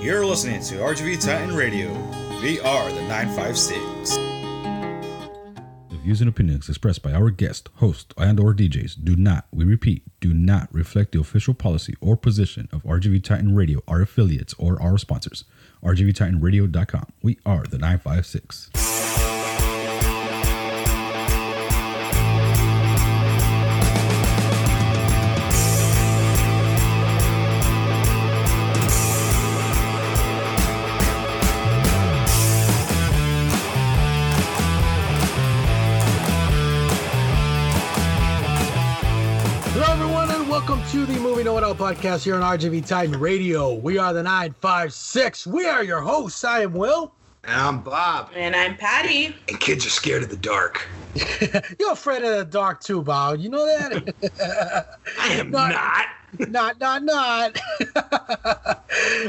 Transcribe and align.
You're 0.00 0.24
listening 0.24 0.62
to 0.62 0.76
RGV 0.76 1.22
Titan 1.24 1.54
Radio. 1.56 1.92
We 2.40 2.60
are 2.60 2.88
the 2.90 3.02
956. 3.08 4.16
The 5.90 5.96
views 6.02 6.20
and 6.20 6.28
opinions 6.30 6.68
expressed 6.68 7.02
by 7.02 7.12
our 7.12 7.30
guest, 7.30 7.68
host, 7.74 8.14
and 8.16 8.38
or 8.38 8.54
DJs 8.54 9.02
do 9.02 9.16
not, 9.16 9.46
we 9.52 9.64
repeat, 9.64 10.04
do 10.20 10.32
not 10.32 10.72
reflect 10.72 11.12
the 11.12 11.20
official 11.20 11.52
policy 11.52 11.94
or 12.00 12.16
position 12.16 12.68
of 12.72 12.84
RGV 12.84 13.24
Titan 13.24 13.56
Radio, 13.56 13.82
our 13.88 14.00
affiliates, 14.00 14.54
or 14.56 14.80
our 14.80 14.98
sponsors. 14.98 15.44
RGVTitanRadio.com. 15.82 17.06
We 17.22 17.38
are 17.44 17.64
the 17.64 17.78
956. 17.78 18.87
Podcast 41.98 42.22
here 42.22 42.36
on 42.36 42.42
RGV 42.58 42.86
Titan 42.86 43.18
Radio. 43.18 43.74
We 43.74 43.98
are 43.98 44.12
the 44.12 44.22
956. 44.22 45.48
We 45.48 45.66
are 45.66 45.82
your 45.82 46.00
hosts. 46.00 46.44
I 46.44 46.60
am 46.60 46.72
Will. 46.72 47.12
And 47.44 47.60
I'm 47.60 47.80
Bob. 47.80 48.30
And 48.36 48.54
I'm 48.54 48.76
Patty. 48.76 49.34
And 49.48 49.58
kids 49.58 49.84
are 49.84 49.90
scared 49.90 50.22
of 50.22 50.30
the 50.30 50.36
dark. 50.36 50.86
You're 51.80 51.92
afraid 51.92 52.22
of 52.22 52.36
the 52.38 52.44
dark 52.44 52.80
too, 52.82 53.02
Bob. 53.02 53.40
You 53.40 53.48
know 53.48 53.66
that? 53.66 54.94
I 55.20 55.28
am 55.32 55.50
Not- 55.50 55.72
not. 55.72 56.06
Not, 56.38 56.78
not, 56.78 57.02
not. 57.02 57.58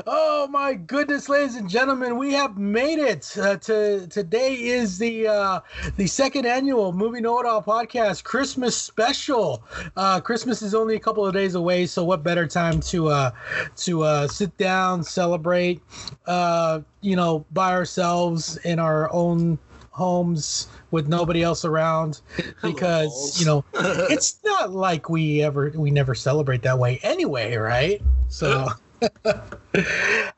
oh 0.06 0.48
my 0.50 0.74
goodness, 0.74 1.30
ladies 1.30 1.56
and 1.56 1.70
gentlemen, 1.70 2.18
we 2.18 2.34
have 2.34 2.58
made 2.58 3.00
it. 3.00 3.38
Uh, 3.38 3.58
to 3.58 4.08
today 4.08 4.56
is 4.56 4.98
the 4.98 5.28
uh, 5.28 5.60
the 5.98 6.08
second 6.08 6.46
annual 6.46 6.92
Movie 6.92 7.22
Know 7.22 7.40
It 7.40 7.46
All 7.46 7.64
podcast 7.64 8.24
Christmas 8.24 8.76
special. 8.76 9.64
Uh, 9.96 10.20
Christmas 10.20 10.62
is 10.62 10.76
only 10.76 10.96
a 10.96 11.00
couple 11.00 11.26
of 11.26 11.34
days 11.34 11.56
away, 11.56 11.86
so 11.86 12.04
what 12.04 12.24
better 12.24 12.48
time 12.48 12.80
to 12.82 13.08
uh, 13.08 13.32
to 13.78 14.04
uh, 14.04 14.28
sit 14.28 14.56
down, 14.58 15.04
celebrate, 15.04 15.82
uh, 16.28 16.82
you 17.02 17.16
know, 17.16 17.46
by 17.52 17.72
ourselves 17.72 18.58
in 18.58 18.80
our 18.80 19.12
own 19.14 19.58
homes 20.00 20.70
with 20.92 21.08
nobody 21.10 21.44
else 21.44 21.66
around 21.66 22.22
because 22.64 23.38
you 23.38 23.46
know 23.46 23.64
it's 24.10 24.40
not 24.46 24.72
like 24.72 25.10
we 25.10 25.44
ever 25.44 25.72
we 25.76 25.92
never 25.92 26.16
celebrate 26.16 26.62
that 26.62 26.80
way 26.80 27.00
anyway 27.04 27.56
right 27.58 28.02
so 28.30 28.68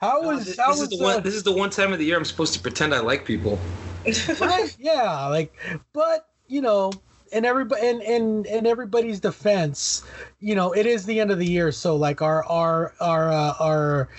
how 0.02 0.24
was 0.24 0.46
this, 0.46 0.58
how 0.58 0.72
this 0.72 0.80
was 0.80 0.82
is 0.82 0.90
the 0.90 1.06
uh, 1.06 1.14
one. 1.14 1.24
This 1.24 1.36
is 1.36 1.44
the 1.44 1.52
one 1.52 1.70
time 1.70 1.94
of 1.94 2.00
the 2.00 2.06
year 2.06 2.18
I'm 2.18 2.26
supposed 2.26 2.54
to 2.54 2.60
pretend 2.60 2.94
I 2.94 3.00
like 3.00 3.24
people. 3.24 3.60
right? 4.40 4.76
yeah 4.80 5.28
like 5.28 5.54
but 5.94 6.28
you 6.48 6.62
know 6.62 6.92
in 7.32 7.46
everybody 7.46 7.88
in, 7.88 8.02
in 8.02 8.46
in 8.46 8.66
everybody's 8.68 9.20
defense 9.20 10.04
you 10.40 10.54
know 10.54 10.74
it 10.74 10.86
is 10.86 11.06
the 11.06 11.20
end 11.20 11.32
of 11.32 11.40
the 11.40 11.46
year 11.46 11.72
so 11.72 11.96
like 11.96 12.22
our 12.22 12.44
our 12.46 12.94
our 13.00 13.32
uh, 13.32 13.54
our 13.60 14.10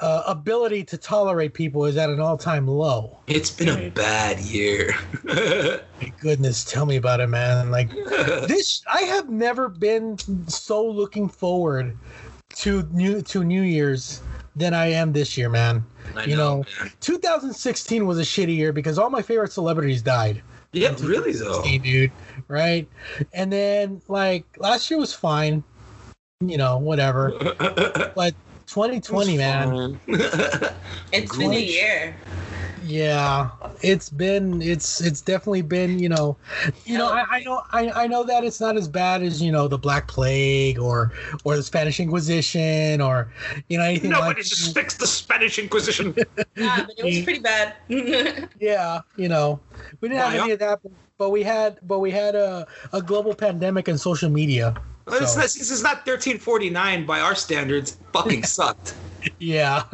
uh, 0.00 0.22
ability 0.26 0.84
to 0.84 0.98
tolerate 0.98 1.54
people 1.54 1.84
is 1.86 1.96
at 1.96 2.10
an 2.10 2.20
all-time 2.20 2.66
low. 2.66 3.18
It's 3.26 3.50
been 3.50 3.68
a 3.68 3.90
bad 3.90 4.38
year. 4.40 4.94
my 5.24 6.12
goodness 6.20 6.64
tell 6.64 6.86
me 6.86 6.96
about 6.96 7.20
it 7.20 7.28
man. 7.28 7.70
Like 7.70 7.90
this 8.46 8.82
i 8.90 9.02
have 9.02 9.28
never 9.28 9.68
been 9.68 10.18
so 10.48 10.86
looking 10.86 11.28
forward 11.28 11.96
to 12.56 12.82
new 12.92 13.22
to 13.22 13.44
new 13.44 13.62
year's 13.62 14.22
than 14.56 14.74
i 14.74 14.86
am 14.86 15.12
this 15.12 15.36
year 15.38 15.48
man. 15.48 15.84
I 16.16 16.24
you 16.24 16.36
know, 16.36 16.64
man. 16.80 16.92
2016 17.00 18.06
was 18.06 18.18
a 18.18 18.22
shitty 18.22 18.56
year 18.56 18.72
because 18.72 18.98
all 18.98 19.10
my 19.10 19.22
favorite 19.22 19.52
celebrities 19.52 20.02
died 20.02 20.42
Yeah, 20.72 20.94
really 21.00 21.32
though. 21.32 21.62
dude 21.62 22.12
right? 22.48 22.86
And 23.32 23.52
then 23.52 24.02
like 24.08 24.44
last 24.58 24.90
year 24.90 24.98
was 25.00 25.14
fine 25.14 25.64
you 26.40 26.56
know 26.56 26.78
whatever. 26.78 27.32
But 28.14 28.34
2020 28.66 29.36
man. 29.38 30.00
It's 31.12 31.36
been 31.36 31.52
a 31.52 31.58
year. 31.58 32.14
Yeah 32.84 33.50
it's 33.82 34.08
been 34.10 34.60
it's 34.62 35.00
it's 35.00 35.20
definitely 35.20 35.62
been 35.62 35.98
you 35.98 36.08
know 36.08 36.36
you 36.84 36.98
know 36.98 37.08
I, 37.08 37.24
I 37.30 37.40
know 37.40 37.62
I, 37.72 37.90
I 38.04 38.06
know 38.06 38.24
that 38.24 38.44
it's 38.44 38.60
not 38.60 38.76
as 38.76 38.88
bad 38.88 39.22
as 39.22 39.40
you 39.42 39.52
know 39.52 39.68
the 39.68 39.78
black 39.78 40.08
plague 40.08 40.78
or 40.78 41.12
or 41.44 41.56
the 41.56 41.62
spanish 41.62 42.00
inquisition 42.00 43.00
or 43.00 43.30
you 43.68 43.78
know 43.78 43.84
anything 43.84 44.10
like 44.10 44.20
that. 44.20 44.24
Nobody 44.26 44.40
like 44.40 44.46
suspects 44.46 44.94
the 44.96 45.06
Spanish 45.06 45.58
Inquisition. 45.58 46.14
Yeah, 46.56 46.84
but 46.86 46.94
it 46.98 47.04
was 47.04 47.22
pretty 47.22 47.38
bad. 47.40 47.74
yeah 48.60 49.00
you 49.16 49.28
know 49.28 49.60
we 50.00 50.08
didn't 50.08 50.20
have 50.20 50.32
Why, 50.34 50.40
any 50.40 50.52
of 50.52 50.58
that 50.58 50.80
but 51.18 51.30
we 51.30 51.42
had 51.42 51.78
but 51.86 51.98
we 52.00 52.10
had 52.10 52.34
a, 52.34 52.66
a 52.92 53.00
global 53.02 53.34
pandemic 53.34 53.88
and 53.88 54.00
social 54.00 54.30
media 54.30 54.74
Well, 55.06 55.22
it's 55.22 55.32
So- 55.32 55.40
not- 55.40 55.44
this 55.46 55.70
is 55.70 55.82
not 55.82 56.06
1349 56.06 57.06
by 57.06 57.20
our 57.20 57.34
standards. 57.34 57.96
Fucking 58.12 58.42
sucked. 58.56 58.94
Yeah 59.38 59.82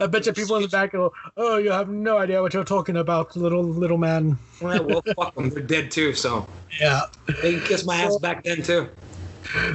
i 0.00 0.06
bet 0.06 0.26
you 0.26 0.32
people 0.32 0.56
in 0.56 0.62
the 0.62 0.68
back 0.68 0.92
go 0.92 1.12
oh 1.36 1.56
you 1.56 1.70
have 1.70 1.88
no 1.88 2.18
idea 2.18 2.40
what 2.40 2.54
you're 2.54 2.64
talking 2.64 2.96
about 2.96 3.34
little 3.36 3.64
little 3.64 3.98
man 3.98 4.38
well, 4.60 4.84
well, 4.84 5.02
fuck 5.16 5.34
them. 5.34 5.50
They're 5.50 5.62
dead 5.62 5.90
too, 5.90 6.14
so 6.14 6.48
yeah 6.80 7.02
they 7.42 7.54
can 7.54 7.62
kiss 7.62 7.84
my 7.84 7.96
ass 7.96 8.18
back 8.18 8.42
then 8.44 8.62
too. 8.62 8.88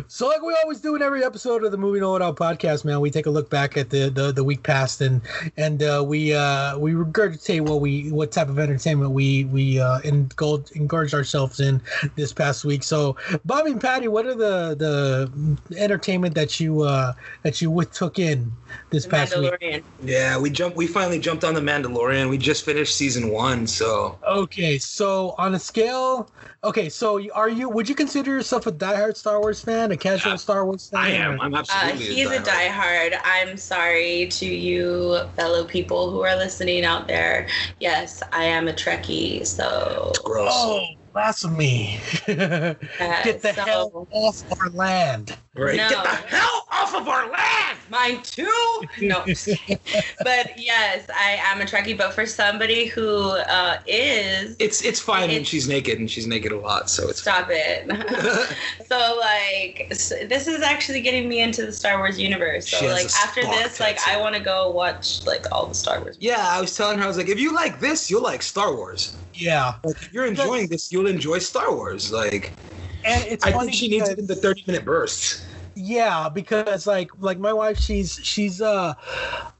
So, 0.07 0.27
like 0.27 0.41
we 0.41 0.55
always 0.61 0.79
do 0.79 0.95
in 0.95 1.01
every 1.01 1.23
episode 1.23 1.63
of 1.63 1.71
the 1.71 1.77
Movie 1.77 1.99
Know 1.99 2.15
It 2.15 2.21
All 2.21 2.33
podcast, 2.33 2.85
man, 2.85 2.99
we 2.99 3.09
take 3.09 3.25
a 3.25 3.29
look 3.29 3.49
back 3.49 3.77
at 3.77 3.89
the 3.89 4.09
the, 4.09 4.31
the 4.31 4.43
week 4.43 4.63
past 4.63 5.01
and 5.01 5.21
and 5.57 5.81
uh, 5.83 6.03
we 6.05 6.33
uh, 6.33 6.77
we 6.77 6.91
regurgitate 6.93 7.61
what 7.61 7.81
we 7.81 8.11
what 8.11 8.31
type 8.31 8.49
of 8.49 8.59
entertainment 8.59 9.11
we 9.11 9.45
we 9.45 9.79
uh, 9.79 9.99
indulge, 9.99 10.69
engorge 10.71 11.13
ourselves 11.13 11.59
in 11.59 11.81
this 12.15 12.33
past 12.33 12.65
week. 12.65 12.83
So, 12.83 13.15
Bobby 13.45 13.71
and 13.71 13.81
Patty, 13.81 14.07
what 14.07 14.25
are 14.25 14.35
the 14.35 14.75
the 14.75 15.77
entertainment 15.77 16.35
that 16.35 16.59
you 16.59 16.81
uh, 16.81 17.13
that 17.43 17.61
you 17.61 17.83
took 17.85 18.19
in 18.19 18.51
this 18.89 19.05
The 19.05 19.09
past 19.11 19.37
week? 19.37 19.51
Mandalorian. 19.61 19.83
Yeah, 20.03 20.37
we 20.37 20.49
jumped. 20.49 20.77
We 20.77 20.87
finally 20.87 21.19
jumped 21.19 21.43
on 21.43 21.53
the 21.53 21.61
Mandalorian. 21.61 22.29
We 22.29 22.37
just 22.37 22.65
finished 22.65 22.95
season 22.95 23.29
one, 23.29 23.67
so 23.67 24.17
Okay, 24.27 24.77
so 24.77 25.35
on 25.37 25.55
a 25.55 25.59
scale, 25.59 26.29
okay, 26.63 26.89
so 26.89 27.19
are 27.31 27.49
you? 27.49 27.69
Would 27.69 27.87
you 27.89 27.95
consider 27.95 28.31
yourself 28.31 28.67
a 28.67 28.71
diehard 28.71 29.15
Star 29.17 29.39
Wars 29.39 29.61
fan, 29.61 29.91
a 29.91 29.97
casual 29.97 30.31
Yeah, 30.33 30.37
Star 30.37 30.65
Wars 30.65 30.89
fan? 30.89 30.99
I 30.99 31.09
am. 31.11 31.33
or- 31.33 31.43
I'm 31.43 31.53
Uh, 31.55 31.59
absolutely. 31.59 32.15
he's 32.15 32.29
a 32.31 32.39
diehard. 32.39 33.19
I'm 33.23 33.57
sorry 33.57 34.27
to 34.31 34.45
you, 34.45 35.19
fellow 35.35 35.65
people 35.65 36.11
who 36.11 36.21
are 36.21 36.35
listening 36.35 36.85
out 36.85 37.07
there. 37.07 37.47
Yes, 37.79 38.21
I 38.31 38.45
am 38.45 38.67
a 38.67 38.73
Trekkie. 38.73 39.45
So 39.45 40.11
Gross. 40.23 40.51
Oh, 40.53 40.85
blasphemy! 41.13 41.99
uh, 42.27 42.73
Get 43.23 43.41
the 43.41 43.53
so- 43.53 43.61
hell 43.63 44.07
off 44.11 44.44
our 44.59 44.69
land. 44.69 45.38
Right. 45.55 45.77
No. 45.77 45.89
Get 45.89 46.03
the 46.03 46.09
hell 46.09 46.67
off 46.72 46.95
of 46.95 47.07
our 47.07 47.29
land! 47.29 47.77
Mine 47.89 48.22
too. 48.23 48.81
No, 49.01 49.19
but 49.25 50.57
yes, 50.57 51.09
I 51.13 51.39
am 51.44 51.59
a 51.59 51.66
Trekkie. 51.66 51.97
But 51.97 52.13
for 52.13 52.25
somebody 52.25 52.85
who 52.85 53.31
uh, 53.31 53.79
is, 53.85 54.55
It's 54.59 54.81
it's 54.85 55.01
fine 55.01 55.29
when 55.29 55.44
she's 55.44 55.67
naked, 55.67 56.00
and 56.00 56.09
she's 56.09 56.25
naked 56.25 56.53
a 56.53 56.57
lot, 56.57 56.89
so 56.89 57.09
it's 57.09 57.21
stop 57.21 57.47
it. 57.50 57.85
so 58.88 59.17
like, 59.19 59.88
s 59.91 60.13
this 60.27 60.47
is 60.47 60.61
actually 60.61 61.01
getting 61.01 61.27
me 61.27 61.41
into 61.41 61.66
the 61.66 61.73
Star 61.73 61.97
Wars 61.97 62.17
universe. 62.17 62.69
So 62.69 62.77
She 62.77 62.85
has 62.85 63.03
like 63.03 63.27
after 63.27 63.41
Spock 63.41 63.63
this, 63.63 63.79
like. 63.81 63.97
I 64.07 64.17
want 64.17 64.35
to 64.35 64.41
go 64.41 64.71
watch 64.71 65.25
like 65.25 65.45
all 65.51 65.66
the 65.67 65.75
Star 65.75 66.00
Wars. 66.00 66.17
Yeah, 66.19 66.39
I 66.39 66.61
was 66.61 66.75
telling 66.75 66.97
her, 66.97 67.03
I 67.03 67.07
was 67.07 67.17
like, 67.17 67.29
if 67.29 67.39
you 67.39 67.53
like 67.53 67.79
this, 67.81 68.09
you'll 68.09 68.23
like 68.23 68.41
Star 68.41 68.73
Wars. 68.73 69.16
Yeah, 69.34 69.75
Like, 69.84 69.96
if 70.02 70.14
you're 70.14 70.25
enjoying 70.25 70.68
this, 70.68 70.92
you'll 70.92 71.08
enjoy 71.08 71.40
Star 71.40 71.74
Wars. 71.74 72.12
Like, 72.12 72.56
and 73.03 73.24
it's 73.28 73.46
I 73.46 73.52
funny 73.52 73.68
think 73.68 73.78
she 73.78 73.88
needs 73.90 74.09
it 74.09 74.19
in 74.19 74.28
the 74.28 74.36
30 74.36 74.64
minute 74.68 74.86
bursts. 74.86 75.46
Yeah, 75.75 76.28
because 76.30 76.86
like 76.86 77.09
like 77.19 77.40
my 77.40 77.53
wife, 77.53 77.78
she's 77.78 78.19
she's 78.24 78.62
uh, 78.62 78.94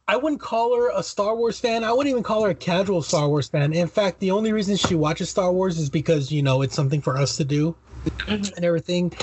I 0.08 0.18
wouldn't 0.18 0.42
call 0.42 0.76
her 0.76 0.92
a 0.94 1.02
Star 1.04 1.36
Wars 1.36 1.60
fan. 1.60 1.84
I 1.84 1.92
wouldn't 1.94 2.12
even 2.12 2.24
call 2.24 2.44
her 2.44 2.50
a 2.50 2.56
casual 2.56 3.02
Star 3.02 3.30
Wars 3.30 3.48
fan. 3.48 3.72
In 3.74 3.88
fact, 3.88 4.20
the 4.20 4.32
only 4.32 4.52
reason 4.52 4.76
she 4.76 4.94
watches 4.96 5.30
Star 5.30 5.54
Wars 5.54 5.80
is 5.80 5.90
because 5.90 6.32
you 6.32 6.44
know 6.44 6.62
it's 6.62 6.76
something 6.76 7.02
for 7.02 7.18
us 7.18 7.38
to 7.38 7.46
do. 7.46 7.76
Mhm. 8.28 8.52
and 8.56 8.66
everything. 8.66 9.14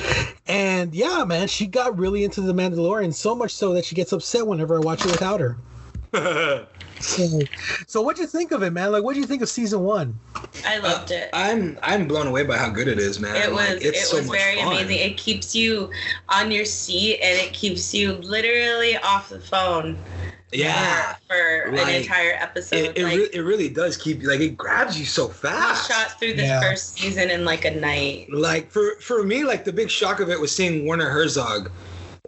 And 0.46 0.94
yeah, 0.94 1.24
man, 1.24 1.48
she 1.48 1.66
got 1.66 1.98
really 1.98 2.24
into 2.24 2.40
the 2.40 2.52
Mandalorian 2.54 3.12
so 3.12 3.34
much 3.34 3.52
so 3.52 3.74
that 3.74 3.84
she 3.84 3.94
gets 3.94 4.12
upset 4.12 4.46
whenever 4.46 4.76
I 4.76 4.80
watch 4.80 5.04
it 5.04 5.10
without 5.10 5.40
her. 5.40 5.58
So, 7.00 7.40
so 7.86 8.02
what'd 8.02 8.20
you 8.20 8.26
think 8.26 8.52
of 8.52 8.62
it, 8.62 8.70
man? 8.72 8.92
Like, 8.92 9.02
what 9.04 9.14
do 9.14 9.20
you 9.20 9.26
think 9.26 9.42
of 9.42 9.48
season 9.48 9.80
one? 9.84 10.18
I 10.66 10.78
loved 10.78 11.10
it. 11.10 11.30
Uh, 11.32 11.36
I'm 11.36 11.78
I'm 11.82 12.08
blown 12.08 12.26
away 12.26 12.44
by 12.44 12.56
how 12.58 12.68
good 12.70 12.88
it 12.88 12.98
is, 12.98 13.20
man. 13.20 13.36
It 13.36 13.52
was 13.52 13.68
Like, 13.68 13.82
it's 13.84 14.02
it 14.02 14.06
so 14.06 14.16
was 14.18 14.26
much 14.26 14.38
very 14.38 14.56
fun. 14.56 14.72
amazing. 14.74 14.98
It 15.10 15.16
keeps 15.16 15.54
you 15.54 15.90
on 16.28 16.50
your 16.50 16.64
seat 16.64 17.20
and 17.22 17.38
it 17.38 17.52
keeps 17.52 17.94
you 17.94 18.14
literally 18.14 18.96
off 18.98 19.28
the 19.28 19.40
phone. 19.40 19.98
Yeah. 20.50 21.14
For, 21.28 21.70
for 21.70 21.76
an 21.76 21.88
entire 21.90 22.32
episode. 22.32 22.76
It, 22.76 22.98
it, 22.98 23.04
like 23.04 23.16
re- 23.18 23.28
it 23.34 23.40
really 23.40 23.68
does 23.68 23.98
keep 23.98 24.22
you, 24.22 24.30
like 24.30 24.40
it 24.40 24.56
grabs 24.56 24.98
you 24.98 25.04
so 25.04 25.26
we 25.26 25.34
fast. 25.34 25.90
shot 25.90 26.18
through 26.18 26.34
this 26.34 26.46
Yeah. 26.46 26.60
first 26.62 26.94
season 26.96 27.28
in 27.30 27.44
like 27.44 27.66
a 27.66 27.70
night. 27.70 28.32
Like 28.32 28.70
for 28.70 28.92
for 29.00 29.22
me, 29.22 29.44
like 29.44 29.64
the 29.64 29.72
big 29.74 29.90
shock 29.90 30.20
of 30.20 30.30
it 30.30 30.40
was 30.40 30.54
seeing 30.54 30.86
Werner 30.86 31.10
Herzog 31.10 31.70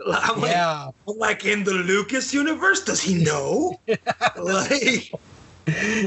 I'm 0.12 0.41
like, 0.41 0.50
Yeah. 0.52 0.91
like 1.06 1.44
in 1.44 1.64
the 1.64 1.73
Lucas 1.75 2.32
universe, 2.35 2.82
does 2.85 3.00
he 3.00 3.14
know? 3.23 3.79
like, 4.37 5.12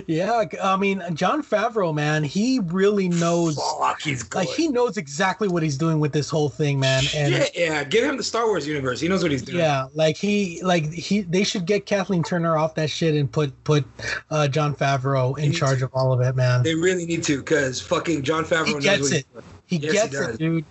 Yeah. 0.07 0.43
I 0.61 0.75
mean, 0.77 1.01
Jon 1.13 1.41
Favreau, 1.43 1.93
man, 1.93 2.23
he 2.23 2.59
really 2.65 3.07
knows. 3.07 3.55
fuck, 3.79 4.01
he's 4.01 4.23
good. 4.23 4.39
Like 4.39 4.49
he 4.49 4.67
knows 4.67 4.97
exactly 4.97 5.47
what 5.47 5.63
he's 5.63 5.77
doing 5.77 5.99
with 5.99 6.11
this 6.11 6.29
whole 6.29 6.49
thing, 6.49 6.79
man. 6.79 7.03
And 7.15 7.33
yeah, 7.33 7.45
yeah, 7.55 7.83
give 7.83 8.03
him 8.03 8.17
the 8.17 8.23
Star 8.23 8.45
Wars 8.47 8.67
universe. 8.67 8.99
He 8.99 9.07
knows 9.07 9.21
what 9.23 9.31
he's 9.31 9.43
doing. 9.43 9.59
Yeah, 9.59 9.85
like 9.93 10.17
he, 10.17 10.61
like 10.63 10.91
he, 10.91 11.21
they 11.21 11.43
should 11.43 11.65
get 11.65 11.85
Kathleen 11.85 12.23
Turner 12.23 12.57
off 12.57 12.75
that 12.75 12.89
shit 12.89 13.15
and 13.15 13.31
put 13.31 13.51
put 13.63 13.85
uh, 14.31 14.47
Jon 14.47 14.75
Favreau 14.75 15.37
in 15.37 15.53
charge 15.53 15.79
to. 15.79 15.85
of 15.85 15.91
all 15.93 16.11
of 16.11 16.19
it, 16.21 16.35
man. 16.35 16.63
They 16.63 16.75
really 16.75 17.05
need 17.05 17.23
to, 17.25 17.37
because 17.37 17.79
fucking 17.79 18.23
Jon 18.23 18.43
Favreau 18.43 18.65
He 18.67 18.73
knows 18.73 18.83
gets 18.83 19.01
what 19.03 19.11
he's 19.11 19.19
it. 19.21 19.31
doing. 19.33 19.43
He 19.67 19.77
Yes, 19.77 19.93
gets 19.93 20.11
does. 20.11 20.35
it, 20.35 20.39
dude. 20.39 20.65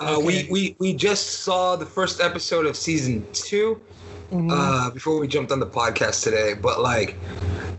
Uh, 0.00 0.16
Okay. 0.16 0.24
we, 0.26 0.48
we 0.50 0.76
we 0.78 0.94
just 0.94 1.42
saw 1.44 1.76
the 1.76 1.86
first 1.86 2.20
episode 2.20 2.66
of 2.66 2.76
season 2.76 3.28
2 3.32 3.80
Mhm. 4.32 4.48
uh, 4.50 4.90
before 4.90 5.18
we 5.20 5.26
jumped 5.26 5.50
on 5.52 5.58
the 5.60 5.66
podcast 5.66 6.22
today. 6.22 6.54
But 6.54 6.80
like, 6.80 7.20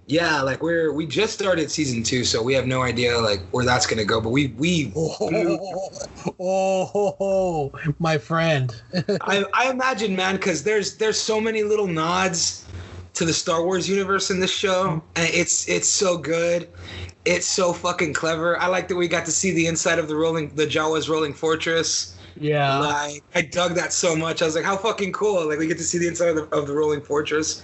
yeah, 0.05 0.41
like 0.41 0.61
we're 0.61 0.91
we 0.93 1.07
just 1.07 1.33
started 1.33 1.71
season 1.71 2.03
two, 2.03 2.25
so 2.25 2.43
we 2.43 2.53
have 2.53 2.67
no 2.67 2.81
idea 2.81 3.17
like 3.19 3.47
where 3.51 3.63
that's 3.65 3.87
gonna 3.87 4.03
go. 4.05 4.19
But 4.19 4.29
we 4.31 4.47
we 4.57 4.91
oh, 4.95 5.57
oh, 6.39 7.15
oh, 7.19 7.71
my 7.99 8.17
friend. 8.17 8.75
I, 9.21 9.45
I 9.53 9.71
imagine, 9.71 10.15
man, 10.15 10.35
because 10.35 10.63
there's 10.63 10.97
there's 10.97 11.19
so 11.19 11.39
many 11.39 11.63
little 11.63 11.87
nods 11.87 12.67
to 13.13 13.25
the 13.25 13.33
Star 13.33 13.63
Wars 13.63 13.87
universe 13.87 14.29
in 14.29 14.39
this 14.41 14.51
show, 14.51 15.01
and 15.15 15.29
it's 15.33 15.67
it's 15.69 15.87
so 15.87 16.17
good. 16.17 16.69
It's 17.25 17.45
so 17.47 17.71
fucking 17.73 18.13
clever. 18.13 18.57
I 18.59 18.67
like 18.67 18.87
that 18.87 18.95
we 18.95 19.07
got 19.07 19.25
to 19.25 19.31
see 19.31 19.51
the 19.51 19.67
inside 19.67 19.99
of 19.99 20.07
the 20.07 20.15
rolling 20.15 20.49
the 20.55 20.65
Jawa's 20.65 21.07
rolling 21.09 21.33
fortress. 21.33 22.17
yeah. 22.35 22.79
Like 22.79 23.23
I 23.35 23.41
dug 23.41 23.75
that 23.75 23.93
so 23.93 24.15
much. 24.15 24.41
I 24.41 24.45
was 24.45 24.55
like, 24.55 24.65
how 24.65 24.77
fucking 24.77 25.11
cool! 25.13 25.47
Like 25.47 25.59
we 25.59 25.67
get 25.67 25.77
to 25.77 25.83
see 25.83 25.97
the 25.99 26.07
inside 26.07 26.29
of 26.29 26.35
the, 26.37 26.43
of 26.55 26.67
the 26.67 26.73
rolling 26.73 27.01
fortress. 27.01 27.61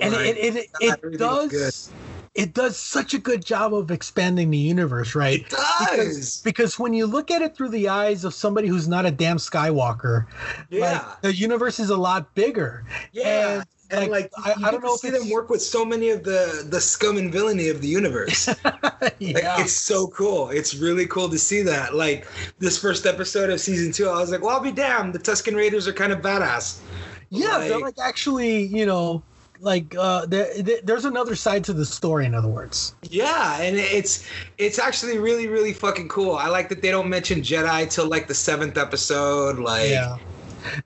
and 0.00 0.12
Like, 0.14 0.26
it, 0.26 0.36
it, 0.36 0.66
it, 0.80 1.00
it 1.02 1.18
does 1.18 1.90
it 2.34 2.52
does 2.52 2.76
such 2.76 3.14
a 3.14 3.18
good 3.18 3.44
job 3.44 3.72
of 3.72 3.92
expanding 3.92 4.50
the 4.50 4.58
universe, 4.58 5.14
right? 5.14 5.40
It 5.40 5.50
does. 5.50 6.42
Because 6.42 6.80
when 6.80 6.92
you 6.92 7.06
look 7.06 7.30
at 7.30 7.42
it 7.42 7.56
through 7.56 7.68
the 7.68 7.88
eyes 7.88 8.24
of 8.24 8.34
somebody 8.34 8.66
who's 8.66 8.88
not 8.88 9.06
a 9.06 9.10
damn 9.12 9.36
Skywalker, 9.36 10.26
Yeah. 10.68 10.98
like 11.06 11.20
the 11.22 11.32
universe 11.34 11.78
is 11.78 11.90
a 11.90 11.96
lot 11.96 12.34
bigger. 12.34 12.84
Yeah. 13.12 13.58
And, 13.58 13.64
And 14.02 14.10
like, 14.10 14.30
I, 14.36 14.54
I 14.64 14.70
don't 14.70 14.82
know 14.82 14.94
if 14.94 15.00
see 15.00 15.10
them 15.10 15.28
work 15.30 15.48
with 15.50 15.62
so 15.62 15.84
many 15.84 16.10
of 16.10 16.24
the 16.24 16.66
the 16.68 16.80
scum 16.80 17.16
and 17.16 17.32
villainy 17.32 17.68
of 17.68 17.80
the 17.80 17.88
universe. 17.88 18.48
Like, 19.04 19.16
yeah. 19.18 19.60
it's 19.60 19.72
so 19.74 20.06
cool. 20.08 20.48
It's 20.48 20.74
really 20.74 21.06
cool 21.06 21.28
to 21.28 21.38
see 21.38 21.60
that. 21.62 21.94
Like 21.94 22.26
this 22.58 22.78
first 22.80 23.04
episode 23.04 23.50
of 23.50 23.60
season 23.60 23.92
two, 23.92 24.08
I 24.08 24.18
was 24.18 24.30
like, 24.30 24.40
well, 24.40 24.50
I'll 24.56 24.60
be 24.62 24.72
damned. 24.72 25.12
The 25.12 25.18
Tusken 25.18 25.54
Raiders 25.54 25.86
are 25.86 25.92
kind 25.92 26.10
of 26.10 26.20
badass. 26.22 26.80
Yeah, 27.28 27.58
they're 27.58 27.72
Like- 27.74 27.98
like 27.98 28.06
actually, 28.06 28.62
you 28.64 28.86
know, 28.86 29.22
like 29.60 29.94
uh, 29.98 30.24
there, 30.26 30.48
there- 30.62 30.80
there's 30.82 31.04
another 31.04 31.34
side 31.34 31.64
to 31.64 31.74
the 31.74 31.84
story. 31.84 32.24
In 32.24 32.34
other 32.34 32.48
words, 32.48 32.94
Yeah, 33.10 33.60
and 33.60 33.76
it's 33.76 34.26
it's 34.56 34.78
actually 34.78 35.18
really 35.18 35.48
really 35.48 35.74
fucking 35.74 36.08
cool. 36.08 36.34
I 36.36 36.48
like 36.48 36.68
that 36.70 36.80
they 36.80 36.90
don't 36.90 37.08
mention 37.10 37.40
Jedi 37.42 37.90
till 37.90 38.06
like 38.08 38.26
the 38.26 38.34
seventh 38.34 38.78
episode. 38.78 39.58
Like, 39.58 39.90
yeah, 39.90 40.16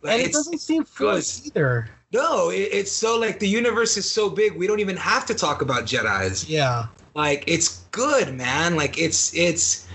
like, 0.03 0.13
and 0.15 0.23
it 0.23 0.33
doesn't 0.33 0.59
seem 0.59 0.83
forced 0.85 1.47
either. 1.47 1.89
No, 2.13 2.51
it, 2.51 2.69
it's 2.73 2.93
so 2.93 3.19
like 3.19 3.39
the 3.39 3.49
universe 3.49 3.97
is 3.97 4.11
so 4.11 4.31
big. 4.31 4.57
We 4.57 4.67
don't 4.67 4.81
even 4.81 4.97
have 4.97 5.27
to 5.27 5.35
talk 5.35 5.63
about 5.63 5.85
Jedi's. 5.85 6.49
Yeah, 6.49 6.87
Like, 7.15 7.45
it's 7.47 7.85
good, 7.91 8.35
man. 8.35 8.77
Like, 8.77 8.99
it's 8.99 9.35
it's 9.35 9.87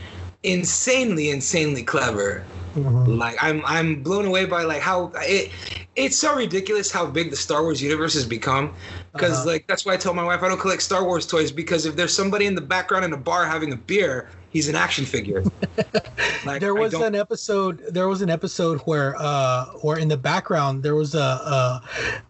insanely 0.43 1.29
insanely 1.29 1.83
clever. 1.83 2.43
Mhm. 2.75 3.17
Like 3.17 3.37
I'm 3.41 3.63
I'm 3.65 4.01
blown 4.01 4.25
away 4.25 4.45
by 4.45 4.63
like 4.63 4.81
how 4.81 5.11
it 5.17 5.51
it's 5.95 6.17
so 6.17 6.35
ridiculous 6.35 6.91
how 6.91 7.05
big 7.05 7.29
the 7.29 7.35
Star 7.35 7.61
Wars 7.61 7.81
universe 7.81 8.13
has 8.15 8.25
become. 8.25 8.73
Because 9.13 9.39
Uh-huh. 9.39 9.45
like 9.51 9.67
that's 9.67 9.85
why 9.85 9.93
I 9.93 9.97
tell 9.97 10.13
my 10.13 10.23
wife 10.23 10.41
I 10.43 10.47
don't 10.49 10.59
collect 10.59 10.81
Star 10.81 11.03
Wars 11.03 11.25
toys 11.27 11.51
because 11.51 11.85
if 11.85 11.95
there's 11.95 12.13
somebody 12.15 12.45
in 12.47 12.55
the 12.55 12.61
background 12.61 13.05
in 13.05 13.13
a 13.13 13.17
bar 13.17 13.45
having 13.45 13.71
a 13.71 13.75
beer, 13.75 14.29
he's 14.49 14.67
an 14.69 14.75
action 14.75 15.05
figure. 15.05 15.43
like 16.45 16.59
there 16.59 16.73
was 16.75 16.93
an 16.93 17.13
episode. 17.15 17.83
There 17.89 18.07
was 18.07 18.21
an 18.23 18.29
episode 18.31 18.79
where, 18.81 19.15
uh, 19.19 19.65
where 19.81 19.97
in 19.97 20.07
the 20.07 20.17
background 20.17 20.81
there 20.83 20.95
was 20.95 21.13
a 21.13 21.19
a, 21.19 21.81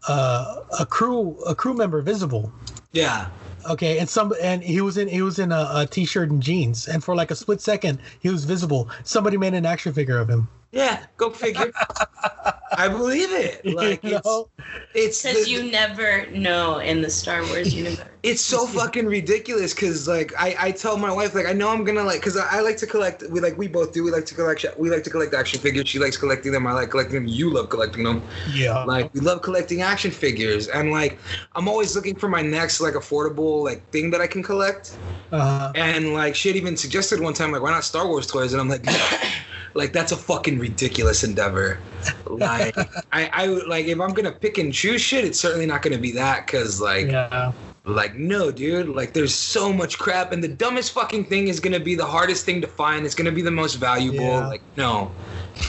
a, 0.10 0.64
a 0.82 0.86
crew 0.86 1.38
a 1.48 1.56
crew 1.56 1.74
member 1.74 2.02
visible. 2.02 2.52
yeah. 2.92 3.28
Okay, 3.70 3.98
and 3.98 4.10
some 4.10 4.34
and 4.42 4.62
he 4.62 4.82
was 4.82 4.98
in 4.98 5.08
he 5.08 5.22
was 5.22 5.40
in 5.40 5.54
a, 5.54 5.70
a 5.74 5.88
t-shirt 5.90 6.30
and 6.32 6.44
jeans, 6.44 6.90
and 6.90 7.02
for 7.02 7.16
like 7.16 7.32
a 7.32 7.36
split 7.36 7.62
second 7.62 7.98
he 8.20 8.28
was 8.28 8.44
visible. 8.44 8.90
Somebody 9.06 9.38
made 9.38 9.54
an 9.54 9.66
action 9.66 9.94
figure 9.94 10.18
of 10.18 10.28
him. 10.30 10.50
Yeah, 10.74 11.06
go 11.16 11.30
figure. 11.30 11.72
I 12.78 12.88
believe 12.88 13.32
it. 13.32 13.66
Like 13.74 14.04
You 14.04 14.16
it's 14.16 14.26
know? 14.26 14.50
it's 14.94 15.24
Because 15.24 15.50
you 15.50 15.72
never 15.72 16.30
know 16.32 16.80
in 16.80 17.02
the 17.02 17.10
Star 17.10 17.42
Wars 17.42 17.74
universe. 17.74 18.06
it's 18.24 18.42
so 18.42 18.68
fucking 18.68 19.06
ridiculous 19.06 19.74
because 19.74 20.08
like 20.08 20.32
I, 20.38 20.56
I 20.60 20.72
tell 20.72 20.98
my 20.98 21.12
wife 21.12 21.34
like 21.36 21.46
I 21.46 21.54
know 21.54 21.70
I'm 21.70 21.84
gonna 21.84 22.04
like 22.04 22.20
because 22.20 22.38
I, 22.38 22.58
I 22.58 22.62
like 22.62 22.78
to 22.78 22.88
collect 22.88 23.24
we 23.30 23.40
like 23.40 23.58
we 23.58 23.68
both 23.68 23.94
do 23.94 24.04
we 24.04 24.12
like 24.12 24.26
to 24.28 24.36
collect 24.36 24.66
we 24.78 24.90
like 24.90 25.04
to 25.04 25.10
collect 25.10 25.34
action 25.34 25.60
figures 25.60 25.90
she 25.90 26.00
likes 26.00 26.18
collecting 26.18 26.52
them 26.52 26.66
I 26.68 26.74
like 26.74 26.90
collecting 26.92 27.16
them 27.16 27.28
you 27.28 27.52
love 27.52 27.70
collecting 27.70 28.04
them 28.04 28.26
Yeah. 28.46 28.84
like 28.84 29.14
we 29.14 29.20
love 29.20 29.42
collecting 29.42 29.82
action 29.82 30.12
figures 30.12 30.68
and 30.68 30.92
like 30.92 31.20
I'm 31.56 31.68
always 31.68 31.96
looking 31.96 32.16
for 32.16 32.30
my 32.30 32.42
next 32.42 32.80
like 32.82 32.94
affordable 32.94 33.64
like 33.64 33.90
thing 33.90 34.12
that 34.12 34.22
I 34.22 34.28
can 34.28 34.44
collect 34.44 35.00
uh, 35.32 35.72
and 35.76 36.14
like 36.14 36.36
she 36.36 36.50
had 36.50 36.56
even 36.56 36.78
suggested 36.78 37.20
one 37.20 37.34
time 37.34 37.52
like 37.52 37.62
why 37.62 37.72
not 37.72 37.84
Star 37.84 38.08
Wars 38.08 38.28
toys 38.28 38.54
and 38.54 38.62
I'm 38.62 38.70
like 38.70 38.86
like 39.74 39.94
that's 39.94 40.12
a 40.12 40.18
fucking 40.18 40.60
ridiculous 40.60 41.24
endeavor 41.24 41.80
like 42.28 42.78
I 43.12 43.30
I 43.34 43.46
like 43.48 43.86
if 43.86 44.00
I'm 44.00 44.14
gonna 44.14 44.32
pick 44.32 44.58
and 44.58 44.74
choose 44.74 45.02
shit 45.02 45.26
it's 45.26 45.40
certainly 45.40 45.66
not 45.66 45.82
gonna 45.82 45.98
be 45.98 46.12
that 46.12 46.46
because 46.46 46.82
like 46.82 47.08
yeah. 47.08 47.52
like, 47.86 48.16
no, 48.16 48.50
dude. 48.50 48.88
Like, 48.88 49.12
there's 49.12 49.36
so 49.36 49.74
much 49.74 50.00
crap, 50.00 50.32
and 50.32 50.42
the 50.42 50.48
dumbest 50.48 50.94
fucking 50.94 51.26
thing 51.26 51.50
is 51.50 51.60
gonna 51.60 51.82
be 51.82 51.96
the 51.96 52.06
hardest 52.06 52.46
thing 52.46 52.62
to 52.62 52.68
find. 52.68 53.06
It's 53.06 53.14
gonna 53.14 53.32
be 53.32 53.42
the 53.42 53.52
most 53.52 53.76
valuable. 53.76 54.20
Yeah. 54.20 54.48
Like, 54.48 54.62
no. 54.78 55.12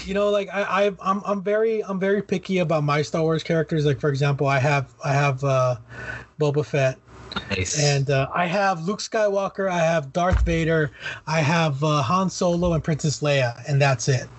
you 0.05 0.15
know 0.15 0.31
like 0.31 0.49
I, 0.53 0.87
I 0.87 0.93
i'm 1.03 1.23
i'm 1.25 1.43
very 1.43 1.83
i'm 1.85 2.01
very 2.01 2.23
picky 2.23 2.59
about 2.59 2.85
my 2.85 3.03
star 3.03 3.23
wars 3.23 3.43
characters 3.43 3.85
like 3.85 4.01
for 4.01 4.09
example 4.09 4.47
i 4.47 4.59
have 4.59 4.95
i 5.05 5.12
have 5.12 5.45
uh 5.45 5.77
boba 6.41 6.65
fett 6.65 6.99
Nice. 7.51 7.79
and 7.79 8.11
uh, 8.11 8.29
i 8.35 8.47
have 8.47 8.83
luke 8.85 9.01
skywalker 9.01 9.69
i 9.71 9.79
have 9.79 10.13
darth 10.13 10.45
vader 10.45 10.93
i 11.27 11.41
have 11.41 11.83
uh, 11.83 12.03
han 12.03 12.31
solo 12.31 12.73
and 12.73 12.85
princess 12.85 13.21
leia 13.21 13.63
and 13.69 13.81
that's 13.81 14.09
it 14.09 14.31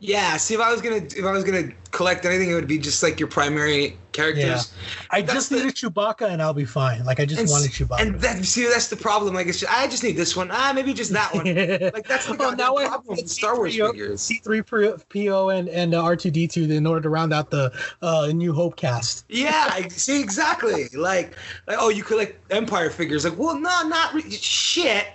yeah. 0.00 0.36
See, 0.36 0.54
if 0.54 0.60
I 0.60 0.70
was 0.70 0.80
gonna, 0.80 0.96
if 0.96 1.24
I 1.24 1.30
was 1.32 1.44
gonna 1.44 1.68
collect 1.90 2.24
anything, 2.24 2.50
it 2.50 2.54
would 2.54 2.68
be 2.68 2.78
just 2.78 3.02
like 3.02 3.18
your 3.18 3.28
primary 3.28 3.96
characters. 4.12 4.72
i 5.10 5.20
That's 5.20 5.34
just 5.34 5.50
the- 5.50 5.56
needed 5.56 5.74
chewbacca 5.74 6.30
and 6.30 6.40
i'll 6.40 6.54
be 6.54 6.64
fine 6.64 7.04
like 7.04 7.20
i 7.20 7.26
just 7.26 7.38
And, 7.38 7.50
wanted 7.50 7.70
chewbacca 7.70 8.00
and 8.00 8.14
that, 8.22 8.42
see, 8.46 8.66
that's 8.66 8.88
the 8.88 8.96
problem. 8.96 9.34
Like, 9.34 9.46
it's 9.46 9.60
just, 9.60 9.70
I 9.70 9.86
just 9.88 10.02
need 10.02 10.16
this 10.16 10.34
one. 10.34 10.48
Ah, 10.50 10.72
maybe 10.74 10.94
just 10.94 11.12
that 11.12 11.34
one. 11.34 11.44
Like, 11.46 12.06
that's 12.08 12.26
the 12.26 12.34
now 12.56 12.76
I 12.76 12.86
problem 12.86 13.16
with 13.16 13.28
Star 13.28 13.56
Wars 13.56 13.74
C3PO 13.74 13.90
figures. 13.90 14.20
C3PO 14.22 15.58
and 15.58 15.68
and 15.68 15.94
uh, 15.94 16.02
R2D2 16.02 16.70
in 16.70 16.86
order 16.86 17.02
to 17.02 17.08
round 17.10 17.32
out 17.32 17.50
the 17.50 17.72
uh, 18.02 18.28
New 18.32 18.52
Hope 18.52 18.76
cast. 18.76 19.24
Yeah, 19.28 19.86
see, 19.88 20.20
exactly. 20.20 20.88
Like, 20.94 21.36
like, 21.66 21.76
oh, 21.78 21.88
you 21.90 22.02
collect 22.02 22.40
Empire 22.50 22.90
figures. 22.90 23.24
Like, 23.24 23.38
well, 23.38 23.58
no, 23.58 23.82
not 23.88 24.14
re- 24.14 24.30
shit. 24.30 25.06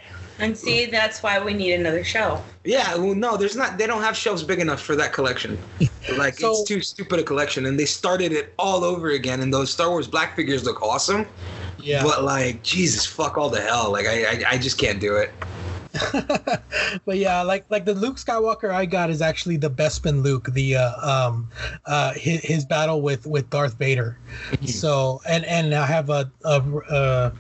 And 0.42 0.58
see, 0.58 0.88
that's 0.88 1.22
why 1.22 1.40
we 1.40 1.54
need 1.54 1.74
another 1.74 2.04
show. 2.04 2.42
Yeah, 2.64 2.96
well, 2.96 3.14
no, 3.14 3.38
there's 3.38 3.56
not. 3.56 3.78
They 3.78 3.86
don't 3.86 4.02
have 4.02 4.18
shelves 4.18 4.44
big 4.44 4.60
enough 4.60 4.82
for 4.82 4.96
that 4.96 5.14
collection. 5.14 5.58
Like, 6.18 6.34
So- 6.40 6.52
it's 6.52 6.64
too 6.64 6.82
stupid 6.82 7.20
a 7.20 7.24
collection, 7.24 7.68
and 7.68 7.80
they 7.80 7.86
started 7.86 8.32
it 8.32 8.54
all 8.58 8.84
over 8.84 9.12
again. 9.12 9.42
And 9.42 9.54
those 9.54 9.72
Star 9.72 9.90
Wars 9.90 10.08
black 10.08 10.36
figures 10.36 10.66
look 10.66 10.82
awesome, 10.82 11.28
Yeah, 11.80 12.02
but 12.04 12.24
like, 12.24 12.64
Jesus, 12.64 13.06
fuck 13.06 13.38
all 13.38 13.50
the 13.50 13.62
hell. 13.62 13.92
Like, 13.92 14.08
I, 14.08 14.26
I, 14.26 14.44
I 14.52 14.58
just 14.58 14.78
can't 14.80 15.00
do 15.00 15.16
it. 15.16 15.32
but 17.06 17.18
yeah, 17.18 17.42
like 17.42 17.66
like 17.70 17.86
the 17.86 17.94
Luke 17.94 18.18
Skywalker 18.18 18.72
I 18.72 18.86
got 18.86 19.10
is 19.10 19.22
actually 19.22 19.58
the 19.58 19.70
Bespin 19.70 20.24
Luke, 20.24 20.48
the 20.52 20.78
uh, 20.78 21.26
um 21.28 21.50
uh 21.86 22.14
his, 22.14 22.42
his 22.42 22.66
battle 22.66 23.02
with 23.02 23.26
with 23.26 23.50
Darth 23.50 23.76
Vader. 23.76 24.18
so 24.66 25.22
and 25.28 25.46
and 25.46 25.74
I 25.74 25.86
have 25.86 26.10
a, 26.10 26.32
a, 26.46 26.62
a 26.90 27.34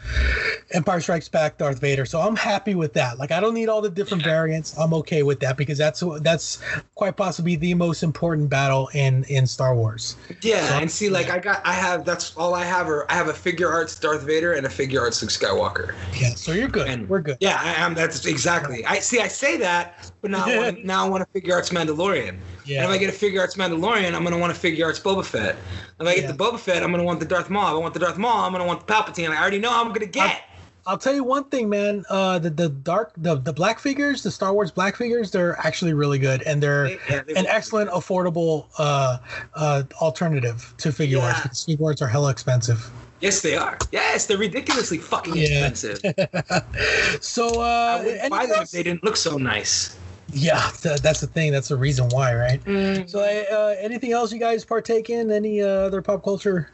Empire 0.71 0.99
Strikes 1.01 1.29
Back 1.29 1.57
Darth 1.57 1.79
Vader. 1.79 2.05
So 2.05 2.19
I'm 2.19 2.35
happy 2.35 2.75
with 2.75 2.93
that. 2.93 3.19
Like 3.19 3.31
I 3.31 3.39
don't 3.39 3.53
need 3.53 3.69
all 3.69 3.81
the 3.81 3.89
different 3.89 4.23
variants. 4.23 4.77
I'm 4.77 4.93
okay 4.95 5.23
with 5.23 5.39
that 5.41 5.57
because 5.57 5.77
that's 5.77 6.03
that's 6.19 6.59
quite 6.95 7.15
possibly 7.15 7.55
the 7.55 7.73
most 7.73 8.03
important 8.03 8.49
battle 8.49 8.89
in 8.93 9.23
in 9.25 9.47
Star 9.47 9.75
Wars. 9.75 10.15
Yeah, 10.41 10.79
and 10.79 10.89
see, 10.89 11.09
like, 11.09 11.29
I 11.29 11.39
got, 11.39 11.65
I 11.65 11.73
have. 11.73 12.05
That's 12.05 12.35
all 12.35 12.53
I 12.53 12.63
have. 12.63 12.87
Are 12.89 13.09
I 13.11 13.15
have 13.15 13.27
a 13.27 13.33
Figuarts 13.33 13.99
Darth 13.99 14.23
Vader 14.23 14.53
and 14.53 14.65
a 14.65 14.69
Figuarts 14.69 15.21
Luke 15.21 15.31
Skywalker. 15.31 15.93
Yeah, 16.19 16.35
so 16.35 16.51
you're 16.51 16.67
good. 16.67 16.87
And 16.87 17.07
We're 17.07 17.21
good. 17.21 17.37
Yeah, 17.39 17.59
I 17.61 17.73
am. 17.73 17.93
That's 17.93 18.25
exactly. 18.25 18.40
I 18.47 18.99
see. 18.99 19.19
I 19.19 19.27
say 19.27 19.57
that, 19.57 20.11
but 20.21 20.31
now, 20.31 20.45
I 20.45 20.57
want, 20.57 20.85
now 20.85 21.05
I 21.05 21.09
want 21.09 21.23
a 21.23 21.39
Figuarts 21.39 21.71
Mandalorian. 21.71 22.29
And 22.29 22.39
Yeah. 22.65 22.83
if 22.83 22.89
I 22.89 22.97
get 22.97 23.09
a 23.09 23.17
Figuarts 23.17 23.55
Mandalorian, 23.57 24.13
I'm 24.13 24.23
gonna 24.23 24.37
want 24.37 24.51
a 24.51 24.55
Figuarts 24.59 25.01
Boba 25.01 25.25
Fett. 25.25 25.55
If 25.99 26.07
I 26.07 26.15
get 26.15 26.23
Yeah. 26.23 26.31
the 26.31 26.37
Boba 26.37 26.59
Fett, 26.59 26.83
I'm 26.83 26.91
gonna 26.91 27.03
want 27.03 27.19
the 27.19 27.25
Darth 27.25 27.49
Maul. 27.49 27.67
If 27.67 27.73
I 27.73 27.77
want 27.77 27.93
the 27.93 27.99
Darth 27.99 28.17
Maul, 28.17 28.43
I'm 28.45 28.51
gonna 28.51 28.65
want 28.65 28.85
the 28.85 28.93
Palpatine. 28.93 29.29
I 29.29 29.39
already 29.41 29.59
know 29.59 29.69
how 29.69 29.83
I'm 29.83 29.91
gonna 29.93 30.05
get. 30.05 30.41
I'll 30.87 30.97
tell 30.97 31.13
you 31.13 31.23
one 31.23 31.43
thing, 31.43 31.69
man. 31.69 32.03
Uh, 32.09 32.39
the 32.39 32.49
the 32.49 32.69
dark 32.69 33.13
the 33.17 33.35
the 33.35 33.53
black 33.53 33.77
figures, 33.79 34.23
the 34.23 34.31
Star 34.31 34.51
Wars 34.51 34.71
black 34.71 34.95
figures, 34.95 35.29
they're 35.29 35.55
actually 35.59 35.93
really 35.93 36.17
good, 36.17 36.41
and 36.41 36.61
they're 36.61 36.87
They- 36.87 36.99
yeah, 37.07 37.21
they 37.21 37.33
an 37.35 37.45
excellent, 37.45 37.91
affordable 37.91 38.65
uh, 38.79 39.19
uh, 39.53 39.83
alternative 40.01 40.73
to 40.77 40.89
Figuarts. 40.89 41.43
Because 41.43 41.65
Figuarts 41.67 42.01
are 42.01 42.07
hella 42.07 42.31
expensive. 42.31 42.89
Yes, 43.21 43.41
they 43.41 43.55
are. 43.55 43.77
Yes, 43.91 44.25
they're 44.25 44.37
ridiculously 44.37 44.97
fucking 44.97 45.35
Yeah. 45.35 45.67
expensive. 45.67 46.01
So, 47.21 47.61
I 47.61 47.99
uh, 47.99 48.03
wouldn't 48.03 48.29
buy 48.29 48.37
anything 48.37 48.53
them 48.55 48.63
if 48.63 48.71
they 48.71 48.83
didn't 48.83 49.03
look 49.03 49.15
so 49.15 49.37
nice. 49.37 49.95
yeah, 50.33 50.69
th- 50.81 51.01
that's 51.01 51.21
the 51.21 51.27
thing. 51.27 51.51
That's 51.51 51.67
the 51.67 51.75
reason 51.77 52.09
why, 52.09 52.33
right? 52.35 52.63
Mm. 52.65 53.07
So, 53.09 53.19
uh, 53.21 53.75
anything 53.79 54.11
else 54.11 54.31
you 54.33 54.39
guys 54.39 54.65
partake 54.65 55.09
in? 55.09 55.29
Any 55.31 55.61
uh, 55.61 55.67
other 55.67 56.01
pop 56.01 56.23
culture? 56.23 56.71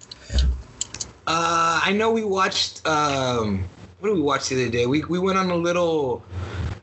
Uh, 1.27 1.81
I 1.83 1.91
know 1.93 2.11
we 2.11 2.23
watched. 2.23 2.85
Um, 2.87 3.65
what 3.99 4.09
did 4.09 4.15
we 4.15 4.21
watch 4.21 4.49
the 4.49 4.55
other 4.61 4.71
day? 4.71 4.85
We 4.85 5.03
we 5.05 5.19
went 5.19 5.37
on 5.37 5.49
a 5.49 5.55
little 5.55 6.23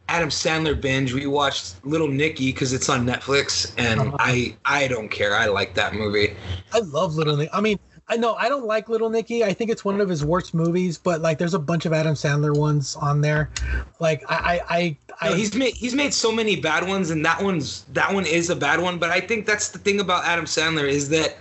Adam 0.09 0.29
Sandler 0.29 0.79
binge. 0.79 1.13
We 1.15 1.27
watched 1.27 1.83
Little 1.85 2.09
Nicky 2.09 2.53
because 2.53 2.73
it's 2.73 2.89
on 2.89 3.07
Netflix, 3.07 3.73
and 3.79 4.01
Uh-huh. 4.01 4.17
I 4.21 4.55
I 4.65 4.89
don't 4.89 5.09
care. 5.09 5.35
I 5.37 5.47
like 5.47 5.75
that 5.75 5.95
movie. 5.95 6.35
I 6.73 6.81
love 6.81 7.15
Little 7.15 7.37
Nicky. 7.37 7.51
I 7.53 7.61
mean, 7.61 7.79
I 8.07 8.17
know 8.17 8.35
I 8.35 8.49
don't 8.49 8.67
like 8.67 8.89
Little 8.89 9.09
Nicky. 9.09 9.45
I 9.45 9.55
think 9.55 9.71
it's 9.71 9.85
one 9.85 10.01
of 10.01 10.09
his 10.09 10.25
worst 10.25 10.53
movies, 10.53 10.99
but 10.99 11.23
like, 11.23 11.39
there's 11.39 11.55
a 11.55 11.59
bunch 11.59 11.87
of 11.87 11.93
Adam 11.93 12.15
Sandler 12.15 12.55
ones 12.57 12.97
on 12.97 13.23
there. 13.23 13.51
Like, 13.99 14.23
I, 14.29 14.61
I, 14.69 14.77
I, 14.77 15.31
I 15.31 15.35
he's 15.35 15.55
made 15.55 15.75
he's 15.75 15.95
made 15.95 16.13
so 16.13 16.31
many 16.31 16.57
bad 16.57 16.87
ones, 16.87 17.11
and 17.11 17.25
that 17.25 17.43
one's 17.43 17.85
that 17.95 18.13
one 18.13 18.27
is 18.27 18.51
a 18.51 18.57
bad 18.57 18.81
one. 18.81 18.99
But 18.99 19.11
I 19.11 19.21
think 19.21 19.47
that's 19.47 19.69
the 19.69 19.79
thing 19.79 20.01
about 20.01 20.25
Adam 20.27 20.45
Sandler 20.45 20.87
is 20.87 21.09
that 21.11 21.39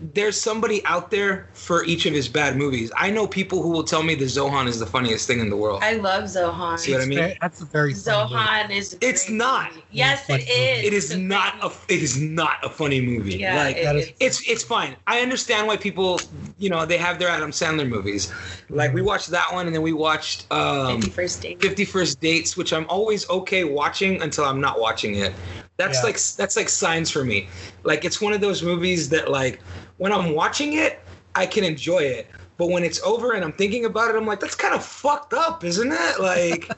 there's 0.00 0.40
somebody 0.40 0.84
out 0.86 1.10
there 1.10 1.48
for 1.52 1.84
each 1.84 2.06
of 2.06 2.14
his 2.14 2.26
bad 2.28 2.56
movies. 2.56 2.90
I 2.96 3.10
know 3.10 3.26
people 3.26 3.62
who 3.62 3.68
will 3.68 3.84
tell 3.84 4.02
me 4.02 4.14
the 4.14 4.24
Zohan 4.24 4.66
is 4.66 4.78
the 4.78 4.86
funniest 4.86 5.26
thing 5.26 5.40
in 5.40 5.50
the 5.50 5.56
world. 5.56 5.82
I 5.82 5.94
love 5.94 6.24
Zohan. 6.24 6.78
See 6.78 6.92
what 6.92 7.02
I 7.02 7.04
mean? 7.04 7.18
Very- 7.18 7.38
that's 7.40 7.60
a 7.60 7.66
very 7.66 7.92
funny 7.92 8.22
movie. 8.22 8.34
Zohan 8.34 8.70
is. 8.70 8.94
a 8.94 8.98
It's 9.06 9.26
great 9.26 9.36
not. 9.36 9.70
movie. 9.72 9.84
Yes, 9.90 10.24
it 10.30 10.40
is. 10.48 10.84
It 10.86 10.92
is 10.94 11.04
It's 11.06 11.14
a 11.14 11.18
not 11.18 11.60
great 11.60 11.72
a 11.72 11.94
it 11.94 12.02
is 12.02 12.18
not 12.18 12.64
a 12.64 12.70
funny 12.70 13.00
movie. 13.00 13.36
Yeah, 13.36 13.56
like 13.56 13.76
it- 13.76 13.84
that 13.84 13.96
is- 13.96 14.06
it's- 14.08 14.40
it's 14.40 14.48
it's 14.48 14.64
fine. 14.64 14.96
I 15.06 15.20
understand 15.20 15.66
why 15.66 15.76
people, 15.76 16.18
you 16.58 16.70
know, 16.70 16.86
they 16.86 16.96
have 16.98 17.18
their 17.18 17.28
Adam 17.28 17.50
Sandler 17.50 17.86
movies. 17.88 18.32
Like 18.70 18.94
we 18.94 19.02
watched 19.02 19.28
that 19.30 19.52
one, 19.52 19.66
and 19.66 19.74
then 19.74 19.82
we 19.82 19.92
watched 19.92 20.46
um, 20.50 21.02
51st 21.02 21.40
Date. 21.42 21.60
51st 21.60 22.20
Dates, 22.20 22.56
which 22.56 22.72
I'm 22.72 22.86
always 22.88 23.28
okay 23.28 23.64
watching 23.64 24.22
until 24.22 24.44
I'm 24.46 24.60
not 24.62 24.80
watching 24.80 25.16
it. 25.16 25.34
That's 25.76 25.98
Yeah. 25.98 26.04
like 26.04 26.18
that's 26.36 26.56
like 26.56 26.68
signs 26.70 27.10
for 27.10 27.24
me. 27.24 27.48
Like 27.84 28.04
it's 28.04 28.20
one 28.20 28.32
of 28.32 28.40
those 28.40 28.62
movies 28.62 29.08
that 29.10 29.30
like 29.30 29.60
when 30.00 30.12
I'm 30.12 30.34
watching 30.34 30.72
it, 30.72 30.98
I 31.34 31.44
can 31.44 31.62
enjoy 31.62 31.98
it. 31.98 32.26
But 32.56 32.70
when 32.70 32.84
it's 32.84 33.02
over 33.02 33.32
and 33.32 33.44
I'm 33.44 33.52
thinking 33.52 33.84
about 33.84 34.08
it, 34.08 34.16
I'm 34.16 34.26
like, 34.26 34.40
that's 34.40 34.54
kind 34.54 34.74
of 34.74 34.82
fucked 34.82 35.34
up, 35.34 35.62
isn't 35.62 35.92
it? 35.92 36.20
Like, 36.20 36.70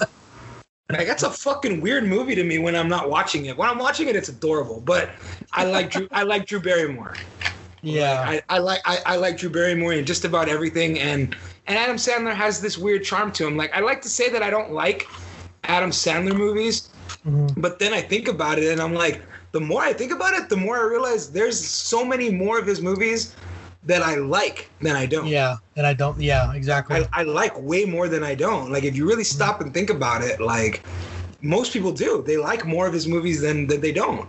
like 0.88 1.08
that's 1.08 1.24
a 1.24 1.30
fucking 1.30 1.80
weird 1.80 2.04
movie 2.04 2.36
to 2.36 2.44
me 2.44 2.58
when 2.58 2.76
I'm 2.76 2.88
not 2.88 3.10
watching 3.10 3.46
it. 3.46 3.58
When 3.58 3.68
I'm 3.68 3.78
watching 3.78 4.06
it, 4.06 4.14
it's 4.14 4.28
adorable. 4.28 4.80
But 4.80 5.10
I 5.52 5.64
like 5.64 5.90
Drew. 5.90 6.06
I 6.12 6.22
like 6.22 6.46
Drew 6.46 6.60
Barrymore. 6.60 7.16
Yeah. 7.82 8.24
I, 8.24 8.42
I 8.48 8.58
like 8.58 8.80
I, 8.84 8.98
I 9.04 9.16
like 9.16 9.38
Drew 9.38 9.50
Barrymore 9.50 9.92
in 9.94 10.04
just 10.04 10.24
about 10.24 10.48
everything, 10.48 11.00
and 11.00 11.34
and 11.66 11.76
Adam 11.76 11.96
Sandler 11.96 12.32
has 12.34 12.60
this 12.60 12.78
weird 12.78 13.02
charm 13.02 13.32
to 13.32 13.46
him. 13.46 13.56
Like 13.56 13.74
I 13.74 13.80
like 13.80 14.02
to 14.02 14.08
say 14.08 14.30
that 14.30 14.44
I 14.44 14.50
don't 14.50 14.70
like 14.70 15.08
Adam 15.64 15.90
Sandler 15.90 16.36
movies, 16.36 16.90
Mhm. 17.26 17.60
but 17.60 17.80
then 17.80 17.92
I 17.92 18.02
think 18.02 18.28
about 18.28 18.60
it, 18.60 18.70
and 18.70 18.80
I'm 18.80 18.94
like, 18.94 19.20
the 19.52 19.60
more 19.60 19.82
I 19.82 19.92
think 19.92 20.12
about 20.12 20.34
it, 20.34 20.48
the 20.48 20.56
more 20.56 20.78
I 20.78 20.82
realize 20.82 21.30
there's 21.30 21.58
so 21.58 22.04
many 22.04 22.30
more 22.30 22.58
of 22.58 22.66
his 22.66 22.80
movies 22.80 23.34
that 23.84 24.02
I 24.02 24.16
like 24.16 24.70
than 24.80 24.96
I 24.96 25.06
don't. 25.06 25.26
Yeah, 25.26 25.56
and 25.76 25.86
I 25.86 25.94
don't. 25.94 26.20
Yeah, 26.20 26.52
exactly. 26.52 26.96
I, 26.96 27.20
I 27.20 27.22
like 27.22 27.58
way 27.60 27.84
more 27.84 28.08
than 28.08 28.22
I 28.22 28.34
don't. 28.34 28.70
Like 28.70 28.84
if 28.84 28.96
you 28.96 29.06
really 29.06 29.24
stop 29.24 29.60
and 29.60 29.72
think 29.72 29.90
about 29.90 30.22
it, 30.22 30.40
like 30.40 30.84
most 31.40 31.72
people 31.72 31.92
do, 31.92 32.22
they 32.26 32.36
like 32.36 32.66
more 32.66 32.86
of 32.86 32.92
his 32.92 33.06
movies 33.06 33.40
than 33.40 33.66
that 33.68 33.80
they 33.80 33.92
don't. 33.92 34.28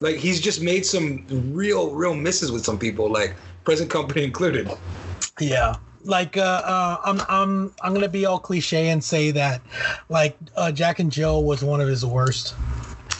Like 0.00 0.16
he's 0.16 0.40
just 0.40 0.62
made 0.62 0.86
some 0.86 1.24
real, 1.52 1.90
real 1.90 2.14
misses 2.14 2.52
with 2.52 2.64
some 2.64 2.78
people, 2.78 3.10
like 3.10 3.34
present 3.64 3.90
company 3.90 4.24
included. 4.24 4.70
Yeah. 5.40 5.76
Like 6.04 6.36
uh, 6.36 6.62
uh 6.64 6.96
I'm 7.04 7.20
I'm 7.28 7.74
I'm 7.82 7.92
gonna 7.92 8.08
be 8.08 8.24
all 8.24 8.38
cliche 8.38 8.90
and 8.90 9.02
say 9.02 9.32
that 9.32 9.60
like 10.08 10.36
uh 10.56 10.70
Jack 10.70 11.00
and 11.00 11.10
Jill 11.10 11.42
was 11.42 11.64
one 11.64 11.80
of 11.80 11.88
his 11.88 12.06
worst. 12.06 12.54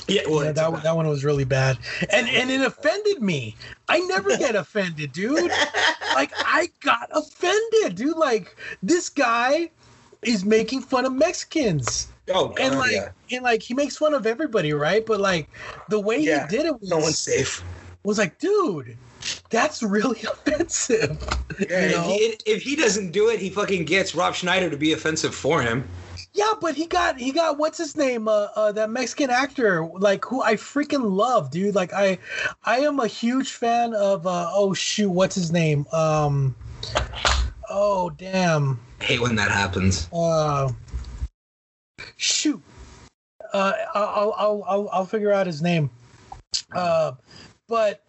Yeah, 0.08 0.22
well, 0.26 0.44
yeah, 0.44 0.52
that 0.52 0.82
that 0.82 0.96
one 0.96 1.06
was 1.06 1.24
really 1.24 1.44
bad. 1.44 1.78
And 2.10 2.28
and 2.30 2.50
it 2.50 2.60
offended 2.62 3.22
me. 3.22 3.54
I 3.88 4.00
never 4.00 4.36
get 4.36 4.56
offended, 4.56 5.12
dude. 5.12 5.50
Like 6.14 6.32
I 6.36 6.70
got 6.82 7.08
offended, 7.12 7.94
dude. 7.96 8.16
Like 8.16 8.56
this 8.82 9.08
guy 9.08 9.70
is 10.22 10.44
making 10.44 10.80
fun 10.82 11.04
of 11.04 11.12
Mexicans. 11.12 12.08
oh, 12.34 12.48
God, 12.48 12.60
And 12.60 12.78
like 12.78 12.92
yeah. 12.92 13.08
and 13.30 13.44
like 13.44 13.62
he 13.62 13.74
makes 13.74 13.96
fun 13.96 14.14
of 14.14 14.26
everybody, 14.26 14.72
right? 14.72 15.04
But 15.04 15.20
like 15.20 15.48
the 15.88 16.00
way 16.00 16.18
Yeah, 16.20 16.46
he 16.48 16.56
did 16.56 16.66
it 16.66 16.80
was, 16.80 16.88
no 16.90 16.98
one's 16.98 17.18
safe. 17.18 17.62
was 18.04 18.18
like, 18.18 18.38
dude, 18.38 18.96
that's 19.50 19.82
really 19.82 20.20
offensive. 20.22 21.18
Yeah, 21.68 21.86
you 21.86 21.96
if, 21.96 22.42
he, 22.44 22.50
if 22.50 22.62
he 22.62 22.76
doesn't 22.76 23.12
do 23.12 23.28
it, 23.28 23.40
he 23.40 23.50
fucking 23.50 23.84
gets 23.84 24.14
Rob 24.14 24.34
Schneider 24.34 24.70
to 24.70 24.76
be 24.76 24.92
offensive 24.92 25.34
for 25.34 25.62
him. 25.62 25.86
Yeah, 26.38 26.54
but 26.60 26.76
he 26.76 26.86
got 26.86 27.18
he 27.18 27.32
got 27.32 27.58
what's 27.58 27.78
his 27.78 27.96
name? 27.96 28.28
Uh, 28.28 28.46
uh 28.54 28.70
that 28.70 28.90
Mexican 28.90 29.28
actor, 29.28 29.84
like 29.84 30.24
who 30.24 30.40
I 30.40 30.54
freaking 30.54 31.02
love, 31.02 31.50
dude. 31.50 31.74
Like 31.74 31.92
I 31.92 32.18
I 32.62 32.78
am 32.78 33.00
a 33.00 33.08
huge 33.08 33.50
fan 33.50 33.92
of 33.92 34.24
uh 34.24 34.48
oh 34.54 34.72
shoot, 34.72 35.10
what's 35.10 35.34
his 35.34 35.50
name? 35.50 35.84
Um 35.92 36.54
oh 37.68 38.10
damn. 38.10 38.78
I 39.00 39.04
hate 39.04 39.20
when 39.20 39.34
that 39.34 39.50
happens. 39.50 40.08
Uh 40.12 40.70
shoot. 42.16 42.62
Uh 43.52 43.72
I'll 43.96 44.32
I'll 44.38 44.64
I'll 44.68 44.88
I'll 44.92 45.06
figure 45.06 45.32
out 45.32 45.44
his 45.44 45.60
name. 45.60 45.90
Uh 46.72 47.14
but 47.66 48.04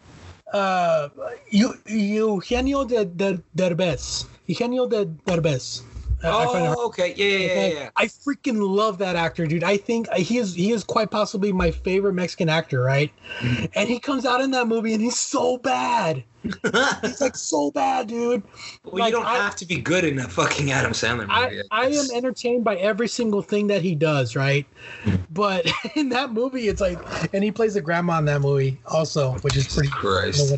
uh 0.54 1.10
you 1.50 1.74
Eugenio 1.88 2.86
de, 2.86 3.06
de 3.06 3.42
Derbez. 3.56 4.28
Eugenio 4.46 4.86
de 4.86 5.08
Derbez. 5.26 5.82
Oh, 6.24 6.86
okay. 6.88 7.14
Yeah, 7.16 7.26
yeah, 7.26 7.54
yeah, 7.54 7.80
yeah. 7.80 7.90
I 7.96 8.06
freaking 8.06 8.58
love 8.60 8.98
that 8.98 9.16
actor, 9.16 9.48
dude. 9.48 9.64
I 9.64 9.78
think 9.78 10.12
he 10.14 10.38
is 10.38 10.54
he 10.54 10.72
is 10.72 10.84
quite 10.84 11.12
possibly 11.12 11.52
my 11.52 11.72
favorite 11.72 12.14
Mexican 12.14 12.50
actor, 12.50 12.82
right? 12.82 13.12
Mm-hmm. 13.40 13.66
And 13.76 13.90
he 13.90 14.00
comes 14.00 14.26
out 14.26 14.42
in 14.42 14.52
that 14.52 14.68
movie 14.68 14.94
and 14.94 15.02
he's 15.02 15.18
so 15.18 15.58
bad. 15.58 16.24
He's 17.02 17.20
like 17.20 17.36
so 17.36 17.70
bad, 17.72 18.08
dude. 18.08 18.42
well, 18.86 19.02
like, 19.02 19.12
you 19.12 19.18
don't 19.18 19.26
I- 19.26 19.36
have 19.36 19.58
to 19.58 19.66
be 19.66 19.76
good 19.76 20.06
in 20.06 20.20
a 20.20 20.28
fucking 20.28 20.72
Adam 20.72 20.94
Sandler 20.94 21.28
movie. 21.28 21.62
I, 21.70 21.84
I 21.84 21.88
am 21.88 22.06
entertained 22.14 22.64
by 22.64 22.78
every 22.78 23.10
single 23.10 23.42
thing 23.42 23.68
that 23.68 23.82
he 23.82 23.94
does, 23.94 24.38
right? 24.38 24.66
Mm-hmm. 25.04 25.22
But 25.32 25.70
in 25.96 26.08
that 26.10 26.32
movie, 26.32 26.70
it's 26.70 26.80
like, 26.80 26.98
and 27.34 27.44
he 27.44 27.52
plays 27.52 27.76
a 27.76 27.82
grandma 27.82 28.20
in 28.20 28.26
that 28.26 28.40
movie 28.40 28.80
also, 28.86 29.34
which 29.40 29.58
is 29.58 29.68
pretty. 29.68 29.90
Christ. 29.90 30.56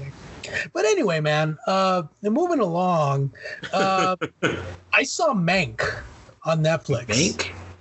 But 0.74 0.86
anyway, 0.86 1.20
man, 1.20 1.58
uh, 1.68 2.04
moving 2.24 2.60
along, 2.60 3.32
uh, 3.74 4.16
I 4.94 5.04
saw 5.04 5.34
Mank 5.34 5.82
on 6.46 6.64
Netflix. 6.64 7.08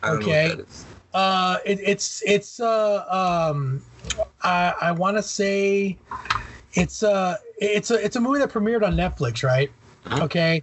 Don't 0.02 0.16
Okay. 0.16 0.48
know 0.48 0.54
what 0.54 0.58
that 0.58 0.68
is. 0.68 0.86
Uh, 1.12 1.56
it, 1.66 1.80
it's 1.80 2.22
it's 2.24 2.60
uh 2.60 3.04
um, 3.50 3.82
I 4.42 4.74
I 4.80 4.92
want 4.92 5.16
to 5.16 5.22
say, 5.22 5.96
it's 6.74 7.02
uh 7.02 7.36
it's 7.58 7.90
a 7.90 8.04
it's 8.04 8.16
a 8.16 8.20
movie 8.20 8.38
that 8.38 8.50
premiered 8.50 8.86
on 8.86 8.94
Netflix, 8.94 9.42
right? 9.42 9.70
Uh-huh. 10.06 10.24
Okay, 10.24 10.62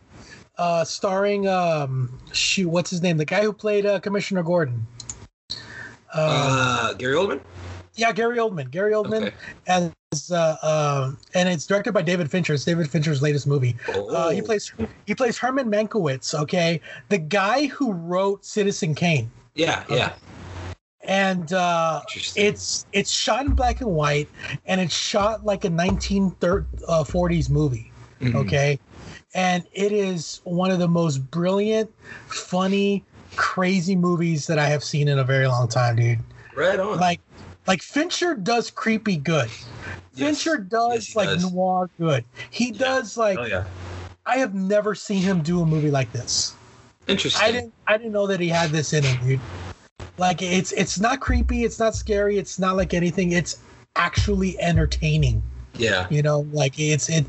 uh, 0.57 0.85
starring 0.85 1.47
um 1.47 2.17
shoot, 2.31 2.69
what's 2.69 2.89
his 2.89 3.01
name? 3.01 3.17
The 3.17 3.25
guy 3.25 3.43
who 3.43 3.51
played 3.51 3.85
uh, 3.85 3.99
Commissioner 3.99 4.43
Gordon. 4.43 4.85
Uh, 6.13 6.87
Uh, 6.89 6.93
Gary 6.93 7.15
Oldman? 7.15 7.41
Yeah, 7.97 8.11
Gary 8.13 8.37
Oldman. 8.37 8.71
Gary 8.71 8.93
Oldman 8.93 9.27
Okay. 9.27 9.35
as 9.67 9.91
uh, 10.31 10.55
uh, 10.61 11.11
and 11.33 11.49
it's 11.49 11.65
directed 11.67 11.91
by 11.93 12.01
David 12.01 12.31
Fincher. 12.31 12.53
It's 12.53 12.63
David 12.63 12.89
Fincher's 12.89 13.21
latest 13.21 13.45
movie. 13.47 13.75
Uh, 13.89 14.29
he 14.29 14.41
Oh. 14.41 14.45
plays 14.45 14.71
he 15.05 15.13
plays 15.13 15.37
Herman 15.37 15.69
Mankiewicz. 15.69 16.33
Okay, 16.33 16.79
the 17.09 17.17
guy 17.17 17.65
who 17.67 17.91
wrote 17.91 18.45
Citizen 18.45 18.95
Kane. 18.95 19.29
Yeah, 19.55 19.83
yeah. 19.89 20.13
and 21.03 21.51
uh, 21.51 22.01
it's 22.35 22.85
it's 22.93 23.09
shot 23.11 23.45
in 23.45 23.53
black 23.53 23.81
and 23.81 23.89
white, 23.89 24.29
and 24.65 24.79
it's 24.79 24.93
shot 24.95 25.45
like 25.45 25.65
a 25.65 25.69
1940s 25.69 27.49
movie. 27.49 27.91
Mhm. 28.21 28.35
Okay, 28.35 28.79
and 29.35 29.63
it 29.73 29.91
is 29.91 30.41
one 30.43 30.71
of 30.71 30.79
the 30.79 30.87
most 30.87 31.17
brilliant, 31.31 31.91
funny, 32.27 33.03
crazy 33.35 33.95
movies 33.95 34.47
that 34.47 34.57
I 34.57 34.67
have 34.67 34.83
seen 34.83 35.07
in 35.07 35.19
a 35.19 35.23
very 35.23 35.47
long 35.47 35.67
time, 35.67 35.95
dude. 35.97 36.19
Right 36.55 36.79
on. 36.79 36.97
Like, 36.99 37.19
like 37.67 37.81
Fincher 37.81 38.33
does 38.33 38.71
creepy 38.71 39.17
good. 39.17 39.49
Yes. 40.13 40.41
Fincher 40.43 40.57
does 40.57 41.09
Yes, 41.09 41.15
like 41.15 41.27
does. 41.29 41.51
noir 41.51 41.89
good. 41.99 42.23
He 42.49 42.71
does 42.71 43.17
like 43.17 43.37
oh 43.37 43.45
yeah. 43.45 43.65
I 44.25 44.37
have 44.37 44.53
never 44.55 44.95
seen 44.95 45.21
him 45.21 45.41
do 45.41 45.61
a 45.61 45.65
movie 45.65 45.91
like 45.91 46.11
this. 46.11 46.55
Interesting. 47.07 47.45
I 47.45 47.51
didn't 47.51 47.73
I 47.87 47.97
didn't 47.97 48.13
know 48.13 48.27
that 48.27 48.39
he 48.39 48.49
had 48.49 48.71
this 48.71 48.93
in 48.93 49.03
him, 49.03 49.27
dude. 49.27 49.39
Like 50.17 50.41
it's 50.41 50.71
it's 50.71 50.99
not 50.99 51.19
creepy, 51.19 51.63
it's 51.63 51.79
not 51.79 51.95
scary, 51.95 52.37
it's 52.37 52.57
not 52.57 52.75
like 52.75 52.93
anything. 52.93 53.33
It's 53.33 53.59
actually 53.95 54.59
entertaining. 54.59 55.43
Yeah. 55.75 56.07
You 56.09 56.23
know, 56.23 56.39
like 56.51 56.79
it's 56.79 57.09
it 57.09 57.25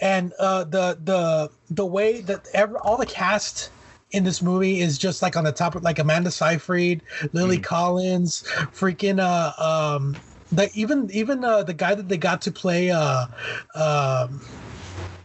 and 0.00 0.32
uh 0.38 0.64
the 0.64 0.98
the 1.04 1.50
the 1.70 1.86
way 1.86 2.20
that 2.22 2.48
ever 2.54 2.78
all 2.78 2.96
the 2.96 3.06
cast 3.06 3.70
in 4.12 4.24
this 4.24 4.40
movie 4.42 4.80
is 4.80 4.98
just 4.98 5.22
like 5.22 5.36
on 5.36 5.44
the 5.44 5.52
top 5.52 5.74
of 5.74 5.82
like 5.82 5.98
Amanda 5.98 6.30
Seyfried, 6.30 7.02
Lily 7.32 7.58
Mm. 7.58 7.64
Collins, 7.64 8.42
freaking 8.72 9.20
uh 9.20 9.52
um 9.62 10.16
the 10.50 10.70
even 10.74 11.10
even 11.12 11.44
uh 11.44 11.62
the 11.62 11.74
guy 11.74 11.94
that 11.94 12.08
they 12.08 12.16
got 12.16 12.40
to 12.42 12.50
play 12.50 12.90
uh 12.90 13.26
um 13.74 14.40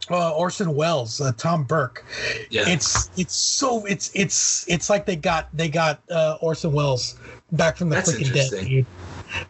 uh, 0.09 0.31
Orson 0.31 0.75
Welles, 0.75 1.21
uh, 1.21 1.31
Tom 1.37 1.63
Burke. 1.63 2.03
Yeah. 2.49 2.63
It's 2.67 3.09
it's 3.17 3.35
so 3.35 3.85
it's 3.85 4.11
it's 4.13 4.65
it's 4.67 4.89
like 4.89 5.05
they 5.05 5.15
got 5.15 5.47
they 5.55 5.69
got 5.69 6.01
uh, 6.11 6.37
Orson 6.41 6.73
Welles 6.73 7.17
back 7.53 7.77
from 7.77 7.89
the 7.89 7.95
That's 7.95 8.11
freaking 8.11 8.33
dead, 8.33 8.67
dude. 8.67 8.85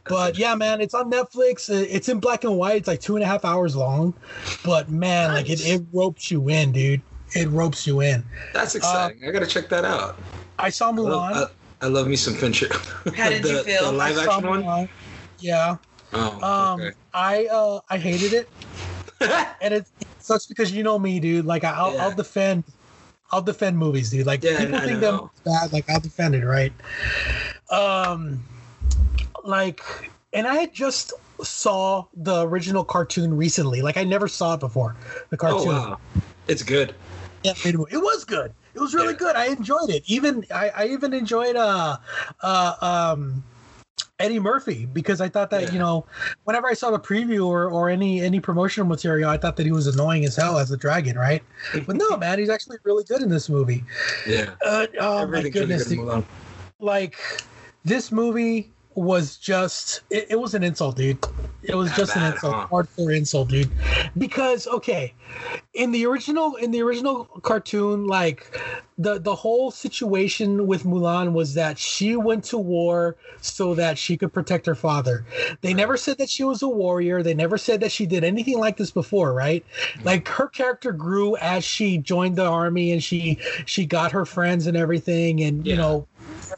But 0.07 0.37
yeah, 0.37 0.55
man, 0.55 0.79
it's 0.79 0.93
on 0.93 1.11
Netflix. 1.11 1.69
Uh, 1.69 1.85
It's 1.89 2.07
in 2.07 2.19
black 2.19 2.43
and 2.43 2.57
white. 2.57 2.77
It's 2.77 2.87
like 2.87 3.01
two 3.01 3.15
and 3.15 3.23
a 3.23 3.27
half 3.27 3.43
hours 3.43 3.75
long. 3.75 4.13
But 4.63 4.89
man, 4.89 5.33
like 5.33 5.49
it, 5.49 5.65
it 5.65 5.81
ropes 5.91 6.31
you 6.31 6.47
in, 6.49 6.71
dude. 6.71 7.01
It 7.35 7.47
ropes 7.49 7.85
you 7.87 8.01
in. 8.01 8.23
That's 8.53 8.75
exciting. 8.75 9.27
I 9.27 9.31
gotta 9.31 9.45
check 9.47 9.69
that 9.69 9.85
out. 9.85 10.19
I 10.59 10.69
saw 10.69 10.89
I 10.89 10.93
Mulan. 10.93 11.09
love, 11.31 11.51
I, 11.81 11.85
I 11.85 11.89
love 11.89 12.07
me 12.07 12.15
some 12.15 12.33
Fincher. 12.35 12.67
How 13.15 13.29
did 13.29 13.43
you 13.45 13.57
The- 13.57 13.63
feel? 13.63 13.85
The 13.85 13.91
live 13.91 14.17
I 14.17 14.25
saw 14.25 14.35
action 14.35 14.49
one. 14.49 14.63
Mulan. 14.63 14.89
Yeah. 15.39 15.77
Oh, 16.13 16.39
Um, 16.43 16.81
okay. 16.81 16.91
I 17.13 17.45
uh 17.47 17.79
I 17.89 17.97
hated 17.97 18.33
it, 18.33 18.49
and 19.61 19.73
it, 19.73 19.87
it 19.99 20.07
sucks 20.19 20.45
because 20.45 20.71
you 20.71 20.83
know 20.83 20.99
me, 20.99 21.19
dude. 21.19 21.45
Like 21.45 21.63
I, 21.63 21.71
I'll, 21.71 21.93
Yeah. 21.93 22.03
I'll 22.05 22.15
defend, 22.15 22.63
I'll 23.31 23.41
defend 23.41 23.77
movies, 23.79 24.11
dude. 24.11 24.27
Like 24.27 24.43
Yeah, 24.43 24.59
people 24.59 24.75
I 24.75 24.85
think 24.85 24.99
know. 24.99 25.11
them 25.17 25.29
bad, 25.43 25.73
like 25.73 25.89
I'll 25.89 25.99
defend 25.99 26.35
it, 26.35 26.45
right? 26.45 26.71
Um, 27.71 28.43
like, 29.43 29.81
and 30.33 30.45
I 30.47 30.67
just 30.67 31.13
saw 31.41 32.05
the 32.15 32.47
original 32.47 32.83
cartoon 32.85 33.35
recently. 33.35 33.81
Like 33.81 33.97
I 33.97 34.03
never 34.03 34.27
saw 34.27 34.53
it 34.53 34.59
before. 34.59 34.95
The 35.31 35.37
cartoon. 35.37 35.59
oh 35.61 35.71
cartoon. 35.71 35.91
wow, 35.91 35.99
it's 36.47 36.61
good. 36.63 36.93
Yeah, 37.43 37.53
it 37.65 37.75
it 37.91 37.97
was 37.97 38.23
good. 38.25 38.53
It 38.73 38.79
was 38.79 38.93
really 38.93 39.13
Yeah. 39.13 39.19
good. 39.19 39.35
I 39.35 39.45
enjoyed 39.47 39.89
it. 39.89 40.03
Even 40.07 40.45
I, 40.53 40.69
I 40.69 40.85
even 40.87 41.13
enjoyed 41.13 41.55
uh 41.55 41.97
uh 42.41 42.73
um 42.81 43.43
Eddie 44.19 44.39
Murphy 44.39 44.85
because 44.85 45.21
I 45.21 45.27
thought 45.27 45.49
that 45.51 45.63
Yeah. 45.63 45.71
you 45.73 45.79
know 45.79 46.05
whenever 46.45 46.67
I 46.67 46.73
saw 46.73 46.91
the 46.91 46.99
preview 46.99 47.45
or, 47.45 47.69
or 47.69 47.89
any 47.89 48.21
any 48.21 48.39
promotional 48.39 48.87
material 48.87 49.29
I 49.29 49.37
thought 49.37 49.55
that 49.57 49.65
he 49.65 49.71
was 49.71 49.87
annoying 49.87 50.23
as 50.25 50.35
hell 50.35 50.57
as 50.57 50.69
the 50.69 50.77
dragon 50.77 51.17
right 51.17 51.43
but 51.85 51.95
no 51.95 52.15
man 52.23 52.39
he's 52.39 52.49
actually 52.49 52.77
really 52.83 53.03
good 53.03 53.21
in 53.21 53.29
this 53.29 53.49
movie 53.49 53.83
Yeah. 54.27 54.51
uh, 54.65 54.85
oh 54.99 55.27
my 55.27 55.41
goodness 55.49 55.87
good 55.87 55.97
in 55.99 56.05
dude. 56.05 56.07
Mulan. 56.07 56.25
like 56.79 57.17
this 57.83 58.11
movie 58.11 58.71
was 58.95 59.37
just 59.37 60.01
it, 60.09 60.27
it 60.31 60.39
was 60.39 60.53
an 60.53 60.63
insult 60.63 60.97
dude. 60.97 61.17
It 61.63 61.75
was 61.75 61.89
That 61.89 61.97
just 61.97 62.15
an 62.15 62.33
insult 62.33 62.53
huh? 62.53 62.67
hardcore 62.71 63.15
insult 63.15 63.49
dude. 63.49 63.71
Because 64.17 64.67
okay 64.67 65.13
in 65.73 65.91
the 65.91 66.05
original 66.05 66.55
in 66.55 66.71
the 66.71 66.81
original 66.81 67.25
cartoon 67.41 68.05
like 68.05 68.59
the 68.97 69.19
the 69.19 69.33
whole 69.33 69.71
situation 69.71 70.67
with 70.67 70.83
Mulan 70.83 71.33
was 71.33 71.55
that 71.55 71.79
she 71.79 72.15
went 72.15 72.43
to 72.45 72.57
war 72.57 73.15
so 73.41 73.73
that 73.73 73.97
she 73.97 74.15
could 74.15 74.31
protect 74.31 74.65
her 74.65 74.75
father. 74.75 75.25
They 75.61 75.73
never 75.73 75.97
said 75.97 76.17
that 76.19 76.29
she 76.29 76.43
was 76.43 76.61
a 76.61 76.67
warrior. 76.67 77.23
They 77.23 77.33
never 77.33 77.57
said 77.57 77.79
that 77.81 77.91
she 77.91 78.05
did 78.05 78.23
anything 78.23 78.59
like 78.59 78.77
this 78.77 78.91
before 78.91 79.33
right? 79.33 79.65
Like 80.03 80.27
her 80.27 80.47
character 80.47 80.91
grew 80.91 81.35
as 81.37 81.63
she 81.63 81.97
joined 81.97 82.35
the 82.35 82.45
army 82.45 82.91
and 82.91 83.03
she 83.03 83.39
she 83.65 83.85
got 83.85 84.11
her 84.11 84.25
friends 84.25 84.67
and 84.67 84.77
everything 84.77 85.41
and 85.41 85.65
you 85.65 85.75
know 85.75 86.07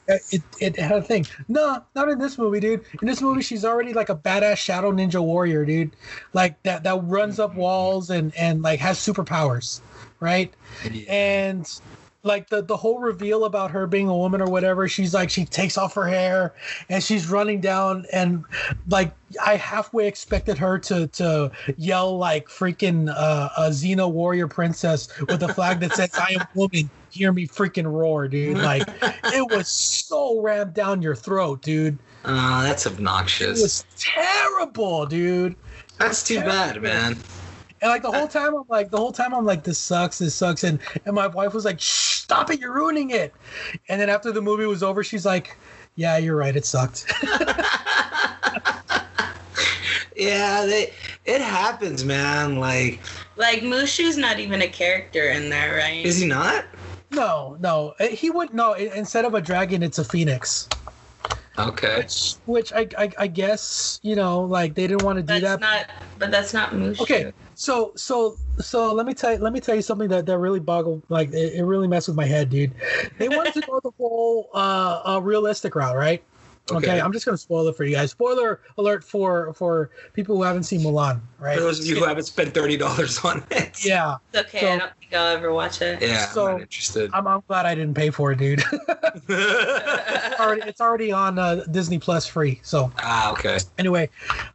it, 0.08 0.42
it 0.60 0.78
had 0.78 0.92
a 0.92 1.02
thing. 1.02 1.26
No, 1.48 1.84
not 1.96 2.10
in 2.10 2.20
this 2.20 2.38
movie, 2.38 2.60
dude. 2.60 2.84
In 3.02 3.08
this 3.08 3.22
movie, 3.22 3.42
she's 3.42 3.66
already 3.66 3.94
like 3.94 4.10
a 4.10 4.16
badass 4.16 4.58
shadow 4.58 4.92
ninja 4.92 5.24
warrior, 5.24 5.66
dude. 5.66 5.96
Like 6.34 6.62
that 6.64 6.84
that 6.84 7.04
runs 7.04 7.40
up 7.40 7.56
walls 7.56 8.10
and 8.10 8.36
and 8.36 8.62
like 8.62 8.80
has 8.80 8.98
superpowers, 8.98 9.82
right? 10.20 10.54
Yeah. 10.92 11.12
And 11.12 11.80
like 12.26 12.50
the 12.50 12.62
the 12.64 12.76
whole 12.76 13.00
reveal 13.00 13.46
about 13.46 13.72
her 13.72 13.86
being 13.88 14.10
a 14.10 14.18
woman 14.18 14.42
or 14.42 14.48
whatever, 14.50 14.88
she's 14.88 15.14
like 15.14 15.30
she 15.30 15.46
takes 15.46 15.78
off 15.78 15.94
her 15.94 16.08
hair 16.08 16.54
and 16.90 17.04
she's 17.04 17.28
running 17.30 17.62
down 17.62 18.06
and 18.12 18.44
like 18.90 19.14
I 19.44 19.56
halfway 19.56 20.08
expected 20.08 20.58
her 20.58 20.80
to 20.80 21.08
to 21.08 21.52
yell 21.78 22.18
like 22.18 22.48
freaking 22.48 23.14
uh, 23.16 23.50
a 23.58 23.70
Xena 23.70 24.12
warrior 24.12 24.48
princess 24.48 25.08
with 25.22 25.44
a 25.44 25.54
flag 25.54 25.80
that 25.82 25.94
says 25.94 26.10
"I 26.16 26.36
am 26.40 26.48
woman." 26.56 26.90
Hear 27.16 27.32
me 27.32 27.48
freaking 27.48 27.90
roar, 27.90 28.28
dude! 28.28 28.58
Like 28.66 28.84
it 29.02 29.50
was 29.50 29.70
so 29.70 30.42
rammed 30.42 30.74
down 30.74 31.02
your 31.02 31.16
throat, 31.16 31.62
dude. 31.62 31.98
Uh, 32.26 32.64
that's 32.64 32.86
obnoxious. 32.86 33.42
It 33.42 33.52
obnoxious. 33.52 33.62
was 33.62 33.86
terrible, 33.98 35.06
dude. 35.06 35.56
That's 35.98 36.24
too 36.24 36.42
bad, 36.42 36.82
man. 36.82 37.18
And 37.82 37.90
like 37.92 38.02
the 38.02 38.12
whole 38.12 38.28
time, 38.28 38.56
I'm 38.56 38.66
like, 38.68 38.90
the 38.90 38.98
whole 38.98 39.12
time, 39.12 39.34
I'm 39.34 39.46
like, 39.46 39.64
this 39.64 39.78
sucks, 39.78 40.18
this 40.18 40.36
sucks. 40.36 40.64
And 40.66 40.80
and 41.06 41.16
my 41.16 41.28
wife 41.28 41.54
was 41.54 41.64
like, 41.64 41.80
Shh, 41.80 42.20
stop 42.20 42.50
it, 42.50 42.60
you're 42.60 42.74
ruining 42.74 43.12
it. 43.12 43.34
And 43.88 44.02
then 44.02 44.10
after 44.10 44.32
the 44.32 44.42
movie 44.42 44.66
was 44.66 44.84
over, 44.84 45.04
she's 45.04 45.26
like, 45.26 45.56
yeah, 45.96 46.18
you're 46.18 46.36
right, 46.36 46.56
it 46.56 46.66
sucked. 46.66 47.06
Yeah, 50.16 50.66
they. 50.66 50.94
It 51.26 51.42
happens, 51.42 52.06
man. 52.06 52.56
Like, 52.58 53.00
Like 53.36 53.62
Mushu's 53.62 54.18
not 54.18 54.40
even 54.40 54.62
a 54.62 54.68
character 54.68 55.30
in 55.30 55.50
there, 55.50 55.76
right? 55.78 56.06
is 56.06 56.20
he 56.20 56.28
not? 56.28 56.66
No, 57.12 57.58
no, 57.60 57.94
eh, 58.00 58.10
he 58.10 58.30
would 58.30 58.54
no. 58.54 58.74
Instead 58.74 59.26
of 59.26 59.34
a 59.34 59.42
dragon, 59.42 59.84
it's 59.84 60.00
a 60.00 60.04
phoenix. 60.04 60.68
Okay. 61.58 61.98
Which, 61.98 62.36
which 62.46 62.74
I, 62.74 62.88
I, 62.98 63.12
I 63.18 63.28
guess 63.28 64.00
you 64.04 64.16
know, 64.16 64.42
like 64.42 64.76
they 64.76 64.88
didn't 64.88 65.06
want 65.06 65.18
to 65.18 65.24
do 65.24 65.40
that's 65.40 65.44
that. 65.44 65.60
not. 65.62 65.86
But 66.18 66.32
that's 66.32 66.54
not 66.54 66.72
Mushu. 66.72 67.02
Okay, 67.02 67.34
so 67.56 67.92
so 67.96 68.38
so 68.60 68.94
let 68.94 69.06
me 69.06 69.14
tell 69.14 69.34
you, 69.34 69.38
let 69.40 69.54
me 69.54 69.60
tell 69.60 69.76
you 69.76 69.82
something 69.82 70.10
that 70.10 70.26
that 70.26 70.38
really 70.38 70.60
boggled 70.60 71.04
like 71.10 71.30
it, 71.30 71.54
it 71.56 71.64
really 71.64 71.88
messed 71.88 72.08
with 72.08 72.18
my 72.18 72.26
head, 72.26 72.50
dude. 72.50 72.74
They 73.20 73.30
wanted 73.30 73.54
to 73.54 73.62
go 73.62 73.80
the 73.84 73.92
whole 73.98 74.50
uh, 74.54 75.02
uh 75.06 75.20
realistic 75.22 75.76
route, 75.76 75.96
right? 75.96 76.24
Okay. 76.72 76.78
Okay. 76.78 77.00
I'm 77.00 77.14
just 77.14 77.26
gonna 77.26 77.38
spoil 77.38 77.68
it 77.68 77.78
for 77.78 77.84
you 77.84 77.96
guys. 77.96 78.12
Spoiler 78.12 78.60
alert 78.78 79.04
for 79.04 79.54
for 79.54 79.92
people 80.14 80.36
who 80.36 80.42
haven't 80.44 80.64
seen 80.64 80.82
Mulan, 80.82 81.22
right? 81.40 81.56
For 81.56 81.62
those 81.62 81.80
of 81.80 81.86
you 81.86 81.96
who 81.98 82.06
haven't 82.06 82.24
spent 82.24 82.54
thirty 82.56 82.76
dollars 82.76 83.20
on 83.24 83.44
it. 83.52 83.86
yeah, 83.86 84.18
It's 84.34 84.48
okay. 84.48 84.60
So- 84.62 84.68
I 84.72 84.78
don't 84.78 84.92
think 85.00 85.14
I'll 85.14 85.28
ever 85.28 85.54
watch 85.54 85.82
it. 85.82 86.02
Yeah, 86.02 86.26
So- 86.26 86.46
I'm 86.48 86.52
not 86.54 86.62
interested. 86.62 87.12
I'm, 87.14 87.28
I'm 87.28 87.44
glad 87.48 87.66
I 87.68 87.76
didn't 87.76 87.94
pay 87.94 88.10
for 88.10 88.32
it, 88.32 88.40
dude. 88.40 88.64
it's 89.30 90.40
already 90.40 90.62
it's 90.62 90.82
already 90.82 91.12
on 91.12 91.38
uh, 91.40 91.64
Disney 91.72 92.00
Plus 92.00 92.26
free. 92.28 92.60
So 92.64 92.92
ah, 93.00 93.32
okay. 93.34 93.60
anyway, 93.78 94.10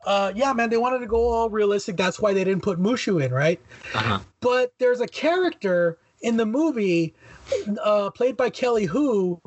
uh, 0.07 0.33
yeah, 0.35 0.53
man, 0.53 0.71
they 0.71 0.77
wanted 0.79 0.99
to 1.01 1.07
go 1.07 1.29
all 1.29 1.49
realistic. 1.51 1.97
That's 1.97 2.21
why 2.21 2.33
they 2.33 2.45
didn't 2.45 2.63
put 2.63 2.79
Mushu 2.81 3.25
in, 3.25 3.33
right? 3.33 3.61
Uh-huh. 3.95 4.21
but 4.41 4.73
there's 4.79 5.01
a 5.01 5.07
character 5.09 5.99
in 6.23 6.37
the 6.37 6.47
movie 6.47 7.15
uh, 7.83 8.11
played 8.11 8.37
by 8.37 8.51
Kelly 8.51 8.85
Hu 8.85 9.41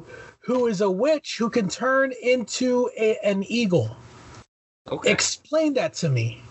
who 0.44 0.68
is 0.68 0.82
a 0.82 0.92
witch 0.92 1.38
who 1.38 1.50
can 1.50 1.68
turn 1.68 2.14
into 2.22 2.90
a, 2.98 3.18
an 3.24 3.44
eagle. 3.48 3.96
Okay. 4.92 5.12
Explain 5.12 5.74
that 5.74 5.94
to 5.96 6.10
me. 6.10 6.42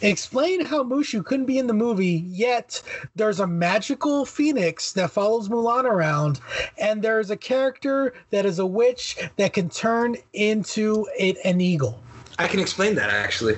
Explain 0.00 0.64
how 0.64 0.82
Mushu 0.82 1.24
couldn't 1.24 1.46
be 1.46 1.58
in 1.58 1.66
the 1.66 1.74
movie, 1.74 2.24
yet 2.26 2.82
there's 3.14 3.40
a 3.40 3.46
magical 3.46 4.24
phoenix 4.24 4.92
that 4.92 5.10
follows 5.10 5.48
Mulan 5.48 5.84
around, 5.84 6.40
and 6.78 7.02
there's 7.02 7.30
a 7.30 7.36
character 7.36 8.14
that 8.30 8.46
is 8.46 8.58
a 8.58 8.66
witch 8.66 9.16
that 9.36 9.52
can 9.52 9.68
turn 9.68 10.16
into 10.32 11.06
a, 11.18 11.36
an 11.44 11.60
eagle. 11.60 12.02
I 12.38 12.48
can 12.48 12.58
explain 12.58 12.94
that 12.96 13.10
actually. 13.10 13.56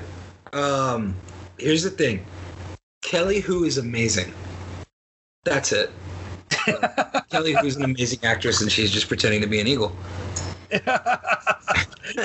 Um, 0.52 1.16
here's 1.58 1.82
the 1.82 1.90
thing. 1.90 2.24
Kelly 3.02 3.40
Hu 3.40 3.64
is 3.64 3.78
amazing. 3.78 4.32
That's 5.44 5.72
it. 5.72 5.90
Kelly 7.30 7.54
Hu's 7.54 7.76
an 7.76 7.84
amazing 7.84 8.20
actress, 8.22 8.60
and 8.60 8.70
she's 8.70 8.90
just 8.90 9.08
pretending 9.08 9.40
to 9.40 9.46
be 9.46 9.60
an 9.60 9.66
eagle. 9.66 9.94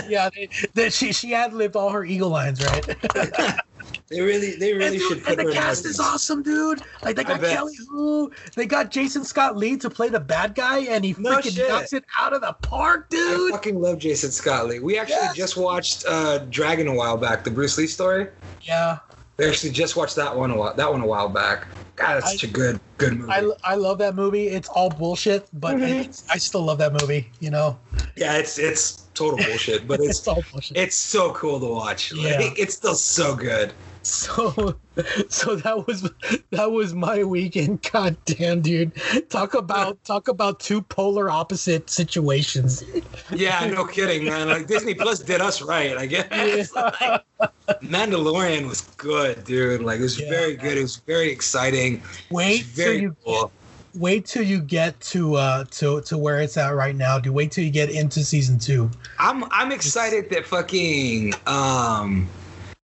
yeah, 0.08 0.30
they, 0.36 0.50
they, 0.74 0.90
she 0.90 1.12
she 1.12 1.32
had 1.32 1.54
lived 1.54 1.76
all 1.76 1.90
her 1.90 2.04
eagle 2.04 2.30
lines, 2.30 2.66
right? 2.66 3.60
They 4.10 4.22
really, 4.22 4.56
they 4.56 4.74
really 4.74 4.98
and, 4.98 5.02
should 5.02 5.24
put 5.24 5.38
and 5.40 5.48
the 5.48 5.54
cast 5.54 5.86
is 5.86 6.00
awesome, 6.00 6.42
dude. 6.42 6.82
Like 7.04 7.16
they 7.16 7.24
got. 7.24 7.42
Kelly 7.42 7.76
Hu, 7.90 8.32
they 8.56 8.66
got 8.66 8.90
Jason 8.90 9.24
Scott 9.24 9.56
Lee 9.56 9.78
to 9.78 9.90
play 9.90 10.10
the 10.10 10.20
bad 10.20 10.56
guy, 10.56 10.80
and 10.80 11.06
he 11.06 11.16
No 11.20 11.38
freaking 11.38 11.56
shit. 11.56 11.70
knocks 11.70 11.94
it 11.94 12.04
out 12.18 12.34
of 12.34 12.42
the 12.42 12.54
park, 12.54 13.10
dude. 13.10 13.52
I 13.52 13.56
fucking 13.56 13.80
love 13.80 14.00
Jason 14.00 14.32
Scott 14.32 14.68
Lee. 14.68 14.80
We 14.80 14.98
actually 14.98 15.16
Yes. 15.18 15.36
just 15.36 15.58
watched 15.58 16.06
uh, 16.08 16.40
Dragon 16.50 16.88
a 16.88 16.94
while 16.94 17.18
back, 17.18 17.44
the 17.44 17.52
Bruce 17.52 17.78
Lee 17.78 17.86
story. 17.86 18.28
Yeah, 18.64 18.98
We 19.40 19.48
actually 19.48 19.72
just 19.72 19.96
watched 19.96 20.18
that 20.18 20.36
one 20.36 20.52
a 20.52 20.58
while, 20.58 20.74
that 20.74 20.92
one 20.92 21.00
a 21.02 21.06
while 21.08 21.30
back. 21.30 21.66
God, 21.96 22.16
that's 22.16 22.28
I- 22.28 22.32
such 22.34 22.44
a 22.44 22.48
good, 22.48 22.80
good 22.98 23.18
movie. 23.18 23.32
I, 23.32 23.50
I 23.64 23.76
love 23.76 23.98
that 24.00 24.14
movie. 24.14 24.50
It's 24.50 24.68
all 24.68 24.90
bullshit, 24.90 25.48
but 25.54 25.78
Mhm. 25.78 26.06
it's, 26.08 26.26
I 26.30 26.38
still 26.38 26.62
love 26.62 26.78
that 26.80 26.92
movie. 26.92 27.32
You 27.40 27.50
know, 27.50 27.80
yeah, 28.18 28.36
it's 28.38 28.60
it's 28.60 29.04
total 29.14 29.38
bullshit, 29.38 29.88
but 29.88 30.00
it's 30.02 30.20
it's 30.20 30.28
all 30.28 30.44
bullshit. 30.52 30.76
it's 30.76 30.98
so 30.98 31.32
cool 31.32 31.58
to 31.62 31.68
watch. 31.68 32.12
Like, 32.14 32.24
Yeah. 32.40 32.50
it's 32.58 32.76
still 32.76 32.96
so 32.96 33.34
good. 33.34 33.74
So, 34.02 34.80
so 35.30 35.56
that 35.58 35.86
was 35.88 36.10
that 36.52 36.72
was 36.72 36.94
my 36.94 37.24
weekend. 37.24 37.82
God 37.92 38.18
damn, 38.26 38.62
dude! 38.62 38.94
Talk 39.30 39.54
about 39.54 40.04
talk 40.04 40.28
about 40.28 40.60
two 40.60 40.82
polar 40.82 41.30
opposite 41.30 41.90
situations. 41.90 42.84
Yeah, 43.32 43.66
no 43.68 43.86
kidding, 43.86 44.26
man. 44.26 44.48
Like 44.48 44.68
Disney 44.68 44.94
Plus 44.94 45.20
did 45.20 45.42
us 45.42 45.62
right, 45.62 45.98
I 45.98 46.06
guess. 46.06 46.72
Yeah. 46.76 47.20
Mandalorian 47.84 48.68
was 48.68 48.82
good, 48.98 49.44
dude. 49.44 49.82
Like 49.82 50.00
it 50.00 50.04
was 50.04 50.20
Yeah. 50.20 50.30
very 50.30 50.56
good. 50.56 50.78
It 50.78 50.82
was 50.82 50.98
very 51.08 51.32
exciting. 51.32 52.04
Wait 52.32 52.66
till 52.76 52.86
very 52.86 53.02
you 53.02 53.16
cool. 53.26 53.52
wait 53.94 54.26
till 54.26 54.44
you 54.44 54.60
get 54.62 55.00
to 55.02 55.36
uh 55.36 55.66
to 55.72 56.02
to 56.02 56.18
where 56.18 56.40
it's 56.40 56.58
at 56.58 56.70
right 56.76 56.96
now. 56.96 57.20
Do 57.20 57.32
wait 57.32 57.52
till 57.52 57.64
you 57.64 57.72
get 57.72 57.90
into 57.90 58.24
season 58.24 58.60
two. 58.60 58.90
I'm 59.20 59.44
I'm 59.52 59.72
excited 59.72 60.30
that 60.32 60.46
fucking 60.46 61.34
um 61.46 62.30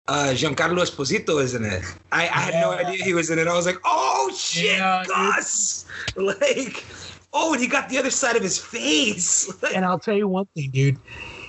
uh 0.09 0.33
Giancarlo 0.33 0.81
Esposito 0.81 1.41
is 1.41 1.53
in 1.55 1.63
it. 1.65 1.83
I, 2.11 2.23
I 2.23 2.39
had 2.47 2.53
no 2.55 2.71
idea 2.71 3.03
he 3.03 3.13
was 3.13 3.29
in 3.29 3.37
it. 3.39 3.47
I 3.47 3.53
was 3.53 3.65
like, 3.65 3.77
oh 3.85 4.31
shit, 4.35 4.77
Yeah, 4.77 5.03
dude. 5.03 5.15
Gus! 5.15 5.85
Like, 6.15 6.85
oh, 7.33 7.53
and 7.53 7.61
he 7.61 7.67
got 7.67 7.87
the 7.89 7.97
other 7.97 8.09
side 8.09 8.35
of 8.35 8.41
his 8.43 8.57
face. 8.57 9.47
And 9.75 9.85
I'll 9.85 9.99
tell 9.99 10.15
you 10.17 10.27
one 10.27 10.47
thing, 10.55 10.71
dude. 10.71 10.97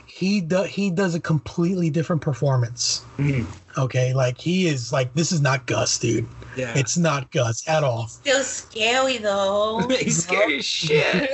He 0.06 0.40
does 0.40 0.68
he 0.68 0.90
does 0.90 1.14
a 1.14 1.20
completely 1.20 1.88
different 1.90 2.20
performance. 2.22 3.06
Mhm. 3.18 3.54
Okay, 3.78 4.12
like 4.12 4.38
he 4.38 4.66
is 4.66 4.92
like 4.92 5.14
this 5.14 5.32
is 5.32 5.40
not 5.40 5.66
Gus, 5.66 5.98
dude. 5.98 6.28
yeah, 6.56 6.76
It's 6.76 6.96
not 6.98 7.30
Gus 7.32 7.66
at 7.68 7.82
all. 7.84 8.08
Still 8.08 8.42
scary 8.44 9.18
though. 9.18 9.86
he's 10.00 10.24
scary 10.24 10.58
as 10.58 10.64
shit. 10.64 11.30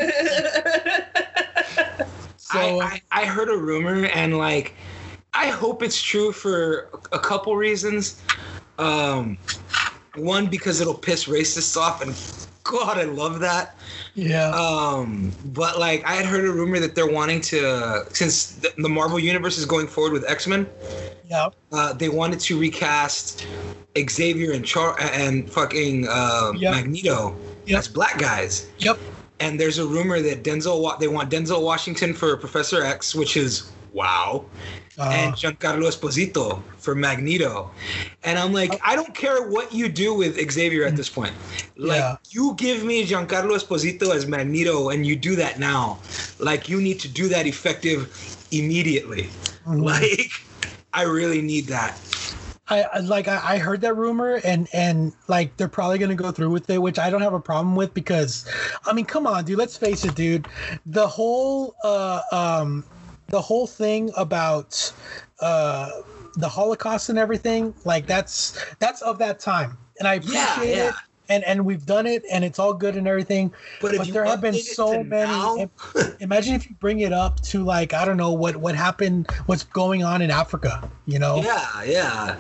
So 2.36 2.80
I, 2.80 3.00
I, 3.10 3.22
I 3.22 3.24
heard 3.26 3.48
a 3.48 3.56
rumor 3.56 4.06
and 4.06 4.38
like 4.38 4.76
I 5.36 5.48
hope 5.48 5.82
it's 5.82 6.00
true 6.00 6.32
for 6.32 6.88
a 7.12 7.18
couple 7.18 7.56
reasons. 7.56 8.20
Um, 8.78 9.38
one 10.14 10.46
because 10.48 10.80
it'll 10.80 10.94
piss 10.94 11.26
racists 11.26 11.76
off, 11.76 12.00
and 12.02 12.16
God, 12.64 12.98
I 12.98 13.04
love 13.04 13.40
that. 13.40 13.76
yeah, 14.14 14.48
Um, 14.50 15.36
but 15.44 15.78
like 15.78 16.04
I 16.04 16.14
had 16.14 16.26
heard 16.26 16.44
a 16.46 16.52
rumor 16.52 16.80
that 16.80 16.94
they're 16.94 17.06
wanting 17.10 17.40
to, 17.42 18.04
since 18.12 18.56
the, 18.56 18.72
the 18.78 18.88
Marvel 18.88 19.18
universe 19.18 19.58
is 19.58 19.66
going 19.66 19.86
forward 19.88 20.12
with 20.12 20.28
X 20.28 20.46
Men, 20.46 20.66
yeah, 21.28 21.48
uh, 21.72 21.92
they 21.92 22.08
wanted 22.08 22.40
to 22.40 22.58
recast 22.58 23.46
Xavier 23.98 24.52
and 24.52 24.64
Char 24.64 24.96
and 25.00 25.50
fucking 25.50 26.06
uh, 26.08 26.52
Yep. 26.56 26.72
Magneto 26.72 27.36
Yep. 27.66 27.78
as 27.78 27.88
black 27.88 28.18
guys. 28.18 28.72
yep. 28.78 28.98
And 29.40 29.60
there's 29.60 29.78
a 29.78 29.86
rumor 29.86 30.20
that 30.22 30.44
Denzel 30.44 30.98
they 30.98 31.08
want 31.08 31.30
Denzel 31.30 31.62
Washington 31.62 32.14
for 32.14 32.36
Professor 32.38 32.82
X, 32.82 33.14
which 33.14 33.36
is 33.36 33.72
wow, 33.92 34.46
Uh, 34.98 35.10
and 35.12 35.34
Giancarlo 35.34 35.88
Esposito 35.88 36.62
for 36.78 36.94
Magneto. 36.94 37.70
And 38.24 38.38
I'm 38.38 38.52
like, 38.52 38.78
I 38.84 38.96
don't 38.96 39.14
care 39.14 39.46
what 39.48 39.72
you 39.72 39.88
do 39.88 40.14
with 40.14 40.36
Xavier 40.50 40.84
at 40.86 40.96
this 40.96 41.08
point. 41.08 41.34
Like, 41.76 41.98
Yeah. 41.98 42.16
you 42.30 42.54
give 42.56 42.82
me 42.84 43.06
Giancarlo 43.06 43.56
Esposito 43.56 44.14
as 44.14 44.26
Magneto, 44.26 44.88
and 44.90 45.06
you 45.06 45.16
do 45.16 45.36
that 45.36 45.58
now. 45.58 45.98
Like, 46.38 46.68
you 46.68 46.80
need 46.80 46.98
to 47.00 47.08
do 47.08 47.28
that 47.28 47.46
effective 47.46 48.08
immediately. 48.50 49.28
mhm. 49.66 49.82
Like, 49.84 50.30
I 50.92 51.02
really 51.02 51.42
need 51.42 51.66
that. 51.66 51.98
I 52.68 52.98
like 52.98 53.28
I, 53.28 53.54
I 53.54 53.58
heard 53.58 53.80
that 53.82 53.94
rumor 53.96 54.40
and 54.42 54.68
and 54.72 55.12
like 55.28 55.56
they're 55.56 55.68
probably 55.68 55.98
gonna 55.98 56.16
go 56.16 56.32
through 56.32 56.50
with 56.50 56.68
it, 56.68 56.78
which 56.78 56.98
I 56.98 57.10
don't 57.10 57.22
have 57.22 57.32
a 57.32 57.38
problem 57.40 57.76
with 57.76 57.94
because 57.94 58.44
I 58.86 58.92
mean, 58.92 59.04
come 59.04 59.24
on, 59.26 59.44
dude, 59.44 59.56
let's 59.58 59.76
face 59.76 60.04
it, 60.04 60.16
dude. 60.16 60.48
The 60.84 61.06
whole 61.06 61.76
uh 61.84 62.22
um 62.32 62.84
the 63.28 63.40
whole 63.40 63.66
thing 63.66 64.10
about 64.16 64.92
uh 65.40 65.90
the 66.36 66.48
Holocaust 66.48 67.08
and 67.08 67.18
everything, 67.18 67.74
like 67.84 68.06
that's 68.06 68.58
that's 68.78 69.02
of 69.02 69.18
that 69.18 69.40
time. 69.40 69.76
And 69.98 70.06
I 70.06 70.14
appreciate 70.14 70.76
yeah. 70.76 70.88
it. 70.90 70.94
And 71.28 71.42
and 71.44 71.64
we've 71.64 71.84
done 71.84 72.06
it 72.06 72.24
and 72.30 72.44
it's 72.44 72.58
all 72.58 72.72
good 72.72 72.94
and 72.94 73.08
everything. 73.08 73.52
But 73.80 73.92
if 73.92 73.98
But 73.98 74.08
there 74.12 74.24
have 74.24 74.40
been 74.40 74.54
so 74.54 75.02
many 75.02 75.30
now- 75.30 75.70
imagine 76.20 76.54
if 76.54 76.68
you 76.68 76.76
bring 76.78 77.00
it 77.00 77.12
up 77.12 77.40
to 77.44 77.64
like 77.64 77.94
I 77.94 78.04
don't 78.04 78.16
know 78.16 78.32
what 78.32 78.56
what 78.56 78.76
happened 78.76 79.30
what's 79.46 79.64
going 79.64 80.04
on 80.04 80.22
in 80.22 80.30
Africa, 80.30 80.88
you 81.06 81.18
know? 81.18 81.42
Yeah, 81.42 81.82
yeah. 81.84 82.36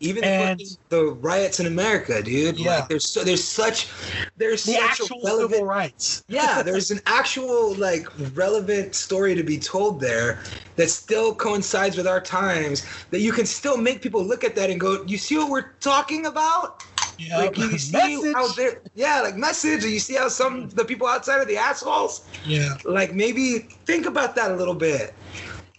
Even 0.00 0.22
the 0.22 0.28
And- 0.28 0.62
the 0.90 1.04
riots 1.06 1.58
in 1.58 1.66
America, 1.66 2.22
dude. 2.22 2.56
Yeah. 2.58 2.76
Like, 2.80 2.88
there's 2.88 3.08
so, 3.08 3.24
there's 3.24 3.42
such 3.42 3.88
there's 4.36 4.62
The 4.64 4.74
such 4.74 4.82
actual 4.82 5.20
relevant 5.24 5.50
civil 5.52 5.66
rights. 5.66 6.22
yeah, 6.28 6.62
there's 6.62 6.90
an 6.92 7.00
actual 7.06 7.74
like 7.74 8.06
relevant 8.34 8.94
story 8.94 9.34
to 9.34 9.42
be 9.42 9.58
told 9.58 10.00
there 10.00 10.38
that 10.76 10.88
still 10.90 11.34
coincides 11.34 11.96
with 11.96 12.06
our 12.06 12.20
times. 12.20 12.86
That 13.10 13.20
you 13.20 13.32
can 13.32 13.44
still 13.44 13.76
make 13.76 14.00
people 14.00 14.22
look 14.24 14.44
at 14.44 14.54
that 14.54 14.70
and 14.70 14.78
go, 14.78 15.02
"You 15.04 15.18
see 15.18 15.36
what 15.36 15.50
we're 15.50 15.72
talking 15.80 16.26
about?" 16.26 16.84
Yeah. 17.18 17.38
Like 17.38 17.58
you 17.58 17.76
see 17.78 17.92
Message. 18.22 18.34
how 18.34 18.48
there, 18.52 18.80
yeah, 18.94 19.20
like 19.22 19.34
message. 19.34 19.84
Or 19.84 19.88
you 19.88 19.98
see 19.98 20.14
how 20.14 20.28
some 20.28 20.68
the 20.70 20.84
people 20.84 21.08
outside 21.08 21.38
are 21.40 21.44
the 21.44 21.56
assholes. 21.56 22.22
Yeah. 22.46 22.76
Like 22.84 23.14
maybe 23.14 23.66
think 23.84 24.06
about 24.06 24.36
that 24.36 24.52
a 24.52 24.54
little 24.54 24.74
bit, 24.76 25.12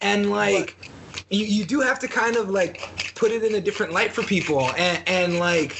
and 0.01 0.29
like. 0.29 0.88
You, 1.29 1.45
you 1.45 1.65
do 1.65 1.81
have 1.81 1.99
to 1.99 2.07
kind 2.07 2.37
of 2.37 2.49
like 2.49 2.81
put 3.15 3.31
it 3.31 3.43
in 3.43 3.55
a 3.55 3.61
different 3.61 3.91
light 3.93 4.13
for 4.13 4.23
people. 4.23 4.73
And, 4.77 5.07
and 5.07 5.39
like 5.39 5.79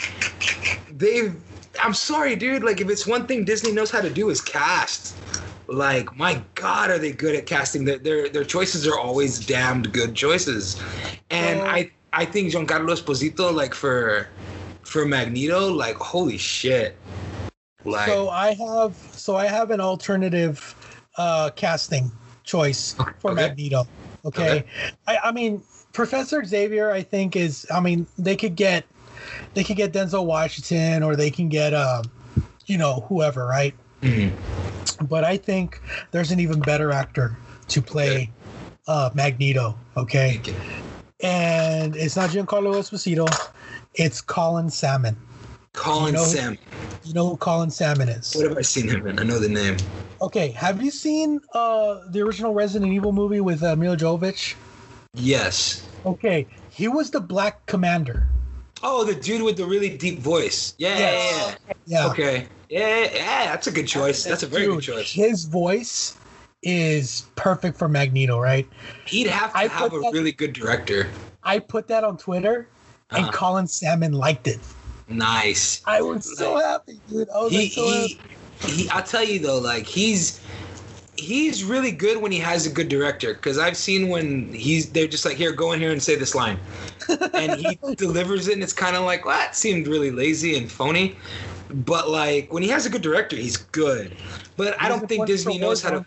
they've 0.88 1.36
i'm 1.84 1.94
sorry 1.94 2.36
dude. 2.36 2.64
Like 2.64 2.82
if 2.82 2.90
it's 2.90 3.06
one 3.08 3.28
thing 3.28 3.46
disney 3.46 3.72
knows 3.72 3.92
how 3.92 4.02
to 4.02 4.10
do 4.10 4.30
is 4.30 4.42
cast. 4.42 5.18
Like 5.68 6.16
my 6.18 6.44
god 6.56 6.90
are 6.92 6.98
they 6.98 7.12
good 7.12 7.36
at 7.36 7.46
casting? 7.46 7.86
Their 7.86 8.00
their, 8.00 8.30
their 8.30 8.44
choices 8.44 8.88
are 8.88 8.98
always 8.98 9.40
damned 9.40 9.92
good 9.94 10.16
choices. 10.16 10.82
And 11.30 11.62
i 11.62 11.92
i 12.14 12.26
think 12.26 12.52
giancarlo 12.52 12.90
esposito 12.92 13.54
like 13.54 13.74
for 13.74 14.28
for 14.84 15.06
magneto 15.06 15.68
like 15.72 15.96
holy 15.96 16.38
shit. 16.38 16.96
Like 17.86 18.10
so 18.10 18.30
I 18.30 18.54
have 18.56 18.96
so 18.96 19.36
I 19.36 19.46
have 19.48 19.72
an 19.72 19.80
alternative 19.82 20.76
uh 21.18 21.52
casting 21.56 22.12
choice 22.44 22.96
for 23.20 23.32
Okay. 23.32 23.48
Magneto. 23.48 23.86
Okay. 24.26 24.64
I, 25.08 25.18
I 25.26 25.32
mean 25.32 25.62
Professor 25.94 26.44
Xavier 26.44 26.92
I 26.92 27.02
think 27.02 27.36
is 27.36 27.66
I 27.72 27.80
mean 27.80 28.06
they 28.18 28.36
could 28.36 28.56
get 28.56 28.86
they 29.54 29.64
could 29.64 29.78
get 29.78 29.94
Denzel 29.94 30.26
Washington 30.26 31.04
or 31.04 31.16
they 31.16 31.30
can 31.32 31.50
get 31.50 31.74
um 31.74 32.04
you 32.66 32.78
know 32.78 33.06
whoever, 33.08 33.46
right? 33.46 33.74
mhm. 34.02 34.32
But 35.08 35.24
I 35.24 35.38
think 35.38 35.82
there's 36.12 36.32
an 36.32 36.40
even 36.40 36.60
better 36.60 36.92
actor 36.92 37.38
to 37.70 37.82
play 37.82 38.30
uh 38.88 39.10
Magneto? 39.14 39.76
Okay. 39.98 40.42
And 41.22 41.96
it's 41.96 42.16
not 42.16 42.30
Giancarlo 42.30 42.76
Esposito, 42.76 43.28
it's 43.96 44.22
Colin 44.22 44.70
Salmon. 44.70 45.18
Colin 45.74 46.14
You 46.14 46.20
know- 46.20 46.26
sam 46.26 46.58
You 47.04 47.14
know 47.14 47.30
who 47.30 47.38
Colin 47.38 47.70
Salmon 47.70 48.10
is? 48.10 48.36
what 48.36 48.48
have 48.48 48.58
i 48.58 48.62
seen 48.62 48.88
him 48.90 49.08
in 49.08 49.20
i 49.20 49.24
know 49.24 49.40
the 49.40 49.50
name 49.50 49.78
Okay, 50.22 50.50
have 50.52 50.82
you 50.84 50.92
seen 50.92 51.40
uh 51.54 52.00
the 52.10 52.22
original 52.22 52.54
Resident 52.54 52.92
Evil 52.92 53.14
movie 53.14 53.40
with 53.40 53.64
uh, 53.64 53.76
Milla 53.76 53.96
Jovovich? 53.96 54.56
yes 55.14 55.88
Okay, 56.06 56.46
he 56.70 56.88
was 56.88 57.12
the 57.12 57.20
Black 57.22 57.66
Commander. 57.68 58.28
oh 58.84 59.04
the 59.04 59.16
dude 59.16 59.42
with 59.44 59.58
the 59.58 59.66
really 59.66 59.90
deep 59.98 60.20
voice 60.20 60.74
yeah 60.78 60.90
yeah, 60.98 60.98
Yes. 61.00 61.58
yeah. 61.68 61.74
Yeah, 61.86 62.08
Okay. 62.12 62.48
Yeah, 62.70 63.10
yeah, 63.16 63.46
that's 63.46 63.66
a 63.66 63.72
good 63.72 63.88
choice. 63.88 64.24
That's 64.24 64.44
a 64.44 64.48
very 64.48 64.66
Dude, 64.68 64.76
good 64.76 64.84
choice. 64.84 65.12
His 65.12 65.46
voice 65.46 66.16
is 66.62 67.24
perfect 67.36 67.80
for 67.80 67.88
Magneto, 67.90 68.40
right? 68.40 68.68
He'd 69.08 69.26
have 69.26 69.54
to 69.54 69.58
I 69.58 69.68
have 69.70 69.92
a 69.92 69.98
that- 70.00 70.12
really 70.14 70.32
good 70.34 70.54
director. 70.54 71.10
I 71.42 71.58
put 71.58 71.88
that 71.88 72.04
on 72.04 72.16
Twitter, 72.18 72.68
and 73.10 73.24
Uh-huh. 73.24 73.32
Colin 73.32 73.66
Salmon 73.66 74.12
liked 74.14 74.46
it. 74.48 74.60
Nice. 75.10 75.82
I 75.86 76.02
was 76.02 76.38
so 76.38 76.58
happy, 76.58 77.02
dude. 77.08 77.30
I 77.30 77.40
was 77.40 77.52
He, 77.52 77.58
like, 77.64 77.72
so 77.72 77.90
happy. 77.90 78.22
he, 78.62 78.84
he, 78.84 78.90
I'll 78.90 79.04
tell 79.04 79.24
you 79.24 79.40
though, 79.40 79.58
like 79.60 79.86
he's 79.86 80.40
he's 81.18 81.64
really 81.64 81.92
good 81.92 82.22
when 82.22 82.32
he 82.32 82.40
has 82.40 82.66
a 82.66 82.70
good 82.70 82.88
director. 82.90 83.34
Because 83.34 83.58
I've 83.58 83.78
seen 83.78 84.10
when 84.10 84.54
he's 84.54 84.92
they're 84.92 85.08
just 85.08 85.26
like, 85.26 85.38
here, 85.38 85.52
go 85.52 85.72
in 85.74 85.80
here 85.80 85.92
and 85.92 86.02
say 86.02 86.16
this 86.16 86.36
line, 86.36 86.60
and 87.34 87.54
he 87.54 87.80
delivers 87.98 88.48
it, 88.48 88.54
and 88.54 88.64
it's 88.64 88.74
kind 88.74 88.96
of 88.96 89.04
like, 89.04 89.26
well, 89.26 89.38
that 89.38 89.56
seemed 89.56 89.88
really 89.88 90.12
lazy 90.12 90.58
and 90.58 90.72
phony. 90.72 91.18
But 91.70 92.10
like 92.10 92.52
when 92.54 92.64
he 92.64 92.70
has 92.70 92.86
a 92.86 92.90
good 92.90 93.02
director, 93.02 93.36
he's 93.36 93.58
good. 93.58 94.16
But 94.58 94.80
I 94.82 94.90
don't 94.90 95.08
think 95.08 95.26
Disney 95.26 95.58
knows 95.58 95.82
how 95.82 95.92
to. 95.92 96.06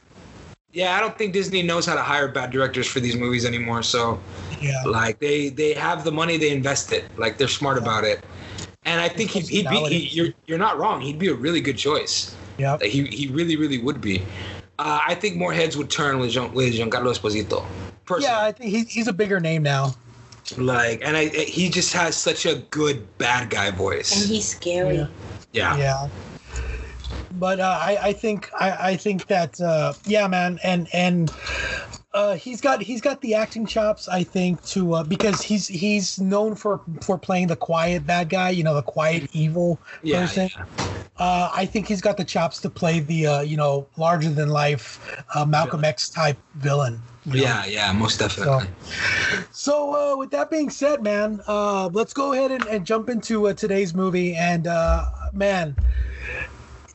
Yeah, 0.72 0.96
I 0.96 1.00
don't 1.00 1.18
think 1.18 1.34
Disney 1.34 1.62
knows 1.62 1.84
how 1.86 1.94
to 1.94 2.02
hire 2.02 2.28
bad 2.28 2.50
directors 2.50 2.86
for 2.86 3.00
these 3.00 3.16
movies 3.16 3.44
anymore. 3.44 3.82
So 3.82 4.18
Yeah, 4.60 4.82
like 4.86 5.18
they 5.18 5.48
they 5.50 5.74
have 5.74 6.04
the 6.04 6.12
money, 6.12 6.36
they 6.38 6.50
invest 6.50 6.92
it. 6.92 7.10
Like 7.16 7.38
they're 7.38 7.48
smart 7.48 7.78
about 7.78 8.04
it. 8.04 8.24
And 8.84 9.00
I 9.00 9.08
think 9.08 9.30
he'd, 9.30 9.48
he'd 9.48 9.68
be 9.68 9.76
he, 9.84 9.98
you're 10.08 10.34
you're 10.46 10.58
not 10.58 10.78
wrong. 10.78 11.00
He'd 11.00 11.18
be 11.18 11.28
a 11.28 11.34
really 11.34 11.60
good 11.60 11.78
choice. 11.78 12.34
yeah. 12.58 12.72
Like, 12.72 12.84
He 12.84 13.04
he 13.06 13.28
really 13.28 13.56
really 13.56 13.78
would 13.78 14.00
be. 14.00 14.22
Uh, 14.78 15.00
I 15.06 15.14
think 15.14 15.36
more 15.36 15.52
heads 15.52 15.76
would 15.76 15.90
turn 15.90 16.18
with 16.18 16.30
Jean, 16.30 16.52
with 16.52 16.74
Giancarlo 16.74 17.12
Esposito. 17.14 17.64
Personally. 18.04 18.32
Yeah, 18.32 18.40
I 18.42 18.52
think 18.52 18.70
he, 18.70 18.82
he's 18.84 19.06
a 19.06 19.12
bigger 19.12 19.38
name 19.38 19.62
now. 19.62 19.94
Like, 20.56 21.00
and 21.04 21.16
I 21.16 21.28
he 21.28 21.68
just 21.68 21.92
has 21.92 22.16
such 22.16 22.46
a 22.46 22.56
good 22.70 23.06
bad 23.18 23.50
guy 23.50 23.70
voice. 23.70 24.10
And 24.20 24.28
he's 24.28 24.48
scary. 24.48 24.96
Yeah. 24.96 25.06
Yeah. 25.52 25.76
Yeah. 25.76 26.08
But 27.38 27.60
uh, 27.60 27.78
I, 27.80 27.98
I 28.02 28.12
think 28.12 28.50
I, 28.58 28.90
I 28.90 28.96
think 28.96 29.26
that 29.28 29.60
uh, 29.60 29.94
yeah, 30.04 30.26
man, 30.26 30.58
and 30.64 30.88
and 30.92 31.30
uh, 32.14 32.34
he's 32.34 32.60
got 32.60 32.82
he's 32.82 33.00
got 33.00 33.20
the 33.20 33.34
acting 33.34 33.66
chops. 33.66 34.08
I 34.08 34.22
think 34.22 34.62
to 34.66 34.94
uh, 34.94 35.04
because 35.04 35.42
he's 35.42 35.66
he's 35.68 36.18
known 36.20 36.54
for 36.54 36.80
for 37.00 37.18
playing 37.18 37.48
the 37.48 37.56
quiet 37.56 38.06
bad 38.06 38.28
guy, 38.28 38.50
you 38.50 38.62
know, 38.62 38.74
the 38.74 38.82
quiet 38.82 39.28
evil 39.32 39.78
Yeah, 40.02 40.20
person. 40.20 40.48
yeah. 40.52 40.64
Uh, 41.18 41.50
I 41.54 41.66
think 41.66 41.86
he's 41.88 42.00
got 42.00 42.16
the 42.16 42.24
chops 42.24 42.60
to 42.60 42.70
play 42.70 43.00
the 43.00 43.26
uh, 43.26 43.40
you 43.42 43.56
know 43.56 43.86
larger 43.96 44.30
than 44.30 44.48
life 44.48 44.98
uh, 45.34 45.44
Malcolm 45.44 45.84
X 45.84 46.08
type 46.10 46.38
villain. 46.56 47.00
you 47.24 47.32
know? 47.32 47.38
Yeah, 47.42 47.64
yeah, 47.66 47.92
most 47.92 48.18
definitely. 48.18 48.66
So, 49.52 49.94
uh, 49.94 50.16
with 50.16 50.30
that 50.30 50.50
being 50.50 50.70
said, 50.70 51.02
man, 51.02 51.40
uh, 51.46 51.88
let's 51.92 52.12
go 52.12 52.32
ahead 52.32 52.50
and, 52.50 52.66
and 52.66 52.84
jump 52.84 53.08
into 53.08 53.46
uh, 53.48 53.52
today's 53.52 53.94
movie. 53.94 54.34
And 54.34 54.66
uh, 54.66 55.04
man, 55.32 55.76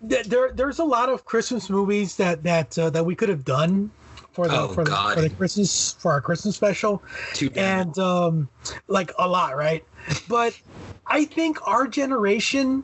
th- 0.08 0.26
there 0.26 0.52
there's 0.54 0.80
a 0.80 0.84
lot 0.86 1.10
of 1.10 1.26
Christmas 1.26 1.70
movies 1.70 2.18
that 2.18 2.44
that 2.44 2.78
uh, 2.78 2.90
that 2.90 3.06
we 3.06 3.16
could 3.16 3.30
have 3.30 3.46
done 3.46 3.92
for 4.38 4.48
the 4.48 4.56
Oh, 4.56 4.68
for, 4.68 4.84
the, 4.84 4.92
God. 4.92 5.16
for 5.16 5.22
the 5.22 5.32
Christmas 5.32 5.94
for 5.94 6.12
our 6.12 6.22
Christmas 6.22 6.56
special, 6.56 7.02
Too 7.34 7.50
and 7.56 7.98
um, 7.98 8.48
like 8.88 9.12
a 9.18 9.28
lot, 9.28 9.58
right? 9.58 9.84
But 10.30 10.54
I 11.08 11.26
think 11.26 11.58
our 11.68 11.88
generation. 11.88 12.84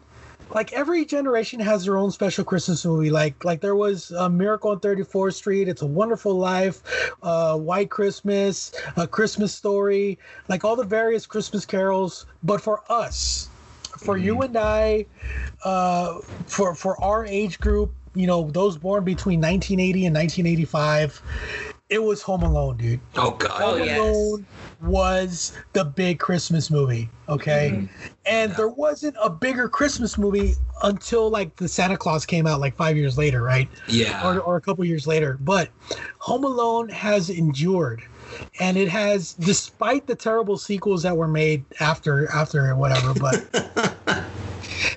Like 0.49 0.71
every 0.73 1.03
generation 1.05 1.59
has 1.61 1.85
their 1.85 1.97
own 1.97 2.11
special 2.11 2.43
Christmas 2.43 2.85
movie. 2.85 3.09
Like 3.09 3.43
like 3.43 3.61
there 3.61 3.75
was 3.75 4.11
a 4.11 4.29
Miracle 4.29 4.69
on 4.71 4.79
34th 4.79 5.33
Street, 5.33 5.67
It's 5.67 5.81
a 5.81 5.87
Wonderful 5.87 6.35
Life, 6.35 6.81
uh, 7.23 7.57
White 7.57 7.89
Christmas, 7.89 8.71
A 8.97 9.07
Christmas 9.07 9.53
Story, 9.53 10.19
like 10.49 10.63
all 10.63 10.75
the 10.75 10.83
various 10.83 11.25
Christmas 11.25 11.65
carols. 11.65 12.27
But 12.43 12.61
for 12.61 12.83
us, 12.89 13.49
for 13.97 14.15
you 14.17 14.41
and 14.41 14.55
I, 14.55 15.07
uh, 15.63 16.19
for 16.45 16.75
for 16.75 17.01
our 17.03 17.25
age 17.25 17.59
group, 17.59 17.91
you 18.15 18.28
know, 18.28 18.49
those 18.52 18.78
born 18.78 19.04
between 19.04 19.39
1980 19.39 20.06
and 20.06 20.15
1985, 20.15 21.21
it 21.89 22.02
was 22.02 22.21
Home 22.23 22.43
Alone, 22.43 22.78
dude. 22.78 22.99
oh 23.17 23.32
God. 23.32 23.62
Oh, 23.62 23.78
Home 23.78 23.86
yes. 23.86 23.99
Alone 23.99 24.45
was 24.82 25.54
the 25.73 25.86
big 25.86 26.19
Christmas 26.19 26.71
movie, 26.71 27.10
okay? 27.30 27.71
Mm-hmm. 27.73 28.08
And 28.26 28.52
there 28.56 28.69
wasn't 28.69 29.15
a 29.21 29.30
bigger 29.30 29.69
Christmas 29.69 30.17
movie 30.17 30.56
until 30.84 31.30
like 31.30 31.56
the 31.56 31.67
Santa 31.67 31.97
Claus 31.97 32.26
came 32.26 32.47
out 32.47 32.60
like 32.60 32.76
five 32.76 32.97
years 32.97 33.17
later, 33.17 33.43
right? 33.43 33.69
Yeah. 33.88 34.28
Or, 34.28 34.39
or 34.39 34.56
a 34.56 34.62
couple 34.62 34.84
years 34.86 35.06
later. 35.06 35.38
But 35.41 35.69
Home 36.19 36.43
Alone 36.43 36.89
has 36.89 37.30
endured. 37.30 38.02
And 38.60 38.78
it 38.78 38.89
has, 38.89 39.34
despite 39.34 40.08
the 40.08 40.15
terrible 40.15 40.58
sequels 40.58 41.04
that 41.04 41.15
were 41.15 41.28
made 41.28 41.63
after 41.80 42.28
after 42.32 42.65
and 42.65 42.80
whatever, 42.80 43.13
but 43.13 44.26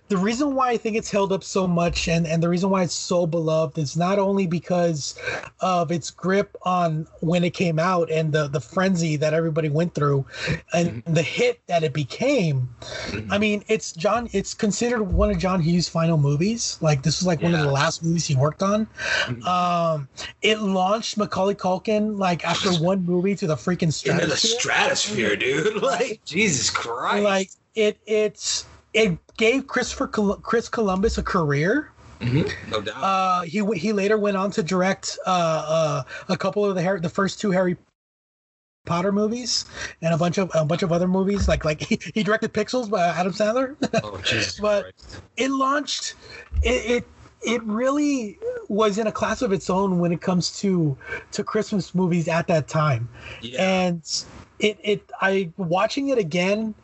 the 0.09 0.17
reason 0.17 0.55
why 0.55 0.71
I 0.71 0.77
think 0.77 0.97
it's 0.97 1.11
held 1.11 1.33
up 1.33 1.45
so 1.45 1.67
much 1.67 2.09
and, 2.09 2.27
and 2.27 2.43
the 2.43 2.49
reason 2.49 2.71
why 2.71 2.83
it's 2.83 2.95
so 2.95 3.27
beloved 3.27 3.79
is 3.79 3.97
not 3.97 4.19
only 4.19 4.47
because 4.47 5.19
of 5.61 5.91
its 5.91 6.11
grip 6.11 6.57
on 6.63 7.07
when 7.21 7.45
it 7.45 7.55
came 7.55 7.79
out 7.79 8.11
and 8.11 8.33
the, 8.33 8.49
the 8.49 8.61
frenzy 8.61 9.17
that 9.17 9.35
everybody 9.35 9.69
went 9.69 9.95
through 9.95 10.25
and 10.73 10.89
mm-hmm. 10.89 11.15
the 11.15 11.23
hit 11.23 11.61
that 11.67 11.83
it 11.83 11.93
became. 11.93 12.69
Mm-hmm. 12.81 13.33
I 13.33 13.39
mean, 13.39 13.65
it's 13.69 13.93
John 13.93 14.29
it's 14.33 14.55
considered 14.55 15.03
one 15.03 15.31
of 15.31 15.39
John 15.39 15.61
Hughes' 15.61 15.89
final 15.89 16.19
movies. 16.19 16.79
Like 16.81 17.03
this 17.03 17.21
was 17.21 17.27
like 17.27 17.43
one 17.43 17.55
of 17.55 17.61
the 17.61 17.71
last 17.71 18.03
movies 18.03 18.27
he 18.27 18.35
worked 18.35 18.63
on. 18.63 18.87
Mm-hmm. 19.25 19.43
Um 19.47 20.09
it 20.43 20.61
launched 20.61 21.17
Macaulay 21.17 21.55
Culkin 21.55 22.19
like 22.19 22.45
after 22.45 22.71
one 22.73 23.05
movie 23.05 23.35
to 23.37 23.47
the 23.47 23.57
freaking 23.57 23.87
Into 24.07 24.27
the 24.27 24.37
stratosphere 24.37 25.07
stratosphere, 25.07 25.37
dude. 25.37 25.83
Like 25.87 26.21
Jesus 26.25 26.71
Christ. 26.71 27.23
like 27.23 27.51
it 27.75 27.99
it's 28.07 28.67
it 28.93 29.19
gave 29.37 29.67
Christopher 29.67 30.07
Col- 30.09 30.37
Chris 30.37 30.69
Columbus 30.69 31.19
a 31.19 31.23
career. 31.23 31.91
Mhm, 32.21 32.51
no 32.71 32.81
doubt. 32.81 32.97
Uh, 33.03 33.43
he 33.43 33.59
w- 33.59 33.79
he 33.79 33.93
later 33.93 34.17
went 34.17 34.37
on 34.37 34.51
to 34.53 34.63
direct 34.63 35.19
uh, 35.27 35.31
uh, 35.31 36.03
a 36.29 36.37
couple 36.37 36.65
of 36.65 36.75
the 36.75 36.83
Harry, 36.83 36.99
the 37.01 37.09
first 37.11 37.39
two 37.41 37.51
Harry 37.51 37.77
Potter 38.87 39.11
movies 39.13 39.65
and 40.01 40.15
a 40.15 40.17
bunch 40.17 40.39
of 40.39 40.51
a 40.55 40.65
bunch 40.65 40.83
of 40.83 40.93
other 40.93 41.09
movies 41.09 41.49
like 41.49 41.65
like 41.65 41.83
he, 41.83 41.99
he 42.15 42.23
directed 42.23 42.53
Pixels 42.55 42.89
by 42.89 43.03
Adam 43.09 43.33
Sandler. 43.33 43.75
oh 44.05 44.17
Jesus 44.19 44.59
but- 44.61 44.83
Christ. 44.95 45.21
it 45.37 45.51
launched 45.51 46.15
it, 46.63 46.91
it 47.03 47.05
it 47.43 47.63
really 47.65 48.39
was 48.69 48.97
in 48.99 49.07
a 49.09 49.13
class 49.13 49.43
of 49.43 49.53
its 49.53 49.69
own 49.69 49.99
when 49.99 50.13
it 50.13 50.21
comes 50.21 50.59
to 50.61 50.97
to 51.33 51.45
Christmas 51.45 51.95
movies 51.95 52.29
at 52.29 52.47
that 52.47 52.69
time 52.69 53.09
Yeah. 53.43 53.61
and 53.63 54.25
it 54.61 54.79
it 54.83 55.11
I 55.21 55.51
watching 55.57 56.09
it 56.09 56.19
again 56.19 56.75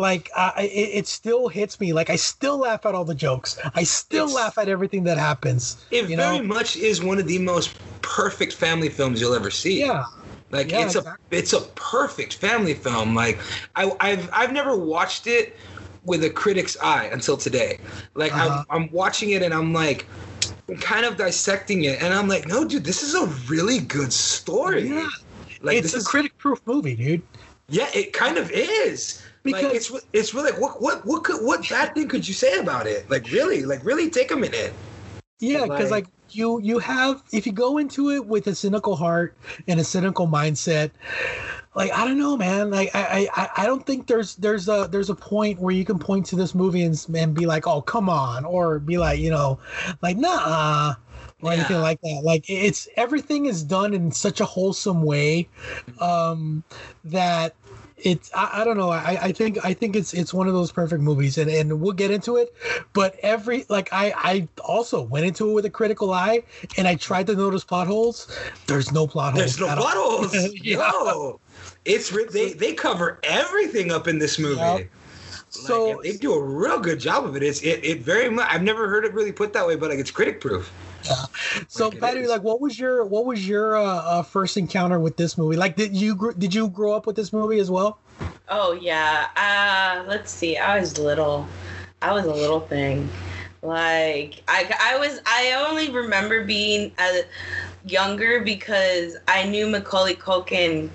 like 0.00 0.30
it, 0.58 0.90
it 1.00 1.06
still 1.06 1.48
hits 1.48 1.78
me 1.80 1.92
like 1.92 2.10
I 2.10 2.16
still 2.16 2.58
laugh 2.58 2.84
at 2.86 2.94
all 2.94 3.04
the 3.04 3.14
jokes 3.14 3.58
I 3.74 3.84
still 3.84 4.24
It's- 4.26 4.34
laugh 4.34 4.58
at 4.58 4.68
everything 4.68 5.04
that 5.04 5.18
happens 5.18 5.84
It 5.90 6.08
you 6.10 6.16
very 6.16 6.38
know? 6.38 6.44
much 6.44 6.76
is 6.76 7.02
one 7.02 7.18
of 7.18 7.26
the 7.26 7.38
most 7.38 7.78
perfect 8.02 8.52
family 8.54 8.88
films 8.88 9.20
you'll 9.20 9.34
ever 9.34 9.50
see. 9.50 9.80
yeah 9.80 10.04
Like 10.50 10.70
Yeah, 10.72 10.84
it's 10.86 10.96
a 10.96 11.16
it's 11.30 11.52
a 11.52 11.60
perfect 11.76 12.34
family 12.34 12.74
film. 12.74 13.14
Like 13.14 13.38
I, 13.76 13.92
I've 14.00 14.28
I've 14.32 14.52
never 14.52 14.74
watched 14.76 15.26
it 15.26 15.56
with 16.04 16.24
a 16.24 16.30
critic's 16.30 16.76
eye 16.82 17.06
until 17.12 17.36
today. 17.36 17.78
Like 18.14 18.32
Uh-huh. 18.32 18.64
I'm, 18.70 18.82
I'm 18.84 18.90
watching 18.92 19.30
it 19.30 19.42
and 19.42 19.52
I'm 19.54 19.72
like 19.72 20.06
kind 20.80 21.04
of 21.04 21.16
dissecting 21.16 21.84
it 21.84 22.02
and 22.02 22.12
I'm 22.14 22.26
like, 22.28 22.46
no, 22.48 22.64
dude, 22.64 22.84
this 22.84 23.02
is 23.02 23.14
a 23.14 23.26
really 23.52 23.78
good 23.80 24.12
story. 24.12 24.88
Yeah. 24.88 25.06
Like 25.62 25.76
it's 25.76 25.92
this 25.92 25.94
a 25.94 25.98
is 25.98 26.08
critic 26.08 26.36
proof 26.38 26.60
movie 26.66 26.96
dude 26.96 27.22
yeah, 27.72 27.88
it 27.94 28.12
kind 28.12 28.36
of 28.36 28.50
is. 28.50 29.22
Because- 29.42 29.64
like 29.64 29.74
it's 29.74 29.92
it's 30.12 30.34
really 30.34 30.52
what 30.52 30.82
what 30.82 31.04
what 31.06 31.24
could 31.24 31.44
what 31.44 31.68
bad 31.68 31.94
thing 31.94 32.08
could 32.08 32.26
you 32.26 32.34
say 32.34 32.58
about 32.58 32.86
it? 32.86 33.08
Like 33.10 33.30
really, 33.30 33.64
like 33.64 33.84
really 33.84 34.10
take 34.10 34.30
a 34.30 34.36
minute. 34.36 34.72
Yeah, 35.38 35.62
because 35.62 35.90
Like- 35.90 36.04
like 36.04 36.06
you 36.32 36.60
you 36.60 36.78
have 36.78 37.22
if 37.32 37.46
you 37.46 37.52
go 37.52 37.78
into 37.78 38.10
it 38.10 38.24
with 38.26 38.46
a 38.46 38.54
cynical 38.54 38.94
heart 38.96 39.36
and 39.66 39.80
a 39.80 39.84
cynical 39.84 40.28
mindset, 40.28 40.90
like 41.74 41.90
I 41.92 42.04
don't 42.04 42.18
know, 42.18 42.36
man. 42.36 42.70
Like 42.70 42.90
I 42.94 43.28
I, 43.34 43.48
I 43.56 43.66
don't 43.66 43.84
think 43.86 44.06
there's 44.06 44.36
there's 44.36 44.68
a 44.68 44.88
there's 44.90 45.10
a 45.10 45.14
point 45.14 45.58
where 45.58 45.74
you 45.74 45.84
can 45.84 45.98
point 45.98 46.26
to 46.26 46.36
this 46.36 46.54
movie 46.54 46.82
and, 46.82 47.06
and 47.14 47.34
be 47.34 47.46
like, 47.46 47.66
oh 47.66 47.80
come 47.80 48.08
on, 48.08 48.44
or 48.44 48.78
be 48.78 48.98
like 48.98 49.18
you 49.18 49.30
know, 49.30 49.58
like 50.02 50.16
nah. 50.16 50.94
Or 51.42 51.52
anything 51.52 51.76
Yeah. 51.76 51.82
like 51.82 52.00
that. 52.02 52.20
Like 52.22 52.44
it's 52.50 52.86
everything 52.96 53.46
is 53.46 53.62
done 53.62 53.94
in 53.94 54.12
such 54.12 54.40
a 54.40 54.44
wholesome 54.44 55.02
way 55.02 55.48
um, 55.98 56.62
that 57.04 57.54
it's 58.02 58.30
I, 58.34 58.60
I 58.60 58.64
don't 58.64 58.76
know 58.76 58.90
I, 58.90 59.18
I 59.22 59.32
think 59.32 59.64
I 59.64 59.74
think 59.74 59.96
it's 59.96 60.14
it's 60.14 60.32
one 60.34 60.48
of 60.48 60.54
those 60.54 60.72
perfect 60.72 61.02
movies 61.02 61.38
and, 61.38 61.50
and 61.50 61.80
we'll 61.80 61.92
get 61.92 62.10
into 62.10 62.36
it 62.36 62.54
but 62.92 63.16
every 63.22 63.64
like 63.68 63.88
I 63.92 64.12
I 64.16 64.48
also 64.64 65.02
went 65.02 65.26
into 65.26 65.50
it 65.50 65.52
with 65.54 65.64
a 65.64 65.70
critical 65.70 66.12
eye 66.12 66.42
and 66.76 66.86
I 66.88 66.94
tried 66.96 67.26
to 67.28 67.34
notice 67.34 67.64
plot 67.64 67.86
holes 67.86 68.28
there's 68.66 68.92
no 68.92 69.06
plot 69.06 69.32
holes 69.34 69.56
There's 69.56 69.60
no 69.60 69.68
at 69.68 69.78
all. 69.78 69.84
plot 69.84 69.94
holes. 69.96 70.54
Yeah. 70.62 70.76
No. 70.76 71.40
It's 71.84 72.10
they 72.32 72.52
they 72.52 72.74
cover 72.74 73.18
everything 73.22 73.90
up 73.90 74.06
in 74.08 74.18
this 74.18 74.38
movie. 74.38 74.60
Yep. 74.60 74.74
Like, 74.74 74.90
so 75.48 76.00
they 76.02 76.16
do 76.16 76.34
a 76.34 76.42
real 76.42 76.78
good 76.78 77.00
job 77.00 77.24
of 77.24 77.36
it. 77.36 77.42
It's 77.42 77.60
it, 77.62 77.84
it 77.84 78.02
very 78.02 78.30
much. 78.30 78.46
I've 78.50 78.62
never 78.62 78.88
heard 78.88 79.04
it 79.04 79.12
really 79.12 79.32
put 79.32 79.52
that 79.54 79.66
way, 79.66 79.76
but 79.76 79.90
like 79.90 79.98
it's 79.98 80.10
critic 80.10 80.40
proof. 80.40 80.70
so 81.68 81.88
like 81.88 82.00
Patty 82.00 82.26
like 82.26 82.42
what 82.42 82.60
was 82.60 82.78
your 82.78 83.04
what 83.04 83.24
was 83.26 83.46
your 83.48 83.76
uh, 83.76 83.82
uh, 83.82 84.22
first 84.22 84.56
encounter 84.56 84.98
with 84.98 85.16
this 85.16 85.38
movie 85.38 85.56
like 85.56 85.76
did 85.76 85.96
you 85.96 86.14
gr- 86.14 86.32
did 86.32 86.54
you 86.54 86.68
grow 86.68 86.92
up 86.92 87.06
with 87.06 87.16
this 87.16 87.32
movie 87.32 87.58
as 87.58 87.70
well 87.70 87.98
Oh 88.50 88.72
yeah. 88.72 89.28
Uh 89.36 90.04
let's 90.08 90.32
see. 90.32 90.56
I 90.56 90.80
was 90.80 90.98
little. 90.98 91.46
I 92.02 92.12
was 92.12 92.24
a 92.24 92.34
little 92.34 92.60
thing. 92.60 93.08
Like 93.62 94.42
I 94.48 94.74
I 94.80 94.98
was 94.98 95.20
I 95.24 95.64
only 95.68 95.90
remember 95.90 96.44
being 96.44 96.92
uh, 96.98 97.18
younger 97.86 98.40
because 98.40 99.16
I 99.28 99.44
knew 99.44 99.68
Macaulay 99.68 100.14
Culkin 100.14 100.90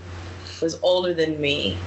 was 0.61 0.77
older 0.81 1.13
than 1.13 1.39
me 1.39 1.79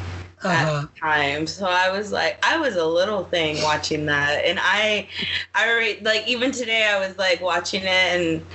uh-huh. 0.45 0.67
at 0.67 0.81
the 0.81 0.89
time. 1.01 1.47
So 1.47 1.67
I 1.67 1.91
was 1.91 2.13
like 2.13 2.39
I 2.43 2.59
was 2.59 2.77
a 2.77 2.87
little 2.87 3.25
thing 3.25 3.63
watching 3.63 4.07
that 4.07 4.45
and 4.45 4.59
I 4.63 5.09
I 5.55 5.71
re- 5.77 6.01
like 6.03 6.27
even 6.29 6.53
today 6.53 6.87
I 6.87 6.99
was 7.07 7.19
like 7.19 7.41
watching 7.41 7.83
it 7.83 7.89
and 7.89 8.47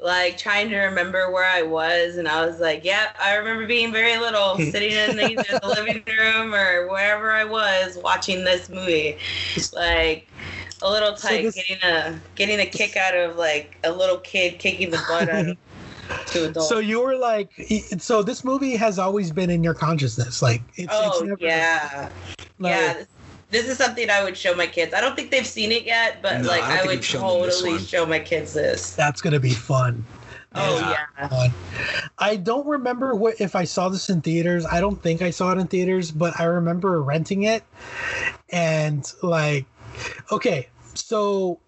like 0.00 0.38
trying 0.38 0.68
to 0.70 0.78
remember 0.78 1.30
where 1.32 1.44
I 1.48 1.62
was, 1.62 2.16
and 2.16 2.26
I 2.28 2.46
was 2.46 2.58
like, 2.60 2.84
"Yep, 2.84 3.16
I 3.22 3.36
remember 3.36 3.66
being 3.66 3.92
very 3.92 4.18
little, 4.18 4.60
sitting 4.62 4.92
in 4.92 5.20
either 5.20 5.58
the 5.62 5.68
living 5.68 6.02
room 6.18 6.54
or 6.54 6.88
wherever 6.90 7.32
I 7.32 7.44
was 7.44 7.98
watching 8.02 8.44
this 8.44 8.68
movie, 8.70 9.18
like 9.72 10.32
a 10.82 10.90
little 10.90 11.16
So 11.16 11.28
tight, 11.28 11.42
this- 11.42 11.54
getting 11.54 11.78
a 11.84 12.22
getting 12.34 12.60
a 12.60 12.66
kick 12.66 12.96
out 12.96 13.14
of 13.16 13.36
like 13.36 13.78
a 13.84 13.92
little 13.92 14.18
kid 14.20 14.58
kicking 14.58 14.90
the 14.90 14.98
butt 14.98 15.28
out 15.28 15.46
of 15.48 15.56
two 16.26 16.44
adults." 16.46 16.68
so 16.68 16.78
you 16.78 17.00
were 17.02 17.16
like 17.16 17.50
so 17.98 18.22
this 18.22 18.44
movie 18.44 18.76
has 18.76 18.98
always 18.98 19.30
been 19.30 19.50
in 19.50 19.62
your 19.64 19.74
consciousness 19.74 20.42
like 20.42 20.62
it's, 20.76 20.92
oh 20.92 21.08
it's 21.08 21.22
never 21.22 21.36
yeah, 21.40 22.10
like, 22.58 22.70
yeah. 22.70 22.92
This, 22.94 23.08
this 23.50 23.68
is 23.68 23.78
something 23.78 24.08
I 24.08 24.22
would 24.22 24.36
show 24.36 24.54
my 24.54 24.68
kids. 24.68 24.94
I 24.94 25.00
don't 25.00 25.16
think 25.16 25.32
they've 25.32 25.46
seen 25.46 25.72
it 25.72 25.84
yet, 25.84 26.22
but 26.22 26.42
No, 26.42 26.48
like 26.48 26.62
I 26.62 26.80
I, 26.80 26.86
would 26.86 26.94
you've 26.94 27.04
shown 27.04 27.22
them 27.22 27.42
this 27.42 27.60
totally 27.60 27.78
show 27.78 28.06
my 28.06 28.20
kids 28.20 28.52
this. 28.52 28.94
that's 28.94 29.20
gonna 29.20 29.40
be 29.40 29.50
fun 29.50 30.04
Oh 30.54 30.78
Yeah. 30.78 30.96
yeah. 31.18 31.28
fun. 31.28 31.50
I 32.18 32.36
don't 32.36 32.66
remember 32.66 33.14
what 33.14 33.40
if 33.40 33.54
I 33.56 33.64
saw 33.64 33.88
this 33.88 34.08
in 34.10 34.20
theaters. 34.20 34.66
I 34.66 34.80
don't 34.80 35.02
think 35.02 35.22
I 35.22 35.30
saw 35.30 35.52
it 35.52 35.58
in 35.58 35.66
theaters, 35.66 36.10
but 36.10 36.38
I 36.40 36.44
remember 36.44 37.02
renting 37.02 37.44
it 37.44 37.64
and 38.50 39.04
like 39.22 39.66
okay, 40.32 40.68
so 40.94 41.60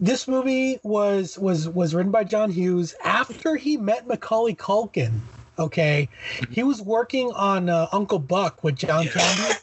this 0.00 0.26
movie 0.26 0.78
was 0.82 1.38
was 1.38 1.68
was 1.68 1.94
written 1.94 2.10
by 2.12 2.24
John 2.24 2.50
Hughes 2.50 2.94
after 3.04 3.56
he 3.56 3.76
met 3.76 4.06
Macaulay 4.06 4.54
Culkin. 4.54 5.20
Okay, 5.58 6.08
he 6.50 6.62
was 6.62 6.80
working 6.80 7.30
on 7.32 7.68
uh, 7.68 7.86
Uncle 7.92 8.18
Buck 8.18 8.64
with 8.64 8.76
John 8.76 9.06
Candy, 9.06 9.54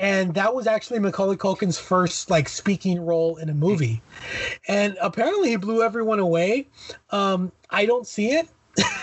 and 0.00 0.32
that 0.34 0.54
was 0.54 0.68
actually 0.68 1.00
Macaulay 1.00 1.36
Culkin's 1.36 1.78
first 1.78 2.30
like 2.30 2.48
speaking 2.48 3.04
role 3.04 3.36
in 3.38 3.48
a 3.48 3.54
movie, 3.54 4.00
and 4.68 4.96
apparently 5.00 5.48
he 5.50 5.56
blew 5.56 5.82
everyone 5.82 6.20
away. 6.20 6.68
Um, 7.10 7.50
I 7.70 7.86
don't 7.86 8.06
see 8.06 8.30
it. 8.32 8.48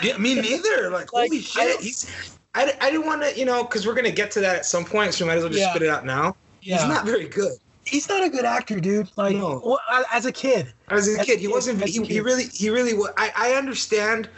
Yeah, 0.01 0.17
me 0.17 0.33
neither. 0.41 0.89
Like, 0.89 1.11
Like, 1.11 1.29
holy 1.29 1.41
shit. 1.41 1.61
don't- 1.73 1.83
He's. 1.83 2.09
I, 2.55 2.73
I 2.81 2.89
didn't 2.89 3.05
want 3.05 3.21
to, 3.21 3.37
you 3.37 3.45
know, 3.45 3.63
because 3.63 3.85
we're 3.85 3.93
gonna 3.93 4.09
get 4.09 4.31
to 4.31 4.39
that 4.39 4.55
at 4.55 4.65
some 4.65 4.83
point, 4.85 5.13
so 5.13 5.25
we 5.25 5.29
might 5.29 5.37
as 5.37 5.43
well 5.43 5.51
just 5.51 5.61
Yeah. 5.61 5.69
spit 5.71 5.83
it 5.83 5.89
out 5.89 6.05
now. 6.05 6.35
Yeah. 6.61 6.77
He's 6.79 6.87
not 6.87 7.05
very 7.05 7.27
good. 7.27 7.57
He's 7.89 8.07
not 8.09 8.23
a 8.23 8.29
good 8.29 8.45
actor, 8.45 8.79
dude. 8.79 9.09
Like 9.15 9.35
No. 9.35 9.61
well, 9.65 9.79
as 10.11 10.25
a 10.25 10.31
kid, 10.31 10.73
As 10.89 11.07
a 11.07 11.19
As 11.19 11.25
kid, 11.25 11.37
a 11.37 11.39
he 11.41 11.47
kid, 11.47 11.51
wasn't. 11.53 11.83
He, 11.83 12.01
he 12.03 12.19
really, 12.21 12.45
he 12.53 12.69
really. 12.69 12.93
I, 13.17 13.31
I 13.35 13.51
understand 13.53 14.29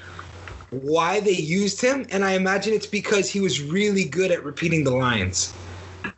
why 0.71 1.19
they 1.19 1.31
used 1.31 1.81
him, 1.81 2.05
and 2.11 2.23
I 2.23 2.31
imagine 2.33 2.73
it's 2.73 2.85
because 2.87 3.29
he 3.29 3.41
was 3.41 3.61
really 3.61 4.05
good 4.05 4.31
at 4.31 4.43
repeating 4.43 4.83
the 4.83 4.91
lines. 4.91 5.53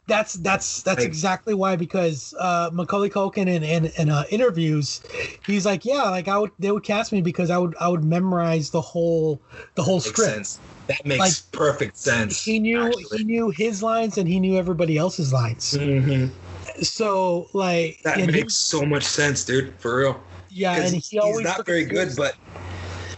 that's 0.08 0.34
that's 0.36 0.82
that's 0.84 1.00
Like- 1.00 1.08
exactly 1.08 1.54
why. 1.54 1.76
Because 1.76 2.34
uh, 2.40 2.70
Macaulay 2.72 3.10
Culkin 3.10 3.48
in 3.48 3.64
in, 3.64 3.86
in 3.98 4.10
uh, 4.10 4.24
interviews, 4.30 5.02
he's 5.46 5.66
like, 5.66 5.86
yeah, 5.86 6.04
like 6.04 6.28
I 6.28 6.38
would 6.38 6.52
they 6.60 6.72
would 6.72 6.84
cast 6.84 7.12
me 7.12 7.22
because 7.22 7.50
I 7.50 7.58
would 7.58 7.76
I 7.80 7.88
would 7.88 8.04
memorize 8.04 8.70
the 8.70 8.82
whole 8.82 9.42
the 9.76 9.84
whole 9.84 10.00
script. 10.00 10.32
sense. 10.32 10.60
That 10.88 11.06
makes 11.06 11.20
Like, 11.20 11.34
perfect 11.54 11.96
sense. 11.98 12.44
He 12.44 12.60
knew 12.60 12.82
actually. 12.88 13.18
he 13.20 13.24
knew 13.24 13.50
his 13.50 13.82
lines 13.82 14.18
and 14.18 14.28
he 14.28 14.38
knew 14.40 14.58
everybody 14.58 14.98
else's 14.98 15.32
lines. 15.32 15.74
Mhm. 15.74 16.30
So 16.82 17.48
like 17.54 18.00
That 18.04 18.18
and 18.20 18.30
he- 18.34 18.42
makes 18.42 18.56
so 18.56 18.86
much 18.86 19.04
sense, 19.04 19.44
dude. 19.46 19.80
For 19.80 19.98
real. 19.98 20.24
Yeah, 20.50 20.76
and 20.76 20.94
he's 20.94 21.10
he 21.10 21.20
always 21.20 21.44
not 21.46 21.66
very 21.66 21.86
good, 21.86 22.14
but 22.16 22.36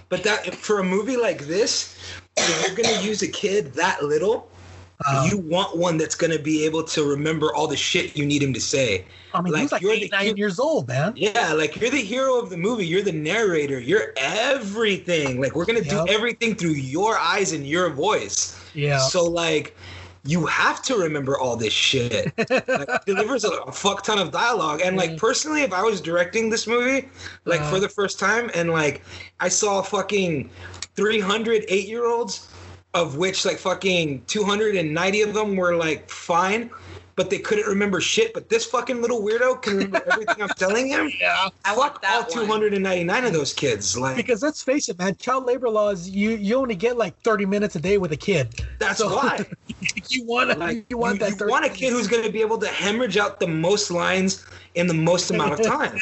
but 0.10 0.24
that 0.24 0.56
for 0.56 0.80
a 0.80 0.84
movie 0.84 1.18
like 1.18 1.48
this, 1.48 1.96
if 2.38 2.68
you're 2.68 2.76
gonna 2.76 3.02
use 3.02 3.22
a 3.22 3.28
kid 3.28 3.74
that 3.76 4.04
little, 4.04 4.52
Um, 5.06 5.28
you 5.30 5.38
want 5.38 5.76
one 5.76 5.98
that's 5.98 6.16
gonna 6.16 6.40
be 6.40 6.64
able 6.66 6.82
to 6.84 7.04
remember 7.04 7.54
all 7.54 7.68
the 7.68 7.76
shit 7.76 8.16
you 8.16 8.26
need 8.26 8.42
him 8.42 8.54
to 8.54 8.62
say. 8.62 9.06
I 9.34 9.42
mean, 9.42 9.52
like, 9.52 9.64
was 9.64 9.72
like 9.74 9.82
you're 9.82 9.92
eight, 9.92 10.10
the 10.10 10.18
nine 10.18 10.38
years 10.38 10.58
old, 10.60 10.88
man. 10.88 11.12
Yeah, 11.18 11.52
like 11.52 11.76
you're 11.76 11.90
the 11.90 11.98
hero 12.02 12.40
of 12.40 12.50
the 12.50 12.56
movie. 12.58 12.88
You're 12.88 13.02
the 13.04 13.12
narrator. 13.12 13.78
You're 13.80 14.14
everything. 14.16 15.42
Like 15.42 15.54
we're 15.56 15.66
gonna 15.66 15.82
Yep. 15.82 15.90
do 16.08 16.14
everything 16.14 16.56
through 16.56 16.72
your 16.80 17.18
eyes 17.18 17.52
and 17.52 17.68
your 17.68 17.90
voice. 17.90 18.56
Yeah. 18.74 19.00
So 19.00 19.26
like, 19.26 19.76
you 20.26 20.46
have 20.48 20.82
to 20.84 20.96
remember 20.98 21.38
all 21.38 21.56
this 21.56 21.74
shit. 21.74 22.34
like, 22.68 23.06
delivers 23.06 23.44
a, 23.44 23.52
a 23.52 23.72
fuck 23.72 24.04
ton 24.04 24.18
of 24.18 24.32
dialogue. 24.32 24.82
And 24.84 24.98
like 24.98 25.12
Mm. 25.12 25.18
personally, 25.18 25.62
if 25.62 25.72
I 25.72 25.84
was 25.84 26.02
directing 26.02 26.50
this 26.50 26.66
movie, 26.68 27.08
like 27.46 27.62
Uh-huh. 27.62 27.72
for 27.72 27.80
the 27.80 27.90
first 27.90 28.20
time, 28.20 28.50
and 28.56 28.72
like 28.72 29.04
I 29.40 29.50
saw 29.50 29.82
fucking 29.82 30.50
300 30.96 31.66
eight 31.68 31.88
year 31.88 32.06
olds, 32.06 32.48
of 32.94 33.18
which 33.18 33.46
like 33.46 33.58
fucking 33.60 34.24
290 34.28 35.22
of 35.22 35.34
them 35.34 35.56
were 35.56 35.76
like 35.76 36.10
fine. 36.10 36.70
But 37.18 37.30
they 37.30 37.38
couldn't 37.40 37.66
remember 37.68 38.02
shit. 38.02 38.34
But 38.34 38.50
this 38.50 38.66
fucking 38.66 39.02
little 39.02 39.22
weirdo 39.22 39.62
can 39.62 39.78
remember 39.78 40.04
everything 40.12 40.42
I'm 40.42 40.50
telling 40.50 40.88
him. 40.90 41.10
yeah. 41.18 41.48
I 41.64 41.74
want 41.74 41.94
Fuck 41.94 42.02
that 42.02 42.16
all 42.36 42.46
one. 42.46 42.60
299 42.60 43.24
of 43.24 43.32
those 43.32 43.54
kids. 43.54 43.98
Like 43.98 44.18
Because 44.18 44.44
let's 44.44 44.62
face 44.62 44.90
it, 44.90 45.00
man, 45.00 45.16
child 45.16 45.46
labor 45.46 45.70
laws, 45.70 46.10
you 46.10 46.32
you 46.32 46.56
only 46.58 46.76
get 46.76 46.98
like 46.98 47.18
30 47.22 47.46
minutes 47.46 47.78
a 47.78 47.80
day 47.80 47.98
with 47.98 48.12
a 48.12 48.18
kid. 48.18 48.50
that's 48.80 48.98
So- 49.00 49.16
why. 49.16 49.46
You 50.10 50.26
want 50.26 50.58
Like 50.60 50.86
you 50.90 50.98
want 50.98 51.20
that 51.20 51.40
you 51.40 51.48
want 51.48 51.66
a 51.66 51.70
kid 51.70 51.92
who's 51.92 52.08
going 52.08 52.24
to 52.24 52.32
be 52.32 52.42
able 52.42 52.58
to 52.60 52.68
hemorrhage 52.68 53.18
out 53.18 53.40
the 53.40 53.48
most 53.48 53.92
lines 53.92 54.46
in 54.76 54.88
the 54.88 54.94
most 54.94 55.30
amount 55.32 55.54
of 55.60 55.66
time. 55.66 56.00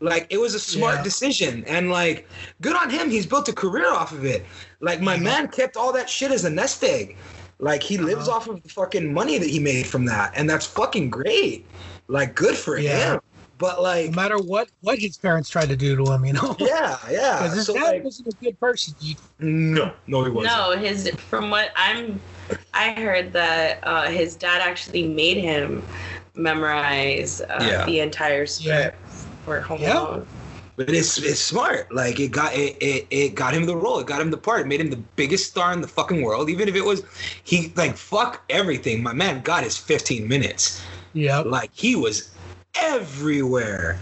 like 0.00 0.26
it 0.30 0.38
was 0.38 0.54
a 0.54 0.58
smart 0.58 0.96
Yeah. 0.96 1.02
decision, 1.04 1.64
and 1.66 1.90
like 1.90 2.28
good 2.60 2.76
on 2.76 2.90
him. 2.90 3.10
He's 3.10 3.26
built 3.26 3.48
a 3.48 3.52
career 3.52 3.92
off 3.92 4.12
of 4.12 4.24
it. 4.24 4.44
Like 4.80 5.00
my 5.00 5.16
man 5.16 5.48
kept 5.48 5.76
all 5.76 5.92
that 5.92 6.10
shit 6.10 6.30
as 6.32 6.44
a 6.44 6.50
nest 6.50 6.82
egg. 6.84 7.16
Like 7.58 7.82
he 7.82 7.96
lives 7.96 8.28
Uh-huh. 8.28 8.36
off 8.36 8.48
of 8.48 8.62
the 8.62 8.68
fucking 8.68 9.12
money 9.14 9.38
that 9.38 9.48
he 9.48 9.58
made 9.58 9.86
from 9.86 10.04
that, 10.06 10.32
and 10.36 10.48
that's 10.50 10.66
fucking 10.66 11.08
great. 11.10 11.64
Like 12.08 12.34
good 12.34 12.56
for 12.56 12.78
Yeah. 12.78 13.14
him. 13.14 13.20
But 13.58 13.80
like 13.80 14.10
no 14.10 14.16
matter 14.16 14.36
what 14.38 14.68
what 14.82 14.98
his 14.98 15.16
parents 15.16 15.48
tried 15.48 15.70
to 15.70 15.76
do 15.76 15.96
to 15.96 16.10
him, 16.12 16.24
you 16.26 16.34
know. 16.34 16.54
yeah, 16.60 16.98
yeah. 17.10 17.38
Because 17.38 17.54
his 17.54 17.66
So 17.66 17.72
dad 17.74 17.84
like 17.84 18.04
wasn't 18.04 18.28
a 18.28 18.36
good 18.44 18.60
person. 18.60 18.94
No, 19.38 19.92
no, 20.06 20.24
he 20.24 20.30
wasn't. 20.30 20.54
No, 20.54 20.76
his 20.76 21.08
from 21.16 21.48
what 21.48 21.70
I'm, 21.74 22.20
I 22.74 22.92
heard 22.92 23.32
that 23.32 23.80
uh, 23.82 24.06
his 24.10 24.36
dad 24.36 24.60
actually 24.60 25.06
made 25.08 25.36
him 25.38 25.82
memorize 26.34 27.40
uh, 27.40 27.58
Yeah. 27.60 27.86
the 27.86 28.00
entire 28.00 28.46
script 28.46 28.96
for 29.44 29.60
Home 29.60 29.80
Yeah. 29.80 30.00
Alone. 30.00 30.26
But 30.76 30.90
it's 30.90 31.16
it's 31.16 31.40
smart. 31.40 31.90
Like 31.90 32.20
it 32.20 32.28
got 32.32 32.54
it, 32.54 32.76
it 32.82 33.06
it 33.08 33.34
got 33.34 33.54
him 33.54 33.64
the 33.64 33.74
role. 33.74 33.98
It 34.00 34.06
got 34.06 34.20
him 34.20 34.30
the 34.30 34.36
part. 34.36 34.60
It 34.60 34.66
made 34.66 34.78
him 34.82 34.90
the 34.90 34.98
biggest 35.16 35.48
star 35.50 35.72
in 35.72 35.80
the 35.80 35.88
fucking 35.88 36.20
world. 36.20 36.50
Even 36.50 36.68
if 36.68 36.74
it 36.74 36.84
was 36.84 37.02
he 37.44 37.72
like 37.76 37.96
fuck 37.96 38.42
everything. 38.50 39.02
My 39.02 39.14
man 39.14 39.40
got 39.40 39.64
his 39.64 39.78
15 39.78 40.28
minutes. 40.28 40.82
Yeah. 41.14 41.38
Like 41.38 41.70
he 41.72 41.96
was 41.96 42.28
everywhere. 42.74 43.98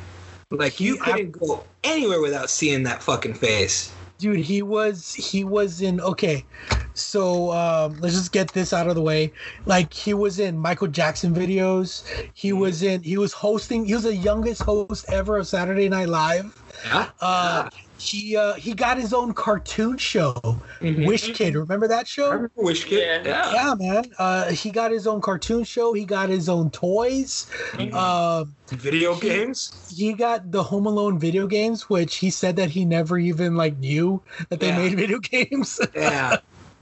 Like 0.50 0.80
you 0.80 0.94
He- 0.94 0.98
couldn't 1.00 1.30
go 1.30 1.62
anywhere 1.85 2.20
without 2.20 2.50
seeing 2.50 2.83
that 2.83 3.04
fucking 3.04 3.35
face. 3.35 3.92
Dude 4.18 4.40
he 4.40 4.62
was 4.62 5.12
he 5.14 5.44
was 5.44 5.81
in 5.81 6.00
okay 6.00 6.46
so 6.94 7.53
um 7.53 7.98
let's 8.00 8.14
just 8.14 8.33
get 8.33 8.53
this 8.53 8.72
out 8.72 8.88
of 8.88 8.94
the 8.94 9.03
way. 9.03 9.33
Like 9.66 9.92
he 9.94 10.14
was 10.14 10.38
in 10.38 10.59
michael 10.59 10.88
jackson 10.88 11.35
videos. 11.35 12.05
He 12.35 12.53
was 12.53 12.83
in 12.83 13.03
he 13.03 13.18
was 13.18 13.33
hosting 13.35 13.85
he 13.87 13.94
was 13.94 14.05
the 14.05 14.16
youngest 14.16 14.62
host 14.62 15.07
ever 15.11 15.38
of 15.38 15.48
saturday 15.48 15.88
night 15.88 16.09
live. 16.09 16.53
Yeah. 16.85 17.11
uh 17.20 17.64
he 18.05 18.37
uh 18.37 18.55
he 18.55 18.75
got 18.75 18.97
his 18.99 19.12
own 19.14 19.33
cartoon 19.33 19.97
show 19.97 20.35
Mhm. 20.81 21.07
wish 21.07 21.33
kid 21.33 21.55
remember 21.55 21.88
that 21.88 22.01
I 22.01 22.05
show 22.05 22.31
remember 22.31 22.51
Wish 22.57 22.85
Kid. 22.85 23.25
Yeah. 23.25 23.53
Yeah. 23.53 23.53
yeah 23.53 23.75
man 23.79 24.05
uh 24.19 24.51
he 24.51 24.71
got 24.71 24.90
his 24.90 25.07
own 25.07 25.21
cartoon 25.21 25.64
show 25.64 25.93
he 25.95 26.05
got 26.05 26.29
his 26.29 26.49
own 26.49 26.71
toys 26.71 27.47
Mhm. 27.73 27.90
uh 27.95 28.45
Video 28.71 29.14
he- 29.14 29.29
games. 29.29 29.71
he 29.95 30.12
got 30.12 30.51
the 30.51 30.62
home 30.62 30.87
alone 30.87 31.19
video 31.19 31.47
games 31.47 31.88
which 31.88 32.17
he 32.17 32.31
said 32.31 32.57
that 32.57 32.71
he 32.71 32.85
never 32.85 33.19
even 33.19 33.57
like 33.57 33.79
knew 33.79 34.23
that 34.51 34.61
they 34.61 34.69
Yeah. 34.69 34.79
made 34.79 34.95
video 35.05 35.19
games 35.19 35.81
Yeah. 35.95 36.37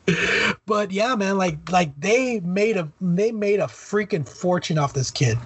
but 0.67 0.91
yeah 0.91 1.15
man 1.15 1.39
like 1.39 1.59
like 1.71 1.93
they 1.99 2.41
made 2.41 2.77
a 2.77 2.89
they 3.01 3.31
made 3.31 3.61
a 3.61 3.67
freaking 3.67 4.29
fortune 4.29 4.77
off 4.79 4.93
this 4.95 5.11
kid 5.11 5.39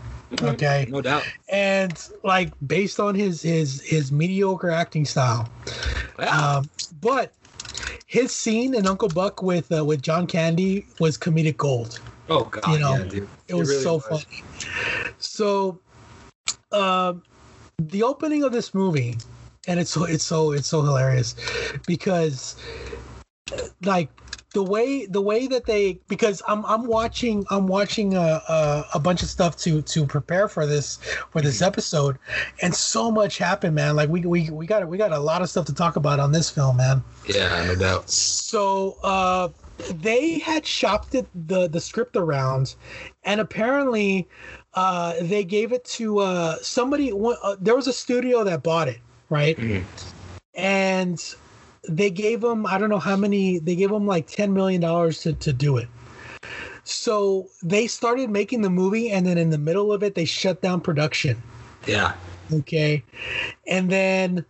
okay 0.43 0.87
No 0.89 1.01
doubt. 1.01 1.25
and 1.49 2.09
like 2.25 2.53
based 2.67 2.99
on 2.99 3.15
his 3.15 3.43
his 3.43 3.81
his 3.83 4.11
mediocre 4.11 4.71
acting 4.71 5.05
style 5.05 5.49
um 6.19 6.69
but 7.01 7.33
his 8.07 8.33
scene 8.35 8.75
in 8.75 8.87
uncle 8.87 9.09
buck 9.09 9.43
with 9.43 9.71
uh, 9.73 9.85
with 9.85 10.03
john 10.03 10.27
candy 10.27 10.87
was 10.99 11.17
comedic 11.17 11.57
gold 11.57 12.01
oh 12.29 12.45
god. 12.45 12.73
you 12.73 12.79
know, 12.79 12.97
yeah, 13.12 13.21
it 13.49 13.55
was 13.55 13.69
really 13.69 13.83
so 13.83 13.95
was. 13.95 14.05
funny 14.25 14.43
so 15.19 15.79
um 16.73 17.23
the 17.79 18.03
opening 18.03 18.43
of 18.43 18.53
this 18.53 18.75
movie 18.75 19.17
and 19.69 19.79
it's 19.79 19.91
so 19.91 20.05
it's 20.05 20.25
so 20.25 20.53
it's 20.53 20.67
so 20.69 20.83
hilarious 20.83 21.35
because 21.87 22.57
like 23.85 24.09
the 24.57 24.62
way 24.62 25.05
the 25.05 25.21
way 25.21 25.47
that 25.47 25.66
they 25.66 26.01
because 26.09 26.40
I'm 26.49 26.64
I'm 26.64 26.87
watching 26.87 27.45
I'm 27.51 27.66
watching 27.66 28.14
a, 28.14 28.40
a, 28.49 28.87
a 28.95 28.99
bunch 28.99 29.23
of 29.23 29.29
stuff 29.29 29.55
to 29.59 29.83
to 29.83 30.07
prepare 30.07 30.49
for 30.49 30.64
this 30.64 30.97
for 31.31 31.42
this 31.42 31.61
episode 31.61 32.16
and 32.62 32.75
so 32.75 33.11
much 33.11 33.37
happened 33.37 33.75
man 33.75 33.97
like 33.97 34.09
we 34.09 34.21
we 34.23 34.49
we 34.49 34.66
got 34.66 34.88
we 34.88 34.97
got 34.97 35.12
a 35.12 35.19
lot 35.19 35.42
of 35.42 35.51
stuff 35.51 35.66
to 35.66 35.75
talk 35.75 35.97
about 35.97 36.19
on 36.21 36.33
this 36.33 36.49
film 36.49 36.79
man 36.79 37.05
Yeah, 37.29 37.66
no 37.66 37.75
doubt. 37.75 38.09
so 38.09 38.97
uh, 39.03 39.49
they 39.90 40.38
had 40.38 40.64
shopped 40.64 41.14
it 41.14 41.27
the 41.49 41.69
the 41.69 41.81
script 41.81 42.16
around, 42.16 42.77
and 43.25 43.42
apparently 43.42 44.27
uh, 44.73 45.16
they 45.21 45.45
gave 45.45 45.71
it 45.73 45.85
to 45.85 46.21
uh, 46.21 46.57
somebody. 46.62 47.12
Uh, 47.12 47.57
there 47.61 47.77
was 47.77 47.87
a 47.87 47.92
studio 47.92 48.42
that 48.42 48.62
bought 48.62 48.88
it, 48.88 49.01
right? 49.29 49.59
Mhm. 49.59 49.85
And 50.55 51.23
they 51.88 52.11
gave 52.11 52.40
them 52.40 52.66
I 52.66 52.79
don't 52.79 52.90
know 52.90 52.99
how 52.99 53.16
many. 53.16 53.59
They 53.59 53.77
gave 53.77 53.90
them 53.90 54.07
like 54.07 54.27
ten 54.27 54.53
million 54.55 54.81
dollars 54.81 55.20
to 55.22 55.33
to 55.35 55.53
do 55.53 55.77
it. 55.77 55.88
So 56.85 57.49
they 57.62 57.87
started 57.87 58.31
making 58.31 58.62
the 58.62 58.70
movie, 58.70 59.11
and 59.11 59.27
then 59.27 59.38
in 59.38 59.51
the 59.51 59.59
middle 59.59 59.92
of 59.92 60.03
it, 60.03 60.14
they 60.14 60.25
shut 60.25 60.62
down 60.62 60.81
production 60.81 61.42
Yeah. 61.87 62.14
okay 62.53 63.03
and 63.66 63.90
then 63.90 64.44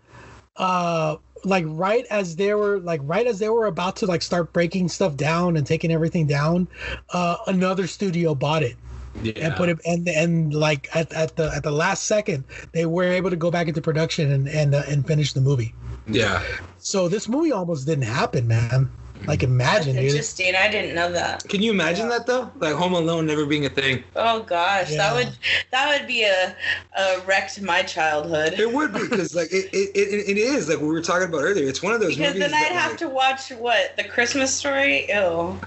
uh 0.56 1.16
like 1.44 1.64
right 1.68 2.04
as 2.10 2.36
they 2.36 2.52
were 2.54 2.78
like 2.80 3.00
right 3.04 3.26
as 3.26 3.38
they 3.38 3.48
were 3.48 3.66
about 3.66 3.96
to 3.96 4.06
like 4.06 4.22
start 4.22 4.52
breaking 4.52 4.88
stuff 4.88 5.16
down 5.16 5.56
and 5.56 5.66
taking 5.66 5.90
everything 5.92 6.26
down 6.26 6.68
uh 7.14 7.36
another 7.46 7.86
studio 7.86 8.34
bought 8.34 8.62
it 8.62 8.76
Yeah. 9.22 9.32
and 9.46 9.56
put 9.56 9.68
it 9.70 9.78
and 9.86 10.08
and 10.08 10.52
like 10.54 10.88
at, 10.94 11.12
at 11.12 11.36
the 11.36 11.50
at 11.54 11.62
the 11.62 11.70
last 11.72 12.04
second 12.04 12.44
they 12.72 12.84
were 12.86 13.04
able 13.04 13.30
to 13.30 13.36
go 13.36 13.50
back 13.50 13.68
into 13.68 13.80
production 13.80 14.30
and 14.30 14.48
and 14.48 14.74
uh, 14.74 14.82
and 14.88 15.06
finish 15.06 15.32
the 15.32 15.40
movie 15.40 15.74
yeah. 16.08 16.42
so 16.78 17.08
this 17.08 17.28
movie 17.28 17.52
almost 17.52 17.86
didn't 17.86 18.04
happen 18.04 18.46
man 18.46 18.90
like 19.26 19.40
That's 19.40 19.50
imagine 19.50 19.96
dude. 19.96 20.54
I 20.54 20.68
didn't 20.70 20.94
know 20.94 21.10
that. 21.10 21.42
Can 21.48 21.62
you 21.62 21.70
imagine 21.72 22.10
that 22.10 22.26
though? 22.26 22.50
Like 22.58 22.74
Home 22.74 22.92
Alone 22.92 23.24
never 23.26 23.46
being 23.46 23.64
a 23.64 23.70
thing. 23.70 24.04
Oh 24.14 24.42
gosh, 24.42 24.90
Yeah. 24.90 24.98
that 24.98 25.14
would 25.14 25.36
that 25.72 25.88
would 25.98 26.06
be 26.06 26.22
a, 26.24 26.54
a 26.96 27.20
wreck 27.26 27.50
to 27.54 27.64
my 27.64 27.82
childhood. 27.82 28.52
It 28.60 28.70
would 28.72 28.92
be 28.92 29.00
because 29.08 29.34
like 29.34 29.50
it, 29.52 29.70
it, 29.72 29.96
it, 29.96 30.28
it 30.28 30.36
is 30.38 30.68
like 30.68 30.80
we 30.80 30.86
were 30.88 31.00
talking 31.00 31.28
about 31.28 31.38
earlier. 31.42 31.66
It's 31.66 31.82
one 31.82 31.94
of 31.94 32.00
those 32.00 32.14
Because 32.16 32.34
movies 32.34 32.50
then 32.50 32.54
I'd 32.62 32.70
that, 32.70 32.72
have 32.72 32.90
like- 32.92 32.98
to 33.00 33.08
watch 33.08 33.48
what 33.52 33.96
the 33.96 34.04
Christmas 34.04 34.52
story. 34.54 35.08
Ew. 35.08 35.58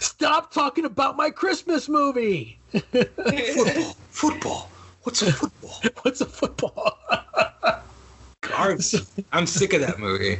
stop 0.00 0.50
talking 0.52 0.84
about 0.86 1.16
my 1.16 1.28
christmas 1.30 1.88
movie 1.88 2.58
football. 2.72 3.96
Football. 4.10 4.70
What's 5.06 5.22
a 5.22 5.32
football? 5.32 5.80
what's 6.02 6.20
a 6.20 6.26
football 6.26 6.98
I'm 9.32 9.46
sick 9.46 9.72
of 9.72 9.80
that 9.82 10.00
movie. 10.00 10.38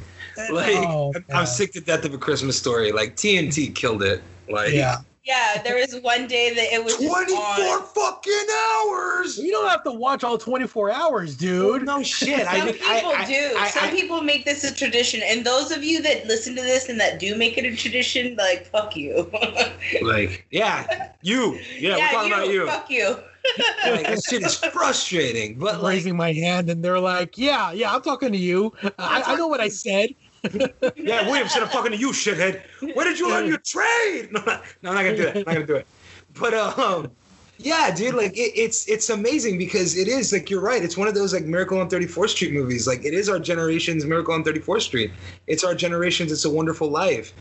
Like 0.51 0.77
Oh, 0.79 1.13
I'm- 1.33 1.47
sick 1.47 1.73
to 1.75 1.81
death 1.81 2.05
of 2.05 2.15
a 2.15 2.19
Christmas 2.19 2.59
story. 2.59 2.91
Like 2.91 3.15
TNT 3.15 3.73
killed 3.75 4.03
it. 4.03 4.23
Like 4.49 4.73
yeah 4.73 4.97
Yeah, 5.25 5.63
there 5.63 5.77
was 5.77 5.95
one 6.03 6.27
day 6.27 6.53
that 6.53 6.73
it 6.73 6.83
was 6.83 6.97
just 6.97 7.09
24 7.09 7.39
on. 7.39 7.83
fucking 7.85 8.47
hours. 8.51 9.39
You 9.39 9.53
don't 9.53 9.69
have 9.69 9.85
to 9.85 9.93
watch 9.93 10.25
all 10.25 10.37
24 10.37 10.91
hours, 10.91 11.37
dude. 11.37 11.85
No 11.85 12.03
shit. 12.03 12.41
Some 12.47 12.49
I- 12.49 12.73
people 12.73 13.13
I- 13.15 13.25
do. 13.25 13.55
I- 13.57 13.69
Some 13.71 13.85
I- 13.85 13.91
people 13.93 14.21
make 14.23 14.45
this 14.45 14.65
a 14.65 14.75
tradition, 14.75 15.21
and 15.25 15.45
those 15.47 15.71
of 15.71 15.85
you 15.85 16.03
that 16.03 16.27
listen 16.27 16.57
to 16.57 16.63
this 16.63 16.89
and 16.89 16.99
that 17.01 17.21
do 17.21 17.37
make 17.37 17.57
it 17.57 17.65
a 17.65 17.77
tradition, 17.77 18.35
like 18.37 18.67
fuck 18.67 18.97
you. 18.97 19.31
Like, 20.03 20.47
yeah, 20.51 21.11
you. 21.23 21.59
Yeah, 21.79 21.97
we're 21.97 22.09
talking 22.11 22.33
about 22.33 22.49
you. 22.49 22.67
Fuck 22.67 22.91
you. 22.91 23.17
Like, 23.85 24.07
that 24.07 24.23
shit 24.29 24.43
is 24.43 24.55
frustrating. 24.73 25.59
But 25.59 25.83
like, 25.83 25.95
raising 25.95 26.17
my 26.17 26.33
hand, 26.33 26.71
and 26.71 26.85
they're 26.85 27.01
like, 27.01 27.39
"Yeah, 27.39 27.73
yeah, 27.73 27.95
I'm 27.95 28.03
talking 28.03 28.33
to 28.33 28.39
you. 28.39 28.73
I, 28.99 29.23
I 29.27 29.37
know 29.37 29.47
what 29.47 29.61
I 29.61 29.69
said." 29.69 30.11
yeah, 30.97 31.29
Williamson, 31.29 31.63
I'm 31.63 31.69
talking 31.69 31.93
to 31.93 31.99
you, 31.99 32.11
shithead. 32.11 32.63
Where 32.95 33.05
did 33.05 33.19
you 33.19 33.29
learn 33.29 33.47
your 33.47 33.59
trade? 33.59 34.31
No, 34.33 34.43
no, 34.45 34.91
I'm 34.91 34.95
not 34.95 35.03
gonna 35.03 35.17
do 35.17 35.25
that. 35.25 35.37
I'm 35.37 35.45
not 35.45 35.55
gonna 35.55 35.67
do 35.67 35.77
it. 35.77 35.87
But 36.39 36.55
um, 36.55 37.11
yeah, 37.59 37.95
dude, 37.95 38.15
like 38.15 38.37
it, 38.37 38.53
it's 38.55 38.89
it's 38.89 39.09
amazing 39.09 39.59
because 39.59 39.97
it 39.97 40.09
is 40.09 40.33
like 40.33 40.51
you're 40.51 40.61
right. 40.61 40.83
It's 40.83 40.97
one 40.97 41.09
of 41.09 41.15
those 41.15 41.33
like 41.33 41.45
Miracle 41.45 41.81
on 41.81 41.89
34th 41.89 42.31
Street 42.31 42.53
movies. 42.53 42.87
Like 42.87 43.05
it 43.05 43.15
is 43.15 43.29
our 43.29 43.39
generation's 43.39 44.05
Miracle 44.05 44.35
on 44.35 44.45
34th 44.45 44.83
Street. 44.83 45.13
It's 45.47 45.65
our 45.65 45.75
generation's 45.75 46.33
It's 46.33 46.45
a 46.45 46.51
Wonderful 46.51 46.91
Life. 46.91 47.33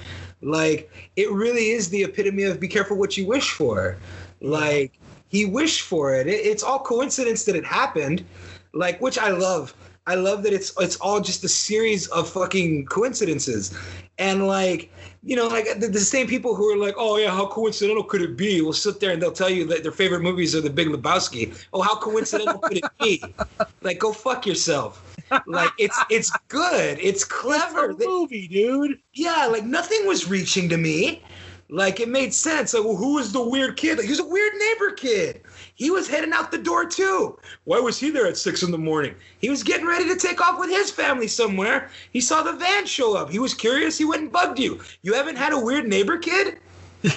Like 0.42 0.90
it 1.16 1.32
really 1.32 1.72
is 1.72 1.90
the 1.90 2.04
epitome 2.04 2.44
of 2.44 2.60
be 2.60 2.68
careful 2.68 2.98
what 2.98 3.18
you 3.18 3.28
wish 3.28 3.52
for. 3.52 3.98
Like 4.42 4.94
he 5.36 5.46
wished 5.46 5.82
for 5.82 6.16
it. 6.16 6.28
it 6.28 6.46
it's 6.46 6.64
all 6.64 6.80
coincidence 6.80 7.46
that 7.46 7.56
it 7.56 7.66
happened. 7.66 8.26
Like 8.74 9.00
which 9.02 9.18
I 9.18 9.30
love. 9.30 9.74
I 10.08 10.16
love 10.16 10.44
that 10.44 10.54
it's 10.54 10.74
it's 10.80 10.98
all 10.98 11.20
just 11.20 11.44
a 11.44 11.50
series 11.50 12.08
of 12.08 12.30
fucking 12.30 12.86
coincidences, 12.86 13.76
and 14.20 14.48
like 14.48 14.92
you 15.24 15.36
know, 15.36 15.48
like 15.48 15.80
the, 15.80 15.88
the 15.88 16.00
same 16.00 16.28
people 16.28 16.54
who 16.56 16.72
are 16.72 16.78
like, 16.78 16.94
oh 16.98 17.18
yeah, 17.18 17.32
how 17.32 17.48
coincidental 17.48 18.04
could 18.04 18.22
it 18.22 18.38
be? 18.38 18.62
Will 18.62 18.74
sit 18.74 19.00
there 19.00 19.12
and 19.12 19.22
they'll 19.22 19.32
tell 19.32 19.50
you 19.50 19.66
that 19.66 19.82
their 19.82 19.92
favorite 19.92 20.22
movies 20.22 20.56
are 20.56 20.62
The 20.62 20.70
Big 20.70 20.88
Lebowski. 20.88 21.56
Oh, 21.74 21.82
how 21.82 21.96
coincidental 21.96 22.60
could 22.60 22.78
it 22.78 22.86
be? 23.02 23.24
Like, 23.82 24.00
go 24.00 24.12
fuck 24.12 24.48
yourself. 24.48 25.16
Like 25.46 25.70
it's 25.78 26.00
it's 26.10 26.32
good. 26.48 26.98
It's 27.00 27.24
clever. 27.24 27.92
It's 27.92 28.04
a 28.04 28.08
movie, 28.08 28.48
dude. 28.48 29.00
Yeah, 29.14 29.48
like 29.48 29.64
nothing 29.64 30.08
was 30.08 30.30
reaching 30.30 30.70
to 30.70 30.78
me. 30.78 31.22
Like 31.70 32.00
it 32.00 32.10
made 32.10 32.34
sense. 32.34 32.74
Like, 32.74 32.84
well, 32.84 32.96
who 32.96 33.16
was 33.16 33.32
the 33.32 33.42
weird 33.42 33.76
kid? 33.76 33.98
Like, 33.98 34.06
he 34.06 34.12
was 34.12 34.20
a 34.20 34.26
weird 34.26 34.54
neighbor 34.54 34.92
kid. 34.92 35.42
He 35.74 35.90
was 35.90 36.08
heading 36.08 36.32
out 36.32 36.52
the 36.52 36.58
door 36.58 36.86
too. 36.86 37.38
Why 37.64 37.80
was 37.80 38.00
he 38.00 38.12
there 38.12 38.28
at 38.28 38.38
six 38.38 38.62
in 38.62 38.72
the 38.72 38.78
morning? 38.78 39.16
He 39.40 39.50
was 39.50 39.64
getting 39.64 39.88
ready 39.88 40.08
to 40.08 40.16
take 40.16 40.42
off 40.42 40.60
with 40.60 40.70
his 40.70 40.92
family 40.92 41.28
somewhere. 41.28 41.90
He 42.12 42.22
saw 42.22 42.44
the 42.44 42.54
van 42.54 42.86
show 42.86 43.18
up. 43.18 43.32
He 43.32 43.40
was 43.40 43.54
curious. 43.54 43.98
He 43.98 44.06
went 44.06 44.22
and 44.22 44.32
bugged 44.32 44.60
you. 44.60 44.80
You 45.02 45.14
haven't 45.14 45.38
had 45.38 45.54
a 45.54 45.60
weird 45.60 45.88
neighbor 45.88 46.18
kid? 46.18 46.60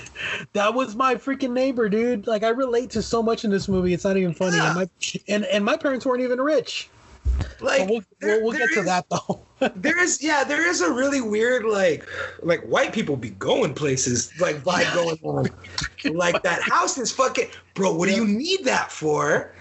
That 0.53 0.75
was 0.75 0.97
my 0.97 1.15
freaking 1.15 1.53
neighbor, 1.53 1.89
dude. 1.89 2.27
Like 2.27 2.43
I 2.43 2.49
relate 2.49 2.91
to 2.91 3.03
so 3.03 3.23
much 3.23 3.45
in 3.45 3.51
this 3.51 3.69
movie. 3.69 3.95
It's 3.95 4.05
not 4.05 4.17
even 4.17 4.35
funny. 4.35 4.57
Yeah. 4.57 4.67
And 4.67 4.77
my 4.77 4.89
and, 5.29 5.45
and 5.47 5.65
my 5.65 5.77
parents 5.77 6.05
weren't 6.05 6.23
even 6.23 6.41
rich. 6.41 6.91
Like 7.61 7.89
we'll, 7.89 8.03
there- 8.21 8.43
we'll, 8.43 8.53
get 8.53 8.69
to 8.75 8.81
is- 8.81 8.87
that 8.87 9.07
though. 9.11 9.41
There 9.75 9.99
is 10.01 10.23
yeah, 10.23 10.45
there 10.45 10.65
is 10.69 10.83
a 10.83 10.93
really 10.93 11.21
weird 11.21 11.65
like 11.65 12.07
like 12.45 12.61
white 12.63 12.93
people 12.93 13.17
be 13.17 13.31
going 13.31 13.75
places 13.75 14.33
like 14.41 14.59
vibe 14.63 14.95
going 14.95 15.19
on. 15.25 15.49
Like 16.15 16.41
that 16.45 16.63
house 16.63 16.97
is 16.97 17.11
fucking 17.11 17.49
bro, 17.75 17.93
what 17.93 18.09
do 18.09 18.15
you 18.15 18.25
need 18.25 18.65
that 18.67 18.93
for? 18.93 19.53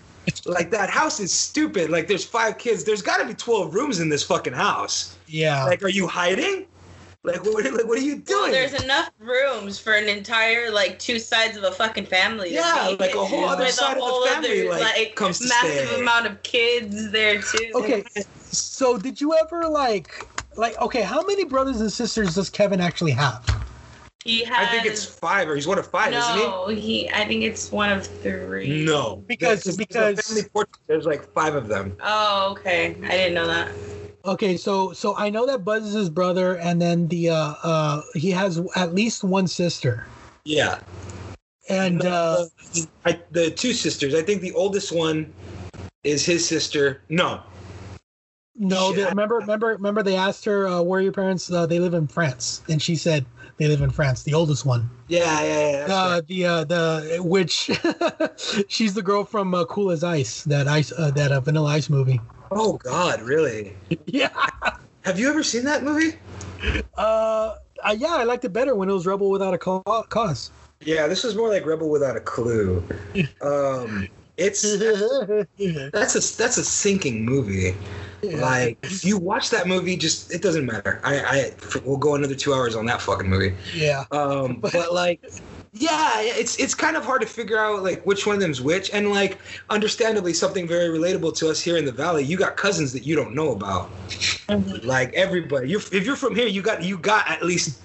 Like 0.46 0.70
that 0.70 0.92
house 0.92 1.20
is 1.20 1.34
stupid. 1.34 1.90
Like 1.90 2.08
there's 2.08 2.24
five 2.26 2.60
kids. 2.60 2.84
There's 2.84 3.02
gotta 3.02 3.26
be 3.26 3.34
twelve 3.34 3.74
rooms 3.74 4.00
in 4.00 4.08
this 4.10 4.22
fucking 4.22 4.54
house. 4.54 5.18
yeah. 5.26 5.64
Like 5.64 5.82
are 5.82 5.90
you 5.90 6.06
hiding? 6.06 6.68
Like 7.28 7.44
what 7.44 7.64
like 7.74 7.86
what 7.86 7.98
are 7.98 8.02
you 8.02 8.24
Well, 8.28 8.42
doing? 8.44 8.52
there's 8.54 8.82
enough 8.82 9.10
rooms 9.20 9.78
for 9.78 9.94
an 9.94 10.08
entire 10.08 10.72
like 10.72 10.98
two 10.98 11.20
sides 11.20 11.58
of 11.58 11.64
a 11.64 11.72
fucking 11.72 12.06
family. 12.06 12.54
Yeah, 12.54 12.88
be 12.92 12.96
like 12.98 13.16
a 13.16 13.26
whole 13.26 13.46
other 13.46 13.66
with 13.66 13.74
side 13.74 13.92
of 13.92 13.98
the 13.98 14.04
whole 14.06 14.26
family, 14.28 14.68
like, 14.70 15.16
comes 15.16 15.40
to 15.40 15.48
massive 15.48 15.88
stay. 15.90 16.02
amount 16.02 16.26
of 16.26 16.42
kids 16.44 17.12
there 17.12 17.42
too. 17.42 17.72
okay. 17.76 18.04
So 18.50 18.98
did 18.98 19.20
you 19.20 19.34
ever 19.36 19.68
like 19.68 20.26
like 20.56 20.80
okay? 20.82 21.02
How 21.02 21.22
many 21.24 21.44
brothers 21.44 21.82
and 21.82 21.92
sisters 21.92 22.36
does 22.36 22.50
Kevin 22.50 22.80
actually 22.82 23.12
have? 23.12 23.44
he 24.24 24.44
has. 24.44 24.68
I 24.68 24.72
think 24.72 24.86
it's 24.86 25.06
five 25.06 25.48
or 25.48 25.56
he's 25.56 25.68
one 25.68 25.78
of 25.80 25.88
five, 25.88 26.12
isn't 26.14 26.34
he? 26.34 26.40
no, 26.44 26.68
he. 26.68 27.10
I 27.12 27.26
think 27.26 27.44
it's 27.44 27.72
one 27.72 27.90
of 27.90 28.06
three. 28.06 28.84
No, 28.84 29.24
Because- 29.28 29.64
There's- 29.64 29.64
there's 29.64 29.76
a 29.76 29.78
because- 29.78 30.28
family 30.28 30.44
portrait, 30.50 30.78
there's 30.88 31.06
like 31.06 31.32
five 31.34 31.56
of 31.56 31.68
them. 31.70 31.96
Oh, 32.04 32.50
okay. 32.52 32.96
I 33.04 33.12
didn't 33.12 33.36
know 33.36 33.48
that. 33.48 33.72
Okay, 34.28 34.58
so 34.58 34.92
so 34.92 35.16
I 35.16 35.30
know 35.30 35.46
that 35.46 35.64
Buzz 35.64 35.86
is 35.86 35.94
his 35.94 36.10
brother, 36.10 36.58
and 36.58 36.82
then 36.82 37.08
the 37.08 37.30
uh 37.30 37.54
uh 37.64 38.02
he 38.14 38.30
has 38.32 38.62
at 38.76 38.94
least 38.94 39.24
one 39.24 39.48
sister, 39.48 40.06
Yeah, 40.44 40.80
and 41.70 42.04
uh 42.04 42.46
I, 43.06 43.20
the 43.32 43.52
two 43.52 43.74
sisters. 43.74 44.14
I 44.14 44.22
think 44.22 44.42
the 44.42 44.52
oldest 44.54 44.92
one 44.92 45.34
is 46.04 46.26
his 46.26 46.46
sister. 46.46 47.02
No, 47.08 47.42
no, 48.58 48.92
they, 48.92 49.06
remember 49.06 49.36
remember 49.36 49.68
remember 49.68 50.04
they 50.04 50.18
asked 50.18 50.44
her 50.44 50.68
uh, 50.68 50.82
where 50.82 51.00
are 51.00 51.04
your 51.04 51.14
parents? 51.14 51.50
Uh, 51.50 51.66
they 51.66 51.80
live 51.80 51.94
in 51.94 52.08
France, 52.08 52.64
and 52.68 52.82
she 52.82 52.96
said 52.96 53.26
they 53.58 53.68
live 53.68 53.82
in 53.82 53.92
France. 53.92 54.24
The 54.24 54.34
oldest 54.34 54.66
one, 54.66 54.90
yeah, 55.08 55.42
yeah, 55.42 55.72
yeah. 55.88 55.94
uh, 55.94 56.10
right. 56.16 56.28
the 56.28 56.46
uh, 56.46 56.64
the 56.66 57.20
which 57.24 57.70
she's 58.68 58.94
the 58.94 59.04
girl 59.04 59.24
from 59.24 59.54
uh, 59.54 59.64
Cool 59.66 59.92
as 59.92 60.04
Ice, 60.04 60.44
that 60.44 60.68
ice 60.68 60.92
uh, 60.92 61.12
that 61.12 61.32
uh, 61.32 61.40
Vanilla 61.40 61.70
Ice 61.70 61.90
movie. 61.90 62.20
Oh 62.52 62.78
God, 62.84 63.22
really? 63.22 63.74
Yeah, 64.08 64.30
Have 65.04 65.20
you 65.20 65.30
ever 65.30 65.44
seen 65.44 65.64
that 65.66 65.84
movie? 65.84 66.18
uh, 66.98 67.54
yeah, 67.96 68.16
I 68.16 68.24
liked 68.24 68.46
it 68.46 68.54
better 68.54 68.76
when 68.76 68.90
it 68.90 68.94
was 68.94 69.06
Rebel 69.06 69.30
Without 69.30 69.54
a 69.54 69.58
Cause. 69.58 70.52
Yeah, 70.82 71.08
this 71.08 71.24
was 71.24 71.36
more 71.36 71.50
like 71.50 71.66
Rebel 71.66 71.90
Without 71.90 72.16
a 72.18 72.20
Clue. 72.20 72.84
Um, 73.42 74.08
it's 74.38 74.62
that's 75.92 76.16
a 76.16 76.38
that's 76.38 76.58
a 76.58 76.64
sinking 76.64 77.26
movie. 77.26 77.76
Like 78.24 78.78
if 78.84 79.06
you 79.06 79.18
watch 79.18 79.50
that 79.52 79.68
movie, 79.68 79.96
just 79.96 80.34
it 80.34 80.42
doesn't 80.42 80.66
matter. 80.66 81.00
I 81.04 81.20
I 81.20 81.52
we'll 81.86 81.98
go 81.98 82.16
another 82.16 82.36
two 82.36 82.54
hours 82.54 82.76
on 82.76 82.86
that 82.88 83.02
fucking 83.02 83.30
movie. 83.30 83.56
yeah. 83.74 84.06
Um, 84.12 84.60
but 84.62 84.94
like, 84.94 85.22
yeah, 85.80 86.22
it's 86.22 86.60
it's 86.60 86.74
kind 86.74 86.96
of 86.96 87.06
hard 87.06 87.22
to 87.22 87.28
figure 87.28 87.58
out 87.58 87.84
like 87.84 88.06
which 88.06 88.26
one 88.26 88.36
of 88.36 88.42
them's 88.42 88.62
which, 88.62 88.90
and 88.92 89.12
like, 89.12 89.38
understandably, 89.70 90.34
something 90.34 90.68
very 90.68 90.90
relatable 90.98 91.36
to 91.38 91.50
us 91.50 91.60
here 91.60 91.78
in 91.78 91.86
the 91.86 91.92
valley. 91.92 92.24
You 92.24 92.38
got 92.38 92.58
cousins 92.58 92.94
that 92.94 93.04
you 93.04 93.16
don't 93.16 93.34
know 93.34 93.52
about. 93.52 93.90
Mm-hmm. 94.10 94.88
Like 94.88 95.14
everybody, 95.14 95.70
you 95.70 95.78
if 95.78 96.06
you're 96.06 96.16
from 96.16 96.36
here, 96.36 96.48
you 96.48 96.62
got 96.62 96.84
you 96.84 96.98
got 96.98 97.30
at 97.30 97.44
least 97.44 97.80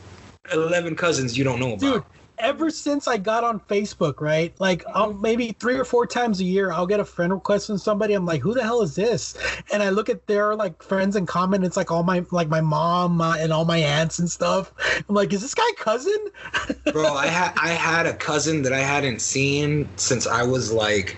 eleven 0.52 0.96
cousins 0.96 1.36
you 1.36 1.44
don't 1.44 1.60
know 1.60 1.74
about. 1.74 1.80
dude 1.80 2.04
ever 2.42 2.70
since 2.70 3.06
i 3.06 3.16
got 3.16 3.44
on 3.44 3.60
facebook 3.60 4.20
right? 4.20 4.52
Like 4.60 4.84
I'll, 4.92 5.14
maybe 5.14 5.52
three 5.52 5.76
or 5.76 5.84
four 5.84 6.06
times 6.06 6.40
a 6.40 6.44
year 6.44 6.72
i'll 6.72 6.86
get 6.86 7.00
a 7.00 7.04
friend 7.04 7.32
request 7.32 7.68
from 7.68 7.78
somebody. 7.78 8.14
I'm 8.14 8.26
like 8.26 8.42
who 8.42 8.52
the 8.52 8.62
hell 8.62 8.82
is 8.82 8.94
this? 8.94 9.36
And 9.72 9.82
i 9.82 9.90
look 9.90 10.10
at 10.10 10.26
their 10.26 10.54
like 10.54 10.82
friends 10.82 11.16
in 11.16 11.24
common. 11.24 11.64
It's 11.64 11.76
like 11.76 11.90
all 11.90 12.02
my 12.02 12.24
like 12.30 12.48
my 12.48 12.60
mom 12.60 13.20
uh, 13.20 13.36
and 13.36 13.52
all 13.52 13.64
my 13.64 13.78
aunts 13.78 14.18
and 14.18 14.30
stuff. 14.30 14.72
I'm 15.08 15.14
like 15.14 15.32
is 15.32 15.40
this 15.40 15.54
guy 15.54 15.62
cousin? 15.76 16.18
Bro 16.92 17.14
i 17.14 17.26
had 17.26 17.52
i 17.56 17.70
had 17.70 18.06
a 18.06 18.14
cousin 18.14 18.62
that 18.62 18.72
i 18.72 18.80
hadn't 18.80 19.20
seen 19.20 19.88
since 19.96 20.26
i 20.26 20.42
was 20.42 20.72
like 20.72 21.16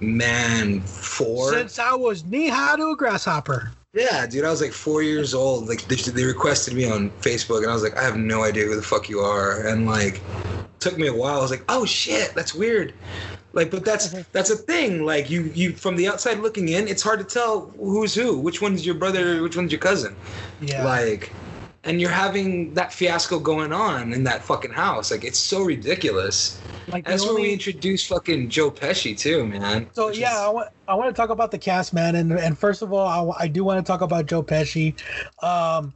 man 0.00 0.80
four. 0.80 1.52
Since 1.52 1.78
i 1.78 1.94
was 1.94 2.24
knee 2.24 2.48
high 2.48 2.76
to 2.76 2.90
a 2.90 2.96
grasshopper 2.96 3.72
yeah 3.94 4.26
dude 4.26 4.44
i 4.44 4.50
was 4.50 4.60
like 4.60 4.72
four 4.72 5.02
years 5.02 5.34
old. 5.34 5.68
Like 5.68 5.86
they, 5.88 5.96
they 5.96 6.24
requested 6.24 6.74
me 6.74 6.90
on 6.90 7.10
facebook 7.20 7.58
and 7.58 7.70
i 7.70 7.74
was 7.74 7.82
like 7.82 7.96
i 7.96 8.02
have 8.02 8.16
no 8.16 8.42
idea 8.42 8.64
who 8.64 8.76
the 8.76 8.82
fuck 8.82 9.08
you 9.08 9.20
are. 9.20 9.66
And 9.66 9.86
like 9.86 10.20
took 10.80 10.98
me 10.98 11.06
a 11.06 11.14
while. 11.14 11.38
I 11.38 11.42
was 11.42 11.50
like 11.50 11.64
oh 11.68 11.84
shit 11.84 12.34
that's 12.34 12.54
weird. 12.54 12.94
Like 13.52 13.70
but 13.70 13.84
that's 13.84 14.08
mm-hmm. 14.08 14.22
that's 14.32 14.50
a 14.50 14.56
thing. 14.56 15.04
Like 15.04 15.30
you 15.30 15.42
you 15.54 15.72
from 15.74 15.96
the 15.96 16.08
outside 16.08 16.38
looking 16.38 16.68
in 16.68 16.88
it's 16.88 17.02
hard 17.02 17.18
to 17.18 17.24
tell 17.24 17.72
who's 17.78 18.14
who. 18.14 18.38
Which 18.38 18.62
one's 18.62 18.84
your 18.84 18.94
brother? 18.94 19.42
Which 19.42 19.56
one's 19.56 19.72
your 19.72 19.80
cousin? 19.80 20.16
Yeah. 20.60 20.84
Like 20.84 21.32
and 21.84 22.00
you're 22.00 22.10
having 22.10 22.74
that 22.74 22.92
fiasco 22.92 23.38
going 23.40 23.72
on 23.72 24.12
in 24.12 24.24
that 24.24 24.42
fucking 24.42 24.72
house. 24.72 25.10
Like 25.10 25.24
it's 25.24 25.38
so 25.38 25.62
ridiculous 25.62 26.60
like 26.88 27.04
that's 27.04 27.24
when 27.24 27.34
we 27.34 27.40
only- 27.42 27.52
introduced 27.52 28.06
fucking 28.08 28.48
joe 28.48 28.70
pesci 28.70 29.16
too 29.16 29.46
man 29.46 29.88
So 29.92 30.06
which 30.06 30.18
yeah, 30.18 30.32
is- 30.32 30.38
I 30.40 30.48
want 30.48 30.68
I 30.88 30.94
want 30.94 31.14
to 31.14 31.20
talk 31.20 31.30
about 31.30 31.50
the 31.50 31.58
cast, 31.58 31.92
man, 31.94 32.16
and 32.16 32.32
and 32.32 32.58
first 32.58 32.82
of 32.82 32.92
all, 32.92 33.32
I, 33.38 33.44
I 33.44 33.48
do 33.48 33.64
want 33.64 33.84
to 33.84 33.88
talk 33.90 34.00
about 34.02 34.26
Joe 34.26 34.42
Pesci. 34.42 34.94
Um, 35.42 35.94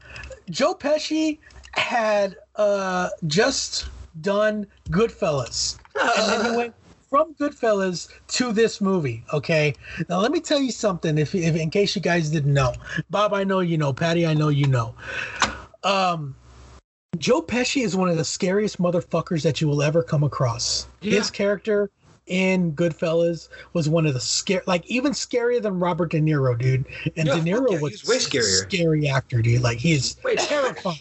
Joe 0.49 0.75
Pesci 0.75 1.39
had 1.73 2.37
uh, 2.55 3.11
just 3.27 3.91
done 4.23 4.67
Goodfellas, 4.91 5.79
and 6.01 6.31
then 6.45 6.51
he 6.51 6.57
went 6.63 6.75
from 7.11 7.35
Goodfellas 7.35 8.09
to 8.29 8.53
this 8.53 8.81
movie. 8.81 9.23
Okay, 9.35 9.75
now 10.09 10.21
let 10.21 10.31
me 10.33 10.41
tell 10.41 10.61
you 10.61 10.71
something. 10.73 11.19
If, 11.19 11.35
if 11.35 11.57
in 11.57 11.69
case 11.71 11.95
you 11.95 12.01
guys 12.01 12.31
didn't 12.31 12.55
know, 12.55 12.73
Bob, 13.11 13.35
I 13.35 13.45
know 13.45 13.61
you 13.61 13.77
know. 13.77 13.93
Patty, 13.93 14.27
I 14.27 14.33
know 14.33 14.49
you 14.49 14.67
know. 14.69 14.95
Um, 15.85 16.37
Joe 17.19 17.41
Pesci 17.41 17.83
is 17.83 17.97
one 17.97 18.09
of 18.09 18.17
the 18.17 18.25
scariest 18.25 18.79
motherfuckers 18.79 19.43
that 19.43 19.61
you 19.61 19.69
will 19.69 19.83
ever 19.83 20.03
come 20.03 20.23
across. 20.23 20.87
His 21.01 21.31
character 21.31 21.91
in 22.27 22.73
Goodfellas 22.73 23.49
was 23.73 23.89
one 23.89 24.07
of 24.07 24.15
the 24.15 24.21
scare, 24.21 24.63
like 24.67 24.85
even 24.87 25.13
scarier 25.13 25.63
than 25.63 25.79
Robert 25.79 26.11
De 26.11 26.21
Niro, 26.21 26.59
dude. 26.59 26.85
And 27.17 27.29
Yeah, 27.29 27.35
De 27.37 27.41
Niro 27.41 27.73
yeah, 27.73 27.81
was 27.81 28.05
way 28.05 28.17
a 28.17 28.19
scarier. 28.19 28.67
scary 28.69 29.09
actor, 29.09 29.41
dude. 29.41 29.63
Like 29.63 29.79
he 29.79 29.93
is 29.93 30.17
Wait. 30.25 30.39
terrifying. 30.39 30.99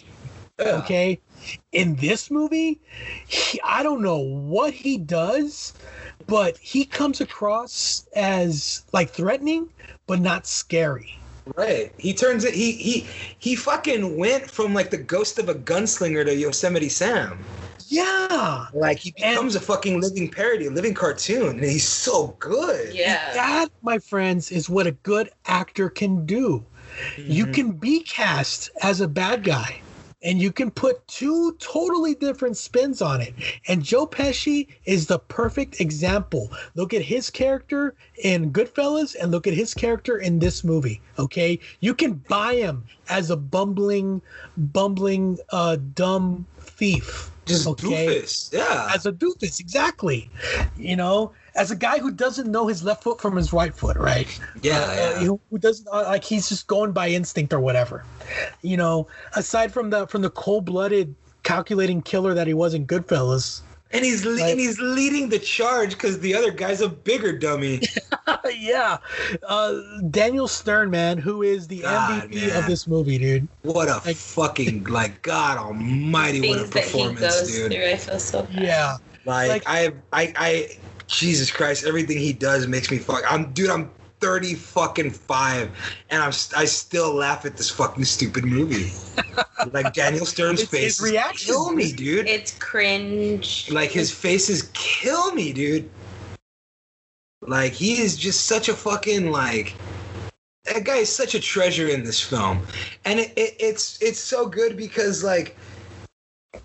Yeah. 0.60 0.78
Okay. 0.78 1.20
In 1.74 1.95
this 1.95 2.32
movie, 2.32 2.80
he, 3.28 3.60
I 3.62 3.84
don't 3.84 4.01
know 4.01 4.20
what 4.20 4.74
he 4.74 4.97
does, 4.97 5.74
but 6.28 6.58
he 6.58 6.86
comes 6.86 7.20
across 7.20 8.08
as 8.16 8.86
like 8.93 9.10
threatening, 9.10 9.68
but 10.08 10.22
not 10.22 10.47
scary. 10.47 11.18
Right. 11.56 11.93
He 11.98 12.14
turns 12.14 12.43
it. 12.43 12.54
He 12.56 12.72
he 12.72 13.08
he 13.38 13.56
fucking 13.56 14.18
went 14.18 14.50
from 14.50 14.74
like 14.74 14.89
the 14.89 14.98
ghost 14.98 15.38
of 15.38 15.48
a 15.50 15.54
gunslinger 15.56 16.26
to 16.26 16.36
Yosemite 16.36 16.89
Sam. 16.89 17.43
Yeah. 17.88 18.66
Like 18.74 18.98
he 18.98 19.14
And- 19.22 19.36
becomes 19.36 19.56
a 19.56 19.60
fucking 19.60 20.02
living 20.02 20.30
parody, 20.30 20.66
a 20.66 20.72
living 20.72 20.96
cartoon, 20.96 21.60
and 21.60 21.64
he's 21.64 21.88
so 21.88 22.36
good. 22.39 22.93
Yeah. 22.96 23.34
That, 23.34 23.68
my 23.84 24.00
friends, 24.00 24.52
is 24.52 24.70
what 24.70 24.88
a 24.88 24.91
good 24.91 25.30
actor 25.46 25.89
can 25.89 26.26
do. 26.26 26.66
You 27.18 27.46
Mhm. 27.48 27.54
can 27.54 27.72
be 27.74 28.00
cast 28.02 28.72
as 28.82 29.02
a 29.02 29.08
bad 29.08 29.43
guy 29.43 29.82
and 30.26 30.41
you 30.41 30.51
can 30.51 30.71
put 30.71 31.07
two 31.07 31.55
totally 31.59 32.15
different 32.15 32.57
spins 32.57 33.01
on 33.01 33.21
it. 33.21 33.34
And 33.67 33.84
Joe 33.84 34.07
Pesci 34.07 34.67
is 34.86 35.05
the 35.05 35.19
perfect 35.19 35.80
example. 35.80 36.51
Look 36.73 36.93
at 36.93 37.03
his 37.03 37.30
character 37.30 37.93
in 38.23 38.51
Goodfellas 38.51 39.15
and 39.21 39.32
look 39.32 39.45
at 39.45 39.53
his 39.53 39.73
character 39.73 40.17
in 40.17 40.39
this 40.39 40.63
movie. 40.63 40.99
Okay. 41.19 41.59
You 41.80 41.93
can 41.93 42.15
buy 42.28 42.55
him 42.55 42.84
as 43.07 43.30
a 43.30 43.38
bumbling, 43.38 44.21
bumbling, 44.57 45.38
uh, 45.51 45.78
dumb 45.93 46.47
thief. 46.59 47.32
just 47.45 47.67
okay. 47.67 48.07
doofus. 48.07 48.51
Yeah. 48.51 48.89
As 48.93 49.05
a 49.05 49.11
doofus, 49.11 49.59
exactly. 49.59 50.32
You 50.76 50.95
know, 50.95 51.32
as 51.56 51.72
a 51.72 51.76
guy 51.76 51.99
who 51.99 52.12
doesn't 52.12 52.51
know 52.51 52.68
his 52.68 52.84
left 52.84 53.03
foot 53.03 53.20
from 53.22 53.36
his 53.36 53.53
right 53.53 53.74
foot, 53.74 53.95
right? 53.97 54.28
yeah. 54.62 54.80
uh, 54.80 54.93
yeah. 54.95 55.14
who, 55.26 55.39
who 55.49 55.58
doesn't 55.58 55.88
uh, 55.91 56.03
like 56.03 56.24
he's 56.24 56.49
just 56.49 56.68
going 56.68 56.91
by 56.91 57.08
instinct 57.10 57.53
or 57.53 57.60
whatever 57.60 58.03
you 58.62 58.76
know 58.78 59.08
aside 59.36 59.72
from 59.72 59.89
the 59.89 60.06
from 60.08 60.22
the 60.22 60.30
cold-blooded 60.30 61.14
calculating 61.43 62.01
killer 62.01 62.34
that 62.34 62.47
he 62.47 62.53
was 62.53 62.74
in 62.74 62.86
goodfellas 62.88 63.62
and 63.91 64.03
he's 64.03 64.26
le- 64.26 64.32
Like- 64.32 64.51
and 64.51 64.60
he's 64.60 64.80
leading 64.80 65.30
the 65.30 65.38
charge 65.39 65.91
because 65.91 66.20
the 66.20 66.34
other 66.34 66.51
guy's 66.51 66.82
a 66.82 66.89
bigger 66.89 67.38
dummy. 67.38 67.82
yeah 68.58 68.97
uh 69.47 69.80
daniel 70.10 70.47
stern 70.47 70.89
man 70.89 71.18
who 71.20 71.43
is 71.43 71.68
the 71.68 71.82
God, 71.82 72.24
mvp 72.30 72.47
man. 72.47 72.58
of 72.58 72.66
this 72.68 72.88
movie 72.88 73.18
dude 73.20 73.47
What 73.62 73.88
a 73.88 74.01
Like- 74.06 74.16
fucking 74.16 74.86
like 74.86 75.22
God 75.22 75.58
Almighty! 75.58 76.41
What 76.49 76.60
a 76.60 76.64
Things 76.64 76.70
that 76.72 76.84
he 76.84 76.91
performance, 76.91 77.20
goes 77.22 77.51
dude. 77.51 77.72
through, 77.72 77.86
I 77.86 77.97
feel 77.97 78.20
so 78.20 78.41
bad. 78.43 78.64
yeah 78.64 78.97
Like, 79.26 79.49
Like- 79.49 79.64
I, 79.68 79.91
I, 80.14 80.34
I, 80.38 80.78
Jesus 81.08 81.51
Christ! 81.51 81.86
Everything 81.86 82.18
he 82.18 82.34
does 82.34 82.68
makes 82.68 82.89
me 82.91 82.97
fuck. 82.97 83.24
I'm, 83.30 83.51
dude. 83.53 83.70
I'm 83.70 83.89
30 84.22 84.56
fucking 84.56 85.12
five, 85.12 85.70
and 86.10 86.22
I'm, 86.22 86.30
I 86.56 86.66
still 86.66 87.14
laugh 87.14 87.45
at 87.45 87.58
this 87.58 87.70
fucking 87.70 88.06
stupid 88.06 88.45
movie. 88.45 88.91
like 89.74 89.93
Daniel 89.93 90.26
Stern's 90.26 90.62
His- 90.62 90.70
face 90.70 90.97
his 90.97 91.01
reactions- 91.12 91.45
kill 91.45 91.72
me, 91.74 91.91
dude. 91.91 92.28
It's 92.28 92.58
cringe. 92.58 93.70
like 93.72 93.91
his 93.91 94.12
faces 94.12 94.70
kill 94.74 95.34
me, 95.34 95.53
dude. 95.53 95.89
Like 97.41 97.74
he 97.74 98.01
is 98.01 98.16
just 98.16 98.45
such 98.47 98.70
a 98.70 98.74
fucking 98.74 99.32
like. 99.32 99.76
That 100.64 100.84
guy 100.84 100.97
is 100.97 101.14
such 101.16 101.36
a 101.36 101.39
treasure 101.39 101.89
in 101.89 102.03
this 102.03 102.20
film, 102.20 102.66
and 103.03 103.20
it, 103.20 103.32
it, 103.38 103.56
it's 103.60 104.01
it's 104.01 104.20
so 104.20 104.47
good 104.47 104.76
because 104.76 105.24
like 105.24 105.56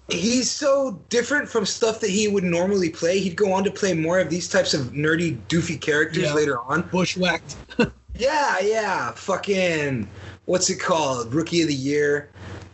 he's 0.09 0.51
so 0.51 1.01
different 1.09 1.49
from 1.49 1.65
stuff 1.67 2.01
that 2.01 2.11
he 2.11 2.29
would 2.29 2.45
normally 2.45 2.91
play. 2.91 3.19
He'd 3.21 3.37
go 3.37 3.53
on 3.53 3.65
to 3.65 3.71
play 3.71 3.95
more 3.95 4.19
of 4.19 4.31
these 4.31 4.49
types 4.49 4.75
of 4.75 4.89
nerdy, 4.93 5.39
doofy 5.49 5.81
characters 5.81 6.25
Yeah. 6.25 6.35
later 6.35 6.59
on. 6.61 6.83
bushwhacked 6.91 7.57
Yeah, 8.17 8.59
yeah, 8.61 9.13
fucking 9.13 10.09
what's 10.45 10.69
it 10.69 10.79
called? 10.81 11.33
Rookie 11.33 11.63
of 11.63 11.69
the 11.69 11.75
Year. 11.75 12.29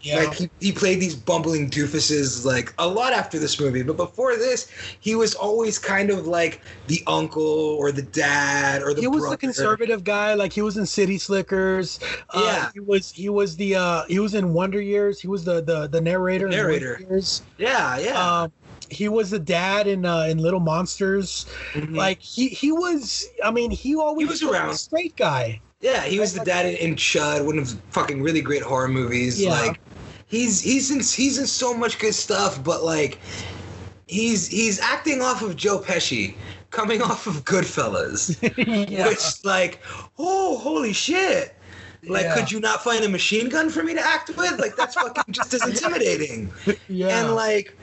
Yeah 0.07 0.19
Like 0.25 0.35
he, 0.35 0.51
he 0.61 0.73
played 0.73 1.01
these 1.01 1.15
bumbling 1.15 1.69
doofuses 1.71 2.45
like 2.45 2.73
a 2.79 2.87
lot 2.87 3.13
after 3.13 3.39
this 3.39 3.59
movie, 3.61 3.83
but 3.83 3.97
before 3.97 4.37
this, 4.37 4.71
he 5.01 5.15
was 5.15 5.35
always 5.35 5.79
kind 5.79 6.11
of 6.11 6.27
like 6.27 6.61
the 6.87 7.03
uncle 7.07 7.43
or 7.81 7.93
the 7.93 8.03
dad 8.03 8.83
or 8.83 8.95
the 8.95 9.01
he 9.01 9.07
was 9.09 9.21
brother. 9.21 9.35
the 9.37 9.41
conservative 9.41 10.05
guy 10.05 10.35
like 10.35 10.53
he 10.53 10.63
was 10.63 10.77
in 10.77 10.87
city 10.87 11.19
slickers 11.19 11.99
uh, 12.31 12.43
Yeah. 12.45 12.71
he 12.75 12.81
was 12.81 13.11
he 13.13 13.29
was 13.29 13.57
the 13.57 13.75
uh 13.77 14.03
he 14.09 14.19
was 14.19 14.35
in 14.35 14.53
wonder 14.53 14.81
years 14.81 15.21
he 15.21 15.29
was 15.29 15.45
the 15.45 15.61
the, 15.63 15.87
the 15.89 16.01
narrator 16.01 16.47
in 16.47 16.53
Narrator. 16.53 16.97
Wonder 17.01 17.15
years 17.15 17.43
Yeah, 17.59 17.99
yeah. 17.99 18.43
um 18.43 18.53
he 18.89 19.09
was 19.09 19.31
the 19.31 19.39
dad 19.41 19.87
in 19.89 20.05
uh 20.07 20.23
in 20.31 20.39
little 20.39 20.61
monsters 20.61 21.47
Mhm. 21.75 21.97
Like 21.97 22.21
he 22.21 22.49
he 22.49 22.71
was. 22.73 23.27
I 23.43 23.51
mean, 23.51 23.71
he 23.71 23.97
always 23.97 24.29
was 24.29 24.43
was 24.43 24.51
around. 24.53 24.71
a 24.71 24.75
straight 24.75 25.17
guy. 25.17 25.61
yeah, 25.81 26.03
he 26.05 26.19
was 26.21 26.33
the 26.33 26.45
dad 26.45 26.65
in, 26.67 26.77
in 26.77 26.95
Chud, 26.97 27.45
one 27.45 27.59
of 27.59 27.69
the 27.71 27.77
fucking 27.91 28.23
really 28.23 28.41
great 28.41 28.63
horror 28.63 28.89
movies. 28.89 29.43
Yeah. 29.43 29.51
Like 29.51 29.81
he's 30.27 30.61
he's 30.61 30.91
in 30.91 30.99
he's 30.99 31.39
in 31.39 31.47
so 31.47 31.75
much 31.75 31.99
good 31.99 32.15
stuff, 32.15 32.63
but 32.63 32.83
like 32.83 33.19
he's 34.07 34.47
he's 34.47 34.79
acting 34.81 35.23
off 35.23 35.43
of 35.43 35.57
Joe 35.57 35.79
Pesci, 35.79 36.35
coming 36.71 37.03
off 37.11 37.27
of 37.27 37.45
Goodfellas. 37.45 38.37
yeah. 38.91 39.09
which 39.09 39.45
like 39.45 39.81
oh 40.19 40.59
holy 40.59 40.93
shit 40.93 41.55
like 42.09 42.25
Yeah. 42.25 42.35
could 42.35 42.53
you 42.53 42.61
not 42.61 42.85
find 42.85 43.05
a 43.05 43.09
machine 43.09 43.49
gun 43.49 43.69
for 43.69 43.83
me 43.83 43.95
to 43.95 44.01
act 44.01 44.29
with 44.37 44.61
like 44.61 44.77
that's 44.77 44.95
fucking 44.95 45.25
just 45.33 45.53
as 45.55 45.67
intimidating 45.69 46.53
yeah. 46.89 47.21
and 47.21 47.35
like 47.35 47.77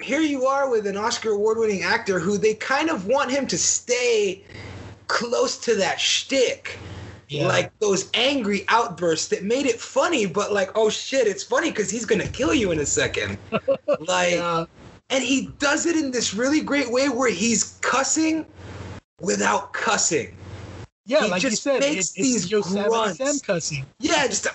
here 0.00 0.20
you 0.20 0.46
are 0.46 0.70
with 0.70 0.86
an 0.86 0.96
oscar 0.96 1.30
award-winning 1.30 1.82
actor 1.82 2.20
who 2.20 2.38
they 2.38 2.54
kind 2.54 2.90
of 2.90 3.06
want 3.06 3.30
him 3.30 3.46
to 3.46 3.58
stay 3.58 4.44
close 5.08 5.56
to 5.58 5.74
that 5.76 6.00
shtick. 6.00 6.78
Yeah. 7.28 7.46
Like 7.46 7.76
those 7.78 8.10
angry 8.14 8.64
outbursts 8.68 9.28
that 9.28 9.42
made 9.42 9.66
it 9.66 9.80
funny, 9.80 10.26
but 10.26 10.52
like, 10.52 10.70
oh 10.74 10.90
shit, 10.90 11.26
it's 11.26 11.42
funny 11.42 11.70
because 11.70 11.90
he's 11.90 12.04
gonna 12.04 12.28
kill 12.28 12.54
you 12.54 12.70
in 12.70 12.80
a 12.80 12.86
second. 12.86 13.38
like, 14.00 14.34
yeah. 14.34 14.64
and 15.10 15.24
he 15.24 15.48
does 15.58 15.86
it 15.86 15.96
in 15.96 16.10
this 16.10 16.34
really 16.34 16.60
great 16.60 16.90
way 16.90 17.08
where 17.08 17.30
he's 17.30 17.78
cussing 17.82 18.46
without 19.20 19.72
cussing. 19.72 20.36
Yeah, 21.04 21.24
he 21.24 21.30
like 21.30 21.42
you 21.42 21.50
just 21.50 21.62
said, 21.62 21.80
makes 21.80 22.16
it, 22.16 22.22
these 22.22 22.48
grunts. 22.48 23.18
Sam 23.18 23.38
cussing. 23.40 23.86
Yeah, 24.00 24.26
just 24.26 24.46
a, 24.46 24.52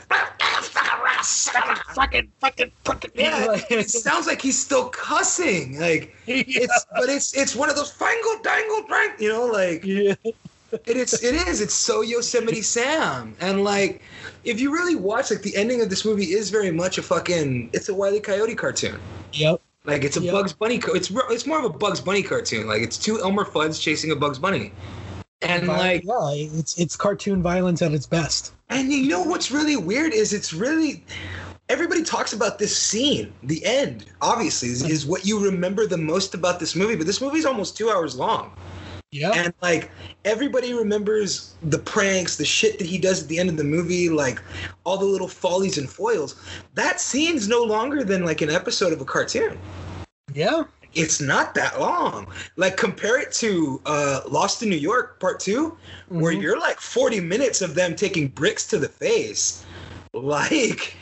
Fucking, 1.93 2.31
fucking, 2.39 2.71
fucking. 2.83 3.11
yeah. 3.15 3.61
It 3.69 3.89
sounds 3.89 4.25
like 4.25 4.41
he's 4.41 4.59
still 4.59 4.89
cussing. 4.89 5.79
Like 5.79 6.15
it's, 6.27 6.85
but 6.95 7.09
it's 7.09 7.35
it's 7.35 7.55
one 7.55 7.69
of 7.69 7.75
those 7.75 7.93
fangle 7.93 8.41
dangle 8.41 8.83
drink, 8.87 9.19
you 9.19 9.29
know, 9.29 9.45
like 9.45 9.85
yeah. 9.85 10.15
It 10.71 10.97
is 10.97 11.23
it 11.23 11.35
is 11.47 11.61
it's 11.61 11.73
so 11.73 12.01
Yosemite 12.01 12.61
Sam, 12.61 13.35
and 13.39 13.63
like 13.63 14.01
if 14.43 14.59
you 14.59 14.71
really 14.71 14.95
watch, 14.95 15.31
like 15.31 15.41
the 15.41 15.55
ending 15.55 15.81
of 15.81 15.89
this 15.89 16.05
movie 16.05 16.33
is 16.33 16.49
very 16.49 16.71
much 16.71 16.97
a 16.97 17.01
fucking 17.01 17.69
it's 17.73 17.89
a 17.89 17.93
Wile 17.93 18.15
E. 18.15 18.19
Coyote 18.19 18.55
cartoon. 18.55 18.99
Yep. 19.33 19.61
Like 19.85 20.03
it's 20.03 20.17
a 20.17 20.21
Yep. 20.21 20.33
Bugs 20.33 20.53
Bunny. 20.53 20.79
Co- 20.79 20.93
it's 20.93 21.11
it's 21.11 21.45
more 21.45 21.59
of 21.59 21.65
a 21.65 21.69
Bugs 21.69 22.01
Bunny 22.01 22.23
cartoon. 22.23 22.67
Like 22.67 22.81
it's 22.81 22.97
two 22.97 23.19
Elmer 23.21 23.45
Fudds 23.45 23.81
chasing 23.81 24.11
a 24.11 24.15
Bugs 24.15 24.39
Bunny, 24.39 24.71
and 25.41 25.67
like 25.67 26.03
yeah, 26.03 26.31
it's 26.33 26.77
it's 26.77 26.95
cartoon 26.95 27.41
violence 27.41 27.81
at 27.81 27.91
its 27.91 28.05
best. 28.05 28.53
And 28.69 28.91
you 28.91 29.07
know 29.07 29.23
what's 29.23 29.51
really 29.51 29.75
weird 29.75 30.13
is 30.13 30.33
it's 30.33 30.53
really 30.53 31.03
everybody 31.71 32.03
talks 32.03 32.33
about 32.33 32.59
this 32.59 32.75
scene, 32.75 33.31
the 33.43 33.65
end, 33.65 34.05
obviously, 34.21 34.69
is, 34.69 34.83
is 34.83 35.05
what 35.05 35.25
you 35.25 35.43
remember 35.43 35.87
the 35.87 35.97
most 35.97 36.33
about 36.33 36.59
this 36.59 36.75
movie, 36.75 36.95
but 36.95 37.07
this 37.07 37.21
movie's 37.21 37.45
almost 37.45 37.77
two 37.77 37.89
hours 37.89 38.15
long. 38.17 38.51
Yeah. 39.11 39.31
And 39.35 39.53
like 39.61 39.91
everybody 40.23 40.73
remembers 40.73 41.55
the 41.63 41.79
pranks, 41.79 42.37
the 42.37 42.45
shit 42.45 42.77
that 42.79 42.87
he 42.87 42.97
does 42.97 43.23
at 43.23 43.27
the 43.27 43.39
end 43.39 43.49
of 43.49 43.57
the 43.57 43.63
movie, 43.63 44.07
like 44.09 44.41
all 44.85 44.97
the 44.97 45.05
little 45.05 45.27
follies 45.27 45.77
and 45.77 45.89
foils. 45.89 46.35
That 46.75 47.01
scene's 47.01 47.47
no 47.49 47.61
longer 47.61 48.05
than 48.05 48.23
like 48.23 48.41
an 48.41 48.49
episode 48.49 48.93
of 48.93 49.01
a 49.01 49.05
cartoon. 49.05 49.57
yeah. 50.33 50.63
It's 50.93 51.21
not 51.21 51.55
that 51.55 51.79
long. 51.79 52.27
Like 52.57 52.75
compare 52.75 53.17
it 53.17 53.31
to 53.35 53.81
uh, 53.85 54.21
Lost 54.29 54.61
in 54.61 54.69
New 54.69 54.75
York 54.75 55.21
Part 55.21 55.39
2 55.39 55.77
where 56.09 56.33
Mhm. 56.33 56.41
you're 56.41 56.59
like 56.59 56.81
40 56.81 57.21
minutes 57.21 57.61
of 57.61 57.75
them 57.75 57.95
taking 57.95 58.27
bricks 58.27 58.67
to 58.67 58.77
the 58.77 58.89
face. 58.89 59.63
Like 60.13 60.93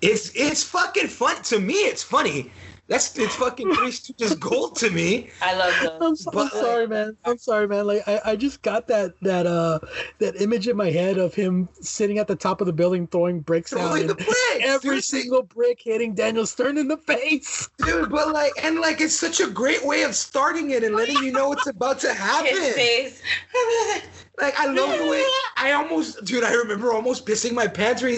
it's 0.00 0.30
it's 0.36 0.62
fucking 0.62 1.08
fun 1.08 1.42
to 1.42 1.58
me. 1.58 1.74
It's 1.74 2.04
funny. 2.04 2.52
That's 2.88 3.16
it's 3.16 3.36
fucking 3.36 3.72
Three 3.74 3.90
Stooges 3.90 4.38
gold 4.38 4.76
to 4.76 4.90
me. 4.90 5.30
I 5.40 5.54
love 5.54 5.72
those. 5.80 6.26
I'm, 6.26 6.34
so, 6.34 6.40
I'm 6.40 6.48
sorry, 6.48 6.86
man. 6.88 7.16
I'm 7.24 7.38
sorry, 7.38 7.68
man. 7.68 7.86
Like 7.86 8.06
I, 8.06 8.20
I 8.24 8.36
just 8.36 8.60
got 8.62 8.88
that 8.88 9.14
that 9.22 9.46
uh 9.46 9.78
that 10.18 10.40
image 10.42 10.66
in 10.68 10.76
my 10.76 10.90
head 10.90 11.16
of 11.16 11.32
him 11.32 11.68
sitting 11.80 12.18
at 12.18 12.26
the 12.26 12.36
top 12.36 12.60
of 12.60 12.66
the 12.66 12.72
building 12.72 13.06
throwing 13.06 13.40
bricks 13.40 13.70
down. 13.70 13.88
Throwing 13.88 14.08
the 14.08 14.14
bricks, 14.16 14.36
Every 14.60 14.96
dude. 14.96 15.04
single 15.04 15.42
brick 15.42 15.80
hitting 15.80 16.14
Daniel 16.14 16.44
Stern 16.44 16.76
in 16.76 16.88
the 16.88 16.96
face. 16.98 17.68
dude. 17.78 18.10
But 18.10 18.32
like, 18.32 18.52
and 18.62 18.80
like, 18.80 19.00
it's 19.00 19.18
such 19.18 19.40
a 19.40 19.46
great 19.46 19.84
way 19.86 20.02
of 20.02 20.14
starting 20.14 20.70
it 20.70 20.82
and 20.82 20.94
letting 20.96 21.18
you 21.18 21.32
know 21.32 21.48
what's 21.48 21.66
about 21.68 22.00
to 22.00 22.12
happen. 22.12 22.50
His 22.50 22.74
face. 22.74 23.22
Like, 24.40 24.58
I 24.58 24.66
love 24.66 24.98
the 24.98 25.06
way 25.06 25.22
I 25.58 25.72
almost, 25.72 26.24
dude. 26.24 26.42
I 26.42 26.54
remember 26.54 26.90
almost 26.92 27.26
pissing 27.26 27.52
my 27.52 27.66
pants. 27.66 28.02
Where 28.02 28.10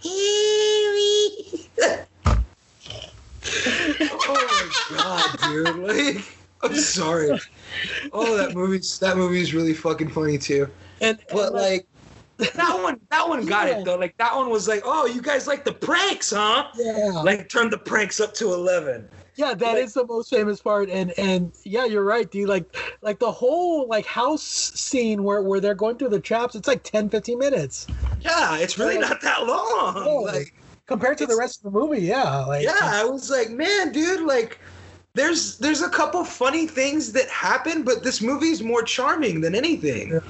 he's, 0.00 1.68
oh 3.50 4.70
my 4.90 4.96
god, 4.96 5.50
dude! 5.50 5.76
Like, 5.76 6.24
I'm 6.62 6.74
sorry. 6.74 7.38
Oh, 8.12 8.36
that 8.36 8.54
movie's 8.54 8.98
that 8.98 9.16
movie's 9.16 9.54
really 9.54 9.74
fucking 9.74 10.08
funny 10.10 10.38
too. 10.38 10.68
And, 11.00 11.18
But 11.32 11.54
like, 11.54 11.86
that 12.38 12.80
one, 12.82 13.00
that 13.10 13.28
one 13.28 13.46
got 13.46 13.68
Yeah. 13.68 13.78
it 13.78 13.84
though. 13.84 13.96
Like 13.96 14.16
that 14.18 14.34
one 14.34 14.50
was 14.50 14.66
like, 14.68 14.82
oh, 14.84 15.06
you 15.06 15.22
guys 15.22 15.46
like 15.46 15.64
the 15.64 15.72
pranks, 15.72 16.30
huh? 16.32 16.66
Yeah, 16.76 17.20
Like 17.24 17.48
turn 17.48 17.70
the 17.70 17.78
pranks 17.78 18.18
up 18.20 18.34
to 18.34 18.52
eleven. 18.52 19.08
yeah, 19.36 19.54
that 19.54 19.76
is 19.76 19.94
like- 19.94 20.06
the 20.06 20.12
most 20.12 20.30
famous 20.30 20.60
part, 20.60 20.90
and 20.90 21.12
and 21.18 21.52
yeah, 21.64 21.84
you're 21.84 22.02
right, 22.04 22.28
dude. 22.28 22.48
Like 22.48 22.64
like 23.02 23.20
the 23.20 23.30
whole 23.30 23.86
like 23.86 24.06
house 24.06 24.42
scene 24.42 25.22
where 25.22 25.42
where 25.42 25.60
they're 25.60 25.74
going 25.76 25.96
through 25.96 26.08
the 26.10 26.20
traps, 26.20 26.56
it's 26.56 26.66
like 26.66 26.82
10, 26.82 27.08
15 27.10 27.38
minutes 27.38 27.86
Yeah, 28.20 28.56
it's 28.58 28.76
really 28.78 28.98
not 28.98 29.20
that 29.20 29.46
long. 29.46 29.94
Oh, 29.96 30.22
Like, 30.22 30.52
compared 30.88 31.18
to 31.18 31.26
the 31.26 31.36
rest 31.36 31.58
of 31.58 31.72
the 31.72 31.78
movie. 31.78 32.00
Yeah, 32.00 32.44
like 32.46 32.64
yeah, 32.64 32.80
I 32.82 33.04
was 33.04 33.30
like, 33.30 33.50
man, 33.50 33.92
dude, 33.92 34.22
like. 34.22 34.58
There's 35.14 35.58
there's 35.58 35.82
a 35.82 35.88
couple 35.88 36.22
funny 36.22 36.68
things 36.68 37.10
that 37.12 37.28
happen, 37.28 37.82
but 37.82 38.04
this 38.04 38.20
movie's 38.20 38.62
more 38.62 38.84
charming 38.84 39.40
than 39.40 39.52
anything. 39.52 40.10
Yeah. 40.10 40.20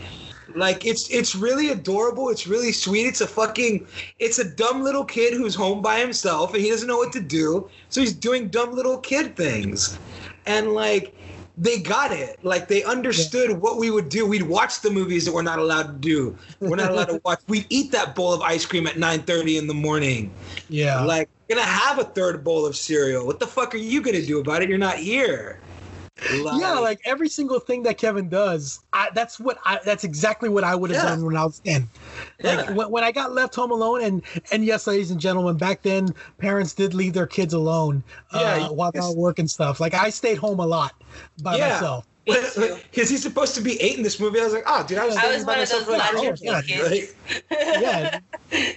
Like 0.54 0.86
it's 0.86 1.10
it's 1.10 1.34
really 1.34 1.70
adorable. 1.70 2.30
It's 2.30 2.46
really 2.46 2.72
sweet. 2.72 3.06
It's 3.06 3.20
a 3.20 3.26
fucking 3.26 3.86
it's 4.18 4.38
a 4.38 4.44
dumb 4.44 4.82
little 4.82 5.04
kid 5.04 5.34
who's 5.34 5.54
home 5.54 5.82
by 5.82 6.00
himself 6.00 6.54
and 6.54 6.62
he 6.62 6.70
doesn't 6.70 6.88
know 6.88 6.96
what 6.96 7.12
to 7.12 7.20
do, 7.20 7.68
so 7.90 8.00
he's 8.00 8.14
doing 8.14 8.48
dumb 8.48 8.72
little 8.72 8.96
kid 8.98 9.36
things. 9.36 9.98
And 10.46 10.72
like 10.72 11.14
they 11.58 11.80
got 11.80 12.12
it. 12.12 12.38
Like 12.44 12.68
they 12.68 12.84
understood 12.84 13.60
what 13.60 13.78
we 13.78 13.90
would 13.90 14.08
do. 14.08 14.26
We'd 14.26 14.42
watch 14.42 14.80
the 14.80 14.90
movies 14.90 15.24
that 15.24 15.34
we're 15.34 15.42
not 15.42 15.58
allowed 15.58 15.86
to 15.86 15.92
do. 15.98 16.38
We're 16.60 16.76
not 16.76 16.90
allowed 16.90 17.06
to 17.08 17.20
watch. 17.24 17.40
We'd 17.48 17.66
eat 17.68 17.92
that 17.92 18.14
bowl 18.14 18.32
of 18.32 18.40
ice 18.42 18.64
cream 18.64 18.86
at 18.86 18.94
9:30 18.94 19.58
in 19.58 19.66
the 19.66 19.74
morning. 19.74 20.32
yeah. 20.68 21.02
Like, 21.02 21.28
gonna 21.48 21.62
have 21.62 21.98
a 21.98 22.04
third 22.04 22.44
bowl 22.44 22.64
of 22.66 22.76
cereal. 22.76 23.26
What 23.26 23.40
the 23.40 23.46
fuck 23.46 23.74
are 23.74 23.78
you 23.78 24.00
gonna 24.02 24.24
do 24.24 24.38
about 24.38 24.62
it? 24.62 24.68
You're 24.68 24.78
not 24.78 24.96
here. 24.98 25.58
Yeah, 26.32 26.78
like 26.78 27.00
every 27.04 27.28
single 27.28 27.60
thing 27.60 27.82
that 27.84 27.98
Kevin 27.98 28.28
does, 28.28 28.80
I, 28.92 29.08
that's 29.14 29.38
what 29.38 29.58
I. 29.64 29.78
That's 29.84 30.04
exactly 30.04 30.48
what 30.48 30.64
I 30.64 30.74
would 30.74 30.90
have 30.90 31.02
Yeah. 31.02 31.10
done 31.10 31.24
when 31.24 31.36
I 31.36 31.44
was 31.44 31.60
ten. 31.60 31.88
Like 32.42 32.66
Yeah. 32.66 32.72
when, 32.72 32.90
when 32.90 33.04
I 33.04 33.12
got 33.12 33.32
left 33.32 33.54
home 33.54 33.70
alone, 33.70 34.02
and 34.02 34.22
and 34.52 34.64
yes, 34.64 34.86
ladies 34.86 35.10
and 35.10 35.20
gentlemen, 35.20 35.56
back 35.56 35.82
then 35.82 36.14
parents 36.38 36.74
did 36.74 36.94
leave 36.94 37.12
their 37.12 37.26
kids 37.26 37.54
alone 37.54 38.02
uh, 38.32 38.68
while 38.68 38.90
they're 38.92 39.02
yes. 39.02 39.12
at 39.12 39.16
work 39.16 39.38
and 39.38 39.50
stuff. 39.50 39.80
Like 39.80 39.94
I 39.94 40.10
stayed 40.10 40.38
home 40.38 40.60
a 40.60 40.66
lot 40.66 40.94
by 41.42 41.56
Yeah. 41.56 41.68
myself. 41.70 42.06
because 42.24 43.08
he's 43.08 43.22
supposed 43.22 43.54
to 43.54 43.62
be 43.62 43.80
eight 43.80 43.96
in 43.96 44.02
this 44.02 44.20
movie. 44.20 44.38
I 44.38 44.44
was 44.44 44.52
like, 44.52 44.64
oh, 44.66 44.84
dude, 44.86 44.98
I 44.98 45.06
was, 45.06 45.16
I 45.16 45.34
was 45.34 45.44
by 45.44 45.52
one 45.52 45.54
of 45.54 45.60
myself 45.62 45.86
those 45.86 45.94
for 45.94 45.98
like 45.98 46.12
latchkey 46.12 46.44
years. 46.44 46.68
yeah, 46.68 46.90
kids. 46.90 47.14
Yeah. 47.80 48.18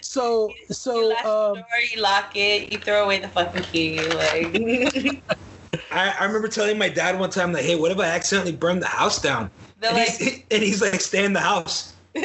So 0.01 0.49
you 0.69 0.73
so 0.73 1.07
latch 1.07 1.25
um, 1.25 1.55
the 1.55 1.59
door, 1.59 1.67
you 1.93 2.01
lock 2.01 2.31
it, 2.35 2.71
you 2.71 2.79
throw 2.79 3.03
away 3.03 3.19
the 3.19 3.27
fucking 3.27 3.63
key. 3.63 3.99
Like, 4.07 4.53
I, 5.91 6.15
I 6.19 6.25
remember 6.25 6.47
telling 6.47 6.77
my 6.77 6.89
dad 6.89 7.19
one 7.19 7.29
time 7.29 7.51
that, 7.53 7.63
hey, 7.63 7.75
what 7.75 7.91
if 7.91 7.99
I 7.99 8.05
accidentally 8.05 8.53
burned 8.53 8.81
the 8.81 8.87
house 8.87 9.21
down? 9.21 9.51
they're 9.79 9.89
And, 9.91 9.99
like, 9.99 10.17
he's, 10.17 10.43
and 10.51 10.63
he's 10.63 10.81
like, 10.81 11.01
stay 11.01 11.25
in 11.25 11.33
the 11.33 11.39
house. 11.41 11.93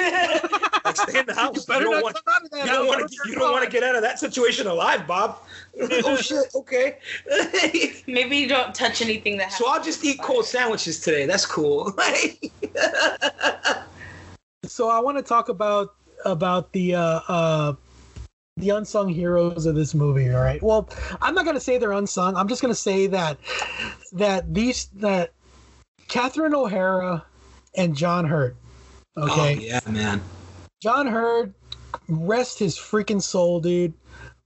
Like, 0.84 0.96
stay 0.96 1.18
in 1.18 1.26
the 1.26 1.34
house. 1.34 1.66
you 1.68 1.74
You 1.74 1.80
don't 1.80 1.94
not 1.94 2.02
want, 2.04 2.14
come 2.14 2.34
out 2.34 2.44
of 2.44 2.50
that. 2.52 2.64
you 2.64 2.70
don't 2.70 2.86
want 2.86 3.10
to. 3.10 3.28
You 3.28 3.34
don't 3.34 3.50
want 3.50 3.64
to 3.64 3.70
get 3.70 3.82
out 3.82 3.96
of 3.96 4.02
that 4.02 4.20
situation 4.20 4.68
alive, 4.68 5.04
Bob. 5.04 5.40
Like, 5.76 5.90
oh 6.04 6.14
shit. 6.14 6.46
Okay. 6.54 6.98
maybe 8.06 8.36
you 8.36 8.46
don't 8.46 8.72
touch 8.72 9.02
anything 9.02 9.36
that. 9.38 9.52
so 9.52 9.68
I'll 9.68 9.82
just 9.82 10.04
eat 10.04 10.20
cold 10.22 10.44
sandwiches 10.44 11.00
today. 11.00 11.26
That's 11.26 11.44
cool. 11.44 11.92
so 14.64 14.88
I 14.88 15.00
want 15.00 15.16
to 15.18 15.24
talk 15.24 15.48
about 15.48 15.96
about 16.24 16.70
the 16.70 16.94
uh, 16.94 17.20
uh, 17.26 17.72
the 18.56 18.70
unsung 18.70 19.08
heroes 19.08 19.66
of 19.66 19.74
this 19.74 19.94
movie. 19.94 20.32
All 20.32 20.40
right. 20.40 20.62
Well, 20.62 20.88
I'm 21.20 21.34
not 21.34 21.44
gonna 21.44 21.60
say 21.60 21.76
they're 21.78 21.92
unsung. 21.92 22.36
I'm 22.36 22.48
just 22.48 22.62
gonna 22.62 22.74
say 22.74 23.06
that 23.08 23.38
that 24.12 24.52
these 24.52 24.86
that 24.94 25.32
Catherine 26.08 26.54
O'Hara 26.54 27.24
and 27.76 27.94
John 27.94 28.24
Heard. 28.24 28.56
Okay. 29.16 29.56
Oh 29.56 29.60
yeah, 29.60 29.80
man. 29.88 30.22
John 30.82 31.06
Heard, 31.06 31.52
rest 32.08 32.58
his 32.58 32.76
freaking 32.78 33.22
soul, 33.22 33.60
dude. 33.60 33.92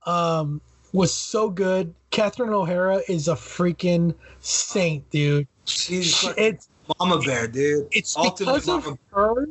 Um, 0.05 0.59
was 0.93 1.13
so 1.13 1.49
good. 1.49 1.93
Catherine 2.09 2.53
O'Hara 2.53 3.01
is 3.07 3.29
a 3.29 3.35
freaking 3.35 4.13
saint, 4.41 5.09
dude. 5.09 5.47
She's 5.65 6.25
It's 6.35 6.67
mama 6.99 7.19
bear, 7.21 7.47
dude. 7.47 7.87
it's 7.91 8.17
Ultimate 8.17 8.55
because 8.55 8.67
of 8.67 8.83
mama- 8.85 8.97
her. 9.13 9.47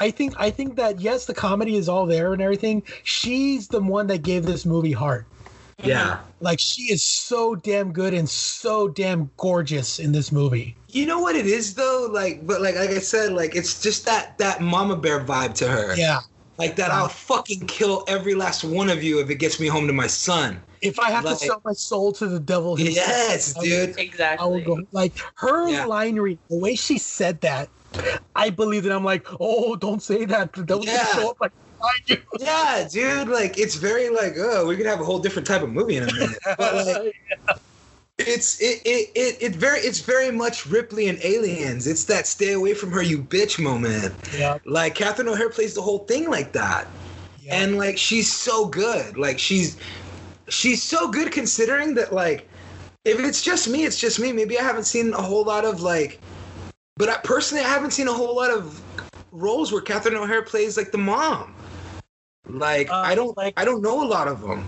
I 0.00 0.10
think 0.10 0.34
I 0.38 0.50
think 0.50 0.76
that 0.76 1.00
yes, 1.00 1.26
the 1.26 1.34
comedy 1.34 1.76
is 1.76 1.88
all 1.88 2.06
there 2.06 2.32
and 2.32 2.40
everything. 2.42 2.82
She's 3.04 3.68
the 3.68 3.80
one 3.80 4.06
that 4.08 4.22
gave 4.22 4.46
this 4.46 4.64
movie 4.64 4.92
heart. 4.92 5.26
Yeah. 5.82 6.18
Like 6.40 6.58
she 6.58 6.84
is 6.92 7.02
so 7.02 7.54
damn 7.54 7.92
good 7.92 8.12
and 8.14 8.28
so 8.28 8.88
damn 8.88 9.30
gorgeous 9.36 9.98
in 9.98 10.12
this 10.12 10.32
movie. 10.32 10.76
You 10.88 11.06
know 11.06 11.20
what 11.20 11.36
it 11.36 11.46
is 11.46 11.74
though, 11.74 12.08
like, 12.10 12.46
but 12.46 12.60
like, 12.60 12.74
like 12.76 12.90
I 12.90 12.98
said, 12.98 13.32
like 13.32 13.54
it's 13.56 13.80
just 13.82 14.04
that 14.06 14.36
that 14.38 14.60
mama 14.60 14.96
bear 14.96 15.20
vibe 15.20 15.54
to 15.56 15.68
her. 15.68 15.94
Yeah. 15.96 16.20
Like 16.58 16.76
that, 16.76 16.90
I'll 16.90 17.08
fucking 17.08 17.66
kill 17.68 18.04
every 18.06 18.34
last 18.34 18.64
one 18.64 18.90
of 18.90 19.02
you 19.02 19.20
if 19.20 19.30
it 19.30 19.36
gets 19.36 19.58
me 19.58 19.66
home 19.66 19.86
to 19.86 19.94
my 19.94 20.06
son. 20.06 20.60
If 20.82 20.98
I 20.98 21.10
have 21.10 21.24
Like- 21.24 21.38
to 21.38 21.46
sell 21.46 21.62
my 21.64 21.72
soul 21.72 22.12
to 22.12 22.26
the 22.26 22.40
devil, 22.40 22.78
Yes, 22.78 23.54
I 23.56 23.60
would- 23.60 23.64
dude. 23.66 23.98
Exactly. 23.98 24.44
I 24.44 24.48
would 24.48 24.64
go 24.66 24.78
like 24.92 25.12
her 25.36 25.70
Yeah. 25.70 25.86
line 25.86 26.16
read, 26.16 26.38
the 26.50 26.56
way 26.58 26.74
she 26.74 26.98
said 26.98 27.40
that. 27.42 27.70
I 28.34 28.50
believe 28.50 28.86
it. 28.86 28.92
I'm 28.92 29.04
like, 29.04 29.26
oh, 29.40 29.76
don't 29.76 30.02
say 30.02 30.24
that. 30.26 30.52
Devil's 30.66 30.86
Yeah. 30.86 31.04
show 31.06 31.30
up 31.30 31.36
like. 31.40 31.52
Yeah, 32.40 32.86
dude. 32.90 33.28
Like 33.28 33.58
it's 33.58 33.74
very 33.76 34.10
like, 34.10 34.34
oh, 34.36 34.66
we 34.66 34.76
could 34.76 34.86
have 34.86 35.00
a 35.00 35.04
whole 35.04 35.18
different 35.18 35.46
type 35.48 35.62
of 35.62 35.70
movie 35.70 35.96
in 35.96 36.02
a 36.04 36.12
minute. 36.12 36.38
But 36.58 36.74
like, 36.74 37.14
it's 38.18 38.60
it 38.60 38.82
it 38.84 39.08
it, 39.14 39.36
it 39.40 39.56
very 39.56 39.80
it's 39.80 40.00
very 40.00 40.30
much 40.30 40.66
Ripley 40.66 41.08
and 41.08 41.18
Aliens. 41.24 41.86
It's 41.86 42.04
that 42.04 42.26
stay 42.26 42.52
away 42.52 42.74
from 42.74 42.92
her, 42.92 43.02
you 43.02 43.22
bitch 43.22 43.58
moment. 43.62 44.14
yeah, 44.36 44.58
Like 44.66 44.94
Catherine 44.94 45.28
O'Hara 45.28 45.50
plays 45.50 45.74
the 45.74 45.82
whole 45.82 46.00
thing 46.00 46.28
like 46.30 46.52
that. 46.52 46.94
yeah. 47.40 47.56
and 47.62 47.78
like 47.78 47.96
she's 47.98 48.30
so 48.32 48.66
good 48.66 49.16
like 49.16 49.38
she's 49.38 49.78
she's 50.48 50.82
so 50.82 51.08
good 51.10 51.32
considering 51.32 51.94
that 51.94 52.12
like 52.12 52.48
if 53.04 53.18
it's 53.20 53.42
just 53.42 53.68
me 53.68 53.84
it's 53.84 53.98
just 53.98 54.20
me 54.20 54.32
maybe 54.32 54.58
i 54.58 54.62
haven't 54.62 54.84
seen 54.84 55.12
a 55.14 55.22
whole 55.22 55.44
lot 55.44 55.64
of 55.64 55.80
like 55.80 56.22
but 57.00 57.08
I, 57.08 57.16
personally 57.24 57.64
i 57.64 57.68
haven't 57.68 57.92
seen 57.92 58.08
a 58.08 58.12
whole 58.12 58.36
lot 58.36 58.50
of 58.50 58.80
roles 59.32 59.72
where 59.72 59.80
catherine 59.80 60.14
o'hara 60.16 60.42
plays 60.42 60.76
like 60.76 60.92
the 60.92 60.98
mom. 60.98 61.54
Like 62.46 62.90
Uh, 62.90 62.96
i 63.10 63.14
don't 63.14 63.34
like- 63.38 63.54
i 63.56 63.64
don't 63.64 63.80
know 63.80 64.04
a 64.04 64.08
lot 64.16 64.28
of 64.28 64.40
them 64.42 64.64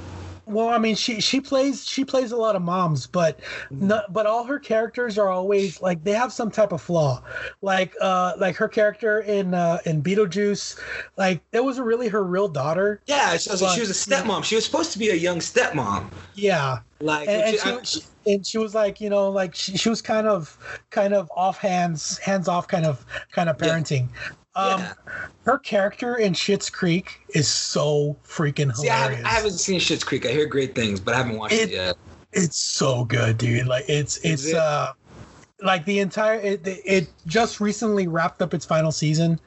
Well, 0.47 0.69
I 0.69 0.79
mean, 0.79 0.97
she 0.97 1.21
she 1.21 1.41
plays 1.41 1.87
she 1.87 2.05
plays 2.05 2.33
a 2.33 2.37
lot 2.37 2.57
of 2.57 2.63
moms, 2.63 3.07
but 3.07 3.39
no, 3.71 4.03
but 4.11 4.27
all 4.27 4.45
her 4.45 4.59
characters 4.59 5.17
are 5.17 5.29
always 5.29 5.81
like 5.81 6.03
they 6.03 6.13
have 6.13 6.33
some 6.33 6.51
type 6.51 6.73
of 6.73 6.83
flaw. 6.83 7.23
Like 7.61 7.95
uh 8.01 8.33
like 8.39 8.57
her 8.57 8.69
character 8.69 9.21
in 9.21 9.55
uh 9.55 9.79
in 9.87 10.03
Beetlejuice, 10.03 10.79
like 11.17 11.43
that 11.53 11.63
wasn't 11.65 11.87
really 11.87 12.09
her 12.09 12.25
real 12.25 12.49
daughter. 12.49 13.01
yeah 13.07 13.37
she, 13.37 13.51
was- 13.51 13.61
she 13.75 13.81
was 13.81 13.91
a 13.91 13.93
stepmom 13.93 14.43
she 14.45 14.55
was 14.57 14.65
supposed 14.65 14.93
to 14.93 14.99
be 14.99 15.11
a 15.11 15.15
young 15.15 15.39
stepmom 15.39 16.11
Yeah, 16.35 16.81
like 17.01 17.29
and, 17.29 17.43
and 17.43 17.59
she, 17.59 17.71
I- 17.71 17.83
she 17.83 18.01
and 18.27 18.47
she 18.47 18.59
was 18.59 18.75
like 18.75 19.01
you 19.01 19.11
know 19.11 19.31
like 19.31 19.55
she, 19.55 19.77
she 19.77 19.89
was 19.89 20.03
kind 20.03 20.27
of 20.29 20.57
kind 20.91 21.15
of 21.15 21.31
off 21.37 21.59
hands 21.59 22.19
hands 22.19 22.49
off 22.49 22.67
kind 22.69 22.87
of 22.87 23.05
kind 23.31 23.49
of 23.49 23.57
Yeah. 23.61 23.69
Um, 24.55 24.81
Yeah. 24.81 24.93
her 25.45 25.59
character 25.59 26.17
in 26.17 26.35
Schitt's 26.35 26.69
Creek 26.71 27.21
is 27.35 27.49
so 27.49 28.21
freaking 28.25 28.75
see 28.75 28.91
I 28.91 28.97
hilarious. 28.97 29.17
haven't, 29.19 29.27
I 29.27 29.31
haven't 29.31 29.59
seen 29.59 29.81
Schitt's 29.81 30.05
creek 30.05 30.27
i 30.27 30.29
hear 30.31 30.47
great 30.47 30.75
things 30.75 31.01
but 31.01 31.15
i 31.15 31.19
haven't 31.19 31.39
watched 31.39 31.55
it, 31.55 31.71
It- 31.71 31.71
yet 31.71 31.97
it's 32.33 32.59
so 32.59 33.05
good 33.05 33.39
dude 33.39 33.67
like 33.67 33.85
it's 33.89 34.19
it's 34.25 34.47
it? 34.47 34.55
uh 34.55 34.93
like 35.63 35.85
the 35.85 35.99
entire 35.99 36.39
it, 36.41 36.61
it 36.65 37.09
just 37.27 37.61
recently 37.61 38.07
wrapped 38.07 38.43
up 38.43 38.55
its 38.55 38.65
final 38.65 38.93
season. 38.93 39.41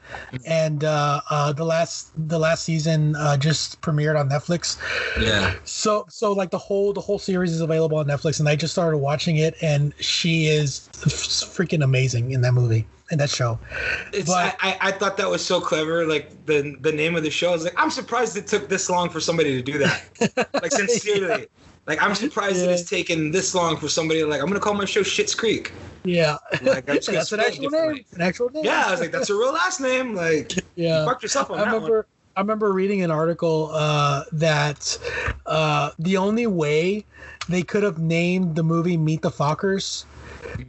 And 0.44 0.84
uh 0.84 1.20
uh 1.30 1.52
the 1.52 1.64
last 1.64 2.12
the 2.28 2.38
last 2.38 2.64
season 2.64 3.16
uh 3.16 3.36
just 3.36 3.80
premiered 3.80 4.18
on 4.18 4.28
netflix. 4.28 4.78
Yeah. 5.20 5.54
So 5.64 6.06
so 6.08 6.32
like 6.32 6.50
the 6.50 6.58
whole 6.58 6.92
the 6.92 7.00
whole 7.00 7.18
series 7.18 7.52
is 7.52 7.60
available 7.60 7.98
on 7.98 8.06
netflix 8.06 8.40
and 8.40 8.48
i 8.48 8.56
just 8.56 8.72
started 8.72 8.98
watching 8.98 9.36
it 9.36 9.54
and 9.62 9.94
she 10.00 10.46
is 10.46 10.88
freaking 10.92 11.82
amazing 11.82 12.32
in 12.32 12.40
that 12.42 12.52
movie 12.52 12.86
in 13.10 13.18
that 13.18 13.30
show. 13.30 13.58
It's, 14.12 14.28
But- 14.28 14.56
I, 14.60 14.76
I, 14.80 14.92
thought 14.92 15.16
that 15.18 15.30
was 15.30 15.44
so 15.44 15.60
clever. 15.60 16.06
Like 16.06 16.46
the 16.46 16.76
the 16.80 16.92
name 16.92 17.16
of 17.16 17.22
the 17.22 17.30
show. 17.30 17.50
I 17.50 17.52
was 17.52 17.64
like, 17.64 17.74
I'm 17.76 17.90
surprised 17.90 18.36
it 18.36 18.46
took 18.46 18.68
this 18.68 18.90
long 18.90 19.10
for 19.10 19.20
somebody 19.20 19.52
to 19.54 19.62
do 19.62 19.78
that. 19.78 20.48
like 20.62 20.72
sincerely, 20.72 21.46
like 21.86 22.02
I'm 22.02 22.14
surprised 22.14 22.58
Yeah. 22.58 22.64
it 22.64 22.70
has 22.70 22.88
taken 22.88 23.30
this 23.30 23.54
long 23.54 23.76
for 23.76 23.88
somebody 23.88 24.20
to 24.20 24.26
like. 24.26 24.40
I'm 24.40 24.46
gonna 24.48 24.60
call 24.60 24.74
my 24.74 24.84
show 24.84 25.02
Shit's 25.02 25.34
Creek. 25.34 25.72
yeah 26.04 26.36
Like 26.62 26.88
I'm 26.88 26.96
just 27.00 27.10
that's 27.10 27.32
an 27.32 27.40
actual 27.40 27.70
name 27.70 28.04
an 28.14 28.20
actual 28.20 28.50
name 28.50 28.64
Yeah, 28.64 28.84
I 28.86 28.90
was 28.90 29.00
like, 29.00 29.12
that's 29.12 29.30
a 29.30 29.34
real 29.34 29.52
last 29.52 29.80
name. 29.80 30.14
Like, 30.14 30.52
yeah 30.76 31.00
you 31.00 31.08
fucked 31.08 31.22
yourself 31.22 31.50
on 31.50 31.58
I 31.58 31.64
that 31.64 31.72
remember 31.72 32.06
I 32.36 32.40
remember 32.40 32.72
reading 32.72 33.02
an 33.02 33.10
article 33.10 33.70
uh, 33.72 34.24
that 34.32 34.98
uh, 35.46 35.90
the 35.98 36.18
only 36.18 36.46
way 36.46 37.06
they 37.48 37.62
could 37.62 37.82
have 37.82 37.98
named 37.98 38.56
the 38.56 38.62
movie 38.62 38.98
Meet 38.98 39.22
the 39.22 39.30
Fockers 39.30 40.04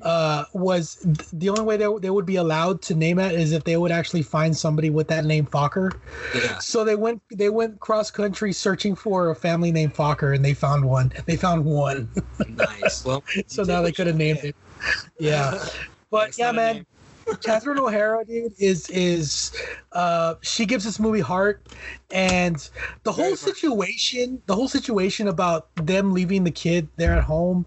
uh, 0.01 0.45
was 0.53 0.97
th- 1.03 1.29
the 1.33 1.49
only 1.49 1.63
way 1.63 1.77
they, 1.77 1.87
they 2.01 2.09
would 2.09 2.25
be 2.25 2.35
allowed 2.35 2.81
to 2.83 2.95
name 2.95 3.19
it 3.19 3.33
is 3.33 3.51
if 3.51 3.63
they 3.63 3.77
would 3.77 3.91
actually 3.91 4.21
find 4.21 4.55
somebody 4.55 4.89
with 4.89 5.07
that 5.07 5.25
name 5.25 5.45
Fokker. 5.45 5.91
Yeah. 6.35 6.57
So 6.59 6.83
they 6.83 6.95
went 6.95 7.21
they 7.31 7.49
went 7.49 7.79
cross 7.79 8.11
country 8.11 8.53
searching 8.53 8.95
for 8.95 9.29
a 9.29 9.35
family 9.35 9.71
named 9.71 9.93
Fokker 9.93 10.35
and 10.35 10.43
they 10.43 10.53
found 10.53 10.85
one. 10.85 11.11
They 11.25 11.35
found 11.35 11.65
one. 11.65 12.09
Nice. 12.47 13.05
Well, 13.05 13.23
so 13.47 13.63
now 13.63 13.81
they 13.81 13.91
could 13.91 14.07
have 14.07 14.17
named 14.17 14.39
it. 14.43 14.55
Yeah. 15.19 15.65
But 16.09 16.37
yeah, 16.37 16.53
man. 16.53 16.85
Catherine 17.43 17.77
O'Hara, 17.79 18.25
dude, 18.25 18.53
is 18.57 18.89
is 18.89 19.51
uh 19.91 20.35
she 20.41 20.65
gives 20.65 20.83
this 20.83 20.99
movie 20.99 21.19
heart 21.19 21.67
and 22.11 22.69
the 23.03 23.11
whole 23.11 23.35
situation 23.35 24.41
the 24.47 24.55
whole 24.55 24.67
situation 24.67 25.27
about 25.27 25.69
them 25.75 26.13
leaving 26.13 26.43
the 26.43 26.51
kid 26.51 26.89
there 26.97 27.13
at 27.13 27.23
home 27.23 27.65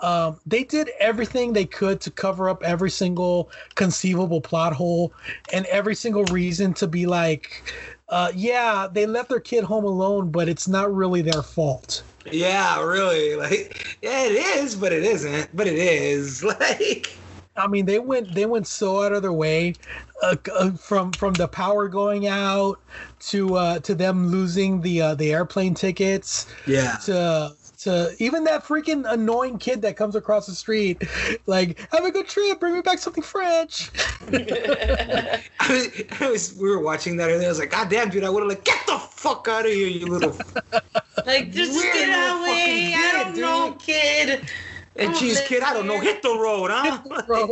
um 0.00 0.38
they 0.46 0.64
did 0.64 0.90
everything 0.98 1.52
they 1.52 1.64
could 1.64 2.00
to 2.00 2.10
cover 2.10 2.48
up 2.48 2.62
every 2.62 2.90
single 2.90 3.50
conceivable 3.74 4.40
plot 4.40 4.72
hole 4.72 5.12
and 5.52 5.66
every 5.66 5.94
single 5.94 6.24
reason 6.24 6.72
to 6.74 6.86
be 6.86 7.06
like 7.06 7.72
uh 8.08 8.30
yeah 8.34 8.88
they 8.90 9.06
left 9.06 9.28
their 9.28 9.40
kid 9.40 9.64
home 9.64 9.84
alone 9.84 10.30
but 10.30 10.48
it's 10.48 10.68
not 10.68 10.92
really 10.92 11.22
their 11.22 11.42
fault 11.42 12.04
Yeah, 12.30 12.82
really. 12.84 13.36
Like, 13.36 13.98
yeah, 14.02 14.24
it 14.26 14.32
is, 14.32 14.76
but 14.76 14.92
it 14.92 15.02
isn't. 15.04 15.54
But 15.54 15.66
it 15.66 15.74
is. 15.78 16.44
Like, 16.60 17.19
I 17.60 17.66
mean, 17.66 17.86
they 17.86 17.98
went 17.98 18.34
they 18.34 18.46
went 18.46 18.66
so 18.66 19.02
out 19.02 19.12
of 19.12 19.22
their 19.22 19.32
way, 19.32 19.74
uh, 20.22 20.36
uh, 20.52 20.70
from 20.72 21.12
from 21.12 21.34
the 21.34 21.48
power 21.48 21.88
going 21.88 22.26
out 22.26 22.78
to 23.20 23.54
uh, 23.56 23.78
to 23.80 23.94
them 23.94 24.28
losing 24.28 24.80
the 24.80 25.02
uh, 25.02 25.14
the 25.14 25.32
airplane 25.32 25.74
tickets 25.74 26.46
yeah. 26.66 26.96
to 27.04 27.54
to 27.80 28.14
even 28.18 28.44
that 28.44 28.62
freaking 28.62 29.10
annoying 29.10 29.58
kid 29.58 29.80
that 29.82 29.96
comes 29.96 30.14
across 30.14 30.46
the 30.46 30.54
street, 30.54 31.02
like 31.46 31.78
have 31.92 32.04
a 32.04 32.10
good 32.10 32.28
trip, 32.28 32.60
bring 32.60 32.74
me 32.74 32.82
back 32.82 32.98
something 32.98 33.22
French. 33.22 33.90
I 34.32 35.42
was, 35.68 36.02
I 36.20 36.30
was, 36.30 36.54
we 36.56 36.68
were 36.68 36.80
watching 36.80 37.16
that 37.16 37.30
earlier. 37.30 37.46
I 37.46 37.48
was 37.48 37.58
like, 37.58 37.70
God 37.70 37.88
damn, 37.88 38.10
dude, 38.10 38.24
I 38.24 38.28
would 38.28 38.42
have 38.42 38.50
like, 38.50 38.64
get 38.64 38.86
the 38.86 38.98
fuck 38.98 39.48
out 39.48 39.64
of 39.64 39.72
here, 39.72 39.88
you 39.88 40.06
little. 40.06 40.36
like, 41.26 41.52
just 41.52 41.72
get 41.82 41.94
little 41.94 42.14
out 42.14 42.42
way. 42.42 42.92
fucking 42.92 42.94
I 42.94 43.22
don't 43.22 43.34
dude. 43.34 43.42
know, 43.42 43.76
kid. 43.80 44.50
And 44.96 45.14
Oh, 45.14 45.20
geez, 45.20 45.40
kid, 45.42 45.62
I 45.62 45.72
don't 45.72 45.86
know, 45.86 46.00
hit 46.00 46.22
the 46.22 46.36
road, 46.36 46.70
huh? 46.72 47.02
road. 47.28 47.50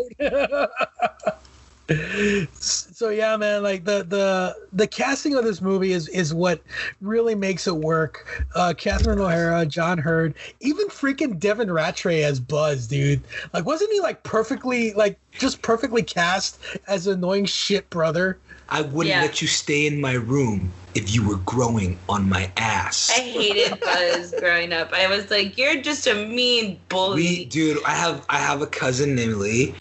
so 2.60 3.08
yeah, 3.08 3.36
man, 3.36 3.62
like 3.62 3.84
the 3.84 4.04
the 4.04 4.54
the 4.72 4.86
casting 4.86 5.34
of 5.34 5.44
this 5.44 5.62
movie 5.62 5.92
is 5.92 6.08
is 6.08 6.34
what 6.34 6.62
really 7.00 7.34
makes 7.34 7.66
it 7.66 7.76
work. 7.76 8.46
Uh 8.54 8.74
Catherine 8.76 9.20
O'Hara, 9.20 9.64
John 9.64 9.96
Heard, 9.96 10.34
even 10.60 10.88
freaking 10.88 11.38
Devin 11.38 11.68
Ratray 11.68 12.24
as 12.24 12.40
Buzz, 12.40 12.86
dude. 12.88 13.26
Like 13.54 13.64
wasn't 13.64 13.92
he 13.92 14.00
like 14.00 14.22
perfectly 14.22 14.92
like 14.94 15.18
just 15.32 15.62
perfectly 15.62 16.02
cast 16.02 16.58
as 16.88 17.06
annoying 17.06 17.46
shit 17.46 17.88
brother? 17.88 18.38
I 18.70 18.82
wouldn't 18.82 19.14
Yeah. 19.14 19.22
let 19.22 19.40
you 19.40 19.48
stay 19.48 19.86
in 19.86 20.00
my 20.00 20.12
room 20.14 20.72
if 20.94 21.14
you 21.14 21.26
were 21.26 21.36
growing 21.38 21.98
on 22.08 22.28
my 22.28 22.50
ass. 22.56 23.10
I 23.10 23.20
hated 23.20 23.80
Buzz 23.80 24.34
growing 24.38 24.72
up. 24.72 24.92
I 24.92 25.06
was 25.06 25.30
like, 25.30 25.56
you're 25.56 25.80
just 25.80 26.06
a 26.06 26.14
mean 26.14 26.78
bully. 26.88 27.22
We, 27.22 27.44
dude, 27.46 27.82
I 27.84 27.92
have 27.94 28.24
I 28.28 28.38
have 28.38 28.62
a 28.62 28.66
cousin 28.66 29.14
named 29.14 29.34
Lee, 29.36 29.74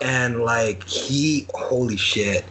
and 0.00 0.40
like 0.44 0.86
he, 0.88 1.46
holy 1.54 1.96
shit. 1.96 2.44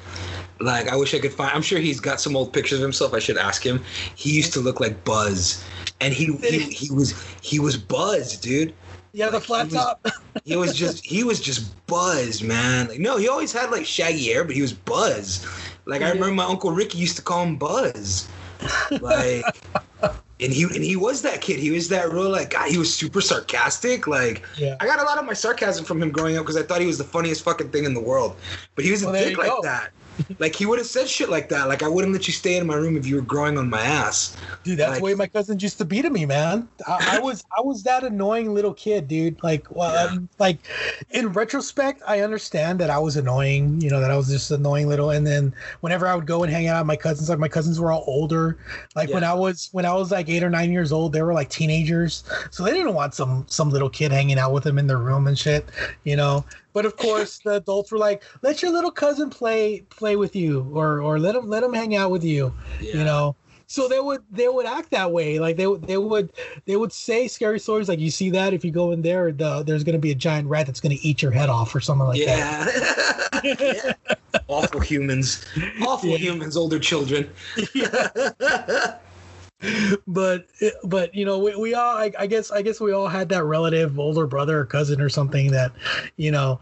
Like 0.59 0.87
I 0.89 0.95
wish 0.95 1.13
I 1.13 1.19
could 1.19 1.33
find. 1.33 1.51
I'm 1.53 1.61
sure 1.61 1.79
he's 1.79 1.99
got 1.99 2.21
some 2.21 2.35
old 2.35 2.53
pictures 2.53 2.79
of 2.79 2.83
himself. 2.83 3.13
I 3.13 3.19
should 3.19 3.37
ask 3.37 3.65
him. 3.65 3.83
He 4.15 4.31
used 4.31 4.53
to 4.53 4.59
look 4.59 4.79
like 4.79 5.03
Buzz, 5.03 5.63
and 5.99 6.13
he 6.13 6.25
he, 6.37 6.59
he 6.69 6.91
was 6.93 7.19
he 7.41 7.59
was 7.59 7.77
Buzz, 7.77 8.37
dude. 8.37 8.73
Yeah, 9.13 9.29
the 9.29 9.39
flat 9.39 9.67
he 9.67 9.75
was- 9.75 9.83
top. 9.83 10.07
He 10.45 10.55
was 10.57 10.75
just 10.75 11.05
he 11.05 11.23
was 11.23 11.39
just 11.39 11.71
Buzz, 11.87 12.41
man. 12.41 12.87
Like 12.89 12.99
no, 12.99 13.15
he 13.17 13.29
always 13.29 13.53
had 13.53 13.69
like 13.71 13.85
shaggy 13.85 14.25
hair, 14.25 14.43
but 14.43 14.55
he 14.55 14.61
was 14.61 14.73
Buzz. 14.73 15.45
Like 15.85 16.01
I 16.01 16.09
remember 16.09 16.33
my 16.33 16.43
uncle 16.43 16.71
Ricky 16.71 16.97
used 16.97 17.15
to 17.17 17.21
call 17.21 17.43
him 17.43 17.55
Buzz. 17.55 18.27
Like 18.99 19.45
and 20.39 20.51
he 20.51 20.63
and 20.63 20.83
he 20.83 20.95
was 20.95 21.21
that 21.21 21.39
kid. 21.39 21.59
He 21.59 21.71
was 21.71 21.87
that 21.89 22.11
real 22.11 22.29
like 22.29 22.49
guy. 22.49 22.67
He 22.69 22.77
was 22.77 22.93
super 22.93 23.21
sarcastic. 23.21 24.07
Like 24.07 24.43
Yeah. 24.57 24.75
I 24.81 24.85
got 24.85 24.99
a 24.99 25.03
lot 25.03 25.17
of 25.17 25.25
my 25.25 25.33
sarcasm 25.33 25.85
from 25.85 26.01
him 26.01 26.11
growing 26.11 26.35
up 26.37 26.43
because 26.43 26.57
I 26.57 26.63
thought 26.63 26.81
he 26.81 26.87
was 26.87 26.97
the 26.97 27.03
funniest 27.03 27.43
fucking 27.43 27.69
thing 27.69 27.85
in 27.85 27.93
the 27.93 28.01
world. 28.01 28.35
But 28.75 28.83
he 28.83 28.91
was 28.91 29.03
a 29.03 29.05
Well, 29.05 29.13
there 29.13 29.29
dick 29.29 29.37
like 29.37 29.47
go. 29.49 29.61
that. 29.61 29.91
Like 30.39 30.55
he 30.55 30.65
would 30.65 30.77
have 30.79 30.87
said 30.87 31.07
shit 31.07 31.29
like 31.29 31.49
that. 31.49 31.67
Like 31.67 31.83
I 31.83 31.87
wouldn't 31.87 32.13
let 32.13 32.27
you 32.27 32.33
stay 32.33 32.57
in 32.57 32.67
my 32.67 32.75
room 32.75 32.95
if 32.97 33.05
you 33.05 33.15
were 33.15 33.21
growing 33.21 33.57
on 33.57 33.69
my 33.69 33.81
ass. 33.81 34.35
Dude, 34.63 34.77
that's 34.79 34.91
Like- 34.91 34.99
the 34.99 35.03
way 35.05 35.13
my 35.13 35.27
cousins 35.27 35.61
used 35.63 35.77
to 35.79 35.85
be 35.85 36.01
to 36.01 36.09
me, 36.09 36.25
man. 36.25 36.67
I, 36.87 37.17
I 37.17 37.19
was 37.19 37.43
I 37.57 37.61
was 37.61 37.83
that 37.83 38.03
annoying 38.03 38.53
little 38.53 38.73
kid, 38.73 39.07
dude. 39.07 39.41
Like, 39.43 39.65
well, 39.69 39.93
Yeah. 39.93 40.17
um, 40.17 40.29
like 40.39 40.59
in 41.11 41.29
retrospect, 41.29 42.01
I 42.07 42.21
understand 42.21 42.79
that 42.79 42.89
I 42.89 42.99
was 42.99 43.17
annoying. 43.17 43.81
You 43.81 43.89
know, 43.89 43.99
that 43.99 44.11
I 44.11 44.17
was 44.17 44.27
just 44.29 44.51
annoying 44.51 44.87
little. 44.87 45.09
And 45.11 45.25
then 45.25 45.53
whenever 45.81 46.07
I 46.07 46.15
would 46.15 46.27
go 46.27 46.43
and 46.43 46.51
hang 46.51 46.67
out 46.67 46.79
with 46.81 46.87
my 46.87 46.95
cousins, 46.95 47.29
like 47.29 47.39
my 47.39 47.47
cousins 47.47 47.79
were 47.79 47.91
all 47.91 48.03
older. 48.07 48.57
Like 48.95 49.09
when 49.09 49.23
I 49.23 49.33
was 49.33 49.69
when 49.71 49.85
I 49.85 49.93
was 49.93 50.11
like 50.11 50.29
eight 50.29 50.43
or 50.43 50.49
nine 50.49 50.71
years 50.71 50.91
old, 50.91 51.13
they 51.13 51.21
were 51.21 51.33
like 51.33 51.49
teenagers, 51.49 52.23
so 52.51 52.63
they 52.63 52.71
didn't 52.71 52.93
want 52.93 53.13
some 53.13 53.45
some 53.49 53.69
little 53.69 53.89
kid 53.89 54.11
hanging 54.11 54.37
out 54.39 54.53
with 54.53 54.63
them 54.63 54.77
in 54.77 54.87
their 54.87 54.97
room 54.99 55.27
and 55.27 55.37
shit. 55.37 55.67
You 56.03 56.15
know. 56.15 56.45
But 56.73 56.85
of 56.85 56.97
course, 56.97 57.39
the 57.45 57.55
adults 57.55 57.91
were 57.91 57.97
like, 57.97 58.23
"Let 58.41 58.61
your 58.61 58.71
little 58.71 58.91
cousin 58.91 59.29
play 59.29 59.81
play 59.89 60.15
with 60.15 60.35
you, 60.35 60.69
or 60.73 61.01
or 61.01 61.19
let 61.19 61.35
him 61.35 61.47
let 61.47 61.63
him 61.63 61.73
hang 61.73 61.95
out 61.95 62.11
with 62.11 62.23
you." 62.23 62.53
you 62.81 63.03
know 63.03 63.35
so 63.67 63.87
they 63.87 63.99
would 63.99 64.21
they 64.29 64.47
would 64.47 64.65
act 64.65 64.91
that 64.91 65.11
way 65.11 65.39
like 65.39 65.57
they 65.57 65.65
would 65.65 65.87
they 65.87 65.97
would 65.97 66.31
they 66.65 66.75
would 66.75 66.91
say 66.91 67.27
scary 67.27 67.59
stories 67.59 67.89
like 67.89 67.97
you 67.99 68.11
see 68.11 68.29
that 68.29 68.53
if 68.53 68.63
you 68.63 68.71
go 68.71 68.91
in 68.91 69.01
there 69.01 69.31
the, 69.31 69.63
there's 69.63 69.83
going 69.83 69.93
to 69.93 69.99
be 69.99 70.11
a 70.11 70.15
giant 70.15 70.47
rat 70.47 70.67
that's 70.67 70.79
going 70.79 70.95
to 70.95 71.01
eat 71.07 71.21
your 71.21 71.31
head 71.31 71.49
off 71.49 71.73
or 71.73 71.79
something 71.79 72.05
like 72.07 72.23
that 72.25 73.31
Yeah. 73.43 73.55
Yeah. 73.59 73.93
Awful 74.47 74.79
humans. 74.79 75.45
Awful 75.81 76.09
Yeah. 76.09 76.17
humans, 76.17 76.55
older 76.55 76.79
children. 76.79 77.29
but 80.07 80.47
but 80.83 81.13
you 81.15 81.25
know 81.25 81.39
we, 81.39 81.55
we 81.55 81.73
all 81.73 81.95
I, 81.97 82.11
I 82.17 82.27
guess 82.27 82.51
i 82.51 82.61
guess 82.61 82.79
we 82.79 82.91
all 82.91 83.07
had 83.07 83.29
that 83.29 83.43
relative 83.43 83.99
older 83.99 84.27
brother 84.27 84.59
or 84.59 84.65
cousin 84.65 85.01
or 85.01 85.09
something 85.09 85.51
that 85.51 85.71
you 86.17 86.31
know 86.31 86.59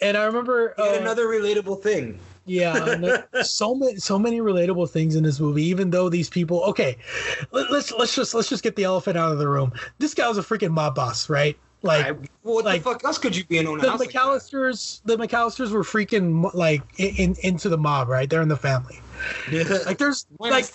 and 0.00 0.16
i 0.16 0.24
remember 0.24 0.74
uh, 0.78 0.98
another 1.00 1.26
relatable 1.26 1.82
thing. 1.82 2.18
Yeah, 2.44 3.22
so 3.42 3.74
many 3.74 3.96
so 3.96 4.18
many 4.18 4.40
relatable 4.40 4.90
things 4.90 5.14
in 5.14 5.22
this 5.22 5.38
movie. 5.38 5.62
Even 5.62 5.90
though 5.90 6.08
these 6.08 6.28
people, 6.28 6.62
okay, 6.64 6.96
let, 7.52 7.70
let's 7.70 7.92
let's 7.92 8.16
just 8.16 8.34
let's 8.34 8.48
just 8.48 8.64
get 8.64 8.74
the 8.74 8.84
elephant 8.84 9.16
out 9.16 9.30
of 9.30 9.38
the 9.38 9.48
room. 9.48 9.72
This 9.98 10.12
guy 10.12 10.28
was 10.28 10.38
a 10.38 10.42
freaking 10.42 10.72
mob 10.72 10.96
boss, 10.96 11.30
right? 11.30 11.56
Like 11.82 12.06
I, 12.06 12.14
what 12.42 12.64
like, 12.64 12.82
the 12.82 12.90
fuck 12.90 13.04
else 13.04 13.18
could 13.18 13.36
you 13.36 13.44
be 13.44 13.58
in 13.58 13.66
on 13.66 13.78
the 13.78 13.88
house 13.88 14.00
like? 14.00 14.10
McCallisters, 14.10 15.02
the 15.04 15.16
McCallisters 15.16 15.70
were 15.70 15.82
freaking 15.82 16.52
like 16.54 16.82
in, 16.98 17.14
in 17.16 17.36
into 17.42 17.68
the 17.68 17.78
mob, 17.78 18.08
right? 18.08 18.28
They're 18.28 18.42
in 18.42 18.48
the 18.48 18.56
family. 18.56 19.00
Like 19.50 19.98
there's 19.98 20.26
like 20.38 20.66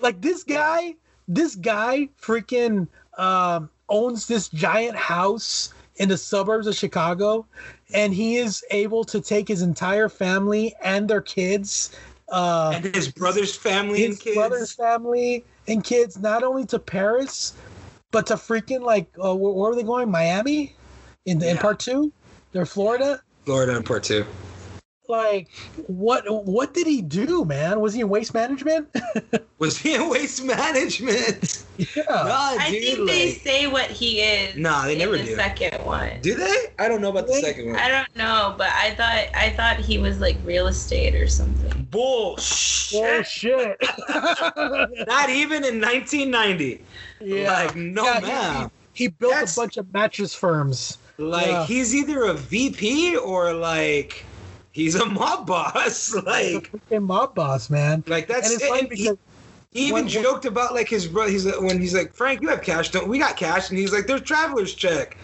like 0.00 0.20
this 0.20 0.44
guy, 0.44 0.94
this 1.26 1.54
guy 1.54 2.08
freaking 2.20 2.88
um, 3.16 3.70
owns 3.88 4.26
this 4.26 4.48
giant 4.48 4.96
house 4.96 5.72
in 5.96 6.08
the 6.08 6.16
suburbs 6.16 6.66
of 6.66 6.74
Chicago, 6.76 7.46
and 7.92 8.14
he 8.14 8.36
is 8.36 8.64
able 8.70 9.04
to 9.04 9.20
take 9.20 9.48
his 9.48 9.62
entire 9.62 10.08
family 10.08 10.74
and 10.82 11.08
their 11.08 11.20
kids, 11.20 11.94
uh, 12.30 12.72
and 12.74 12.94
his 12.94 13.10
brother's 13.10 13.56
family 13.56 14.00
his 14.00 14.16
and 14.16 14.20
kids. 14.20 14.36
brother's 14.36 14.72
family 14.72 15.44
and 15.66 15.82
kids, 15.82 16.18
not 16.18 16.42
only 16.44 16.64
to 16.66 16.78
Paris, 16.78 17.54
but 18.12 18.26
to 18.26 18.34
freaking 18.34 18.80
like 18.80 19.08
uh, 19.22 19.34
where, 19.34 19.52
where 19.52 19.72
are 19.72 19.74
they 19.74 19.82
going? 19.82 20.10
Miami, 20.10 20.74
in 21.26 21.42
in 21.42 21.56
Yeah. 21.56 21.60
part 21.62 21.80
two, 21.80 22.12
they're 22.52 22.66
Florida. 22.66 23.20
Florida 23.44 23.76
in 23.76 23.82
part 23.82 24.04
two. 24.04 24.24
Like 25.08 25.48
what? 25.86 26.24
What 26.44 26.74
did 26.74 26.86
he 26.86 27.00
do, 27.00 27.46
man? 27.46 27.80
Was 27.80 27.94
he 27.94 28.02
in 28.02 28.10
waste 28.10 28.34
management? 28.34 28.88
Was 29.58 29.78
he 29.78 29.94
in 29.94 30.10
waste 30.10 30.44
management? 30.44 31.64
yeah. 31.78 32.02
nah, 32.08 32.56
I 32.60 32.68
dude. 32.70 32.82
think 32.82 33.08
they 33.08 33.30
say 33.30 33.66
what 33.68 33.86
he 33.90 34.20
is. 34.20 34.54
Nah, 34.56 34.84
they 34.84 34.92
in 34.92 34.98
never 34.98 35.16
the 35.16 35.24
do. 35.24 35.34
second 35.34 35.82
one. 35.86 36.20
do 36.20 36.34
they? 36.34 36.54
I 36.78 36.88
don't 36.88 37.00
know 37.00 37.08
about 37.08 37.26
the 37.26 37.32
second 37.34 37.68
one. 37.68 37.76
I 37.76 37.88
don't 37.88 38.16
know, 38.16 38.54
but 38.58 38.68
I 38.70 38.90
thought 38.96 39.34
I 39.34 39.48
thought 39.56 39.78
he 39.78 39.96
was 39.96 40.20
like 40.20 40.36
real 40.44 40.66
estate 40.66 41.14
or 41.14 41.26
something. 41.26 41.88
Bullshit. 41.90 43.02
Oh 43.02 43.22
shit! 43.22 43.78
Not 45.08 45.30
even 45.30 45.64
in 45.64 45.80
1990. 45.80 46.84
yeah, 47.22 47.50
Like, 47.64 47.76
no, 47.76 48.04
Yeah, 48.04 48.20
man. 48.20 48.70
He, 48.92 49.04
he 49.04 49.08
built 49.08 49.32
That's- 49.32 49.56
a 49.56 49.60
bunch 49.60 49.76
of 49.78 49.90
mattress 49.94 50.34
firms. 50.34 50.98
Like, 51.16 51.46
Yeah. 51.46 51.66
he's 51.66 51.94
either 51.94 52.24
a 52.24 52.34
VP 52.34 53.16
or 53.16 53.52
like 53.54 54.24
he's 54.82 54.94
a 54.94 55.04
mob 55.06 55.46
boss. 55.46 56.12
He's 56.12 56.14
a 56.14 56.20
Like, 56.22 56.70
mob 57.02 57.34
boss, 57.34 57.68
man. 57.70 58.04
like 58.06 58.26
that's 58.28 58.50
and 58.52 58.60
it's 58.62 58.82
and 58.82 58.92
he- 58.92 59.10
He 59.72 59.82
even 59.88 59.94
When- 60.04 60.08
joked 60.08 60.44
about 60.46 60.74
like 60.74 60.88
his 60.88 61.06
brother. 61.06 61.30
He's 61.30 61.44
like, 61.44 61.60
when 61.60 61.80
he's 61.80 61.94
like, 61.94 62.14
Frank, 62.14 62.40
you 62.40 62.48
have 62.48 62.62
cash, 62.62 62.90
don't 62.90 63.08
we? 63.08 63.18
Got 63.18 63.36
cash, 63.36 63.68
and 63.70 63.78
he's 63.78 63.92
like, 63.92 64.06
there's 64.06 64.22
traveler's 64.22 64.74
check. 64.74 65.16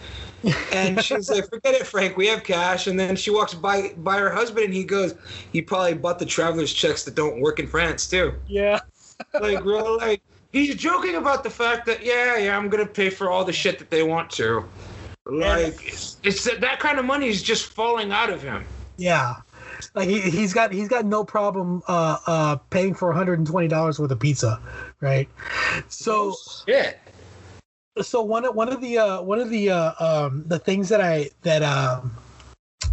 And 0.71 1.01
she's 1.03 1.29
like, 1.31 1.49
forget 1.49 1.73
it, 1.73 1.87
Frank, 1.87 2.15
we 2.17 2.27
have 2.27 2.43
cash. 2.43 2.85
And 2.85 2.99
then 2.99 3.15
she 3.15 3.31
walks 3.31 3.55
by 3.55 3.93
by 3.97 4.17
her 4.19 4.29
husband, 4.29 4.65
and 4.65 4.73
he 4.73 4.83
goes, 4.83 5.15
he 5.51 5.61
probably 5.63 5.95
bought 5.95 6.19
the 6.19 6.25
traveler's 6.27 6.71
checks 6.73 7.03
that 7.05 7.15
don't 7.15 7.39
work 7.41 7.59
in 7.59 7.65
France 7.67 8.07
too. 8.07 8.33
yeah, 8.47 8.79
Like, 9.41 9.63
real 9.65 9.97
like 9.97 10.21
he's 10.53 10.75
joking 10.75 11.15
about 11.15 11.43
the 11.43 11.49
fact 11.49 11.85
that 11.87 12.05
yeah, 12.05 12.37
yeah, 12.37 12.55
I'm 12.57 12.69
gonna 12.69 12.85
pay 12.85 13.09
for 13.09 13.31
all 13.31 13.43
the 13.45 13.53
shit 13.53 13.79
that 13.79 13.89
they 13.89 14.03
want 14.03 14.29
to. 14.31 14.63
Like, 15.25 15.81
it's 16.23 16.43
that 16.43 16.61
that 16.61 16.79
kind 16.79 16.99
of 16.99 17.05
money 17.05 17.27
is 17.29 17.41
just 17.41 17.65
falling 17.65 18.11
out 18.11 18.29
of 18.29 18.43
him. 18.43 18.63
yeah. 18.97 19.35
Like 19.93 20.07
he, 20.07 20.19
he's 20.21 20.53
got 20.53 20.71
he's 20.71 20.87
got 20.87 21.05
no 21.05 21.23
problem 21.23 21.81
uh 21.87 22.17
uh 22.27 22.55
paying 22.69 22.93
for 22.93 23.09
120 23.09 23.67
dollars 23.67 23.99
worth 23.99 24.11
of 24.11 24.19
pizza, 24.19 24.59
right? 25.01 25.29
So 25.89 26.35
Yeah. 26.67 26.93
so 28.01 28.21
one 28.21 28.45
of 28.45 28.55
one 28.55 28.69
of 28.69 28.81
the 28.81 28.97
uh 28.97 29.21
one 29.21 29.39
of 29.39 29.49
the 29.49 29.69
uh 29.69 29.93
um 29.99 30.43
the 30.47 30.59
things 30.59 30.89
that 30.89 31.01
I 31.01 31.29
that 31.43 31.63
um 31.63 32.15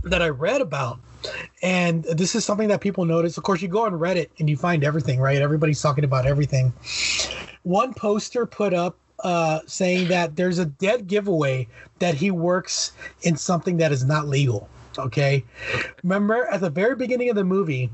that 0.04 0.22
I 0.22 0.28
read 0.28 0.60
about 0.60 0.98
and 1.62 2.04
this 2.04 2.34
is 2.34 2.44
something 2.44 2.68
that 2.68 2.80
people 2.80 3.04
notice. 3.04 3.36
Of 3.36 3.44
course, 3.44 3.62
you 3.62 3.68
go 3.68 3.84
on 3.84 3.92
Reddit 3.92 4.28
and 4.38 4.50
you 4.50 4.56
find 4.56 4.82
everything, 4.82 5.20
right? 5.20 5.40
Everybody's 5.40 5.80
talking 5.80 6.04
about 6.04 6.26
everything. 6.26 6.72
One 7.62 7.94
poster 7.94 8.44
put 8.44 8.74
up 8.74 8.96
uh, 9.20 9.60
saying 9.66 10.08
that 10.08 10.34
there's 10.34 10.58
a 10.58 10.64
dead 10.64 11.06
giveaway 11.06 11.68
that 12.00 12.14
he 12.14 12.30
works 12.30 12.92
in 13.22 13.36
something 13.36 13.76
that 13.76 13.92
is 13.92 14.04
not 14.04 14.26
legal. 14.26 14.68
Okay. 14.98 15.44
Remember 16.02 16.46
at 16.46 16.60
the 16.60 16.70
very 16.70 16.96
beginning 16.96 17.30
of 17.30 17.36
the 17.36 17.44
movie, 17.44 17.90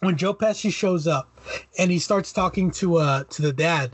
when 0.00 0.16
Joe 0.16 0.34
Pesci 0.34 0.72
shows 0.72 1.06
up 1.06 1.28
and 1.78 1.90
he 1.90 1.98
starts 1.98 2.32
talking 2.32 2.70
to 2.72 2.96
uh 2.96 3.24
to 3.24 3.42
the 3.42 3.52
dad, 3.52 3.92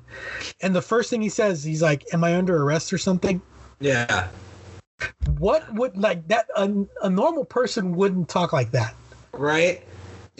and 0.60 0.74
the 0.74 0.82
first 0.82 1.10
thing 1.10 1.22
he 1.22 1.28
says, 1.28 1.62
he's 1.62 1.82
like, 1.82 2.04
"Am 2.12 2.24
I 2.24 2.36
under 2.36 2.62
arrest 2.62 2.92
or 2.92 2.98
something?" 2.98 3.40
Yeah. 3.80 4.28
What 5.38 5.72
would 5.74 5.96
like 5.96 6.26
that? 6.28 6.46
A, 6.56 6.70
a 7.02 7.10
normal 7.10 7.44
person 7.44 7.94
wouldn't 7.94 8.28
talk 8.28 8.52
like 8.52 8.70
that. 8.72 8.94
Right. 9.32 9.82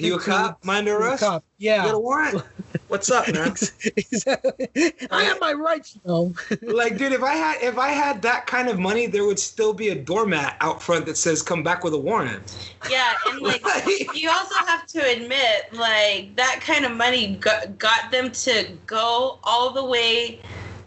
You 0.01 0.17
a 0.17 0.21
cop? 0.21 0.65
Mind 0.65 0.87
You're 0.87 1.01
a 1.03 1.09
arrest? 1.11 1.23
cop. 1.23 1.45
You 1.59 1.71
got 1.77 1.95
a 1.95 1.99
warrant? 1.99 2.43
What's 2.89 3.11
up, 3.11 3.27
man? 3.33 3.55
exactly. 3.97 4.69
I 5.11 5.25
have 5.25 5.41
my 5.41 5.53
rights, 5.53 5.95
you 5.97 6.01
know. 6.05 6.35
like, 6.63 6.97
dude, 6.99 7.13
if 7.13 7.23
I 7.23 7.35
had 7.35 7.63
if 7.63 7.79
I 7.79 7.89
had 7.89 8.23
that 8.23 8.47
kind 8.47 8.69
of 8.69 8.79
money, 8.79 9.07
there 9.07 9.25
would 9.25 9.39
still 9.39 9.73
be 9.73 9.91
a 9.91 9.95
doormat 9.95 10.57
out 10.61 10.83
front 10.83 11.07
that 11.07 11.17
says 11.17 11.43
"Come 11.43 11.63
back 11.63 11.85
with 11.85 11.95
a 11.95 11.99
warrant." 11.99 12.57
Yeah, 12.91 13.13
and 13.31 13.41
like 13.43 13.65
Right. 13.65 14.07
you 14.15 14.31
also 14.31 14.55
have 14.67 14.87
to 14.89 15.01
admit, 15.11 15.73
like 15.73 16.35
that 16.37 16.61
kind 16.61 16.85
of 16.85 16.93
money 16.93 17.37
got, 17.37 17.79
got 17.79 18.11
them 18.11 18.31
to 18.33 18.69
go 18.87 19.39
all 19.45 19.71
the 19.73 19.85
way 19.85 20.41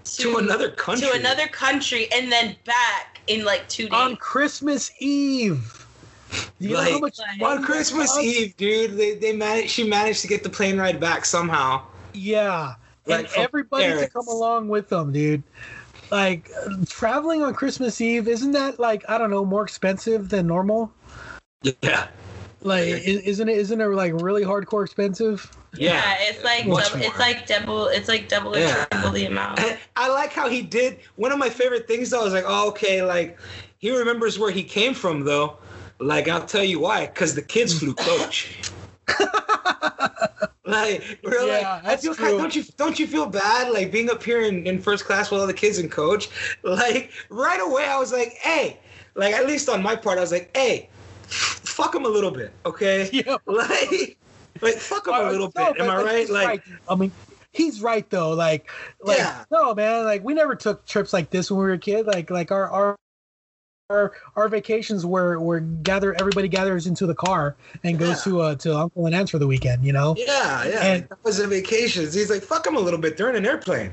to, 0.05 0.23
To 0.23 0.37
another 0.37 0.71
country. 0.71 1.07
to 1.07 1.13
another 1.15 1.47
country, 1.47 2.07
and 2.13 2.31
then 2.31 2.55
back 2.65 3.21
in 3.27 3.45
like 3.45 3.67
two 3.69 3.83
days. 3.89 3.93
On 3.99 4.15
Christmas 4.17 4.91
Eve. 4.99 5.82
Do 6.59 6.67
you 6.67 6.73
know 6.73 6.81
how 6.81 6.91
Like, 6.91 7.01
much 7.01 7.19
oh 7.41 7.45
On 7.45 7.63
Christmas 7.63 8.07
costs? 8.07 8.23
Eve, 8.23 8.57
dude, 8.57 8.97
they 8.97 9.15
they 9.15 9.35
managed. 9.35 9.69
She 9.69 9.83
managed 9.87 10.21
to 10.21 10.27
get 10.27 10.43
the 10.43 10.49
plane 10.49 10.77
ride 10.77 10.99
back 10.99 11.25
somehow. 11.25 11.81
Yeah. 12.13 12.75
Like, 13.05 13.19
and 13.19 13.29
from 13.29 13.43
everybody 13.43 13.85
to 13.99 14.09
come 14.09 14.27
along 14.27 14.69
with 14.69 14.89
them, 14.89 15.11
dude. 15.11 15.43
Like 16.11 16.49
traveling 16.87 17.41
on 17.41 17.53
Christmas 17.53 17.99
Eve, 17.99 18.27
isn't 18.27 18.51
that 18.51 18.79
like 18.79 19.03
I 19.09 19.17
don't 19.17 19.31
know 19.31 19.45
more 19.45 19.63
expensive 19.63 20.29
than 20.29 20.47
normal? 20.47 20.91
Yeah. 21.81 22.07
Like, 22.61 22.87
isn't 22.87 23.49
it? 23.49 23.57
Isn't 23.57 23.81
it 23.81 23.87
like 23.87 24.13
really 24.21 24.43
hardcore 24.43 24.85
expensive? 24.85 25.51
yeah. 25.75 25.93
Yeah. 25.93 26.15
it's 26.19 26.43
like 26.43 26.67
Much 26.67 26.91
double, 26.91 27.03
it's 27.03 27.19
like 27.19 27.45
double, 27.45 27.87
it's 27.87 28.07
like 28.07 28.29
double 28.29 28.55
or 28.55 28.67
triple 28.67 29.11
the 29.11 29.25
amount. 29.25 29.59
And 29.59 29.77
I 29.95 30.09
like 30.09 30.31
how 30.31 30.49
he 30.49 30.61
did. 30.61 30.99
One 31.15 31.31
of 31.31 31.39
my 31.39 31.49
favorite 31.49 31.87
things 31.87 32.09
though 32.09 32.25
is 32.25 32.33
like, 32.33 32.45
oh, 32.47 32.69
okay, 32.69 33.01
like 33.03 33.37
he 33.79 33.95
remembers 33.95 34.39
where 34.39 34.51
he 34.51 34.63
came 34.63 34.93
from 34.93 35.25
though. 35.25 35.57
Like 36.03 36.27
I'll 36.27 36.45
tell 36.45 36.63
you 36.63 36.79
why, 36.79 37.05
because 37.07 37.33
the 37.35 37.41
kids 37.41 37.79
flew 37.79 37.93
coach. 37.95 38.59
like 40.65 41.19
we're 41.23 41.45
Yeah, 41.45 41.53
like, 41.53 41.65
I 41.65 41.81
that's 41.83 42.05
kind, 42.17 42.37
don't 42.37 42.55
you 42.55 42.63
don't 42.77 42.99
you 42.99 43.07
feel 43.07 43.25
bad 43.25 43.71
like 43.71 43.91
being 43.91 44.09
up 44.09 44.21
here 44.23 44.41
in, 44.41 44.65
in 44.67 44.81
first 44.81 45.05
class 45.05 45.31
with 45.31 45.39
all 45.41 45.47
the 45.47 45.53
kids 45.53 45.77
and 45.77 45.89
coach? 45.91 46.29
Like 46.63 47.11
right 47.29 47.59
away 47.61 47.85
I 47.85 47.97
was 47.97 48.11
like, 48.11 48.33
hey, 48.33 48.77
like 49.15 49.33
at 49.33 49.45
least 49.47 49.69
on 49.69 49.81
my 49.81 49.95
part 49.95 50.17
I 50.17 50.21
was 50.21 50.31
like, 50.31 50.55
hey, 50.55 50.89
fuck 51.27 51.95
him 51.95 52.05
a 52.05 52.09
little 52.09 52.31
bit, 52.31 52.51
okay? 52.65 53.09
Yeah. 53.13 53.37
Like, 53.45 54.17
like 54.61 54.75
fuck 54.75 55.07
him 55.07 55.13
a 55.13 55.23
little 55.31 55.51
No, 55.55 55.73
bit. 55.73 55.81
Am 55.81 55.89
I 55.89 56.01
right? 56.01 56.29
Like, 56.29 56.63
I 56.87 56.95
mean, 56.95 57.11
he's 57.53 57.81
right 57.81 58.09
though. 58.09 58.31
Like, 58.31 58.69
like 59.01 59.17
Yeah. 59.19 59.45
no 59.51 59.73
man. 59.73 60.03
Like 60.05 60.23
we 60.23 60.33
never 60.33 60.55
took 60.55 60.85
trips 60.85 61.13
like 61.13 61.29
this 61.29 61.49
when 61.49 61.59
we 61.59 61.65
were 61.65 61.73
a 61.73 61.77
kid. 61.77 62.07
Like, 62.07 62.29
like 62.29 62.51
our 62.51 62.69
our. 62.69 62.95
Our, 63.93 64.11
our 64.35 64.49
vacations 64.49 65.05
were 65.05 65.39
were 65.39 65.59
gather 65.59 66.15
everybody 66.19 66.47
gathers 66.47 66.87
into 66.87 67.05
the 67.05 67.13
car 67.15 67.55
and 67.83 67.99
goes 67.99 68.23
to 68.23 68.41
uh 68.41 68.55
to 68.55 68.75
Uncle 68.75 69.05
and 69.05 69.13
Aunt's 69.15 69.29
for 69.31 69.37
the 69.39 69.45
weekend, 69.47 69.85
you 69.85 69.93
know. 69.93 70.15
Yeah, 70.17 70.65
yeah. 70.65 70.85
And- 70.85 71.09
that 71.09 71.23
was 71.23 71.39
a 71.39 71.47
vacations. 71.47 72.13
He's 72.13 72.29
like, 72.29 72.41
fuck 72.41 72.63
them 72.63 72.75
a 72.75 72.79
little 72.79 72.99
bit. 72.99 73.17
They're 73.17 73.29
in 73.29 73.35
an 73.35 73.45
airplane. 73.45 73.91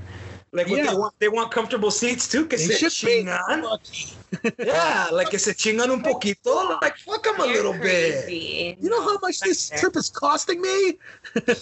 Like, 0.52 0.68
what 0.68 0.78
Yeah. 0.78 0.90
they 0.90 0.96
want, 0.96 1.14
they 1.20 1.28
want 1.28 1.52
comfortable 1.52 1.90
seats 1.92 2.26
too. 2.26 2.44
Que 2.46 2.58
They 2.58 2.64
se 2.64 2.88
should 2.88 3.06
be 3.06 3.24
chingan. 3.24 3.62
lucky. 3.62 4.08
Yeah, 4.58 5.08
like 5.12 5.30
que 5.30 5.38
se 5.38 5.52
chingan 5.52 5.90
un 5.90 6.02
poquito. 6.08 6.80
Like, 6.82 6.96
fuck 6.96 7.22
them 7.22 7.38
a 7.40 7.46
You're 7.46 7.56
little 7.56 7.74
bit. 7.74 8.28
You 8.80 8.88
know 8.90 9.02
how 9.02 9.18
much 9.22 9.38
this 9.40 9.70
trip 9.78 9.94
is 9.96 10.08
costing 10.08 10.60
me? 10.62 10.98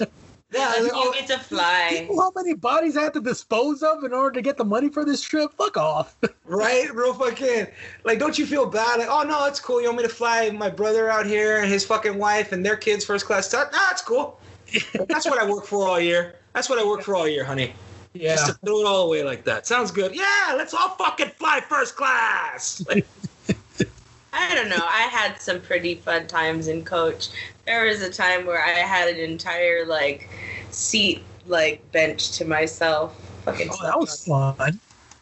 Yeah, 0.52 0.72
And 0.76 0.84
like, 0.84 0.92
you 0.92 0.98
oh, 1.04 1.12
get 1.12 1.26
to 1.28 1.34
You 1.34 1.38
fly. 1.38 2.06
know 2.10 2.20
how 2.20 2.32
many 2.34 2.54
bodies 2.54 2.96
I 2.96 3.02
had 3.02 3.14
to 3.14 3.20
dispose 3.20 3.82
of 3.82 4.04
in 4.04 4.12
order 4.12 4.32
to 4.32 4.42
get 4.42 4.56
the 4.56 4.64
money 4.64 4.88
for 4.88 5.04
this 5.04 5.22
trip? 5.22 5.52
Fuck 5.54 5.76
off. 5.76 6.16
right? 6.46 6.92
Real 6.94 7.14
fucking. 7.14 7.66
Like, 8.04 8.18
don't 8.18 8.38
you 8.38 8.46
feel 8.46 8.66
bad? 8.66 8.98
Like, 8.98 9.08
oh 9.10 9.22
no, 9.22 9.44
it's 9.46 9.60
cool. 9.60 9.80
You 9.80 9.88
want 9.88 9.98
me 9.98 10.02
to 10.04 10.08
fly 10.08 10.50
my 10.50 10.70
brother 10.70 11.10
out 11.10 11.26
here 11.26 11.58
and 11.60 11.70
his 11.70 11.84
fucking 11.84 12.16
wife 12.18 12.52
and 12.52 12.64
their 12.64 12.76
kids 12.76 13.04
first 13.04 13.26
class? 13.26 13.52
Nah, 13.52 13.66
it's 13.90 14.02
cool. 14.02 14.38
That's 15.08 15.26
what 15.26 15.38
I 15.38 15.48
work 15.48 15.64
for 15.66 15.86
all 15.88 16.00
year. 16.00 16.36
That's 16.54 16.68
what 16.68 16.78
I 16.78 16.84
work 16.86 17.02
for 17.02 17.14
all 17.14 17.28
year, 17.28 17.44
honey. 17.44 17.74
Yeah. 18.14 18.34
Just 18.34 18.46
to 18.46 18.52
throw 18.64 18.80
it 18.80 18.86
all 18.86 19.06
away 19.06 19.22
like 19.22 19.44
that. 19.44 19.66
Sounds 19.66 19.90
good. 19.90 20.14
Yeah, 20.14 20.54
let's 20.56 20.74
all 20.74 20.90
fucking 20.90 21.30
fly 21.38 21.60
first 21.60 21.96
class. 21.96 22.84
Like, 22.88 23.06
I 24.32 24.54
don't 24.54 24.68
know. 24.68 24.76
I 24.76 25.02
had 25.02 25.40
some 25.40 25.60
pretty 25.60 25.96
fun 25.96 26.26
times 26.26 26.68
in 26.68 26.84
coach. 26.84 27.28
There 27.68 27.84
was 27.84 28.00
a 28.00 28.10
time 28.10 28.46
where 28.46 28.64
I 28.64 28.70
had 28.70 29.10
an 29.10 29.18
entire 29.18 29.84
like 29.84 30.30
seat 30.70 31.22
like 31.46 31.92
bench 31.92 32.32
to 32.38 32.46
myself. 32.46 33.14
Fucking 33.44 33.68
Oh, 33.70 33.82
that 33.82 34.00
was 34.00 34.24
fun. 34.24 34.80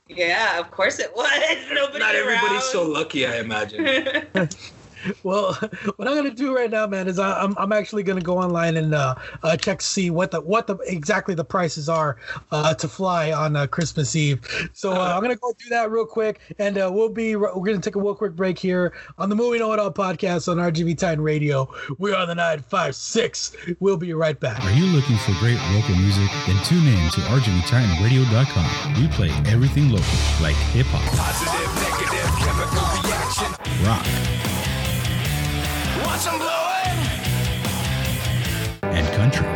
yeah, 0.09 0.61
of 0.61 0.71
course 0.71 1.01
it 1.01 1.11
was. 1.17 1.57
Nobody 1.73 1.99
Not 1.99 2.15
everybody's 2.15 2.63
so 2.63 2.85
lucky, 2.89 3.27
I 3.27 3.41
imagine. 3.41 3.85
Well, 5.23 5.55
what 5.97 6.09
I'm 6.09 6.15
gonna 6.17 6.31
do 6.31 6.55
right 6.55 6.71
now, 6.71 6.87
man, 6.87 7.09
is 7.09 7.19
I, 7.19 7.41
I'm 7.43 7.55
I'm 7.59 7.73
actually 7.73 8.03
gonna 8.03 8.21
go 8.21 8.39
online 8.39 8.77
and 8.77 8.95
uh, 8.95 9.15
uh, 9.43 9.57
check 9.57 9.79
to 9.81 9.85
see 9.87 10.11
what 10.11 10.31
the 10.31 10.41
what 10.41 10.67
the 10.67 10.77
exactly 10.87 11.35
the 11.35 11.45
prices 11.45 11.89
are 11.89 12.17
uh, 12.53 12.75
to 12.75 12.89
fly 12.89 13.33
on 13.33 13.57
uh, 13.57 13.67
Christmas 13.67 14.15
Eve. 14.17 14.41
So 14.73 14.93
uh, 14.93 15.15
I'm 15.15 15.23
gonna 15.23 15.37
go 15.37 15.53
do 15.59 15.69
that 15.71 15.91
real 15.91 16.07
quick, 16.07 16.41
and 16.59 16.79
uh, 16.79 16.91
we'll 16.93 17.09
be 17.09 17.37
we're 17.37 17.53
gonna 17.53 17.79
take 17.81 17.97
a 17.97 18.01
real 18.01 18.15
quick 18.15 18.35
break 18.35 18.59
here 18.59 18.93
on 19.19 19.29
the 19.29 19.37
Movie 19.37 19.59
Know 19.59 19.73
It 19.73 19.79
All 19.79 19.93
podcast 19.93 20.49
on 20.49 20.57
RGV 20.59 20.97
Titan 20.99 21.23
Radio. 21.23 21.69
We 21.99 22.13
are 22.13 22.27
the 22.27 22.35
nine 22.35 22.61
five 22.61 22.95
six. 22.97 23.53
We'll 23.81 23.97
be 23.97 24.13
right 24.15 24.39
back. 24.39 24.63
Are 24.65 24.71
you 24.73 24.87
looking 24.87 25.17
for 25.19 25.33
great 25.39 25.59
local 25.75 25.95
music? 25.97 26.29
Then 26.47 26.57
tune 26.65 26.87
in 26.87 27.11
to 27.11 27.21
RGVTitanRadio.com. 27.21 28.95
We 29.01 29.09
play 29.09 29.31
everything 29.53 29.91
local, 29.91 30.05
like 30.43 30.57
hip 30.73 30.87
hop, 30.91 31.03
Positive, 31.17 31.73
negative, 31.83 32.31
chemical 32.39 32.87
reaction. 33.03 33.51
rock, 33.87 34.01
Watch 34.01 34.09
'em 34.09 34.23
blowing. 34.25 34.36
And 38.83 39.07
country. 39.09 39.56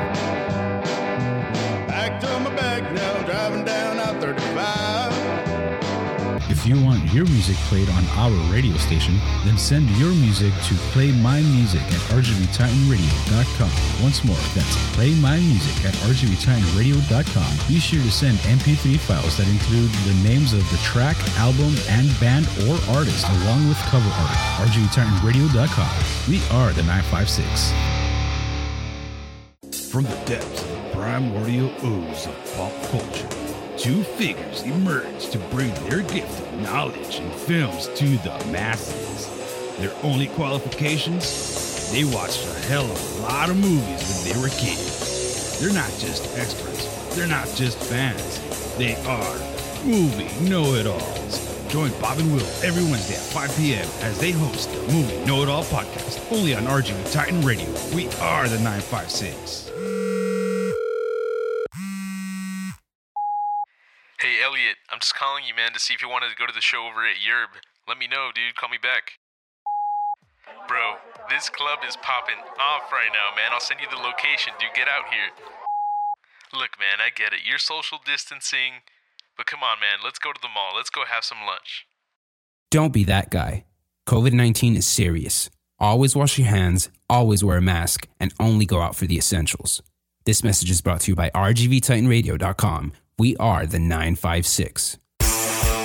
You 6.70 6.84
want 6.84 7.02
your 7.12 7.26
music 7.26 7.56
played 7.66 7.88
on 7.90 8.04
our 8.14 8.30
radio 8.52 8.76
station, 8.76 9.18
then 9.44 9.58
send 9.58 9.90
your 9.98 10.14
music 10.14 10.54
to 10.62 10.74
Play 10.94 11.10
My 11.10 11.42
Music 11.42 11.82
at 11.82 12.00
RGVTitanRadio.com. 12.14 13.70
Once 14.02 14.22
more, 14.24 14.38
that's 14.54 14.94
Play 14.94 15.14
My 15.16 15.40
Music 15.40 15.84
at 15.84 15.94
RGVTitanRadio.com. 16.06 17.56
Be 17.66 17.80
sure 17.80 18.00
to 18.00 18.10
send 18.12 18.38
MP3 18.46 18.98
files 18.98 19.36
that 19.38 19.48
include 19.48 19.90
the 20.06 20.14
names 20.22 20.52
of 20.52 20.62
the 20.70 20.76
track, 20.78 21.16
album, 21.38 21.74
and 21.88 22.08
band 22.20 22.46
or 22.68 22.78
artist, 22.94 23.26
along 23.42 23.66
with 23.68 23.78
cover 23.90 24.08
art. 24.08 24.36
RGVTitanRadio.com. 24.70 25.90
We 26.28 26.40
are 26.54 26.72
the 26.72 26.84
956. 26.84 27.72
From 29.90 30.04
the 30.04 30.16
depths 30.24 30.62
of 30.62 30.68
the 30.70 30.90
primordial 30.92 31.70
ooze 31.84 32.26
of 32.26 32.54
pop 32.54 32.72
culture, 32.90 33.39
two 33.80 34.04
figures 34.04 34.62
emerge 34.62 35.30
to 35.30 35.38
bring 35.50 35.72
their 35.88 36.02
gift 36.02 36.38
of 36.40 36.60
knowledge 36.60 37.16
and 37.16 37.32
films 37.32 37.88
to 37.94 38.04
the 38.18 38.46
masses. 38.52 39.26
Their 39.78 39.94
only 40.02 40.26
qualifications? 40.26 41.90
They 41.90 42.04
watched 42.04 42.44
a 42.46 42.58
hell 42.68 42.84
of 42.84 43.18
a 43.18 43.22
lot 43.22 43.48
of 43.48 43.56
movies 43.56 44.04
when 44.04 44.34
they 44.34 44.38
were 44.38 44.50
kids. 44.50 45.58
They're 45.58 45.72
not 45.72 45.90
just 45.98 46.36
experts, 46.36 47.16
they're 47.16 47.26
not 47.26 47.48
just 47.54 47.78
fans, 47.78 48.76
they 48.76 48.96
are 49.06 49.50
movie 49.82 50.28
know 50.46 50.74
it 50.74 50.86
alls. 50.86 51.66
Join 51.68 51.90
Bob 52.02 52.18
and 52.18 52.30
Will 52.34 52.46
every 52.62 52.84
Wednesday 52.84 53.14
at 53.14 53.22
5 53.22 53.56
p.m. 53.56 53.88
as 54.02 54.18
they 54.18 54.32
host 54.32 54.70
the 54.72 54.92
Movie 54.92 55.24
Know 55.24 55.42
It 55.42 55.48
All 55.48 55.64
podcast, 55.64 56.30
only 56.30 56.54
on 56.54 56.64
RGV 56.64 57.12
Titan 57.12 57.40
Radio. 57.40 57.68
We 57.94 58.08
are 58.20 58.46
the 58.46 58.58
956. 58.58 59.70
Hey 64.20 64.42
Elliot, 64.44 64.76
I'm 64.90 64.99
just 65.11 65.18
calling 65.18 65.42
you, 65.42 65.54
man, 65.58 65.72
to 65.72 65.80
see 65.80 65.92
if 65.92 66.02
you 66.02 66.08
wanted 66.08 66.30
to 66.30 66.36
go 66.38 66.46
to 66.46 66.54
the 66.54 66.62
show 66.62 66.86
over 66.86 67.02
at 67.02 67.18
Yerb. 67.18 67.58
Let 67.88 67.98
me 67.98 68.06
know, 68.06 68.30
dude. 68.32 68.54
Call 68.54 68.68
me 68.68 68.78
back. 68.78 69.18
Bro, 70.68 71.02
this 71.28 71.50
club 71.50 71.80
is 71.82 71.96
popping 71.96 72.38
off 72.62 72.92
right 72.92 73.11
now, 73.11 73.34
man. 73.34 73.50
I'll 73.50 73.58
send 73.58 73.80
you 73.80 73.90
the 73.90 73.96
location, 73.96 74.52
dude. 74.61 74.70
Get 74.72 74.86
out 74.86 75.11
here. 75.11 75.34
Look, 76.54 76.78
man, 76.78 77.02
I 77.02 77.11
get 77.11 77.32
it. 77.32 77.40
You're 77.44 77.58
social 77.58 77.98
distancing, 78.06 78.86
but 79.36 79.46
come 79.46 79.64
on, 79.64 79.80
man. 79.80 79.98
Let's 80.04 80.20
go 80.20 80.30
to 80.32 80.38
the 80.40 80.48
mall. 80.48 80.76
Let's 80.76 80.90
go 80.90 81.02
have 81.04 81.24
some 81.24 81.38
lunch. 81.44 81.86
Don't 82.70 82.92
be 82.92 83.02
that 83.04 83.30
guy. 83.30 83.64
COVID 84.06 84.32
19 84.32 84.76
is 84.76 84.86
serious. 84.86 85.50
Always 85.80 86.14
wash 86.14 86.38
your 86.38 86.46
hands, 86.46 86.88
always 87.08 87.42
wear 87.42 87.56
a 87.56 87.62
mask, 87.62 88.06
and 88.20 88.32
only 88.38 88.66
go 88.66 88.80
out 88.80 88.94
for 88.94 89.06
the 89.06 89.18
essentials. 89.18 89.82
This 90.24 90.44
message 90.44 90.70
is 90.70 90.80
brought 90.80 91.00
to 91.02 91.11
you 91.11 91.16
by 91.16 91.30
RGVTitanRadio.com. 91.30 92.92
We 93.18 93.36
are 93.38 93.66
the 93.66 93.78
956. 93.78 94.99
I'm 95.43 95.79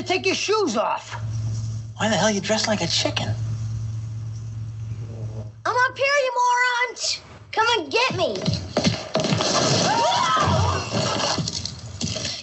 Why 0.00 0.04
the 0.04 0.14
hell 0.14 0.18
did 0.18 0.20
you 0.20 0.20
take 0.20 0.26
your 0.26 0.34
shoes 0.34 0.76
off? 0.78 1.14
Why 1.98 2.08
the 2.08 2.16
hell 2.16 2.28
are 2.28 2.30
you 2.32 2.40
dressed 2.40 2.68
like 2.68 2.80
a 2.80 2.86
chicken? 2.86 3.28
I'm 5.66 5.76
up 5.76 5.98
here, 5.98 6.06
you 6.06 6.32
morons! 6.40 7.20
Come 7.52 7.66
and 7.78 7.92
get 7.92 8.16
me! 8.16 8.36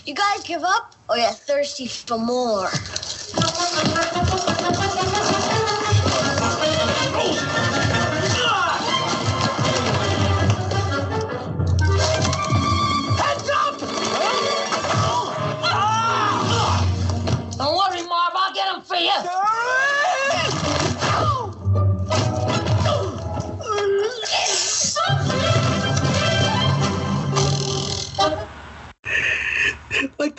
You 0.05 0.13
guys 0.13 0.43
give 0.43 0.63
up, 0.63 0.95
or 1.09 1.17
you're 1.17 1.31
thirsty 1.31 1.87
for 1.87 2.19
more? 2.19 2.69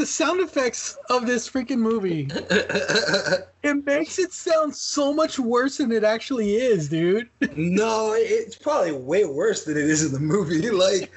Sound 0.09 0.41
effects 0.41 0.97
of 1.11 1.27
this 1.27 1.49
freaking 1.49 1.79
movie 1.79 2.29
it 3.63 3.85
makes 3.85 4.19
it 4.19 4.33
sound 4.33 4.75
so 4.75 5.13
much 5.13 5.39
worse 5.39 5.79
than 5.79 5.93
it 5.93 6.05
actually 6.05 6.57
is 6.57 6.89
dude 6.89 7.29
no, 7.57 8.13
it's 8.17 8.57
probably 8.57 8.93
way 8.93 9.25
worse 9.25 9.65
than 9.65 9.77
it 9.77 9.85
is 9.85 10.05
in 10.05 10.13
the 10.13 10.21
movie. 10.21 10.69
Like, 10.79 11.11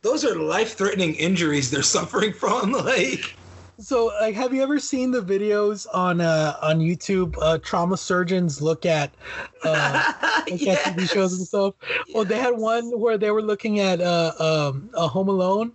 those 0.00 0.24
are 0.24 0.34
life-threatening 0.34 1.16
injuries 1.16 1.70
they're 1.70 1.82
suffering 1.82 2.32
from. 2.32 2.72
Like, 2.82 3.36
so 3.78 4.12
like 4.20 4.34
have 4.34 4.52
you 4.52 4.62
ever 4.62 4.78
seen 4.78 5.10
the 5.10 5.22
videos 5.22 5.86
on 5.92 6.20
uh 6.20 6.56
on 6.62 6.78
youtube 6.78 7.36
uh 7.40 7.58
trauma 7.58 7.96
surgeons 7.96 8.60
look 8.60 8.84
at 8.84 9.14
uh 9.64 10.12
look 10.50 10.62
at 10.62 10.78
tv 10.78 11.08
shows 11.08 11.32
and 11.38 11.46
stuff? 11.46 11.74
Well 12.14 12.24
they 12.24 12.38
had 12.38 12.56
one 12.56 12.98
where 12.98 13.16
they 13.18 13.30
were 13.30 13.42
looking 13.42 13.80
at 13.80 14.00
uh 14.00 14.32
um 14.38 14.90
a 14.94 15.08
home 15.08 15.28
alone 15.28 15.72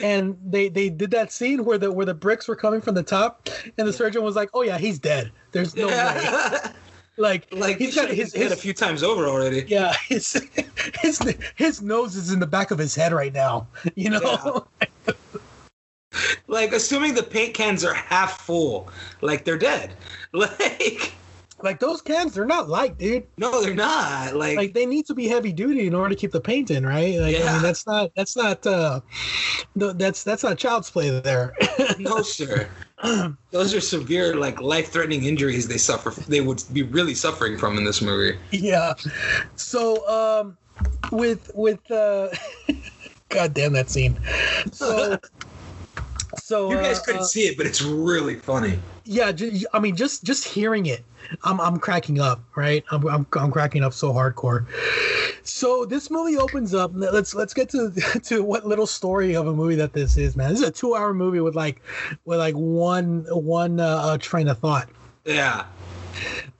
and 0.00 0.36
they 0.44 0.68
they 0.68 0.88
did 0.88 1.10
that 1.12 1.32
scene 1.32 1.64
where 1.64 1.78
the 1.78 1.90
where 1.90 2.06
the 2.06 2.14
bricks 2.14 2.48
were 2.48 2.56
coming 2.56 2.80
from 2.80 2.94
the 2.94 3.02
top 3.02 3.48
and 3.76 3.86
the 3.86 3.92
surgeon 3.92 4.22
was 4.22 4.36
like 4.36 4.50
oh 4.54 4.62
yeah 4.62 4.78
he's 4.78 4.98
dead. 4.98 5.32
There's 5.52 5.76
no 5.76 5.86
way. 5.88 6.58
Like 7.20 7.48
like 7.52 7.78
he's 7.78 7.88
he 7.88 7.94
got 7.96 8.02
should've 8.02 8.16
his, 8.16 8.32
head 8.32 8.52
a 8.52 8.56
few 8.56 8.72
times 8.72 9.02
over 9.02 9.26
already. 9.26 9.64
yeah 9.66 9.92
his 10.08 10.40
his 11.00 11.18
his 11.56 11.82
nose 11.82 12.14
is 12.14 12.30
in 12.30 12.38
the 12.38 12.46
back 12.46 12.70
of 12.70 12.78
his 12.78 12.94
head 12.94 13.12
right 13.12 13.34
now 13.34 13.66
you 13.96 14.08
know 14.08 14.68
Like, 16.48 16.72
assuming 16.72 17.14
the 17.14 17.22
paint 17.22 17.54
cans 17.54 17.84
are 17.84 17.94
half 17.94 18.40
full, 18.40 18.90
like 19.20 19.44
they're 19.44 19.58
dead. 19.58 19.94
Like, 20.32 21.12
like 21.62 21.80
those 21.80 22.00
cans, 22.02 22.34
they're 22.34 22.44
not 22.46 22.68
light, 22.68 22.98
dude. 22.98 23.24
No, 23.36 23.60
they're 23.62 23.74
not. 23.74 24.34
Like, 24.36 24.56
like 24.56 24.74
they 24.74 24.86
need 24.86 25.06
to 25.06 25.14
be 25.14 25.26
heavy 25.26 25.52
duty 25.52 25.86
in 25.86 25.94
order 25.94 26.10
to 26.10 26.20
keep 26.20 26.30
the 26.32 26.40
paint 26.40 26.70
in, 26.70 26.86
right? 26.86 27.18
Like, 27.18 27.34
I 27.36 27.38
Yeah. 27.40 27.52
mean, 27.54 27.62
that's 27.62 27.86
not 27.86 28.10
that's 28.14 28.36
not 28.36 28.64
uh, 28.66 29.00
no, 29.74 29.92
that's 29.92 30.22
that's 30.22 30.42
not 30.44 30.56
child's 30.58 30.90
play 30.90 31.10
there. 31.20 31.54
no, 31.98 32.22
sir. 32.22 32.68
Those 33.50 33.74
are 33.74 33.80
severe, 33.80 34.36
like 34.36 34.60
life-threatening 34.60 35.24
injuries 35.24 35.66
they 35.66 35.78
suffer. 35.78 36.10
They 36.28 36.40
would 36.40 36.62
be 36.72 36.82
really 36.82 37.14
suffering 37.14 37.56
from 37.58 37.76
in 37.78 37.84
this 37.84 38.00
movie. 38.02 38.38
yeah. 38.50 38.94
So 39.56 40.06
um, 40.08 40.56
with 41.10 41.50
with 41.54 41.90
uh, 41.90 42.28
God 43.30 43.54
damn 43.54 43.72
that 43.72 43.90
scene. 43.90 44.18
So 44.72 45.18
so 46.48 46.70
You 46.70 46.78
guys 46.78 46.98
uh, 46.98 47.02
couldn't 47.02 47.20
uh, 47.20 47.24
see 47.24 47.42
it, 47.42 47.58
but 47.58 47.66
it's 47.66 47.82
really 47.82 48.36
funny. 48.36 48.78
yeah 49.04 49.32
i 49.74 49.78
mean 49.78 49.94
just 49.94 50.24
just 50.24 50.44
hearing 50.46 50.86
it 50.86 51.04
i'm 51.44 51.60
i'm 51.60 51.78
cracking 51.78 52.20
up 52.20 52.40
right? 52.56 52.82
I'm 52.90 53.06
i'm, 53.06 53.26
I'm 53.34 53.50
cracking 53.50 53.84
up 53.84 53.92
so 53.92 54.14
hardcore. 54.14 54.64
So 55.42 55.84
this 55.84 56.10
movie 56.10 56.38
opens 56.38 56.72
up 56.72 56.90
let's 56.94 57.34
let's 57.34 57.52
get 57.52 57.68
to 57.70 57.90
to 58.24 58.42
what 58.42 58.66
little 58.66 58.86
story 58.86 59.36
of 59.36 59.46
a 59.46 59.52
movie 59.52 59.74
that 59.76 59.92
this 59.92 60.16
is 60.16 60.36
man. 60.36 60.48
This 60.50 60.60
is 60.62 60.68
a 60.68 60.70
two 60.70 60.94
hour 60.94 61.12
movie 61.12 61.40
with 61.40 61.54
like 61.54 61.82
with 62.24 62.38
like 62.38 62.54
one 62.54 63.26
one 63.28 63.78
uh, 63.78 63.86
uh 64.08 64.18
train 64.18 64.48
of 64.48 64.58
thought. 64.58 64.88
Yeah. 65.26 65.66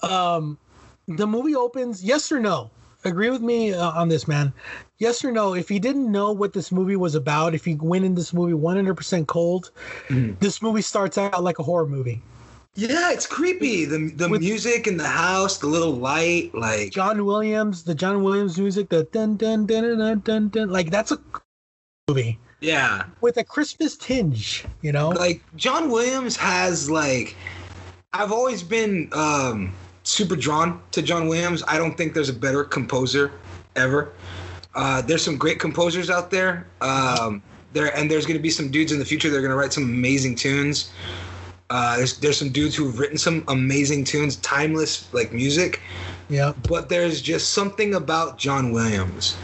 um 0.03 0.59
the 1.07 1.26
movie 1.26 1.57
opens 1.57 2.05
yes 2.05 2.30
or 2.30 2.41
no 2.41 2.70
agree 3.09 3.30
with 3.30 3.42
me 3.42 3.72
uh, 3.72 3.90
on 3.90 4.09
this 4.09 4.28
man 4.28 4.52
yes 4.98 5.24
or 5.24 5.32
no 5.32 5.54
if 5.54 5.70
you 5.70 5.80
didn't 5.80 6.11
know 6.11 6.32
what 6.32 6.52
this 6.52 6.70
movie 6.70 6.96
was 6.96 7.14
about 7.14 7.54
if 7.54 7.66
you 7.66 7.76
went 7.80 8.04
in 8.04 8.14
this 8.14 8.32
movie 8.32 8.52
100% 8.52 9.26
cold 9.26 9.70
this 10.40 10.62
movie 10.62 10.82
starts 10.82 11.18
out 11.18 11.42
like 11.42 11.59
a 11.59 11.62
horror 11.62 11.86
movie 11.86 12.22
Yeah, 12.74 13.11
it's 13.11 13.26
creepy. 13.26 13.86
The 13.86 14.12
the 14.14 14.28
music 14.28 14.86
in 14.86 14.98
the 14.98 15.09
house, 15.09 15.59
the 15.59 15.66
little 15.66 15.96
light, 15.96 16.54
like 16.54 16.92
John 16.92 17.24
Williams, 17.24 17.82
the 17.82 17.94
John 17.94 18.22
Williams 18.22 18.56
music, 18.56 18.88
the 18.88 19.02
dun 19.11 19.36
dun 19.36 19.66
dun 19.66 19.82
dun 19.82 19.98
dun 19.98 20.20
dun, 20.20 20.48
dun 20.48 20.68
like 20.70 20.90
that's 20.90 21.11
a 21.11 21.18
movie 22.06 22.38
yeah. 22.61 23.04
with 23.20 23.36
a 23.36 23.44
Christmas 23.44 23.96
tinge, 23.96 24.64
you 24.82 24.92
know. 24.92 25.11
Like 25.11 25.42
John 25.56 25.90
Williams 25.90 26.36
has 26.36 26.90
like 26.90 27.36
I've 28.12 28.32
always 28.32 28.62
been 28.62 29.09
um 29.12 29.72
super 30.09 30.36
drawn 30.36 30.80
to 30.92 31.02
John 31.02 31.28
Williams. 31.28 31.62
I 31.68 31.78
don't 31.78 31.96
think 31.96 32.14
there's 32.14 32.28
a 32.28 32.34
better 32.34 32.64
composer 32.64 33.32
ever. 33.76 34.12
Uh 34.74 35.02
there's 35.02 35.22
some 35.22 35.36
great 35.36 35.61
composers 35.61 36.11
out 36.11 36.30
there. 36.30 36.66
Um 36.80 37.42
there 37.72 37.94
and 37.96 38.11
there's 38.11 38.24
going 38.24 38.36
to 38.38 38.42
be 38.42 38.50
some 38.50 38.70
dudes 38.70 38.92
in 38.92 38.98
the 38.98 39.04
future 39.04 39.28
that 39.28 39.36
are 39.36 39.40
going 39.40 39.50
to 39.50 39.56
write 39.56 39.72
some 39.72 39.84
amazing 39.84 40.34
tunes. 40.34 40.90
Uh 41.70 41.96
there's 41.96 42.18
there's 42.18 42.38
some 42.38 42.50
dudes 42.50 42.74
who've 42.74 42.98
written 42.98 43.18
some 43.18 43.44
amazing 43.48 44.04
tunes, 44.04 44.36
timeless 44.36 45.12
like 45.12 45.32
music. 45.32 45.80
Yeah. 46.28 46.52
But 46.68 46.88
there's 46.88 47.20
just 47.20 47.52
something 47.52 47.94
about 47.94 48.38
John 48.38 48.72
Williams. 48.72 49.36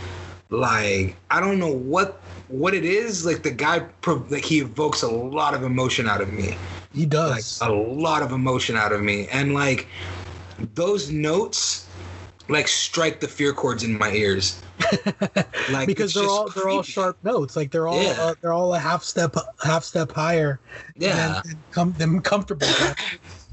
Like 0.51 1.17
I 1.31 1.41
don't 1.41 1.59
know 1.59 1.73
what 1.73 2.21
what 2.49 2.75
it 2.75 2.85
is. 2.85 3.25
Like 3.25 3.43
the 3.43 3.51
guy, 3.51 3.87
like 4.07 4.45
he 4.45 4.61
evokes 4.61 5.03
a 5.03 5.09
lot 5.09 5.55
of 5.55 5.63
emotion 5.63 6.09
out 6.09 6.21
of 6.21 6.33
me. 6.33 6.57
He 6.93 7.07
does 7.07 7.61
like 7.61 7.69
a 7.69 7.73
lot 7.73 8.23
of 8.23 8.33
emotion 8.33 8.77
out 8.77 8.93
of 8.93 9.03
me, 9.03 9.27
and 9.29 9.55
like 9.55 9.89
those 10.75 11.11
notes, 11.11 11.87
like 12.49 12.69
strike 12.69 13.21
the 13.21 13.29
fear 13.29 13.53
chords 13.53 13.83
in 13.83 13.97
my 13.99 14.11
ears. 14.13 14.61
like 15.71 15.87
because 15.87 16.15
they're 16.15 16.27
all 16.27 16.49
they're 16.51 16.69
all 16.69 16.83
sharp 16.83 17.17
notes, 17.23 17.57
like 17.57 17.71
they're 17.71 17.89
all 17.89 18.03
Yeah. 18.03 18.17
uh, 18.19 18.35
they're 18.41 18.53
all 18.53 18.75
a 18.75 18.79
half 18.79 19.05
step 19.05 19.37
half 19.63 19.85
step 19.85 20.11
higher. 20.13 20.61
Yeah. 20.97 21.39
and, 21.39 21.51
and 21.51 21.71
com- 21.71 21.95
them 21.99 22.21
comfortable. 22.21 22.67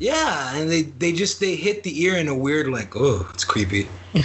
Yeah, 0.01 0.55
and 0.55 0.67
they 0.67 0.81
they 0.81 1.13
just 1.13 1.39
they 1.39 1.55
hit 1.55 1.83
the 1.83 2.01
ear 2.01 2.17
in 2.17 2.27
a 2.27 2.33
weird 2.33 2.67
like 2.69 2.95
oh 2.95 3.29
it's 3.35 3.43
creepy. 3.43 3.87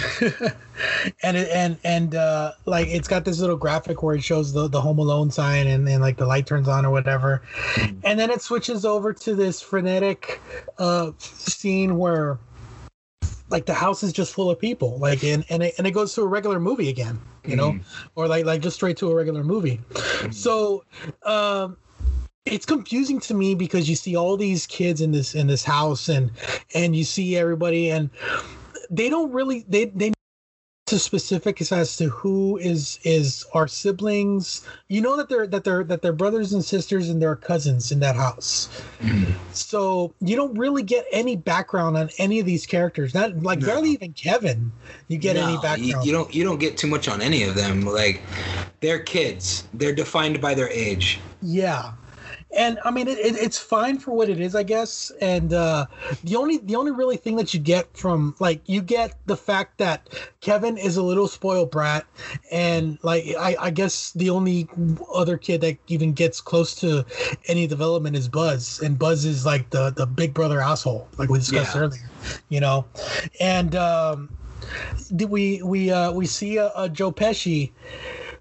and 1.21 1.37
it, 1.37 1.49
and 1.53 1.77
and 1.83 2.15
uh 2.15 2.53
like 2.65 2.87
it's 2.87 3.07
got 3.07 3.25
this 3.25 3.39
little 3.39 3.55
graphic 3.57 4.01
where 4.01 4.15
it 4.15 4.23
shows 4.23 4.53
the 4.53 4.67
the 4.67 4.81
home 4.81 4.97
alone 4.97 5.29
sign 5.29 5.67
and 5.67 5.87
then 5.87 6.01
like 6.01 6.17
the 6.17 6.25
light 6.25 6.47
turns 6.47 6.67
on 6.67 6.83
or 6.83 6.89
whatever 6.89 7.43
and 8.03 8.19
then 8.19 8.31
it 8.31 8.41
switches 8.41 8.85
over 8.85 9.13
to 9.13 9.35
this 9.35 9.61
frenetic 9.61 10.41
uh 10.79 11.11
scene 11.19 11.99
where 11.99 12.39
like 13.49 13.65
the 13.65 13.73
house 13.73 14.03
is 14.03 14.11
just 14.13 14.33
full 14.33 14.49
of 14.49 14.59
people 14.59 14.97
like 14.99 15.23
and 15.23 15.45
and 15.49 15.63
it, 15.63 15.73
and 15.77 15.87
it 15.87 15.91
goes 15.91 16.13
to 16.15 16.21
a 16.21 16.27
regular 16.27 16.59
movie 16.59 16.89
again 16.89 17.19
you 17.47 17.55
know, 17.55 17.71
Mhm. 17.71 17.81
or 18.15 18.27
like 18.27 18.45
like 18.45 18.61
just 18.61 18.75
straight 18.75 18.97
to 18.97 19.09
a 19.09 19.15
regular 19.15 19.43
movie. 19.43 19.79
So, 20.31 20.83
um, 21.23 21.77
it's 22.45 22.65
confusing 22.65 23.19
to 23.21 23.33
me 23.33 23.55
because 23.55 23.89
you 23.89 23.95
see 23.95 24.15
all 24.15 24.37
these 24.37 24.67
kids 24.67 25.01
in 25.01 25.11
this 25.11 25.33
in 25.33 25.47
this 25.47 25.63
house 25.63 26.09
and 26.09 26.31
and 26.73 26.95
you 26.95 27.03
see 27.03 27.37
everybody 27.37 27.89
and 27.89 28.09
they 28.89 29.09
don't 29.09 29.31
really 29.31 29.65
they 29.67 29.85
they 29.85 30.11
to 30.87 30.97
specifics 30.97 31.71
as 31.71 31.97
to 31.97 32.09
who 32.09 32.57
is 32.57 32.99
is 33.03 33.45
our 33.53 33.67
siblings. 33.67 34.65
You 34.87 35.01
know 35.01 35.15
that 35.17 35.29
they're 35.29 35.45
that 35.47 35.63
they're 35.63 35.83
that 35.83 36.01
they're 36.01 36.13
brothers 36.13 36.53
and 36.53 36.63
sisters 36.63 37.09
and 37.09 37.21
they're 37.21 37.35
cousins 37.35 37.91
in 37.91 37.99
that 37.99 38.15
house. 38.15 38.69
Mm-hmm. 39.01 39.31
So 39.53 40.13
you 40.19 40.35
don't 40.35 40.57
really 40.57 40.83
get 40.83 41.05
any 41.11 41.35
background 41.35 41.97
on 41.97 42.09
any 42.17 42.39
of 42.39 42.45
these 42.45 42.65
characters. 42.65 43.13
Not 43.13 43.43
like 43.43 43.59
barely 43.59 43.91
even 43.91 44.13
kevin 44.13 44.71
you 45.07 45.17
get 45.17 45.35
any 45.35 45.55
No, 45.55 45.61
background. 45.61 45.85
You, 45.85 46.01
you 46.03 46.11
don't 46.11 46.33
you 46.33 46.43
don't 46.43 46.59
get 46.59 46.77
too 46.77 46.87
much 46.87 47.07
on 47.07 47.21
any 47.21 47.43
of 47.43 47.55
them. 47.55 47.81
Like 47.81 48.21
they're 48.79 48.99
kids. 48.99 49.65
They're 49.73 49.95
defined 49.95 50.41
by 50.41 50.53
their 50.53 50.69
age. 50.69 51.19
Yeah, 51.41 51.91
and 52.55 52.79
I 52.85 52.91
mean 52.91 53.07
it, 53.07 53.17
it, 53.19 53.35
it's 53.37 53.57
fine 53.57 53.97
for 53.97 54.11
what 54.11 54.29
it 54.29 54.39
is, 54.39 54.55
I 54.55 54.63
guess. 54.63 55.11
And 55.21 55.53
uh, 55.53 55.87
the 56.23 56.35
only 56.35 56.57
the 56.57 56.75
only 56.75 56.91
really 56.91 57.17
thing 57.17 57.35
that 57.37 57.53
you 57.53 57.59
get 57.59 57.95
from 57.97 58.35
like 58.39 58.61
you 58.65 58.81
get 58.81 59.15
the 59.25 59.37
fact 59.37 59.77
that 59.79 60.07
Kevin 60.41 60.77
is 60.77 60.97
a 60.97 61.03
little 61.03 61.27
spoiled 61.27 61.71
brat, 61.71 62.05
and 62.51 62.97
like 63.03 63.25
I, 63.39 63.55
I 63.59 63.69
guess 63.71 64.11
the 64.13 64.29
only 64.29 64.67
other 65.13 65.37
kid 65.37 65.61
that 65.61 65.77
even 65.87 66.13
gets 66.13 66.41
close 66.41 66.73
to 66.75 67.05
any 67.47 67.67
development 67.67 68.15
is 68.15 68.27
Buzz, 68.29 68.79
and 68.81 68.97
Buzz 68.97 69.25
is 69.25 69.45
like 69.45 69.69
the 69.71 69.91
the 69.91 70.05
big 70.05 70.33
brother 70.33 70.61
asshole, 70.61 71.07
like 71.17 71.29
we 71.29 71.39
discussed 71.39 71.75
Yeah. 71.75 71.81
earlier, 71.81 72.09
you 72.49 72.59
know, 72.59 72.85
and. 73.39 73.75
um 73.75 74.29
we 75.29 75.61
we 75.63 75.91
uh 75.91 76.11
we 76.11 76.25
see 76.25 76.57
a, 76.57 76.71
a 76.75 76.89
Joe 76.89 77.11
Pesci, 77.11 77.71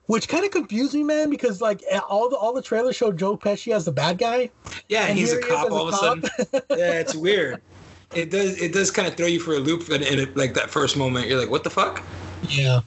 which 0.07 0.29
kind 0.29 0.45
of 0.45 0.51
confused 0.51 0.95
me, 0.95 1.03
man, 1.03 1.31
because 1.31 1.61
like 1.61 1.83
all 2.09 2.29
the 2.31 2.37
all 2.37 2.53
the 2.53 2.63
trailers 2.63 2.97
show 2.97 3.13
Joe 3.13 3.37
Pesci 3.37 3.73
as 3.75 3.85
the 3.85 3.93
bad 3.93 4.19
guy. 4.19 4.51
Yeah, 4.89 5.07
And 5.07 5.19
he's 5.19 5.33
a 5.33 5.37
here 5.37 5.45
he 5.45 5.51
cop 5.51 5.71
a 5.71 5.73
all 5.75 5.89
of 5.89 5.95
a 5.95 5.97
sudden. 5.97 6.25
yeah, 6.71 6.93
it's 7.01 7.15
weird. 7.15 7.61
It 8.15 8.31
does 8.31 8.61
it 8.61 8.73
does 8.73 8.91
kind 8.91 9.09
of 9.09 9.15
throw 9.15 9.27
you 9.27 9.41
for 9.41 9.55
a 9.55 9.59
loop 9.59 9.91
in, 9.91 10.03
in 10.03 10.33
like 10.35 10.55
that 10.55 10.71
first 10.71 10.97
moment. 10.97 11.27
You're 11.29 11.41
like, 11.41 11.51
what 11.51 11.65
the 11.65 11.71
fuck? 11.71 12.03
Yeah. 12.49 12.81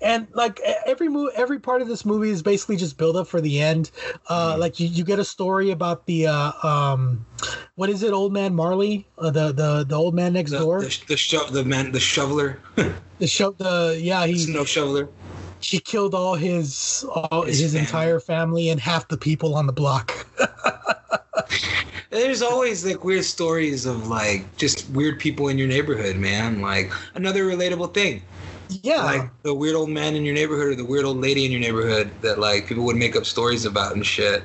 And 0.00 0.26
like 0.34 0.60
every 0.86 1.08
move 1.08 1.30
every 1.36 1.58
part 1.58 1.82
of 1.82 1.88
this 1.88 2.04
movie 2.04 2.30
is 2.30 2.42
basically 2.42 2.76
just 2.76 2.96
build 2.96 3.16
up 3.16 3.26
for 3.28 3.40
the 3.40 3.60
end. 3.60 3.90
Uh, 4.28 4.56
Like 4.58 4.80
you, 4.80 4.88
you 4.88 5.04
get 5.04 5.18
a 5.18 5.24
story 5.24 5.70
about 5.70 6.06
the 6.06 6.26
uh, 6.26 6.52
um, 6.62 7.24
what 7.76 7.88
is 7.90 8.02
it, 8.02 8.12
old 8.12 8.32
man 8.32 8.54
Marley, 8.54 9.06
uh, 9.18 9.30
the 9.30 9.52
the 9.52 9.84
the 9.84 9.94
old 9.94 10.14
man 10.14 10.32
next 10.32 10.52
The 10.52 10.58
door, 10.58 10.80
the, 10.82 11.00
the, 11.08 11.16
sho- 11.16 11.48
the 11.50 11.64
man 11.64 11.92
the 11.92 12.00
shoveler, 12.00 12.58
the 13.18 13.26
show, 13.26 13.52
the 13.52 13.98
yeah, 14.00 14.26
he 14.26 14.38
snow 14.38 14.64
shoveler. 14.64 15.08
He 15.60 15.80
killed 15.80 16.14
all 16.14 16.34
his 16.34 17.04
all 17.10 17.42
His 17.42 17.58
his, 17.60 17.74
family. 17.74 17.86
entire 17.86 18.20
family 18.20 18.68
and 18.70 18.80
half 18.80 19.08
the 19.08 19.18
people 19.18 19.54
on 19.54 19.66
the 19.66 19.72
block. 19.72 20.26
There's 22.10 22.42
always 22.42 22.84
like 22.84 23.04
weird 23.04 23.24
stories 23.24 23.86
of 23.86 24.08
like 24.08 24.56
just 24.56 24.88
weird 24.90 25.18
people 25.18 25.48
in 25.48 25.58
your 25.58 25.68
neighborhood, 25.68 26.16
man. 26.16 26.60
Like 26.60 26.92
another 27.14 27.44
relatable 27.44 27.94
thing. 27.94 28.22
Yeah. 28.68 29.02
Like 29.04 29.30
the 29.42 29.54
weird 29.54 29.76
old 29.76 29.90
man 29.90 30.14
in 30.14 30.24
your 30.24 30.34
neighborhood 30.34 30.68
or 30.68 30.74
the 30.76 30.84
weird 30.84 31.04
old 31.04 31.18
lady 31.18 31.44
in 31.44 31.50
your 31.52 31.60
neighborhood 31.60 32.10
that 32.22 32.38
like 32.38 32.66
people 32.66 32.84
would 32.84 32.96
make 32.96 33.16
up 33.16 33.24
stories 33.26 33.64
about 33.64 33.94
and 33.94 34.04
shit. 34.04 34.42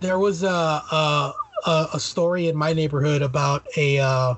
there 0.00 0.18
was 0.18 0.42
a 0.42 0.48
a, 0.48 1.32
a, 1.66 1.88
a 1.94 2.00
story 2.00 2.48
in 2.48 2.56
my 2.56 2.72
neighborhood 2.72 3.22
about 3.22 3.66
a 3.76 3.98
uh, 3.98 4.34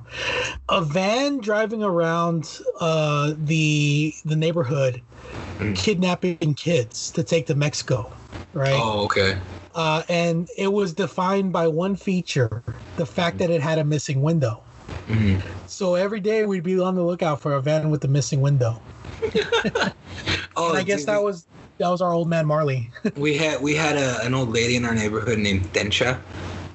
a 0.69 0.81
van 0.83 1.39
driving 1.41 1.83
around 1.83 2.61
uh, 2.81 3.35
the 3.37 4.15
the 4.25 4.37
neighborhood, 4.37 5.03
kidnapping 5.75 6.55
kids 6.55 7.11
to 7.13 7.25
take 7.25 7.47
to 7.47 7.55
Mexico, 7.55 8.13
right? 8.53 8.75
Oh, 8.75 9.05
okay. 9.05 9.41
Uh, 9.75 10.03
and 10.09 10.49
it 10.57 10.69
was 10.73 10.95
defined 10.95 11.53
by 11.53 11.69
one 11.69 11.97
feature: 11.97 12.65
the 12.97 13.07
fact 13.07 13.39
that 13.39 13.51
it 13.51 13.61
had 13.61 13.79
a 13.79 13.85
missing 13.85 14.23
window. 14.23 14.65
Mhm. 15.09 15.43
So 15.67 15.95
every 15.95 16.21
day 16.21 16.47
we'd 16.47 16.63
be 16.63 16.79
on 16.81 16.95
the 16.95 17.05
lookout 17.05 17.41
for 17.41 17.53
a 17.53 17.61
van 17.63 17.91
with 17.91 18.05
a 18.05 18.09
missing 18.09 18.41
window. 18.41 18.87
Oh, 20.57 20.69
and 20.71 20.79
I 20.79 20.83
guess 20.83 21.01
dude, 21.01 21.09
that 21.09 21.23
was 21.23 21.47
that 21.79 21.89
was 21.89 22.01
our 22.01 22.13
old 22.13 22.29
man 22.29 22.47
Marley. 22.47 22.91
we 23.17 23.37
had 23.37 23.61
we 23.61 23.75
had 23.75 23.97
a, 23.97 24.25
an 24.25 24.35
old 24.35 24.51
lady 24.51 24.77
in 24.77 24.85
our 24.85 24.95
neighborhood 24.95 25.39
named 25.39 25.73
Dencha. 25.73 26.23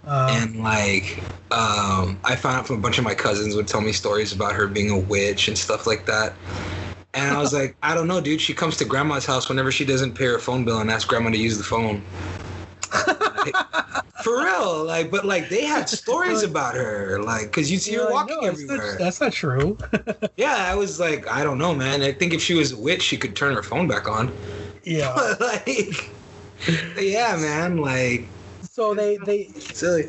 Uh, 0.03 0.39
and 0.39 0.57
like 0.57 1.27
um, 1.51 2.21
I 2.23 2.35
found 2.35 2.57
out 2.59 2.67
from 2.67 2.77
a 2.77 2.81
bunch 2.81 2.97
of 2.97 3.03
my 3.03 3.15
cousins 3.15 3.55
would 3.55 3.67
tell 3.67 3.81
me 3.81 3.91
stories 3.91 4.31
about 4.33 4.53
her 4.53 4.67
being 4.67 4.89
a 4.89 4.99
witch 4.99 5.47
and 5.47 5.57
stuff 5.57 5.85
like 5.87 6.05
that. 6.05 6.39
And 7.13 7.35
I 7.35 7.39
was 7.39 7.53
like, 7.53 7.75
I 7.83 7.93
don't 7.93 8.07
know, 8.07 8.21
dude. 8.21 8.39
She 8.39 8.53
comes 8.53 8.77
to 8.77 8.85
grandma's 8.85 9.25
house 9.25 9.49
whenever 9.49 9.71
she 9.71 9.83
doesn't 9.85 10.13
pay 10.15 10.25
her 10.25 10.39
phone 10.39 10.63
bill 10.63 10.79
and 10.79 10.89
asks 10.89 11.05
grandma 11.05 11.29
to 11.31 11.37
use 11.37 11.57
the 11.57 11.63
phone. 11.63 12.01
Like, 12.93 13.55
for 14.23 14.43
real, 14.43 14.83
like, 14.85 15.11
but 15.11 15.25
like 15.25 15.49
they 15.49 15.63
had 15.65 15.89
stories 15.89 16.43
about 16.43 16.75
her, 16.75 17.21
like, 17.21 17.51
cause 17.51 17.69
you 17.71 17.77
see 17.79 17.95
her 17.95 18.09
walking 18.11 18.35
"No, 18.35 18.41
not- 18.41 18.47
everywhere. 18.53 18.95
that's 18.97 19.19
not 19.19 19.33
true. 19.33 19.77
yeah, 20.37 20.55
I 20.57 20.75
was 20.75 20.99
like, 20.99 21.27
I 21.27 21.43
don't 21.43 21.57
know, 21.57 21.73
man. 21.73 22.01
I 22.01 22.11
think 22.13 22.33
if 22.33 22.41
she 22.41 22.53
was 22.53 22.71
a 22.71 22.77
witch, 22.77 23.01
she 23.01 23.17
could 23.17 23.35
turn 23.35 23.55
her 23.55 23.63
phone 23.63 23.87
back 23.87 24.07
on. 24.07 24.31
yeah. 24.83 25.13
But 25.15 25.41
like, 25.41 26.11
yeah, 26.99 27.35
man, 27.37 27.77
like, 27.77 28.29
So 28.61 28.93
they 28.93 29.17
they 29.25 29.45
silly. 29.59 30.05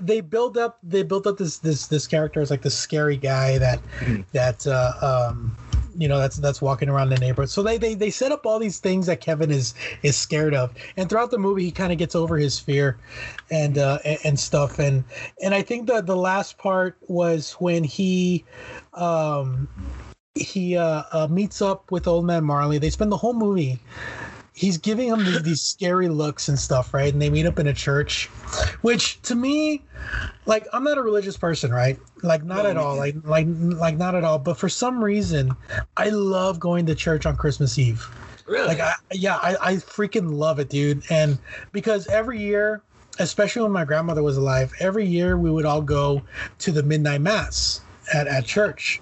they 0.00 0.20
build 0.20 0.56
up 0.56 0.78
they 0.82 1.02
built 1.02 1.26
up 1.26 1.36
this 1.38 1.58
this 1.58 1.88
this 1.88 2.06
character 2.06 2.40
as 2.40 2.50
like 2.50 2.62
this 2.62 2.76
scary 2.78 3.16
guy 3.16 3.58
that 3.58 3.82
Mhm. 4.00 4.24
that 4.32 4.64
uh, 4.66 4.92
um 5.30 5.56
you 5.98 6.06
know 6.06 6.18
that's 6.18 6.36
that's 6.36 6.62
walking 6.62 6.88
around 6.88 7.10
the 7.10 7.18
neighborhood. 7.18 7.50
So 7.50 7.62
they, 7.62 7.76
they 7.76 7.94
they 7.94 8.10
set 8.10 8.30
up 8.30 8.46
all 8.46 8.58
these 8.58 8.78
things 8.78 9.06
that 9.06 9.20
kevin 9.20 9.50
is 9.50 9.74
is 10.02 10.16
scared 10.16 10.54
of. 10.54 10.72
And 10.96 11.10
throughout 11.10 11.30
the 11.30 11.38
movie 11.38 11.64
he 11.64 11.72
kind 11.72 11.92
of 11.92 11.98
gets 11.98 12.14
over 12.14 12.38
his 12.38 12.58
fear 12.58 12.98
and 13.50 13.76
uh 13.76 13.98
and, 14.04 14.18
and 14.24 14.40
stuff. 14.40 14.78
And 14.78 15.04
and 15.42 15.54
i 15.54 15.60
think 15.60 15.88
that 15.88 16.06
the 16.06 16.16
last 16.16 16.56
part 16.56 16.96
was 17.08 17.52
when 17.54 17.84
he 17.84 18.44
um 18.94 19.68
he 20.34 20.76
uh, 20.76 21.02
uh 21.10 21.26
meets 21.28 21.60
up 21.60 21.90
with 21.90 22.06
old 22.06 22.24
man 22.24 22.44
marley. 22.44 22.78
They 22.78 22.90
spend 22.90 23.10
the 23.10 23.16
whole 23.16 23.34
movie 23.34 23.80
he's 24.58 24.76
giving 24.76 25.08
him 25.08 25.24
these, 25.24 25.42
these 25.42 25.62
scary 25.62 26.08
looks 26.08 26.48
and 26.48 26.58
stuff, 26.58 26.92
right? 26.92 27.12
And 27.12 27.22
they 27.22 27.30
meet 27.30 27.46
up 27.46 27.60
in 27.60 27.68
a 27.68 27.72
church, 27.72 28.26
which 28.82 29.22
to 29.22 29.36
me, 29.36 29.84
like 30.46 30.66
I'm 30.72 30.82
not 30.82 30.98
a 30.98 31.02
religious 31.02 31.36
person, 31.36 31.70
right? 31.70 31.96
Like 32.24 32.42
not 32.42 32.64
No, 32.64 32.70
at 32.70 32.76
all, 32.76 32.96
like 32.96 33.14
like 33.22 33.46
like 33.48 33.96
not 33.96 34.16
at 34.16 34.24
all. 34.24 34.38
But 34.40 34.58
for 34.58 34.68
some 34.68 35.02
reason, 35.02 35.52
I 35.96 36.08
love 36.08 36.58
going 36.58 36.86
to 36.86 36.96
church 36.96 37.24
on 37.24 37.36
Christmas 37.36 37.78
Eve. 37.78 38.04
Really? 38.46 38.66
Like 38.66 38.80
I, 38.80 38.94
yeah, 39.12 39.36
I, 39.36 39.56
I 39.60 39.74
freaking 39.74 40.34
love 40.34 40.58
it, 40.58 40.70
dude. 40.70 41.04
And 41.08 41.38
because 41.70 42.08
every 42.08 42.40
year, 42.40 42.82
especially 43.20 43.62
when 43.62 43.72
my 43.72 43.84
grandmother 43.84 44.24
was 44.24 44.38
alive, 44.38 44.72
every 44.80 45.06
year 45.06 45.38
we 45.38 45.52
would 45.52 45.66
all 45.66 45.82
go 45.82 46.22
to 46.58 46.72
the 46.72 46.82
midnight 46.82 47.20
mass 47.20 47.80
at, 48.12 48.26
at 48.26 48.44
church. 48.44 49.00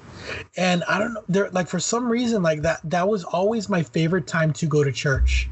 And 0.57 0.83
I 0.85 0.99
don't 0.99 1.15
know, 1.15 1.23
there 1.29 1.51
like 1.51 1.69
for 1.69 1.79
some 1.79 2.09
reason 2.09 2.43
like 2.43 2.63
that 2.63 2.81
that 2.85 3.09
was 3.09 3.23
always 3.25 3.69
my 3.69 3.83
favorite 3.83 4.27
time 4.27 4.53
to 4.55 4.67
go 4.67 4.83
to 4.83 4.91
church, 4.91 5.49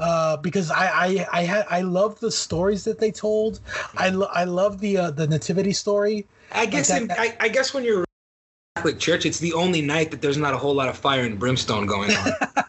uh, 0.00 0.36
because 0.38 0.70
I 0.70 0.86
I 0.86 1.26
I 1.32 1.42
had 1.42 1.66
I 1.70 1.82
love 1.82 2.18
the 2.18 2.30
stories 2.30 2.84
that 2.84 2.98
they 2.98 3.10
told. 3.12 3.60
I 3.96 4.08
lo- 4.10 4.30
I 4.32 4.44
love 4.44 4.80
the 4.80 4.98
uh, 4.98 5.10
the 5.12 5.26
nativity 5.26 5.72
story. 5.72 6.26
I 6.52 6.66
guess 6.66 6.88
that- 6.88 7.02
in, 7.02 7.10
I, 7.12 7.36
I 7.38 7.48
guess 7.48 7.72
when 7.74 7.84
you're 7.84 8.04
Catholic 8.76 8.98
church, 8.98 9.26
it's 9.26 9.40
the 9.40 9.52
only 9.52 9.82
night 9.82 10.10
that 10.12 10.22
there's 10.22 10.36
not 10.36 10.54
a 10.54 10.56
whole 10.56 10.74
lot 10.74 10.88
of 10.88 10.96
fire 10.96 11.24
and 11.24 11.38
brimstone 11.38 11.86
going 11.86 12.12
on. 12.12 12.32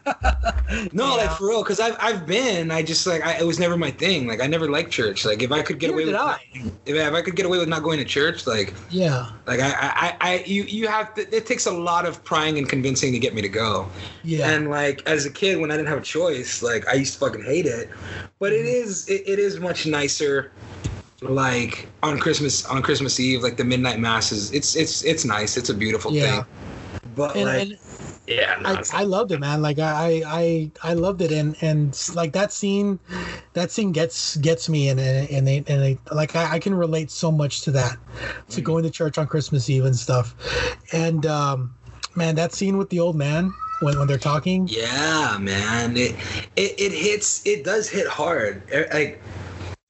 no, 0.92 1.16
like 1.16 1.30
for 1.32 1.48
real, 1.48 1.62
because 1.62 1.80
I've 1.80 1.96
I've 2.00 2.26
been. 2.26 2.70
I 2.70 2.82
just 2.82 3.06
like 3.06 3.24
I, 3.24 3.38
it 3.38 3.46
was 3.46 3.58
never 3.58 3.76
my 3.76 3.90
thing. 3.90 4.26
Like 4.26 4.40
I 4.40 4.46
never 4.46 4.68
liked 4.70 4.90
church. 4.90 5.24
Like 5.24 5.42
if 5.42 5.50
I 5.52 5.62
could 5.62 5.78
get 5.78 5.88
Neither 5.90 5.94
away 5.94 6.04
with 6.04 6.14
did 6.14 6.18
not, 6.18 6.40
if, 6.86 6.96
if 6.96 7.12
I 7.14 7.22
could 7.22 7.36
get 7.36 7.46
away 7.46 7.58
with 7.58 7.68
not 7.68 7.82
going 7.82 7.98
to 7.98 8.04
church, 8.04 8.46
like 8.46 8.74
Yeah, 8.90 9.30
like 9.46 9.60
I 9.60 9.70
I, 9.70 9.90
I 9.98 10.16
I- 10.20 10.44
you 10.46 10.62
you 10.64 10.86
have 10.88 11.14
to, 11.14 11.22
it 11.34 11.46
takes 11.46 11.66
a 11.66 11.72
lot 11.72 12.06
of 12.06 12.22
prying 12.24 12.58
and 12.58 12.68
convincing 12.68 13.12
to 13.12 13.18
get 13.18 13.34
me 13.34 13.42
to 13.42 13.48
go. 13.48 13.88
yeah. 14.22 14.48
And 14.50 14.70
like 14.70 15.02
as 15.06 15.26
a 15.26 15.30
kid, 15.30 15.58
when 15.60 15.70
I 15.70 15.76
didn't 15.76 15.88
have 15.88 15.98
a 15.98 16.02
choice, 16.02 16.62
like 16.62 16.86
I 16.88 16.94
used 16.94 17.14
to 17.14 17.18
fucking 17.20 17.44
hate 17.44 17.66
it. 17.66 17.90
But 18.38 18.52
it 18.52 18.64
Mm-hmm. 18.64 18.84
is 18.88 19.08
it, 19.08 19.22
it 19.26 19.38
is 19.38 19.58
much 19.60 19.86
nicer. 19.86 20.52
Like 21.22 21.86
on 22.02 22.18
Christmas 22.18 22.64
on 22.64 22.80
Christmas 22.82 23.20
Eve, 23.20 23.42
like 23.42 23.56
the 23.58 23.64
midnight 23.64 23.98
masses. 23.98 24.50
it's 24.52 24.74
it's 24.74 25.04
it's 25.04 25.24
nice. 25.24 25.56
It's 25.58 25.68
a 25.68 25.74
beautiful 25.74 26.12
Yeah. 26.14 26.44
thing. 26.44 26.44
But 27.14 27.36
and, 27.36 27.44
like 27.44 27.62
and 27.62 27.78
yeah, 28.30 28.58
no, 28.62 28.70
I, 28.70 29.00
I 29.00 29.04
loved 29.04 29.32
it, 29.32 29.40
man. 29.40 29.60
Like 29.60 29.78
I, 29.78 30.22
I, 30.24 30.70
I 30.82 30.94
loved 30.94 31.20
it, 31.20 31.32
and 31.32 31.56
and 31.60 32.00
like 32.14 32.32
that 32.32 32.52
scene, 32.52 33.00
that 33.54 33.70
scene 33.70 33.90
gets 33.92 34.36
gets 34.36 34.68
me, 34.68 34.88
and 34.88 35.00
and 35.00 35.46
they 35.46 35.56
and 35.58 35.66
they 35.66 35.98
like 36.12 36.36
I, 36.36 36.52
I 36.52 36.58
can 36.60 36.74
relate 36.74 37.10
so 37.10 37.32
much 37.32 37.62
to 37.62 37.70
that, 37.72 37.96
to 38.50 38.60
going 38.60 38.84
to 38.84 38.90
church 38.90 39.18
on 39.18 39.26
Christmas 39.26 39.68
Eve 39.68 39.84
and 39.84 39.96
stuff, 39.96 40.34
and 40.92 41.26
um, 41.26 41.74
man, 42.14 42.36
that 42.36 42.52
scene 42.52 42.78
with 42.78 42.88
the 42.90 43.00
old 43.00 43.16
man 43.16 43.52
when 43.80 43.98
when 43.98 44.06
they're 44.06 44.18
talking, 44.18 44.68
yeah, 44.68 45.36
man. 45.40 45.96
It, 45.96 46.14
it 46.56 46.74
it 46.78 46.92
hits 46.92 47.44
it 47.46 47.64
does 47.64 47.88
hit 47.88 48.06
hard. 48.06 48.62
Eh, 48.70 48.86
Like 48.92 49.20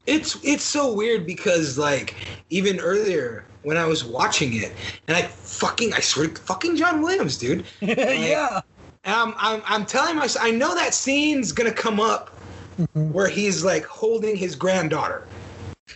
it's 0.07 0.39
it's 0.43 0.65
so 0.65 0.93
weird 0.95 1.27
because 1.27 1.77
like 1.77 2.15
even 2.49 2.81
earlier 2.81 3.45
when 3.62 3.77
I 3.77 3.87
was 3.87 4.05
watching 4.05 4.55
it 4.55 4.73
and 5.09 5.16
I 5.16 5.23
fucking 5.23 5.93
I 5.95 6.01
swear 6.01 6.28
fucking 6.28 6.77
John 6.77 7.03
Williams, 7.03 7.37
dude. 7.39 7.65
Like, 7.81 7.99
yeah, 7.99 8.61
And 9.05 9.15
I'm, 9.15 9.35
I'm, 9.39 9.62
I'm 9.66 9.87
telling 9.87 10.16
myself, 10.16 10.45
I 10.45 10.51
know 10.51 10.74
that 10.74 10.95
scene's 10.95 11.53
gonna 11.53 11.73
come 11.73 12.01
up 12.01 12.31
Mm-hmm. 12.78 13.12
where 13.12 13.28
he's 13.28 13.62
like 13.62 13.85
holding 13.85 14.37
his 14.37 14.55
granddaughter. 14.55 15.27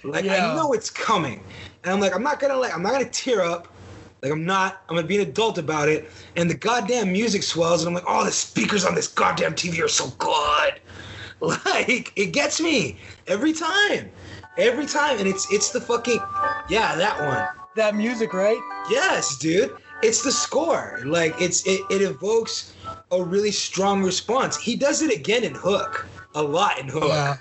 Like 0.02 0.24
Yeah. 0.26 0.52
I 0.52 0.54
know 0.54 0.72
it's 0.72 0.90
coming, 0.90 1.40
and 1.82 1.92
I'm 1.92 2.00
like, 2.00 2.14
I'm 2.14 2.22
not 2.22 2.40
gonna 2.40 2.56
like, 2.56 2.74
I'm 2.74 2.82
not 2.82 2.92
gonna 2.92 3.08
tear 3.08 3.40
up. 3.40 3.68
Like 4.22 4.32
I'm 4.32 4.44
not, 4.44 4.82
I'm 4.88 4.96
gonna 4.96 5.06
be 5.06 5.16
an 5.16 5.28
adult 5.28 5.56
about 5.58 5.88
it. 5.88 6.10
And 6.36 6.50
the 6.50 6.54
goddamn 6.54 7.12
music 7.12 7.42
swells, 7.42 7.82
and 7.84 7.88
I'm 7.88 7.94
like, 7.94 8.04
oh, 8.06 8.24
the 8.24 8.32
speakers 8.32 8.84
on 8.84 8.94
this 8.94 9.08
goddamn 9.08 9.54
TV 9.54 9.82
are 9.82 9.88
so 9.88 10.08
good. 10.18 10.74
Like 11.40 12.12
it 12.16 12.32
gets 12.32 12.58
me 12.60 12.96
every 13.26 13.52
time, 13.52 14.10
every 14.58 14.86
time, 14.86 15.18
and 15.18 15.28
it's 15.28 15.50
it's 15.52 15.70
the 15.70 15.80
fucking 15.80 16.20
yeah 16.68 16.94
that 16.96 17.18
one. 17.20 17.46
That 17.76 17.96
music, 17.96 18.32
right? 18.32 18.58
Yes, 18.88 19.36
dude. 19.38 19.74
It's 20.02 20.22
the 20.22 20.30
score. 20.30 21.00
Like 21.04 21.34
it's 21.40 21.66
it, 21.66 21.80
it 21.90 22.02
evokes 22.02 22.72
a 23.10 23.22
really 23.22 23.50
strong 23.50 24.02
response. 24.02 24.56
He 24.56 24.76
does 24.76 25.02
it 25.02 25.12
again 25.12 25.44
in 25.44 25.54
Hook. 25.54 26.06
A 26.34 26.42
lot 26.42 26.78
in 26.78 26.88
Hook. 26.88 27.04
Yeah. 27.08 27.36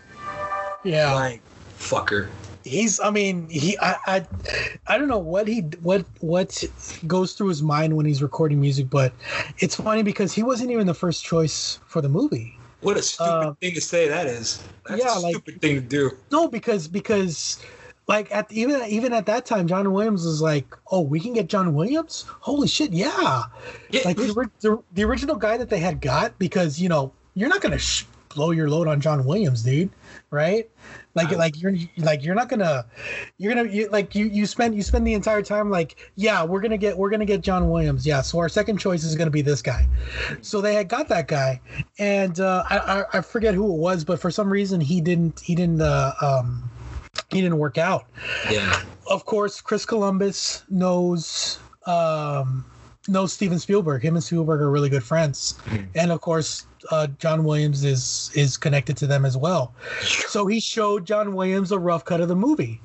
Yeah. 0.83 1.13
Like 1.13 1.41
fucker. 1.77 2.29
He's. 2.63 2.99
I 2.99 3.09
mean, 3.11 3.49
he. 3.49 3.77
I. 3.79 3.95
I. 4.05 4.27
I 4.87 4.97
don't 4.97 5.07
know 5.07 5.19
what 5.19 5.47
he. 5.47 5.61
What. 5.81 6.05
What 6.21 6.63
goes 7.05 7.33
through 7.33 7.49
his 7.49 7.61
mind 7.61 7.95
when 7.95 8.05
he's 8.05 8.23
recording 8.23 8.61
music, 8.61 8.89
but 8.89 9.13
it's 9.59 9.75
funny 9.75 10.01
because 10.01 10.33
he 10.33 10.43
wasn't 10.43 10.71
even 10.71 10.87
the 10.87 10.93
first 10.93 11.23
choice 11.23 11.79
for 11.85 12.01
the 12.01 12.09
movie. 12.09 12.57
What 12.83 12.97
a 12.97 13.01
stupid 13.01 13.29
Uh, 13.31 13.53
thing 13.61 13.73
to 13.73 13.81
say 13.81 14.07
that 14.07 14.27
is. 14.27 14.61
That's 14.87 15.01
yeah, 15.03 15.17
a 15.17 15.19
like- 15.19 15.35
stupid 15.35 15.61
thing 15.61 15.75
to 15.75 15.81
do. 15.81 16.11
No, 16.31 16.47
because 16.47 16.87
because 16.87 17.59
like 18.07 18.29
at 18.35 18.51
even 18.51 18.81
even 18.87 19.13
at 19.13 19.25
that 19.27 19.45
time, 19.45 19.67
John 19.67 19.91
Williams 19.93 20.25
was 20.25 20.41
like, 20.41 20.65
"Oh, 20.91 21.01
we 21.01 21.19
can 21.19 21.33
get 21.33 21.47
John 21.47 21.73
Williams? 21.73 22.25
Holy 22.41 22.67
shit, 22.67 22.91
yeah!" 22.91 23.43
yeah 23.89 24.01
like 24.05 24.17
the, 24.17 24.49
the 24.59 24.77
the 24.93 25.03
original 25.03 25.35
guy 25.37 25.57
that 25.57 25.69
they 25.69 25.79
had 25.79 26.01
got 26.01 26.37
because 26.37 26.79
you 26.81 26.89
know 26.89 27.13
you're 27.33 27.49
not 27.49 27.61
gonna 27.61 27.79
sh- 27.79 28.03
blow 28.29 28.51
your 28.51 28.69
load 28.69 28.87
on 28.87 28.99
John 28.99 29.23
Williams, 29.25 29.63
dude, 29.63 29.89
right? 30.31 30.69
Like 31.15 31.31
like 31.31 31.61
you're 31.61 31.75
like 31.97 32.23
you're 32.23 32.33
not 32.33 32.49
gonna 32.49 32.85
you're 33.37 33.53
gonna 33.53 33.69
you, 33.69 33.87
like 33.89 34.15
you 34.15 34.25
you 34.25 34.47
spend 34.47 34.75
you 34.75 34.81
spend 34.81 35.05
the 35.05 35.13
entire 35.13 35.43
time 35.43 35.69
like 35.69 35.95
yeah 36.15 36.43
we're 36.43 36.59
gonna 36.61 36.77
get 36.77 36.97
we're 36.97 37.11
gonna 37.11 37.25
get 37.25 37.41
John 37.41 37.69
Williams. 37.69 38.05
Yeah 38.05 38.21
so 38.21 38.39
our 38.39 38.49
second 38.49 38.77
choice 38.77 39.03
is 39.03 39.15
gonna 39.15 39.29
be 39.29 39.43
this 39.43 39.61
guy. 39.61 39.87
So 40.41 40.59
they 40.59 40.73
had 40.73 40.89
got 40.89 41.07
that 41.09 41.27
guy 41.27 41.61
and 41.99 42.39
uh, 42.39 42.63
I, 42.69 42.77
I 42.77 43.03
I 43.13 43.21
forget 43.21 43.53
who 43.53 43.73
it 43.75 43.77
was 43.77 44.03
but 44.03 44.19
for 44.19 44.31
some 44.31 44.51
reason 44.51 44.81
he 44.81 45.01
didn't 45.01 45.39
he 45.39 45.53
didn't 45.53 45.81
uh, 45.81 46.13
um 46.21 46.69
he 47.29 47.41
didn't 47.41 47.59
work 47.59 47.77
out. 47.77 48.05
Yeah. 48.49 48.81
of 49.07 49.25
course 49.25 49.61
Chris 49.61 49.85
Columbus 49.85 50.63
knows 50.69 51.59
um 51.85 52.65
knows 53.07 53.33
Steven 53.33 53.59
Spielberg. 53.59 54.01
Him 54.01 54.15
and 54.15 54.23
Spielberg 54.23 54.61
are 54.61 54.71
really 54.71 54.89
good 54.89 55.03
friends. 55.03 55.59
And 55.93 56.11
of 56.11 56.21
course 56.21 56.65
uh, 56.91 57.07
John 57.19 57.43
Williams 57.43 57.83
is 57.83 58.31
is 58.35 58.57
connected 58.57 58.97
to 58.97 59.07
them 59.07 59.25
as 59.25 59.35
well 59.37 59.73
so 60.03 60.45
he 60.47 60.59
showed 60.59 61.05
John 61.05 61.33
Williams 61.35 61.71
a 61.71 61.79
rough 61.79 62.05
cut 62.05 62.21
of 62.21 62.27
the 62.27 62.35
movie 62.35 62.81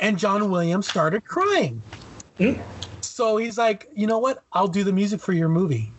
and 0.00 0.18
John 0.18 0.50
Williams 0.50 0.86
started 0.88 1.24
crying 1.24 1.82
so 3.00 3.36
he's 3.36 3.58
like 3.58 3.88
you 3.94 4.06
know 4.06 4.18
what 4.18 4.42
I'll 4.52 4.68
do 4.68 4.84
the 4.84 4.92
music 4.92 5.20
for 5.20 5.32
your 5.32 5.48
movie 5.48 5.90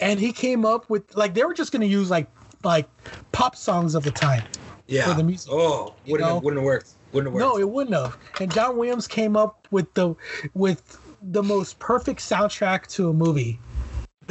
and 0.00 0.18
he 0.20 0.32
came 0.32 0.64
up 0.64 0.88
with 0.90 1.14
like 1.16 1.34
they 1.34 1.44
were 1.44 1.54
just 1.54 1.72
going 1.72 1.80
to 1.82 1.86
use 1.86 2.10
like 2.10 2.26
like 2.64 2.88
pop 3.32 3.56
songs 3.56 3.94
of 3.94 4.04
the 4.04 4.10
time 4.10 4.42
Yeah. 4.86 5.04
for 5.08 5.14
the 5.14 5.24
music 5.24 5.50
Oh, 5.52 5.94
wouldn't 6.06 6.28
have, 6.28 6.42
wouldn't 6.42 6.60
have 6.60 6.64
worked. 6.66 6.90
Wouldn't 7.12 7.26
have 7.32 7.34
worked. 7.42 7.54
no, 7.54 7.58
it 7.60 7.68
wouldn't 7.68 7.94
have. 7.96 8.16
And 8.40 8.52
John 8.52 8.76
Williams 8.76 9.06
came 9.08 9.36
up 9.36 9.66
with 9.70 9.92
the 9.94 10.14
with 10.54 10.98
the 11.22 11.42
most 11.42 11.78
perfect 11.78 12.20
soundtrack 12.20 12.86
to 12.88 13.10
a 13.10 13.12
movie. 13.12 13.58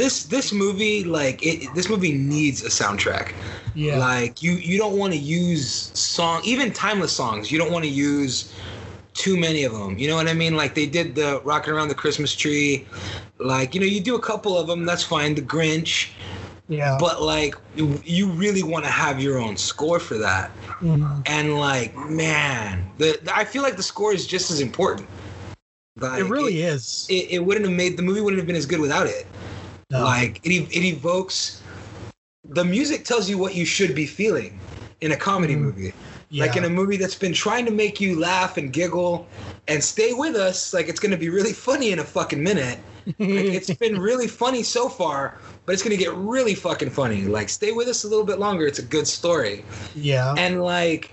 This 0.02 0.24
this 0.24 0.52
movie 0.52 1.04
like 1.04 1.46
it 1.46 1.70
this 1.76 1.88
movie 1.88 2.12
needs 2.14 2.64
a 2.64 2.70
soundtrack 2.70 3.34
Yeah. 3.76 3.98
like 4.00 4.42
you 4.42 4.54
you 4.54 4.80
don't 4.80 4.98
want 4.98 5.14
to 5.14 5.20
use 5.20 5.92
song 5.94 6.42
even 6.44 6.74
timeless 6.74 7.14
songs 7.14 7.52
you 7.52 7.60
don't 7.60 7.72
want 7.72 7.86
to 7.86 7.92
use 7.92 8.52
too 9.14 9.38
many 9.38 9.64
of 9.64 9.74
them 9.74 10.00
you 10.00 10.08
know 10.10 10.16
what 10.16 10.28
i 10.28 10.34
mean 10.34 10.56
like 10.56 10.74
they 10.74 10.88
did 10.88 11.14
the 11.14 11.40
rocking 11.44 11.72
around 11.76 11.90
the 11.90 12.00
christmas 12.04 12.36
tree 12.36 12.88
like 13.38 13.76
you 13.76 13.80
know 13.80 13.86
you 13.86 14.02
do 14.02 14.16
a 14.16 14.20
couple 14.32 14.58
of 14.58 14.66
them 14.66 14.86
that's 14.86 15.04
fine 15.04 15.36
the 15.36 15.42
grinch 15.54 16.10
Yeah. 16.68 16.98
but 17.00 17.22
like 17.22 17.54
you, 17.76 18.28
really 18.44 18.64
want 18.64 18.84
to 18.86 18.92
have 18.92 19.22
your 19.22 19.38
own 19.46 19.56
score 19.58 20.00
for 20.00 20.18
that 20.18 20.50
Mhm. 20.82 21.22
and 21.28 21.46
like 21.60 21.96
man 22.10 22.90
the, 22.98 23.20
the- 23.24 23.36
i 23.38 23.44
feel 23.46 23.62
like 23.62 23.76
the 23.78 23.84
score 23.94 24.14
is 24.18 24.26
just 24.26 24.50
as 24.50 24.62
important 24.62 25.08
like, 26.00 26.22
it 26.22 26.28
really 26.38 26.62
is. 26.64 27.06
it, 27.10 27.26
it 27.36 27.40
wouldn't 27.46 27.66
have 27.68 27.76
made 27.84 27.94
the 27.98 28.02
movie 28.10 28.22
wouldn't 28.22 28.40
have 28.40 28.48
been 28.48 28.56
as 28.56 28.66
good 28.66 28.80
without 28.88 29.06
it 29.06 29.28
No. 29.92 30.04
like 30.04 30.40
it, 30.46 30.52
it 30.72 30.84
evokes 30.84 31.62
the 32.46 32.64
music 32.64 33.06
tells 33.06 33.30
you 33.30 33.38
what 33.38 33.56
you 33.56 33.66
should 33.66 33.94
be 33.94 34.06
feeling 34.06 34.60
in 35.02 35.12
a 35.12 35.18
comedy 35.18 35.56
mm. 35.56 35.60
movie 35.62 35.94
like 36.34 36.56
in. 36.56 36.64
A 36.64 36.70
movie 36.70 36.96
that's 36.98 37.16
been 37.16 37.34
trying 37.34 37.66
to 37.66 37.72
make 37.72 38.00
you 38.00 38.18
laugh 38.18 38.58
and 38.58 38.72
giggle 38.72 39.28
and 39.68 39.84
stay 39.84 40.14
with 40.14 40.36
us 40.36 40.74
like 40.74 40.88
it's 40.88 41.00
going 41.00 41.12
to 41.12 41.18
be 41.18 41.30
really 41.30 41.54
funny 41.54 41.92
in 41.92 42.00
a 42.00 42.04
fucking 42.04 42.42
minute 42.42 42.80
like, 43.06 43.16
it's 43.20 43.74
been 43.80 44.00
really 44.00 44.28
funny 44.28 44.64
so 44.64 44.88
far 44.88 45.38
but 45.66 45.74
it's 45.74 45.84
going 45.84 45.96
to 45.96 46.02
get 46.02 46.14
really 46.14 46.56
fucking 46.56 46.90
funny 46.90 47.24
like 47.24 47.50
stay 47.50 47.72
with 47.72 47.88
us 47.88 48.04
a 48.06 48.08
little 48.08 48.26
bit 48.26 48.40
longer 48.40 48.66
it's 48.66 48.80
a 48.80 48.84
good 48.84 49.08
story 49.08 49.66
yeah. 49.94 50.34
and 50.38 50.64
like 50.64 51.12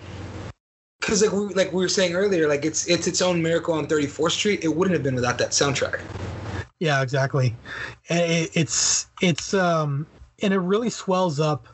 because 1.01 1.23
like 1.23 1.33
we, 1.33 1.55
like 1.55 1.73
we 1.73 1.83
were 1.83 1.89
saying 1.89 2.15
earlier 2.15 2.47
like 2.47 2.65
it's 2.65 2.89
it's 2.89 3.07
its 3.07 3.21
own 3.21 3.43
miracle 3.43 3.75
on 3.75 3.87
34th 3.87 4.33
street 4.33 4.63
it 4.63 4.69
wouldn't 4.69 4.95
have 4.95 5.03
been 5.03 5.15
without 5.15 5.39
that 5.39 5.51
soundtrack 5.51 6.01
Yeah, 6.81 7.03
exactly. 7.03 7.55
And 8.09 8.21
it, 8.21 8.51
it's 8.55 9.07
it's 9.21 9.55
um 9.55 10.07
and 10.41 10.55
it 10.55 10.59
really 10.59 10.91
swells 10.91 11.41
up 11.41 11.67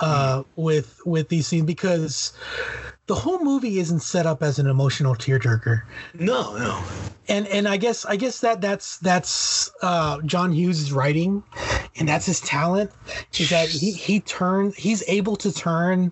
uh 0.00 0.42
with 0.56 1.00
with 1.06 1.28
these 1.28 1.46
scenes 1.46 1.66
because 1.66 2.32
the 3.06 3.14
whole 3.14 3.42
movie 3.42 3.78
isn't 3.78 4.00
set 4.00 4.26
up 4.26 4.42
as 4.42 4.58
an 4.58 4.66
emotional 4.66 5.14
tearjerker. 5.14 5.82
no 6.14 6.56
no 6.56 6.80
and 7.28 7.46
and 7.46 7.68
I 7.68 7.76
guess 7.76 8.04
I 8.04 8.16
guess 8.16 8.40
that 8.40 8.60
that's 8.60 8.98
that's 8.98 9.70
uh, 9.82 10.20
John 10.22 10.52
Hughes' 10.52 10.92
writing, 10.92 11.44
and 11.96 12.08
that's 12.08 12.26
his 12.26 12.40
talent. 12.40 12.90
Is 13.38 13.50
that 13.50 13.68
he 13.68 13.92
he 13.92 14.20
turns 14.20 14.74
he's 14.74 15.04
able 15.06 15.36
to 15.36 15.52
turn 15.52 16.10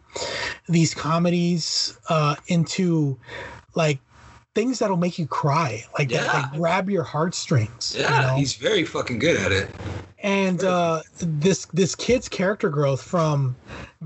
these 0.68 0.94
comedies 0.94 1.98
uh, 2.08 2.36
into 2.46 3.18
like 3.74 3.98
things 4.58 4.80
that'll 4.80 4.96
make 4.96 5.20
you 5.20 5.26
cry, 5.28 5.84
like 5.98 6.08
that, 6.08 6.24
Yeah. 6.24 6.32
like 6.32 6.52
grab 6.54 6.90
your 6.90 7.04
heartstrings. 7.04 7.94
you 7.96 8.02
yeah 8.02 8.22
know? 8.22 8.34
he's 8.34 8.54
very 8.54 8.82
fucking 8.84 9.20
good 9.20 9.36
at 9.36 9.52
it 9.52 9.70
and 10.20 10.64
uh, 10.64 11.00
this 11.20 11.66
this 11.66 11.94
kid's 11.94 12.28
character 12.28 12.68
growth 12.68 13.00
from 13.00 13.54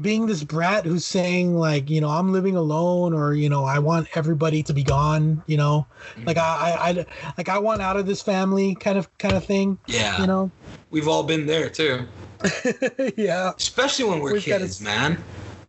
being 0.02 0.26
this 0.26 0.44
brat 0.44 0.84
who's 0.84 1.06
saying 1.06 1.56
like 1.56 1.88
you 1.88 2.02
know 2.02 2.10
I'm 2.10 2.32
living 2.34 2.54
alone 2.54 3.14
or 3.14 3.32
you 3.32 3.48
know 3.48 3.64
I 3.64 3.78
want 3.78 4.08
everybody 4.14 4.62
to 4.64 4.74
be 4.74 4.82
gone 4.82 5.42
you 5.46 5.56
know 5.56 5.86
like 6.26 6.36
I, 6.36 6.42
I 6.42 6.88
I 6.90 7.06
like 7.38 7.48
I 7.48 7.58
want 7.58 7.80
out 7.80 7.96
of 7.96 8.04
this 8.04 8.20
family 8.20 8.74
kind 8.74 8.98
of 8.98 9.08
kind 9.16 9.34
of 9.34 9.42
thing 9.46 9.78
yeah 9.86 10.20
you 10.20 10.26
know 10.26 10.50
we've 10.90 11.08
all 11.08 11.22
been 11.22 11.46
there 11.46 11.70
too 11.70 12.04
yeah 13.16 13.52
especially 13.56 14.04
when 14.04 14.20
we're 14.20 14.34
We've 14.34 14.44
gotta- 14.46 14.64
kids 14.64 14.82
man 14.82 15.16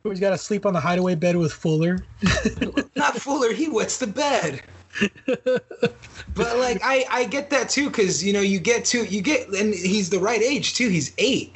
who's 0.04 0.20
got 0.20 0.32
to 0.32 0.38
sleep 0.38 0.66
on 0.66 0.74
the 0.74 0.82
hideaway 0.82 1.16
bed 1.16 1.38
with 1.38 1.54
Fuller 1.54 2.04
not 2.98 3.16
Fuller, 3.18 3.54
he 3.54 3.70
wets 3.70 3.98
the 3.98 4.08
bed. 4.08 4.62
but 5.26 6.58
like 6.58 6.80
I 6.84 7.06
I 7.10 7.24
get 7.26 7.50
that 7.50 7.70
too 7.70 7.90
cuz 7.90 8.24
you 8.24 8.34
know 8.34 8.42
you 8.42 8.60
get 8.60 8.86
to 8.86 9.04
you 9.06 9.22
get 9.22 9.48
and 9.50 9.74
he's 9.74 10.10
the 10.10 10.20
right 10.20 10.42
age 10.42 10.76
too. 10.76 10.90
He's 10.90 11.12
8. 11.18 11.54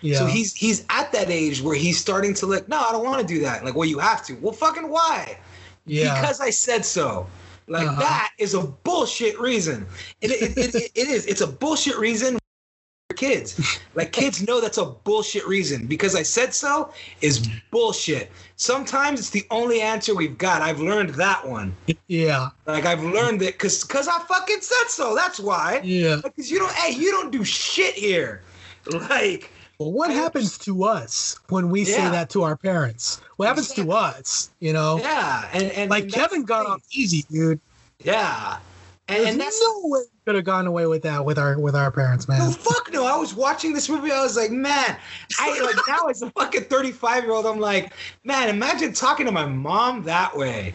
yeah 0.00 0.18
So 0.18 0.26
he's 0.26 0.54
he's 0.54 0.84
at 0.90 1.12
that 1.12 1.30
age 1.30 1.62
where 1.62 1.76
he's 1.76 1.98
starting 1.98 2.34
to 2.34 2.46
like, 2.46 2.68
no, 2.68 2.78
I 2.78 2.92
don't 2.92 3.04
want 3.04 3.20
to 3.20 3.26
do 3.26 3.40
that. 3.42 3.64
Like, 3.64 3.74
well, 3.76 3.88
you 3.88 3.98
have 4.00 4.24
to. 4.26 4.34
Well, 4.40 4.52
fucking 4.52 4.88
why? 4.90 5.38
yeah 5.86 6.20
Because 6.20 6.40
I 6.40 6.50
said 6.50 6.84
so. 6.84 7.26
Like 7.68 7.86
Uh-huh. 7.86 8.00
that 8.00 8.32
is 8.38 8.54
a 8.54 8.62
bullshit 8.62 9.38
reason. 9.38 9.86
It, 10.20 10.32
it, 10.32 10.74
it, 10.74 10.90
it, 10.96 11.08
is. 11.08 11.26
It's 11.26 11.40
a 11.40 11.46
bullshit 11.46 11.96
reason 11.98 12.39
kids. 13.20 13.78
Like 13.94 14.12
kids 14.12 14.46
know 14.46 14.60
that's 14.60 14.78
a 14.78 14.86
bullshit 14.86 15.46
reason. 15.46 15.86
Because 15.86 16.16
I 16.16 16.22
said 16.22 16.54
so 16.54 16.92
is 17.20 17.48
bullshit. 17.70 18.30
Sometimes 18.56 19.20
it's 19.20 19.30
the 19.30 19.46
only 19.50 19.80
answer 19.82 20.14
we've 20.14 20.38
got. 20.38 20.62
I've 20.62 20.80
learned 20.80 21.10
that 21.10 21.46
one. 21.46 21.76
yeah 22.08 22.48
Like 22.66 22.86
I've 22.86 23.04
learned 23.04 23.42
it 23.42 23.54
because 23.54 23.84
because 23.84 24.08
I 24.08 24.18
fucking 24.20 24.62
said 24.62 24.88
so. 24.88 25.14
That's 25.14 25.38
why. 25.38 25.80
yeah 25.84 26.20
Because 26.22 26.50
you 26.50 26.58
don't. 26.58 26.72
Hey, 26.72 26.94
you 26.94 27.10
don't 27.10 27.30
do 27.30 27.44
shit 27.44 27.94
here. 27.94 28.42
Like. 28.86 29.50
well 29.78 29.92
what 29.92 30.10
happens 30.10 30.56
to 30.58 30.84
us 30.84 31.38
when 31.48 31.68
we 31.70 31.84
say 31.84 32.00
that 32.16 32.30
to 32.30 32.42
our 32.42 32.56
parents 32.56 33.20
what 33.36 33.46
happens 33.46 33.72
to 33.72 33.92
us 33.92 34.50
you 34.60 34.72
know 34.72 34.98
Yeah, 34.98 35.48
and, 35.52 35.70
and 35.72 35.90
like 35.90 36.04
and 36.04 36.12
Kevin 36.12 36.44
got 36.44 36.66
off 36.66 36.82
easy 36.92 37.24
dude 37.30 37.60
Yeah, 38.02 38.58
and, 39.08 39.18
There's 39.18 39.28
and 39.28 39.40
that's 39.40 39.60
no 39.60 39.80
way 39.84 40.02
could 40.30 40.36
have 40.36 40.44
gone 40.44 40.68
away 40.68 40.86
with 40.86 41.02
that 41.02 41.24
with 41.24 41.40
our 41.40 41.58
with 41.58 41.74
our 41.74 41.90
parents, 41.90 42.28
man. 42.28 42.38
no 42.38 42.44
man. 42.44 42.54
fuck 42.54 42.92
no. 42.92 43.04
I 43.04 43.16
was 43.16 43.34
watching 43.34 43.72
this 43.72 43.88
movie. 43.88 44.12
I 44.12 44.22
was 44.22 44.36
like, 44.36 44.52
man, 44.52 44.96
I 45.40 45.60
like 45.60 45.74
now 45.88 46.06
as 46.06 46.22
a 46.22 46.30
fucking 46.30 46.64
thirty 46.64 46.92
five 46.92 47.24
year 47.24 47.32
old, 47.32 47.46
I'm 47.46 47.58
like, 47.58 47.92
man, 48.22 48.48
imagine 48.48 48.92
talking 48.92 49.26
to 49.26 49.32
my 49.32 49.46
mom 49.46 50.04
that 50.04 50.36
way. 50.36 50.72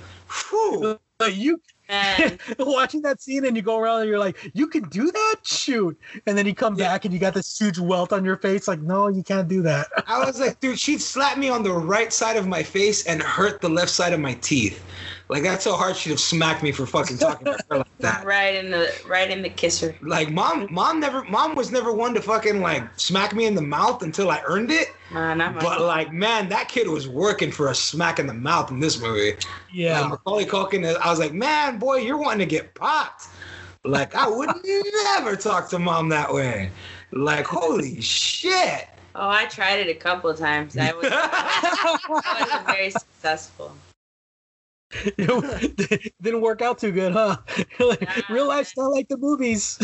Whew. 0.49 0.99
Like, 1.22 1.38
you 1.38 1.61
Man. 1.88 2.40
watching 2.60 3.03
that 3.03 3.22
scene 3.22 3.45
and 3.45 3.56
you 3.56 3.61
go 3.61 3.77
around 3.77 4.02
and 4.02 4.10
you're 4.10 4.19
like, 4.19 4.52
you 4.53 4.68
can 4.68 4.90
do 4.90 5.11
that? 5.11 5.36
Shoot. 5.44 5.98
And 6.26 6.36
then 6.36 6.48
you 6.48 6.56
come 6.56 6.76
back 6.76 7.06
and 7.06 7.14
you 7.14 7.19
got 7.19 7.36
this 7.36 7.57
huge 7.57 7.77
welt 7.77 8.11
on 8.11 8.26
your 8.26 8.38
face. 8.38 8.68
Like, 8.68 8.82
no, 8.82 9.07
you 9.07 9.22
can't 9.22 9.48
do 9.48 9.61
that. 9.61 9.88
I 10.07 10.26
was 10.26 10.40
like, 10.40 10.60
dude, 10.60 10.80
she'd 10.80 10.99
slap 10.99 11.38
me 11.38 11.48
on 11.48 11.61
the 11.61 11.72
right 11.72 12.11
side 12.11 12.38
of 12.38 12.48
my 12.48 12.64
face 12.64 13.06
and 13.06 13.22
hurt 13.22 13.61
the 13.61 13.69
left 13.69 13.91
side 13.91 14.14
of 14.14 14.19
my 14.19 14.34
teeth. 14.34 14.84
Like 15.27 15.41
that's 15.41 15.65
how 15.65 15.76
hard 15.76 15.95
she'd 15.95 16.11
have 16.11 16.19
smacked 16.19 16.61
me 16.61 16.72
for 16.72 16.85
fucking 16.85 17.18
talking 17.18 17.45
to 17.45 17.57
her 17.69 17.77
like 17.77 17.97
that. 17.99 18.26
Right 18.26 18.56
in 18.56 18.69
the 18.69 18.93
right 19.07 19.30
in 19.30 19.41
the 19.41 19.49
kisser. 19.49 19.95
Like 20.02 20.30
mom, 20.30 20.68
mom 20.72 20.99
never, 20.99 21.23
mom 21.23 21.56
was 21.56 21.72
never 21.72 21.91
one 21.91 22.14
to 22.14 22.22
fucking 22.22 22.61
like 22.61 22.84
smack 22.99 23.34
me 23.34 23.45
in 23.45 23.56
the 23.56 23.61
mouth 23.61 24.03
until 24.03 24.30
I 24.30 24.41
earned 24.45 24.72
it. 24.72 24.89
Nah, 25.11 25.34
not 25.34 25.56
my 25.56 25.61
But 25.61 25.81
like, 25.81 26.14
man, 26.14 26.49
that 26.49 26.69
kid 26.69 26.88
was 26.88 27.07
working 27.07 27.52
for 27.52 27.69
a 27.69 27.76
smack 27.76 28.19
in 28.19 28.27
the 28.27 28.34
mouth 28.34 28.69
in 28.69 28.80
this 28.80 28.99
movie. 29.02 29.34
Yeah. 29.73 30.02
Like, 30.02 30.11
Macaulay 30.11 30.45
Culkin, 30.45 30.85
I 30.97 31.10
was 31.10 31.19
like, 31.19 31.34
man, 31.34 31.80
boy, 31.80 31.97
you're 31.97 32.18
wanting 32.18 32.39
to 32.39 32.45
get 32.45 32.76
popped. 32.76 33.27
Like 33.84 34.15
I 34.15 34.27
would 34.27 34.49
never 35.03 35.35
talk 35.35 35.69
to 35.69 35.80
mom 35.80 36.10
that 36.10 36.31
way. 36.31 36.69
Like, 37.11 37.45
holy 37.45 37.99
shit. 38.02 38.89
Oh, 39.15 39.30
I 39.30 39.45
tried 39.45 39.80
it 39.80 39.89
a 39.89 39.93
couple 39.97 40.30
of 40.30 40.38
times. 40.38 40.77
I 40.77 40.91
was, 40.91 41.07
I 41.10 41.99
wasn't 42.10 42.65
very 42.68 42.89
successful. 42.91 43.76
Didn't 45.18 46.41
work 46.41 46.62
out 46.62 46.78
too 46.78 46.91
good, 46.91 47.14
huh? 47.14 47.38
Like, 47.80 48.30
Real 48.30 48.48
life's 48.48 48.76
not 48.78 48.88
like 48.88 49.07
the 49.07 49.18
movies. 49.18 49.80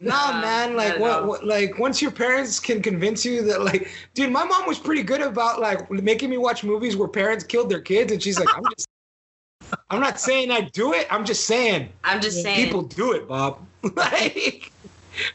Nah, 0.00 0.40
man. 0.40 0.76
Like 0.76 0.98
what, 0.98 1.26
what? 1.26 1.46
Like 1.46 1.78
once 1.78 2.02
your 2.02 2.10
parents 2.10 2.58
can 2.60 2.82
convince 2.82 3.24
you 3.24 3.42
that, 3.42 3.62
like, 3.62 3.88
dude, 4.14 4.32
my 4.32 4.44
mom 4.44 4.66
was 4.66 4.78
pretty 4.78 5.02
good 5.02 5.20
about 5.20 5.60
like 5.60 5.90
making 5.90 6.30
me 6.30 6.38
watch 6.38 6.64
movies 6.64 6.96
where 6.96 7.08
parents 7.08 7.44
killed 7.44 7.70
their 7.70 7.80
kids, 7.80 8.12
and 8.12 8.22
she's 8.22 8.38
like, 8.38 8.48
I'm 8.54 8.64
just, 8.76 8.88
I'm 9.90 10.00
not 10.00 10.20
saying 10.20 10.50
I 10.50 10.62
do 10.62 10.92
it. 10.92 11.06
I'm 11.10 11.24
just 11.24 11.46
saying. 11.46 11.88
I'm 12.04 12.20
just 12.20 12.42
saying. 12.42 12.64
People 12.64 12.82
do 12.82 13.12
it, 13.12 13.28
Bob. 13.28 13.60
like, 13.94 14.72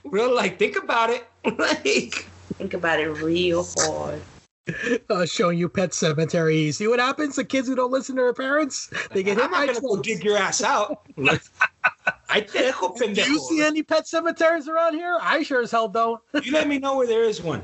real, 0.03 0.33
like, 0.33 0.59
think 0.59 0.77
about 0.77 1.09
it. 1.09 1.27
like, 1.57 2.27
think 2.57 2.73
about 2.73 2.99
it 2.99 3.09
real 3.09 3.65
hard. 3.77 4.21
uh, 5.09 5.25
showing 5.25 5.57
you 5.57 5.69
Pet 5.69 5.91
Sematary. 5.91 6.73
See 6.73 6.87
what 6.87 6.99
happens? 6.99 7.35
The 7.35 7.45
kids 7.45 7.67
who 7.67 7.75
don't 7.75 7.91
listen 7.91 8.15
to 8.15 8.21
their 8.23 8.33
parents, 8.33 8.89
they 9.11 9.21
get 9.23 9.37
hit 9.37 9.45
I'm 9.45 9.51
not 9.51 9.67
gonna 9.67 9.81
go 9.81 10.01
dig 10.01 10.23
your 10.23 10.37
ass 10.37 10.63
out. 10.63 11.01
Like, 11.17 11.41
I 12.29 12.41
dejo, 12.41 12.97
Do 12.97 13.31
you 13.31 13.39
see 13.39 13.61
any 13.61 13.83
pet 13.83 14.07
cemeteries 14.07 14.67
around 14.67 14.95
here? 14.95 15.17
I 15.21 15.43
sure 15.43 15.61
as 15.61 15.71
hell 15.71 15.87
don't. 15.87 16.21
You 16.43 16.51
let 16.51 16.67
me 16.67 16.79
know 16.79 16.97
where 16.97 17.07
there 17.07 17.23
is 17.23 17.41
one. 17.41 17.61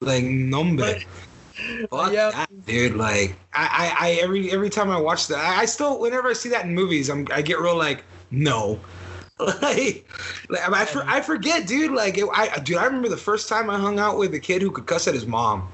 Like, 0.00 0.24
number. 0.24 0.98
Fuck 1.90 2.12
Yeah. 2.12 2.30
that, 2.30 2.66
dude. 2.66 2.96
Like, 2.96 3.36
I, 3.54 3.94
I, 4.00 4.08
I, 4.08 4.10
every 4.14 4.50
every 4.50 4.70
time 4.70 4.90
I 4.90 4.98
watch 4.98 5.28
that, 5.28 5.38
I, 5.38 5.60
I 5.60 5.64
still, 5.66 6.00
whenever 6.00 6.28
I 6.28 6.32
see 6.32 6.48
that 6.48 6.64
in 6.64 6.74
movies, 6.74 7.08
I'm, 7.08 7.26
I 7.30 7.42
get 7.42 7.60
real 7.60 7.76
like, 7.76 8.04
no. 8.30 8.80
Like, 9.62 10.06
like 10.48 10.68
I, 10.70 10.84
for, 10.84 11.04
I 11.06 11.20
forget, 11.20 11.66
dude. 11.66 11.92
Like, 11.92 12.18
it, 12.18 12.26
I, 12.32 12.58
dude, 12.60 12.76
I 12.76 12.84
remember 12.84 13.08
the 13.08 13.16
first 13.16 13.48
time 13.48 13.70
I 13.70 13.78
hung 13.78 13.98
out 13.98 14.18
with 14.18 14.34
a 14.34 14.40
kid 14.40 14.62
who 14.62 14.70
could 14.70 14.86
cuss 14.86 15.08
at 15.08 15.14
his 15.14 15.26
mom. 15.26 15.68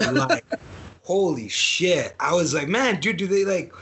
Like, 0.00 0.44
holy 1.04 1.48
shit! 1.48 2.14
I 2.20 2.34
was 2.34 2.54
like, 2.54 2.68
man, 2.68 3.00
dude, 3.00 3.16
do 3.16 3.26
they 3.26 3.44
like? 3.44 3.72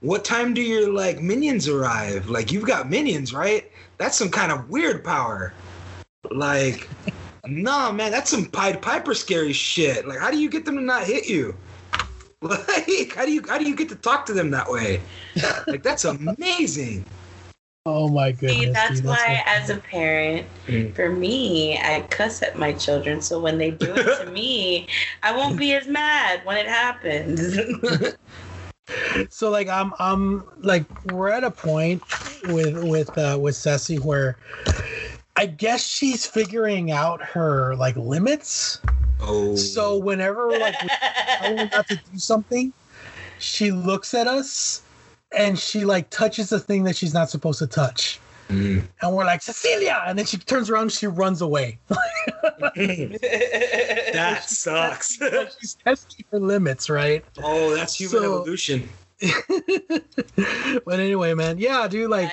What 0.00 0.24
time 0.24 0.52
do 0.52 0.60
your 0.60 0.92
like 0.92 1.20
minions 1.20 1.68
arrive? 1.68 2.28
Like, 2.28 2.52
you've 2.52 2.66
got 2.66 2.88
minions, 2.90 3.32
right? 3.32 3.70
That's 3.98 4.16
some 4.16 4.30
kind 4.30 4.52
of 4.52 4.68
weird 4.68 5.02
power. 5.04 5.54
Like, 6.30 6.88
nah, 7.46 7.92
man, 7.92 8.10
that's 8.10 8.30
some 8.30 8.46
Pied 8.46 8.82
Piper 8.82 9.14
scary 9.14 9.52
shit. 9.52 10.06
Like, 10.06 10.18
how 10.18 10.30
do 10.30 10.38
you 10.38 10.50
get 10.50 10.64
them 10.64 10.76
to 10.76 10.82
not 10.82 11.04
hit 11.04 11.28
you? 11.28 11.54
Like, 12.42 13.14
how 13.14 13.24
do 13.24 13.32
you 13.32 13.42
how 13.48 13.56
do 13.56 13.64
you 13.64 13.74
get 13.74 13.88
to 13.88 13.96
talk 13.96 14.26
to 14.26 14.34
them 14.34 14.50
that 14.50 14.70
way? 14.70 15.00
Like, 15.66 15.82
that's 15.82 16.04
amazing. 16.04 17.04
Oh 17.86 18.08
my 18.08 18.32
goodness. 18.32 18.56
See, 18.56 18.72
that's 18.72 18.96
dude, 18.96 19.04
why, 19.06 19.44
as 19.46 19.70
a 19.70 19.76
parent, 19.76 20.44
Mm. 20.66 20.92
for 20.96 21.08
me, 21.08 21.78
I 21.78 22.00
cuss 22.10 22.42
at 22.42 22.58
my 22.58 22.72
children. 22.72 23.20
So 23.20 23.38
when 23.40 23.58
they 23.58 23.70
do 23.70 23.94
it 23.94 24.24
to 24.24 24.30
me, 24.32 24.88
I 25.22 25.30
won't 25.34 25.56
be 25.56 25.72
as 25.74 25.86
mad 25.86 26.44
when 26.44 26.56
it 26.56 26.66
happens. 26.66 27.56
so 29.30 29.50
like 29.50 29.68
I'm 29.68 29.92
I'm 30.00 30.42
like 30.58 30.84
we're 31.06 31.28
at 31.28 31.44
a 31.44 31.50
point 31.50 32.02
with 32.48 32.82
with 32.90 33.16
uh 33.16 33.38
with 33.40 33.54
Ceci 33.54 33.98
where 33.98 34.36
I 35.36 35.46
guess 35.46 35.86
she's 35.86 36.26
figuring 36.26 36.90
out 36.90 37.22
her 37.22 37.76
like 37.76 37.94
limits. 37.96 38.80
Oh. 39.20 39.54
So 39.54 39.96
whenever 39.96 40.50
like 40.58 40.82
we 40.82 40.88
tell 40.88 41.56
her 41.56 41.70
not 41.72 41.86
to 41.86 41.96
do 41.96 42.18
something, 42.18 42.72
she 43.38 43.70
looks 43.70 44.12
at 44.12 44.26
us 44.26 44.82
and 45.36 45.58
she 45.58 45.84
like 45.84 46.10
touches 46.10 46.48
the 46.50 46.60
thing 46.60 46.84
that 46.84 46.96
she's 46.96 47.14
not 47.14 47.30
supposed 47.30 47.58
to 47.60 47.66
touch. 47.66 48.20
Mm. 48.48 48.84
And 49.02 49.16
we're 49.16 49.24
like, 49.24 49.42
Cecilia, 49.42 50.02
and 50.06 50.16
then 50.16 50.24
she 50.24 50.36
turns 50.36 50.70
around 50.70 50.82
and 50.82 50.92
she 50.92 51.08
runs 51.08 51.40
away. 51.42 51.78
that 52.76 54.44
sucks. 54.46 55.18
she's 55.60 55.74
testing 55.74 56.24
her 56.30 56.38
limits, 56.38 56.88
right? 56.88 57.24
Oh, 57.42 57.74
that's 57.74 57.98
human 57.98 58.22
So- 58.22 58.40
evolution. 58.42 58.88
but 60.84 61.00
anyway, 61.00 61.32
man, 61.32 61.56
yeah, 61.56 61.88
dude, 61.88 62.10
like 62.10 62.30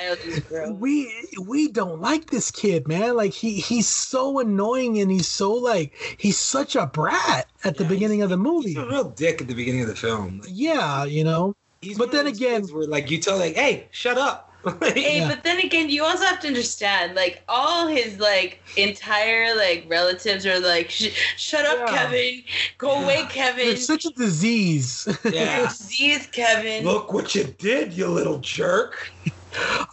we 0.71 1.09
we 1.41 1.69
don't 1.69 2.01
like 2.01 2.29
this 2.29 2.51
kid, 2.51 2.89
man. 2.89 3.15
Like 3.15 3.31
he 3.31 3.61
he's 3.61 3.87
so 3.87 4.39
annoying 4.39 4.99
and 4.99 5.09
he's 5.09 5.29
so 5.29 5.53
like 5.53 5.93
he's 6.17 6.37
such 6.37 6.75
a 6.75 6.85
brat 6.85 7.47
at 7.63 7.77
the 7.77 7.85
beginning 7.85 8.21
of 8.21 8.29
the 8.29 8.35
movie. 8.35 8.73
He's 8.73 8.77
a 8.79 8.85
real 8.85 9.09
dick 9.11 9.41
at 9.41 9.47
the 9.47 9.53
beginning 9.53 9.83
of 9.83 9.87
the 9.87 9.95
film. 9.95 10.39
Like, 10.41 10.49
Yeah, 10.51 11.05
you 11.05 11.23
know. 11.23 11.55
But 11.97 12.11
then 12.11 12.27
again, 12.27 12.63
where 12.67 12.87
like 12.87 13.09
you 13.11 13.17
tell 13.19 13.37
like, 13.37 13.55
hey, 13.55 13.87
shut 13.91 14.17
up. 14.17 14.49
Hey, 14.81 15.17
Yeah. 15.17 15.27
but 15.27 15.43
then 15.43 15.59
again, 15.59 15.89
you 15.89 16.05
also 16.05 16.23
have 16.23 16.39
to 16.39 16.47
understand, 16.47 17.15
like 17.15 17.43
all 17.49 17.85
his 17.87 18.17
like 18.19 18.61
entire 18.77 19.53
like 19.57 19.85
relatives 19.89 20.45
are 20.45 20.57
like, 20.59 20.89
"Shut 20.89 21.65
up, 21.65 21.79
Yeah. 21.79 21.97
Kevin! 21.97 22.43
Go 22.77 23.03
away, 23.03 23.25
Kevin! 23.29 23.67
It's 23.67 23.85
such 23.85 24.05
a 24.05 24.11
disease. 24.11 25.05
Yeah. 25.25 25.67
Disease, 25.67 26.27
Kevin!" 26.31 26.85
Look 26.91 27.11
what 27.11 27.35
you 27.35 27.43
did, 27.43 27.91
you 27.91 28.07
little 28.07 28.39
jerk. 28.39 29.11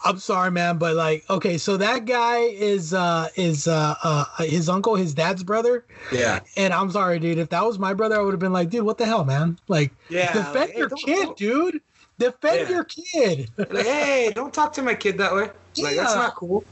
I'm 0.05 0.19
sorry, 0.19 0.51
man, 0.51 0.79
but 0.79 0.97
like, 0.97 1.29
okay, 1.29 1.59
so 1.59 1.77
that 1.77 2.05
guy 2.07 2.39
is 2.39 2.95
uh 2.95 3.29
is 3.37 3.69
uh, 3.69 3.95
uh 4.03 4.25
his 4.45 4.69
uncle, 4.69 4.95
his 4.95 5.13
dad's 5.15 5.43
brother. 5.43 5.85
Yeah. 6.13 6.41
And 6.57 6.73
I'm 6.73 6.91
sorry, 6.91 7.19
dude. 7.19 7.39
If 7.39 7.51
that 7.51 7.65
was 7.65 7.79
my 7.79 7.93
brother, 7.95 8.19
I 8.19 8.23
would 8.23 8.33
have 8.33 8.41
been 8.41 8.53
like, 8.53 8.71
dude, 8.71 8.85
what 8.85 8.99
the 8.99 9.07
hell, 9.07 9.25
man? 9.25 9.59
Like, 9.69 9.93
Yeah, 10.09 10.33
defend 10.33 10.55
like, 10.55 10.71
hey, 10.73 10.79
your 10.79 10.89
don't- 10.89 11.03
kid, 11.05 11.23
don't- 11.25 11.37
dude. 11.37 11.81
Defend 12.19 12.69
Yeah. 12.69 12.75
your 12.75 12.85
kid. 12.85 13.51
Like, 13.57 13.87
hey, 13.87 14.33
don't 14.35 14.53
talk 14.53 14.73
to 14.75 14.83
my 14.83 14.95
kid 14.95 15.17
that 15.19 15.35
way. 15.35 15.49
Like 15.79 15.97
that's 15.97 16.15
not 16.15 16.35
cool. 16.35 16.65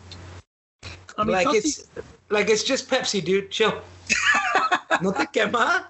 I 1.16 1.24
mean, 1.24 1.32
like 1.32 1.48
it's 1.55 1.89
like 2.31 2.48
it's 2.51 2.62
just 2.62 2.89
Pepsi, 2.90 3.24
dude. 3.24 3.51
Chill. 3.51 3.70
no 5.02 5.12
te 5.12 5.24
quema. 5.27 5.86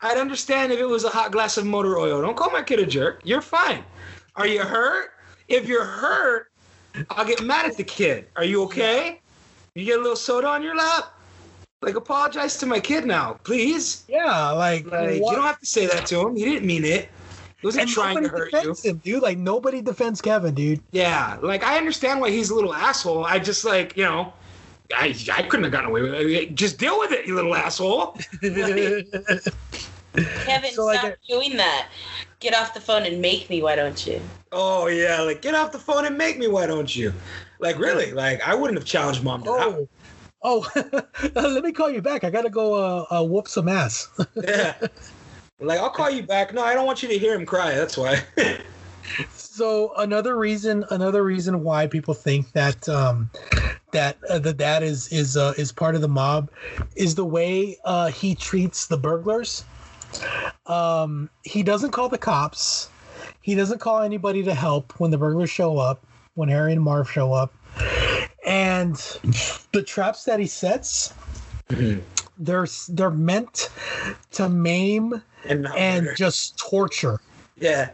I'd 0.00 0.18
understand 0.18 0.72
if 0.72 0.78
it 0.78 0.86
was 0.86 1.04
a 1.04 1.08
hot 1.08 1.30
glass 1.32 1.56
of 1.56 1.66
motor 1.66 1.98
oil. 1.98 2.20
Don't 2.20 2.36
call 2.36 2.50
my 2.50 2.62
kid 2.62 2.80
a 2.80 2.86
jerk. 2.86 3.20
You're 3.24 3.40
fine. 3.42 3.82
Are 4.34 4.46
you 4.46 4.60
hurt? 4.62 5.10
If 5.48 5.68
you're 5.68 5.84
hurt, 5.84 6.50
I'll 7.10 7.24
get 7.24 7.42
mad 7.42 7.66
at 7.66 7.76
the 7.76 7.84
kid. 7.84 8.26
Are 8.36 8.44
you 8.44 8.62
okay? 8.64 9.20
You 9.74 9.84
get 9.84 9.98
a 9.98 10.02
little 10.02 10.16
soda 10.16 10.48
on 10.48 10.62
your 10.62 10.74
lap? 10.76 11.12
Like 11.82 11.94
apologize 11.94 12.56
to 12.58 12.66
my 12.66 12.80
kid 12.80 13.04
now, 13.04 13.38
please. 13.44 14.04
yeah, 14.08 14.50
like, 14.50 14.90
Like 14.90 15.16
you 15.16 15.20
don't 15.20 15.42
have 15.42 15.60
to 15.60 15.66
say 15.66 15.86
that 15.86 16.06
to 16.06 16.20
him. 16.20 16.34
He 16.34 16.44
didn't 16.44 16.66
mean 16.66 16.84
it. 16.84 17.10
He 17.60 17.66
wasn't 17.66 17.82
and 17.82 17.90
trying 17.90 18.22
to 18.22 18.28
hurt 18.28 18.52
you. 18.52 18.74
him, 18.82 18.96
dude. 18.98 19.22
Like 19.22 19.38
nobody 19.38 19.82
defends 19.82 20.20
Kevin, 20.20 20.54
dude. 20.54 20.80
Yeah, 20.92 21.38
like 21.42 21.62
I 21.62 21.76
understand 21.76 22.20
why 22.20 22.30
he's 22.30 22.50
a 22.50 22.54
little 22.54 22.74
asshole. 22.74 23.24
I 23.24 23.38
just 23.38 23.64
like 23.64 23.96
you 23.96 24.04
know, 24.04 24.32
I 24.94 25.14
I 25.32 25.42
couldn't 25.42 25.64
have 25.64 25.72
gotten 25.72 25.90
away 25.90 26.02
with 26.02 26.14
it. 26.14 26.54
Just 26.54 26.78
deal 26.78 26.98
with 26.98 27.12
it, 27.12 27.26
you 27.26 27.34
little 27.34 27.54
asshole. 27.54 28.18
Kevin, 30.16 30.70
So, 30.72 30.86
like, 30.86 31.00
stop 31.00 31.14
doing 31.28 31.56
that. 31.58 31.88
Get 32.40 32.54
off 32.54 32.74
the 32.74 32.80
phone 32.80 33.04
and 33.04 33.20
make 33.20 33.48
me. 33.48 33.62
Why 33.62 33.76
don't 33.76 34.06
you? 34.06 34.20
oh 34.52 34.86
yeah, 34.86 35.20
like 35.20 35.42
get 35.42 35.54
off 35.54 35.72
the 35.72 35.78
phone 35.78 36.06
and 36.06 36.16
make 36.16 36.38
me. 36.38 36.48
Why 36.48 36.66
don't 36.66 36.94
you? 36.94 37.12
Like 37.58 37.78
really? 37.78 38.12
Like 38.12 38.46
I 38.46 38.54
wouldn't 38.54 38.78
have 38.78 38.86
challenged 38.86 39.22
mom 39.22 39.42
to 39.44 39.50
Oh, 39.50 39.88
oh, 40.42 41.02
let 41.34 41.64
me 41.64 41.72
call 41.72 41.90
you 41.90 42.02
back. 42.02 42.24
I 42.24 42.30
gotta 42.30 42.50
go 42.50 42.74
uh, 42.74 43.06
uh 43.10 43.24
whoop 43.24 43.48
some 43.48 43.68
ass. 43.68 44.08
Yeah. 44.36 44.74
Like 45.58 45.80
I'll 45.80 45.90
call 45.90 46.10
you 46.10 46.22
back. 46.22 46.52
No, 46.52 46.62
I 46.62 46.74
don't 46.74 46.86
want 46.86 47.02
you 47.02 47.08
to 47.08 47.18
hear 47.18 47.34
him 47.34 47.46
cry. 47.46 47.74
That's 47.74 47.96
why. 47.96 48.22
so 49.30 49.94
another 49.96 50.36
reason, 50.36 50.84
another 50.90 51.24
reason 51.24 51.64
why 51.64 51.86
people 51.86 52.12
think 52.12 52.52
that 52.52 52.86
um 52.90 53.30
that 53.92 54.18
uh, 54.28 54.38
the 54.38 54.52
dad 54.52 54.82
is 54.82 55.10
is 55.10 55.36
uh, 55.36 55.54
is 55.56 55.72
part 55.72 55.94
of 55.94 56.02
the 56.02 56.08
mob 56.08 56.50
is 56.94 57.14
the 57.14 57.24
way 57.24 57.78
uh, 57.86 58.08
he 58.08 58.34
treats 58.34 58.86
the 58.86 58.98
burglars. 58.98 59.64
Um, 60.66 61.30
he 61.42 61.62
doesn't 61.62 61.90
call 61.92 62.08
the 62.08 62.18
cops. 62.18 62.88
He 63.42 63.54
doesn't 63.54 63.78
call 63.80 64.02
anybody 64.02 64.42
to 64.44 64.54
help 64.54 64.98
when 64.98 65.10
the 65.10 65.18
burglars 65.18 65.50
show 65.50 65.78
up. 65.78 66.04
When 66.34 66.48
Harry 66.50 66.72
and 66.72 66.82
Marv 66.82 67.10
show 67.10 67.32
up, 67.32 67.54
and 68.46 68.94
the 69.72 69.82
traps 69.82 70.24
that 70.24 70.38
he 70.38 70.46
sets, 70.46 71.14
they're 72.38 72.66
they're 72.90 73.10
meant 73.10 73.70
to 74.32 74.48
maim 74.50 75.22
and 75.48 75.66
and 75.76 76.08
just 76.14 76.58
torture. 76.58 77.20
yeah. 77.56 77.90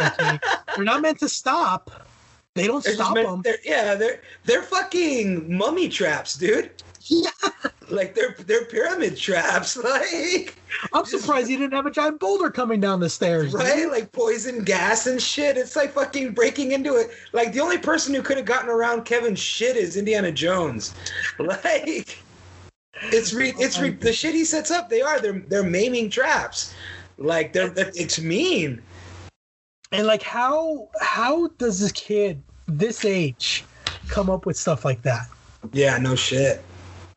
Okay? 0.00 0.38
They're 0.74 0.84
not 0.84 1.02
meant 1.02 1.18
to 1.20 1.28
stop. 1.28 1.90
They 2.54 2.66
don't 2.66 2.82
They're 2.82 2.94
stop 2.94 3.14
meant- 3.14 3.28
them. 3.28 3.42
they're- 3.42 3.58
yeah, 3.64 3.94
they're 3.96 4.22
they're 4.44 4.62
fucking 4.62 5.54
mummy 5.56 5.88
traps, 5.90 6.36
dude. 6.36 6.70
Yeah. 7.02 7.30
Like 7.90 8.14
they're 8.14 8.34
they're 8.46 8.66
pyramid 8.66 9.16
traps, 9.16 9.76
like 9.82 10.56
I'm 10.92 11.04
surprised 11.04 11.48
he 11.48 11.56
didn't 11.56 11.72
have 11.72 11.86
a 11.86 11.90
giant 11.90 12.20
boulder 12.20 12.50
coming 12.50 12.80
down 12.80 13.00
the 13.00 13.08
stairs. 13.08 13.52
dude. 13.52 13.60
right, 13.60 13.88
like 13.90 14.12
poison 14.12 14.64
gas 14.64 15.06
and 15.06 15.20
shit. 15.20 15.56
It's 15.56 15.74
like 15.76 15.92
fucking 15.92 16.32
breaking 16.32 16.72
into 16.72 16.96
it. 16.96 17.10
Like 17.32 17.52
the 17.52 17.60
only 17.60 17.78
person 17.78 18.14
who 18.14 18.22
could 18.22 18.36
have 18.36 18.46
gotten 18.46 18.68
around 18.68 19.04
Kevin's 19.04 19.38
shit 19.40 19.76
is 19.76 19.96
Indiana 19.96 20.32
Jones. 20.32 20.94
Like 21.38 22.18
it's 23.12 23.32
re- 23.32 23.54
it's 23.58 23.78
re- 23.78 23.90
the 23.90 24.12
shit 24.12 24.34
he 24.34 24.44
sets 24.44 24.70
up. 24.70 24.88
They 24.88 25.00
are 25.00 25.20
they're 25.20 25.40
they're 25.48 25.62
maiming 25.62 26.10
traps. 26.10 26.74
Like 27.16 27.52
they're 27.52 27.72
it's 27.76 28.20
mean. 28.20 28.82
And 29.92 30.06
like, 30.06 30.22
how 30.22 30.88
how 31.00 31.48
does 31.58 31.80
this 31.80 31.92
kid 31.92 32.42
this 32.66 33.04
age 33.04 33.64
come 34.08 34.28
up 34.28 34.46
with 34.46 34.56
stuff 34.56 34.84
like 34.84 35.02
that? 35.02 35.26
Yeah, 35.72 35.96
no 35.98 36.14
shit. 36.14 36.62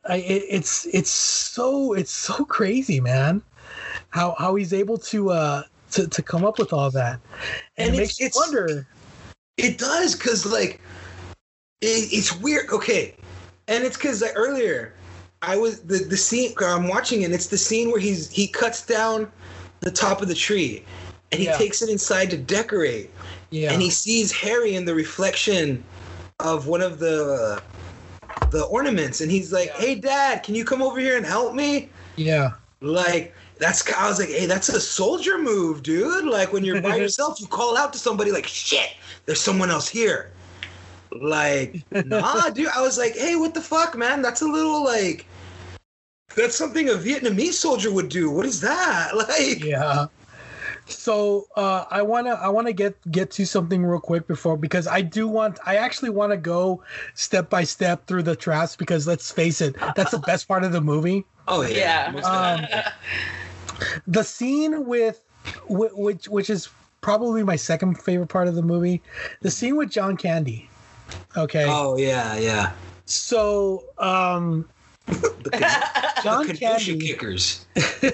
I, 0.08 0.16
it, 0.16 0.44
it's 0.48 0.86
it's 0.86 1.10
so 1.10 1.92
it's 1.92 2.10
so 2.12 2.44
crazy, 2.44 3.00
man. 3.00 3.42
How 4.10 4.34
how 4.38 4.54
he's 4.54 4.72
able 4.72 4.98
to 4.98 5.30
uh 5.30 5.62
to, 5.92 6.08
to 6.08 6.22
come 6.22 6.44
up 6.44 6.58
with 6.58 6.72
all 6.72 6.90
that, 6.90 7.20
and, 7.76 7.88
And 7.88 7.94
it 7.96 8.02
it's- 8.02 8.20
makes 8.20 8.36
you 8.36 8.40
wonder. 8.40 8.86
It 9.58 9.76
does, 9.78 10.14
cause 10.14 10.46
like, 10.46 10.80
it, 11.82 12.08
it's 12.10 12.34
weird. 12.40 12.70
Okay, 12.70 13.14
and 13.68 13.84
it's 13.84 13.96
cause 13.98 14.22
like 14.22 14.32
earlier, 14.34 14.94
I 15.42 15.56
was 15.56 15.80
the 15.80 15.98
the 15.98 16.16
scene 16.16 16.54
I'm 16.58 16.88
watching, 16.88 17.22
and 17.24 17.34
it's 17.34 17.48
the 17.48 17.58
scene 17.58 17.90
where 17.90 18.00
he's 18.00 18.30
he 18.30 18.48
cuts 18.48 18.84
down 18.84 19.30
the 19.80 19.90
top 19.90 20.22
of 20.22 20.28
the 20.28 20.34
tree, 20.34 20.82
and 21.30 21.38
he 21.40 21.46
Yeah. 21.46 21.58
takes 21.58 21.82
it 21.82 21.90
inside 21.90 22.30
to 22.30 22.36
decorate, 22.38 23.10
Yeah, 23.50 23.72
and 23.72 23.82
he 23.82 23.90
sees 23.90 24.32
Harry 24.32 24.74
in 24.74 24.86
the 24.86 24.94
reflection 24.94 25.84
of 26.40 26.66
one 26.66 26.80
of 26.80 26.98
the 26.98 27.62
the 28.50 28.64
ornaments, 28.64 29.20
and 29.20 29.30
he's 29.30 29.52
like, 29.52 29.70
"Hey, 29.70 29.94
Dad, 29.94 30.42
can 30.42 30.54
you 30.54 30.64
come 30.64 30.82
over 30.82 30.98
here 30.98 31.16
and 31.16 31.26
help 31.26 31.54
me?" 31.54 31.88
yeah, 32.16 32.52
Like 32.80 33.34
that's 33.62 33.90
I 33.92 34.08
was 34.08 34.18
like, 34.18 34.28
hey, 34.28 34.46
that's 34.46 34.68
a 34.68 34.80
soldier 34.80 35.38
move, 35.38 35.82
dude. 35.82 36.24
Like 36.24 36.52
when 36.52 36.64
you're 36.64 36.82
by 36.82 36.96
yourself, 37.04 37.40
you 37.40 37.46
call 37.46 37.76
out 37.78 37.92
to 37.92 37.98
somebody 37.98 38.32
like, 38.32 38.46
shit, 38.46 38.96
there's 39.24 39.40
someone 39.40 39.70
else 39.70 39.88
here. 39.88 40.32
Like, 41.12 41.84
nah, 42.04 42.50
dude. 42.50 42.68
I 42.74 42.82
was 42.82 42.98
like, 42.98 43.14
hey, 43.14 43.36
what 43.36 43.54
the 43.54 43.60
fuck, 43.60 43.96
man? 43.96 44.20
That's 44.20 44.42
a 44.42 44.46
little 44.46 44.84
like 44.84 45.26
that's 46.34 46.56
something 46.56 46.88
a 46.88 46.94
Vietnamese 46.94 47.52
soldier 47.52 47.92
would 47.92 48.08
do. 48.08 48.30
What 48.30 48.46
is 48.46 48.60
that? 48.60 49.12
Like 49.16 49.62
yeah. 49.62 50.06
So 50.86 51.46
uh, 51.56 51.84
I 51.90 52.02
wanna 52.02 52.30
I 52.30 52.48
wanna 52.48 52.72
get 52.72 52.96
get 53.10 53.30
to 53.32 53.46
something 53.46 53.84
real 53.84 54.00
quick 54.00 54.26
before 54.26 54.56
because 54.56 54.86
I 54.86 55.00
do 55.00 55.28
want 55.28 55.58
I 55.64 55.76
actually 55.76 56.10
want 56.10 56.32
to 56.32 56.36
go 56.36 56.82
step 57.14 57.48
by 57.48 57.64
step 57.64 58.06
through 58.06 58.24
the 58.24 58.36
traps 58.36 58.76
because 58.76 59.06
let's 59.06 59.30
face 59.30 59.60
it 59.60 59.76
that's 59.96 60.10
the 60.10 60.18
best 60.18 60.48
part 60.48 60.64
of 60.64 60.72
the 60.72 60.80
movie. 60.80 61.24
Oh 61.48 61.62
yeah. 61.62 62.12
Yeah. 62.12 62.24
Um, 62.24 62.66
the 64.06 64.22
scene 64.22 64.86
with 64.86 65.22
which 65.68 66.28
which 66.28 66.50
is 66.50 66.68
probably 67.00 67.42
my 67.42 67.56
second 67.56 68.00
favorite 68.00 68.28
part 68.28 68.48
of 68.48 68.54
the 68.54 68.62
movie 68.62 69.02
the 69.40 69.50
scene 69.50 69.76
with 69.76 69.90
john 69.90 70.16
candy 70.16 70.68
okay 71.36 71.66
oh 71.68 71.96
yeah, 71.96 72.36
yeah. 72.36 72.72
so 73.06 73.84
um 73.98 74.68
The, 75.06 75.50
Can- 75.52 75.82
john 76.22 76.46
the 76.46 76.54
candy 76.54 76.98
kickers. 76.98 77.66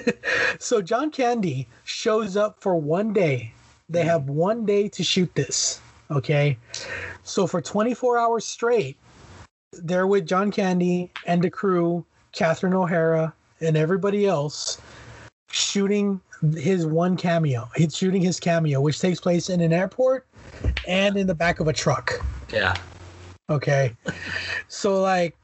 so 0.59 0.81
john 0.81 1.11
candy 1.11 1.67
shows 1.83 2.35
up 2.37 2.59
for 2.61 2.75
one 2.75 3.13
day. 3.13 3.53
They 3.89 4.03
have 4.03 4.29
one 4.29 4.65
day 4.65 4.87
to 4.89 5.03
shoot 5.03 5.33
this 5.35 5.81
okay? 6.11 6.57
So 7.23 7.45
for 7.47 7.61
24 7.61 8.17
hours 8.17 8.45
straight 8.45 8.97
they're 9.83 10.07
with 10.07 10.25
john 10.25 10.51
candy 10.51 11.11
and 11.27 11.43
the 11.43 11.49
crew 11.49 12.03
catherine 12.31 12.73
o'hara 12.73 13.33
and 13.61 13.77
everybody 13.77 14.25
else 14.25 14.81
shooting 15.51 16.19
his 16.55 16.85
one 16.85 17.15
cameo. 17.17 17.69
He's 17.75 17.95
shooting 17.95 18.21
his 18.21 18.39
cameo 18.39 18.81
which 18.81 18.99
takes 18.99 19.19
place 19.19 19.49
in 19.49 19.61
an 19.61 19.73
airport 19.73 20.25
and 20.87 21.17
in 21.17 21.27
the 21.27 21.35
back 21.35 21.59
of 21.59 21.67
a 21.67 21.73
truck. 21.73 22.13
Yeah. 22.51 22.75
okay? 23.49 23.95
So 24.67 25.01
like 25.01 25.37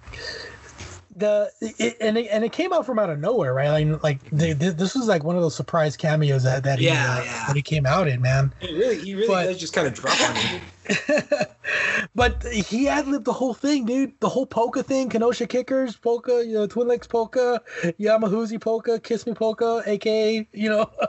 the 1.17 1.49
it, 1.61 1.95
and 2.01 2.17
it, 2.17 2.27
and 2.29 2.43
it 2.43 2.51
came 2.51 2.73
out 2.73 2.85
from 2.85 2.99
out 2.99 3.09
of 3.09 3.19
nowhere 3.19 3.53
right 3.53 3.69
like 3.69 4.03
like 4.03 4.29
the, 4.31 4.51
the- 4.53 4.71
this 4.71 4.95
was 4.95 5.07
like 5.07 5.23
one 5.23 5.35
of 5.37 5.41
those 5.41 5.55
surprise 5.55 5.95
cameos 5.95 6.43
that 6.43 6.63
that 6.63 6.79
he, 6.79 6.85
Yeah, 6.87 6.93
uh, 7.19 7.23
yeah. 7.23 7.43
that 7.47 7.55
he 7.55 7.61
came 7.61 7.85
out 7.85 8.07
in 8.09 8.21
man 8.21 8.53
He 8.59 8.73
really, 8.73 8.97
he 8.99 9.15
really 9.15 9.27
But- 9.27 9.43
does 9.45 9.57
just 9.57 9.73
kind 9.73 9.87
of 9.87 9.93
drop 9.93 10.19
on 10.29 10.35
you. 10.35 10.59
but 12.15 12.43
he 12.43 12.87
ad 12.87 13.07
libbed 13.07 13.25
the 13.25 13.33
whole 13.33 13.53
thing, 13.53 13.85
dude. 13.85 14.13
The 14.19 14.29
whole 14.29 14.45
polka 14.45 14.83
thing, 14.83 15.09
Kenosha 15.09 15.47
Kickers, 15.47 15.95
polka, 15.95 16.43
you 16.45 16.53
know, 16.53 16.67
Twin 16.67 16.87
Lakes 16.87 17.07
polka, 17.07 17.61
Yamahuzi 17.99 18.59
polka, 18.61 18.99
Kiss 18.99 19.25
Me 19.25 19.33
polka, 19.33 19.81
aka, 19.87 20.47
you 20.53 20.69
know, 20.69 20.89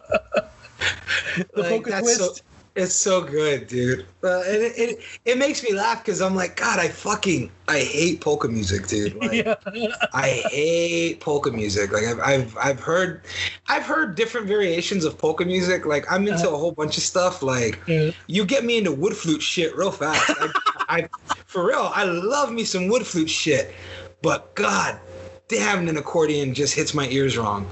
the 1.36 1.46
Like, 1.62 1.68
polka 1.68 2.00
twist. 2.00 2.18
so- 2.20 2.34
it's 2.76 2.94
so 2.94 3.22
good, 3.22 3.66
dude. 3.66 4.06
Uh, 4.22 4.42
and 4.42 4.62
it, 4.62 4.78
it 4.78 4.98
it 5.24 5.38
makes 5.38 5.62
me 5.62 5.72
laugh 5.72 6.04
because 6.04 6.20
I'm 6.20 6.34
like, 6.34 6.56
God, 6.56 6.78
I 6.78 6.88
fucking 6.88 7.50
I 7.68 7.78
hate 7.80 8.20
polka 8.20 8.48
music, 8.48 8.86
dude. 8.86 9.16
Like, 9.26 9.44
yeah. 9.72 9.94
I 10.12 10.28
hate 10.28 11.20
polka 11.20 11.50
music. 11.50 11.92
Like 11.92 12.04
I've, 12.04 12.20
I've 12.20 12.56
I've 12.58 12.80
heard 12.80 13.22
I've 13.68 13.84
heard 13.84 14.14
different 14.14 14.46
variations 14.46 15.04
of 15.04 15.18
polka 15.18 15.44
music. 15.44 15.86
Like 15.86 16.10
I'm 16.10 16.28
into 16.28 16.50
a 16.50 16.56
whole 16.56 16.72
bunch 16.72 16.96
of 16.96 17.02
stuff. 17.02 17.42
Like 17.42 17.80
Yeah. 17.86 18.10
you 18.26 18.44
get 18.44 18.64
me 18.64 18.78
into 18.78 18.92
wood 18.92 19.16
flute 19.16 19.42
shit 19.42 19.76
real 19.76 19.90
fast. 19.90 20.30
I, 20.40 20.48
I 20.88 21.08
for 21.46 21.66
real, 21.66 21.90
I 21.94 22.04
love 22.04 22.52
me 22.52 22.64
some 22.64 22.88
wood 22.88 23.06
flute 23.06 23.30
shit. 23.30 23.74
But 24.22 24.54
God 24.54 25.00
damn, 25.48 25.88
an 25.88 25.96
accordion 25.96 26.54
just 26.54 26.74
hits 26.74 26.92
my 26.94 27.08
ears 27.08 27.36
wrong. 27.38 27.70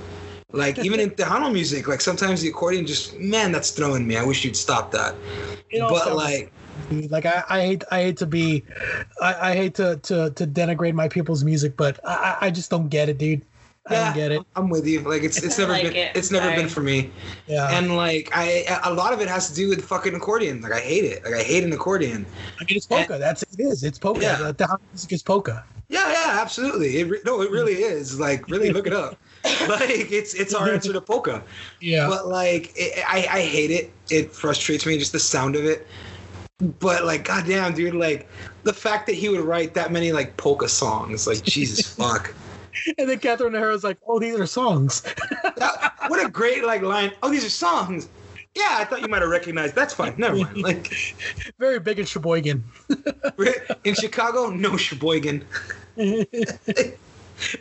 Like 0.55 0.79
even 0.79 1.01
in 1.01 1.11
Tejano 1.11 1.53
music, 1.53 1.89
like 1.89 2.01
sometimes 2.01 2.41
the 2.41 2.49
accordion 2.49 2.87
just 2.87 3.19
man, 3.19 3.51
that's 3.51 3.71
throwing 3.71 4.07
me. 4.07 4.17
I 4.17 4.25
wish 4.25 4.45
you'd 4.45 4.57
stop 4.57 4.93
that. 4.93 5.15
It 5.71 5.81
but 5.81 6.15
like. 6.15 6.53
Like 6.91 7.25
I, 7.25 7.43
I 7.49 7.61
hate 7.63 7.85
I 7.91 8.03
hate 8.03 8.17
to 8.19 8.27
be 8.27 8.63
I, 9.21 9.51
I 9.51 9.55
hate 9.55 9.75
to, 9.77 9.97
to 9.97 10.31
to 10.31 10.47
denigrate 10.47 10.93
my 10.93 11.09
people's 11.09 11.43
music, 11.43 11.77
but 11.77 11.99
I 12.07 12.37
I 12.43 12.51
just 12.51 12.71
don't 12.71 12.89
get 12.89 13.09
it, 13.09 13.19
dude. 13.19 13.43
I 13.87 13.95
yeah, 13.95 14.05
don't 14.05 14.15
get 14.15 14.33
it. 14.33 14.43
I'm 14.57 14.71
with 14.71 14.87
you. 14.87 15.01
Like 15.01 15.23
it's 15.23 15.43
it's 15.43 15.59
never 15.63 15.73
like 15.73 15.83
been 15.83 15.97
it. 15.97 16.17
it's 16.17 16.31
never 16.31 16.47
Sorry. 16.47 16.57
been 16.57 16.69
for 16.69 16.81
me. 16.81 17.11
Yeah. 17.47 17.77
and 17.77 17.97
like 17.97 18.31
I, 18.33 18.81
a 18.85 18.93
lot 18.93 19.13
of 19.13 19.21
it 19.21 19.29
has 19.29 19.49
to 19.51 19.55
do 19.55 19.69
with 19.69 19.85
fucking 19.85 20.15
accordion. 20.15 20.63
Like 20.63 20.73
I 20.73 20.81
hate 20.81 21.05
it. 21.05 21.25
Like 21.25 21.35
I 21.35 21.43
hate 21.43 21.65
an 21.65 21.73
accordion. 21.73 22.25
I 22.61 22.65
mean 22.65 22.77
it's 22.77 22.87
polka. 22.87 23.19
That's 23.19 23.43
it 23.43 23.61
is. 23.61 23.85
It's 23.85 23.99
polka. 23.99 24.23
Yeah. 24.23 24.39
The, 24.39 24.53
the 24.55 24.79
music 24.93 25.13
is 25.13 25.23
polka. 25.23 25.65
Yeah, 25.89 26.11
yeah, 26.11 26.41
absolutely. 26.41 26.99
It 26.99 27.11
re- 27.11 27.21
no, 27.27 27.43
it 27.43 27.51
really 27.51 27.75
is. 27.75 28.19
Like 28.19 28.49
really, 28.49 28.71
look 28.71 28.87
it 28.87 28.95
up. 28.95 29.19
like 29.69 29.91
it's 29.91 30.33
it's 30.33 30.55
our 30.55 30.71
answer 30.71 30.93
to 30.93 31.01
polka. 31.01 31.43
Yeah. 31.81 32.09
But 32.09 32.27
like 32.27 32.73
it, 32.77 33.05
I 33.07 33.19
I 33.31 33.43
hate 33.43 33.71
it. 33.71 33.93
It 34.11 34.33
frustrates 34.33 34.87
me 34.87 34.99
just 34.99 35.13
the 35.13 35.21
sound 35.21 35.57
of 35.57 35.67
it. 35.67 35.87
But 36.81 37.05
like 37.05 37.25
goddamn, 37.25 37.75
dude, 37.75 37.95
like 37.95 38.29
the 38.63 38.73
fact 38.73 39.07
that 39.09 39.15
he 39.15 39.29
would 39.29 39.41
write 39.41 39.75
that 39.75 39.93
many 39.93 40.13
like 40.13 40.37
polka 40.39 40.69
songs, 40.69 41.27
like 41.27 41.43
Jesus 41.43 41.87
fuck. 41.97 42.35
and 42.99 43.09
then 43.09 43.19
Catherine 43.19 43.55
O'Hara's 43.55 43.85
like, 43.85 43.99
"Oh, 44.07 44.19
these 44.19 44.39
are 44.39 44.47
songs." 44.47 45.03
That, 45.57 45.95
what 46.09 46.25
a 46.25 46.29
great 46.29 46.65
like 46.65 46.83
line. 46.83 47.13
Oh, 47.23 47.31
these 47.31 47.45
are 47.45 47.51
songs. 47.51 48.09
Yeah, 48.57 48.71
I 48.73 48.85
thought 48.85 49.03
you 49.03 49.09
might 49.09 49.23
have 49.23 49.31
recognized. 49.31 49.75
That's 49.75 49.95
fine. 49.95 50.15
Never 50.17 50.37
mind. 50.37 50.63
Like 50.63 50.93
Very 51.59 51.79
big 51.79 51.99
in 52.01 52.07
Sheboygan. 52.07 52.65
in 53.85 53.95
Chicago, 53.95 54.51
no 54.51 54.77
Sheboygan. 54.77 55.45
I, 55.97 56.93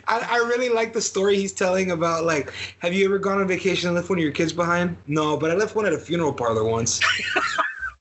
I 0.08 0.36
really 0.48 0.68
like 0.68 0.92
the 0.92 1.00
story 1.00 1.36
he's 1.36 1.52
telling 1.52 1.90
about 1.92 2.24
like, 2.24 2.52
have 2.80 2.92
you 2.94 3.04
ever 3.04 3.18
gone 3.18 3.40
on 3.40 3.46
vacation 3.48 3.88
and 3.88 3.96
left 3.96 4.08
one 4.08 4.18
of 4.18 4.22
your 4.22 4.32
kids 4.32 4.52
behind? 4.52 4.96
No, 5.06 5.36
but 5.36 5.50
I 5.50 5.54
left 5.54 5.76
one 5.76 5.86
at 5.86 5.92
a 5.92 5.98
funeral 5.98 6.32
parlor 6.32 6.64
once. 6.64 7.00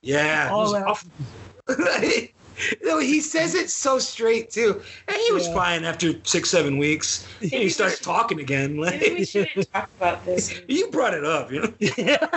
yeah. 0.01 0.49
All 0.51 0.61
was 0.61 0.73
oh, 0.73 0.79
that- 0.79 0.87
awful. 0.87 1.09
no, 2.83 2.99
he 2.99 3.21
says 3.21 3.55
it 3.55 3.69
so 3.69 3.99
straight 3.99 4.49
too, 4.51 4.81
and 5.07 5.17
he 5.17 5.31
was 5.31 5.47
Yeah. 5.47 5.53
fine 5.53 5.83
after 5.83 6.13
six, 6.25 6.49
seven 6.49 6.77
weeks. 6.77 7.25
And 7.41 7.51
he 7.51 7.69
started 7.69 8.01
talking 8.01 8.39
again. 8.39 8.75
Maybe 8.79 9.09
we 9.09 9.19
Like, 9.19 9.27
shouldn't 9.27 9.71
talk 9.71 9.89
about 9.99 10.25
this. 10.25 10.53
you 10.67 10.89
brought 10.91 11.13
it 11.13 11.25
up, 11.25 11.51
you 11.51 11.61
know. 11.61 12.17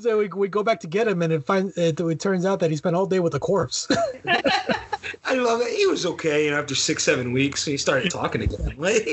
So 0.00 0.18
we, 0.18 0.28
we 0.28 0.48
go 0.48 0.62
back 0.62 0.80
to 0.80 0.86
get 0.86 1.06
him, 1.08 1.22
and 1.22 1.32
it 1.32 1.44
finds 1.44 1.76
it, 1.76 2.00
it 2.00 2.20
turns 2.20 2.44
out 2.44 2.60
that 2.60 2.70
he 2.70 2.76
spent 2.76 2.96
all 2.96 3.06
day 3.06 3.20
with 3.20 3.34
a 3.34 3.38
corpse. 3.40 3.86
I 5.24 5.34
love 5.34 5.60
it. 5.60 5.76
He 5.76 5.86
was 5.86 6.06
okay, 6.06 6.46
you 6.46 6.50
know, 6.50 6.58
after 6.58 6.74
six, 6.74 7.04
seven 7.04 7.32
weeks, 7.32 7.64
he 7.64 7.76
started 7.76 8.10
talking 8.10 8.42
again. 8.42 8.74
Like, 8.76 9.04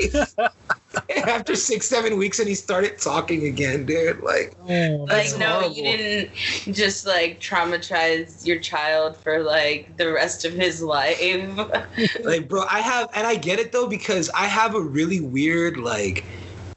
after 1.26 1.54
six, 1.54 1.86
seven 1.88 2.16
weeks, 2.16 2.38
and 2.38 2.48
he 2.48 2.54
started 2.54 2.98
talking 2.98 3.46
again, 3.46 3.86
dude. 3.86 4.20
Like, 4.20 4.54
Oh, 4.68 5.06
Like, 5.08 5.08
That's 5.08 5.38
no, 5.38 5.46
horrible. 5.60 5.74
you 5.74 5.82
didn't 5.84 6.30
just 6.74 7.06
like 7.06 7.40
traumatize 7.40 8.46
your 8.46 8.58
child 8.58 9.16
for 9.16 9.42
like 9.42 9.96
the 9.96 10.12
rest 10.12 10.44
of 10.44 10.52
his 10.52 10.82
life. 10.82 11.20
like, 12.24 12.48
bro, 12.48 12.64
I 12.70 12.80
have, 12.80 13.08
and 13.14 13.26
I 13.26 13.36
get 13.36 13.58
it 13.58 13.72
though 13.72 13.86
because 13.86 14.30
I 14.30 14.46
have 14.46 14.74
a 14.74 14.80
really 14.80 15.20
weird 15.20 15.76
like, 15.76 16.24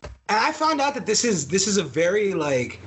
and 0.03 0.37
I 0.39 0.51
found 0.51 0.81
out 0.81 0.93
that 0.93 1.05
this 1.05 1.23
is 1.25 1.47
this 1.47 1.67
is 1.67 1.77
a 1.77 1.83
very 1.83 2.33
like, 2.33 2.79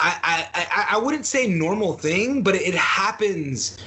I, 0.00 0.18
I 0.22 0.66
I 0.70 0.96
I 0.96 0.98
wouldn't 0.98 1.26
say 1.26 1.46
normal 1.46 1.94
thing, 1.94 2.42
but 2.42 2.54
it 2.54 2.74
happens 2.74 3.78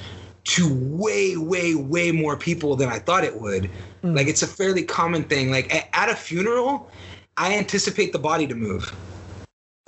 to 0.44 0.68
way 0.74 1.36
way 1.36 1.74
way 1.74 2.10
more 2.12 2.36
people 2.36 2.74
than 2.76 2.88
I 2.88 2.98
thought 2.98 3.24
it 3.24 3.40
would. 3.40 3.66
Hmm. 4.02 4.14
Like 4.14 4.26
it's 4.26 4.42
a 4.42 4.46
fairly 4.46 4.82
common 4.82 5.24
thing. 5.24 5.50
Like 5.50 5.72
a- 5.72 5.96
at 5.96 6.08
a 6.08 6.16
funeral, 6.16 6.90
I 7.36 7.54
anticipate 7.56 8.12
the 8.12 8.18
body 8.18 8.46
to 8.48 8.54
move. 8.54 8.92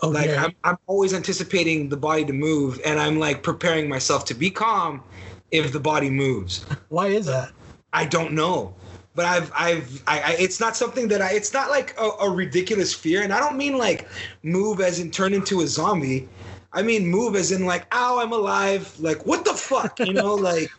Oh, 0.02 0.08
Like 0.08 0.30
Okay. 0.30 0.36
I'm, 0.38 0.52
I'm 0.64 0.76
always 0.86 1.14
anticipating 1.14 1.88
the 1.88 1.96
body 1.96 2.24
to 2.24 2.32
move, 2.32 2.80
and 2.84 2.98
I'm 3.00 3.18
like 3.18 3.42
preparing 3.42 3.88
myself 3.88 4.24
to 4.26 4.34
be 4.34 4.50
calm 4.50 5.02
if 5.50 5.72
the 5.72 5.80
body 5.80 6.10
moves. 6.10 6.64
Why 6.88 7.08
is 7.08 7.26
that? 7.26 7.52
I 7.92 8.04
don't 8.04 8.32
know, 8.32 8.74
but 9.14 9.24
I've 9.24 9.52
I've 9.56 10.02
I, 10.06 10.20
I 10.20 10.36
it's 10.38 10.58
not 10.60 10.76
something 10.76 11.08
that 11.08 11.22
I. 11.22 11.32
It's 11.32 11.52
not 11.52 11.70
like 11.70 11.94
a, 11.98 12.10
a 12.20 12.30
ridiculous 12.30 12.92
fear, 12.92 13.22
and 13.22 13.32
I 13.32 13.38
don't 13.40 13.56
mean 13.56 13.78
like 13.78 14.08
move 14.42 14.80
as 14.80 14.98
in 14.98 15.10
turn 15.10 15.32
into 15.32 15.60
a 15.62 15.66
zombie. 15.66 16.28
I 16.74 16.82
mean 16.82 17.06
move 17.06 17.36
as 17.36 17.52
in 17.52 17.64
like, 17.66 17.86
ow, 17.92 18.20
I'm 18.20 18.32
alive. 18.32 18.94
Like 19.00 19.24
what 19.24 19.44
the 19.44 19.54
fuck, 19.54 20.00
you 20.00 20.12
know? 20.12 20.34
like 20.50 20.70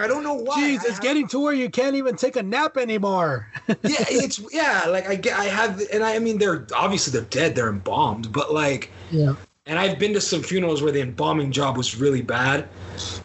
I 0.00 0.06
don't 0.06 0.22
know 0.22 0.34
why. 0.34 0.62
Jeez, 0.62 0.84
it's 0.86 0.98
getting 0.98 1.28
to 1.28 1.38
where 1.38 1.52
you 1.52 1.68
can't 1.68 1.94
even 1.94 2.16
take 2.16 2.36
a 2.36 2.42
nap 2.42 2.78
anymore. 2.78 3.46
yeah, 3.68 4.06
it's 4.08 4.40
yeah. 4.50 4.86
Like 4.88 5.06
I 5.06 5.14
get, 5.14 5.38
I 5.38 5.44
have, 5.44 5.82
and 5.92 6.02
I, 6.02 6.14
I 6.14 6.18
mean, 6.18 6.38
they're 6.38 6.66
obviously 6.74 7.12
they're 7.12 7.28
dead, 7.28 7.54
they're 7.54 7.68
embalmed, 7.68 8.32
but 8.32 8.54
like, 8.54 8.90
yeah. 9.10 9.34
and 9.66 9.78
I've 9.78 9.98
been 9.98 10.14
to 10.14 10.20
some 10.20 10.42
funerals 10.42 10.80
where 10.80 10.90
the 10.90 11.02
embalming 11.02 11.52
job 11.52 11.76
was 11.76 11.96
really 11.96 12.22
bad. 12.22 12.66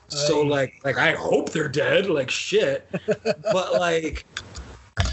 So 0.09 0.41
like, 0.41 0.73
like 0.83 0.97
I 0.97 1.13
hope 1.13 1.51
they're 1.51 1.69
dead, 1.69 2.07
like 2.07 2.29
shit. 2.29 2.89
but 3.07 3.73
like, 3.79 4.25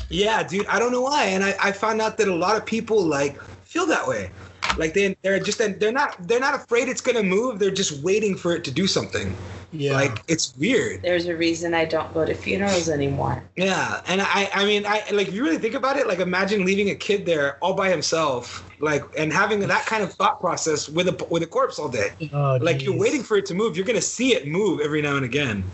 yeah, 0.09 0.43
dude, 0.43 0.67
I 0.67 0.81
don't 0.81 0.91
know 0.91 1.03
why, 1.03 1.27
and 1.27 1.45
I, 1.45 1.55
I 1.63 1.71
found 1.71 2.01
out 2.01 2.19
that 2.19 2.27
a 2.27 2.35
lot 2.35 2.57
of 2.57 2.67
people 2.67 3.01
like 3.05 3.41
feel 3.63 3.87
that 3.87 4.07
way. 4.07 4.31
Like 4.77 4.95
they 4.95 5.17
they're 5.23 5.39
just 5.39 5.59
they're 5.59 5.93
not 5.93 6.17
they're 6.27 6.41
not 6.41 6.55
afraid 6.55 6.89
it's 6.89 7.01
gonna 7.01 7.23
move. 7.23 7.59
They're 7.59 7.71
just 7.71 8.03
waiting 8.03 8.37
for 8.37 8.55
it 8.55 8.65
to 8.65 8.71
do 8.71 8.87
something. 8.87 9.35
Yeah. 9.73 9.95
Like 9.95 10.23
it's 10.29 10.55
weird. 10.59 11.03
There's 11.03 11.27
a 11.27 11.37
reason 11.37 11.73
I 11.73 11.87
don't 11.87 12.13
go 12.13 12.25
to 12.27 12.35
funerals 12.35 12.91
anymore. 12.91 13.43
Yeah, 13.57 14.03
and 14.07 14.21
I, 14.21 14.51
I 14.55 14.65
mean, 14.67 14.85
I 14.85 15.03
like 15.13 15.29
if 15.29 15.35
you 15.35 15.43
really 15.43 15.59
think 15.59 15.75
about 15.75 15.97
it, 15.97 16.07
like 16.07 16.19
imagine 16.19 16.65
leaving 16.65 16.91
a 16.91 16.95
kid 16.95 17.25
there 17.25 17.57
all 17.63 17.73
by 17.73 17.89
himself, 17.89 18.69
like, 18.81 19.03
and 19.17 19.33
having 19.33 19.61
that 19.61 19.87
kind 19.87 20.03
of 20.03 20.13
thought 20.13 20.41
process 20.41 20.89
with 20.89 21.09
a 21.09 21.27
with 21.31 21.43
a 21.43 21.47
corpse 21.47 21.79
all 21.79 21.89
day. 21.89 22.11
Oh, 22.33 22.59
like 22.61 22.83
you're 22.83 22.97
waiting 22.97 23.23
for 23.23 23.39
it 23.39 23.47
to 23.47 23.55
move. 23.55 23.77
You're 23.77 23.87
gonna 23.87 24.03
see 24.03 24.35
it 24.35 24.47
move 24.47 24.81
every 24.81 25.01
now 25.01 25.17
and 25.17 25.25
again. 25.25 25.65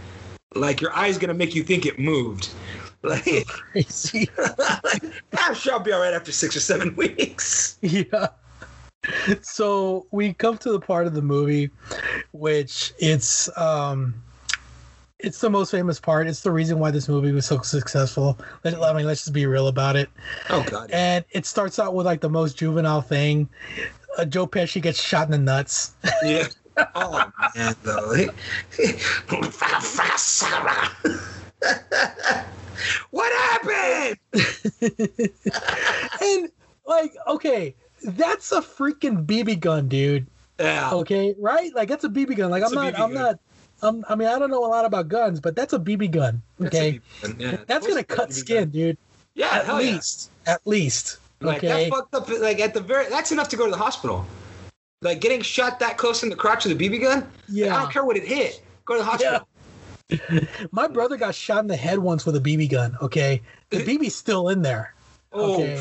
Like 0.54 0.80
your 0.80 0.94
eyes 0.94 1.18
gonna 1.18 1.34
make 1.34 1.54
you 1.54 1.64
think 1.64 1.84
it 1.86 1.98
moved. 1.98 2.50
Like, 3.00 3.46
crazy. 3.46 4.28
like 4.36 5.04
I'm 5.38 5.54
sure 5.54 5.74
I'll 5.74 5.78
be 5.78 5.92
all 5.92 6.00
right 6.00 6.12
after 6.12 6.32
six 6.32 6.56
or 6.56 6.60
seven 6.60 6.96
weeks. 6.96 7.78
yeah. 7.80 8.26
So 9.42 10.06
we 10.10 10.32
come 10.32 10.58
to 10.58 10.72
the 10.72 10.80
part 10.80 11.06
of 11.06 11.14
the 11.14 11.22
movie 11.22 11.70
which 12.32 12.92
it's 12.98 13.48
um 13.58 14.14
it's 15.18 15.40
the 15.40 15.50
most 15.50 15.72
famous 15.72 15.98
part. 15.98 16.28
It's 16.28 16.42
the 16.42 16.52
reason 16.52 16.78
why 16.78 16.92
this 16.92 17.08
movie 17.08 17.32
was 17.32 17.44
so 17.44 17.60
successful. 17.62 18.38
Let- 18.62 18.80
I 18.80 18.92
mean, 18.92 19.04
let's 19.04 19.22
just 19.22 19.32
be 19.32 19.46
real 19.46 19.66
about 19.68 19.96
it. 19.96 20.08
Oh 20.48 20.62
god. 20.62 20.90
And 20.92 21.24
it 21.32 21.44
starts 21.44 21.78
out 21.80 21.94
with 21.94 22.06
like 22.06 22.20
the 22.20 22.28
most 22.30 22.56
juvenile 22.56 23.00
thing. 23.00 23.48
Uh, 24.16 24.24
Joe 24.24 24.46
Pesci 24.46 24.80
gets 24.80 25.02
shot 25.02 25.26
in 25.26 25.32
the 25.32 25.38
nuts. 25.38 25.94
Yeah. 26.22 26.46
Oh 26.94 27.24
man, 27.56 27.74
though. 27.82 28.14
what 33.10 33.32
happened? 33.32 34.18
and 36.20 36.52
like, 36.86 37.12
okay, 37.26 37.74
that's 38.02 38.52
a 38.52 38.60
freaking 38.60 39.26
BB 39.26 39.60
gun, 39.60 39.88
dude. 39.88 40.26
Yeah. 40.58 40.90
Okay, 40.92 41.34
right? 41.38 41.74
Like 41.74 41.88
that's 41.88 42.04
a 42.04 42.08
BB 42.08 42.36
gun. 42.36 42.50
Like 42.50 42.64
I'm 42.64 42.72
not, 42.72 42.98
I'm 42.98 43.12
gun. 43.12 43.14
not. 43.14 43.38
Um, 43.80 44.04
I 44.08 44.16
mean, 44.16 44.26
I 44.26 44.38
don't 44.38 44.50
know 44.50 44.64
a 44.64 44.66
lot 44.66 44.84
about 44.84 45.08
guns, 45.08 45.40
but 45.40 45.54
that's 45.54 45.72
a 45.72 45.78
BB 45.78 46.10
gun. 46.10 46.42
Okay, 46.60 47.00
BB 47.22 47.22
gun, 47.22 47.36
yeah. 47.38 47.56
that's 47.66 47.86
gonna 47.86 48.04
cut 48.04 48.32
skin, 48.32 48.70
dude. 48.70 48.98
Yeah, 49.34 49.48
at 49.52 49.66
hell 49.66 49.80
yeah. 49.80 49.92
least, 49.92 50.30
at 50.46 50.66
least. 50.66 51.18
Like 51.40 51.58
okay, 51.58 51.84
that 51.84 51.90
fucked 51.90 52.14
up. 52.14 52.28
Like 52.28 52.58
at 52.58 52.74
the 52.74 52.80
very, 52.80 53.08
that's 53.08 53.30
enough 53.30 53.48
to 53.50 53.56
go 53.56 53.66
to 53.66 53.70
the 53.70 53.76
hospital. 53.76 54.26
Like 55.00 55.20
getting 55.20 55.42
shot 55.42 55.78
that 55.78 55.96
close 55.96 56.24
in 56.24 56.28
the 56.28 56.36
crotch 56.36 56.64
with 56.64 56.80
a 56.80 56.88
BB 56.88 57.00
gun. 57.00 57.20
Like, 57.20 57.30
Yeah. 57.48 57.76
I 57.76 57.82
don't 57.82 57.92
care 57.92 58.04
what 58.04 58.16
it 58.16 58.26
hit. 58.26 58.60
Go 58.84 58.94
to 58.94 58.98
the 58.98 59.04
hospital. 59.04 59.48
my 60.72 60.88
brother 60.88 61.16
got 61.16 61.34
shot 61.34 61.60
in 61.60 61.68
the 61.68 61.76
head 61.76 61.98
once 61.98 62.26
with 62.26 62.34
a 62.34 62.40
BB 62.40 62.70
gun. 62.70 62.96
Okay, 63.00 63.42
the 63.70 63.78
BB's 63.78 64.16
still 64.16 64.48
in 64.48 64.62
there. 64.62 64.94
Oh, 65.32 65.54
Okay, 65.54 65.78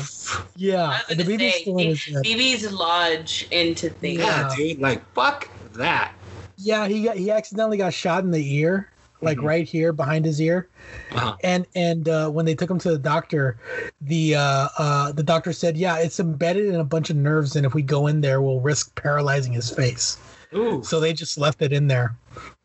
yeah, 0.56 1.00
the 1.08 1.24
BB's 1.24 1.54
Say, 1.54 1.60
still 1.62 1.78
in. 1.78 1.94
BB's 2.22 2.70
lodge 2.72 3.48
into 3.50 3.88
things. 3.88 4.20
Yeah, 4.20 4.52
dude. 4.54 4.78
Like 4.78 5.02
fuck 5.14 5.48
that. 5.72 6.12
Yeah, 6.58 6.86
he 6.86 7.04
got 7.04 7.16
he 7.16 7.30
accidentally 7.30 7.78
got 7.78 7.94
shot 7.94 8.24
in 8.24 8.30
the 8.30 8.56
ear, 8.56 8.90
like 9.22 9.40
right 9.40 9.66
here 9.66 9.92
behind 9.92 10.24
his 10.24 10.40
ear. 10.40 10.68
Uh-huh. 11.12 11.36
And 11.42 11.66
and 11.74 12.08
uh, 12.08 12.28
when 12.30 12.44
they 12.44 12.54
took 12.54 12.70
him 12.70 12.78
to 12.80 12.90
the 12.90 12.98
doctor, 12.98 13.56
the 14.02 14.34
uh, 14.34 14.68
uh, 14.76 15.12
the 15.12 15.22
doctor 15.22 15.52
said, 15.52 15.76
"Yeah, 15.76 15.96
it's 15.98 16.20
embedded 16.20 16.66
in 16.66 16.76
a 16.76 16.84
bunch 16.84 17.08
of 17.08 17.16
nerves, 17.16 17.56
and 17.56 17.64
if 17.64 17.74
we 17.74 17.82
go 17.82 18.06
in 18.06 18.20
there, 18.20 18.42
we'll 18.42 18.60
risk 18.60 18.94
paralyzing 18.96 19.52
his 19.52 19.70
face." 19.70 20.18
Ooh. 20.54 20.82
So 20.82 20.98
they 20.98 21.12
just 21.12 21.38
left 21.38 21.60
it 21.62 21.72
in 21.72 21.88
there. 21.88 22.16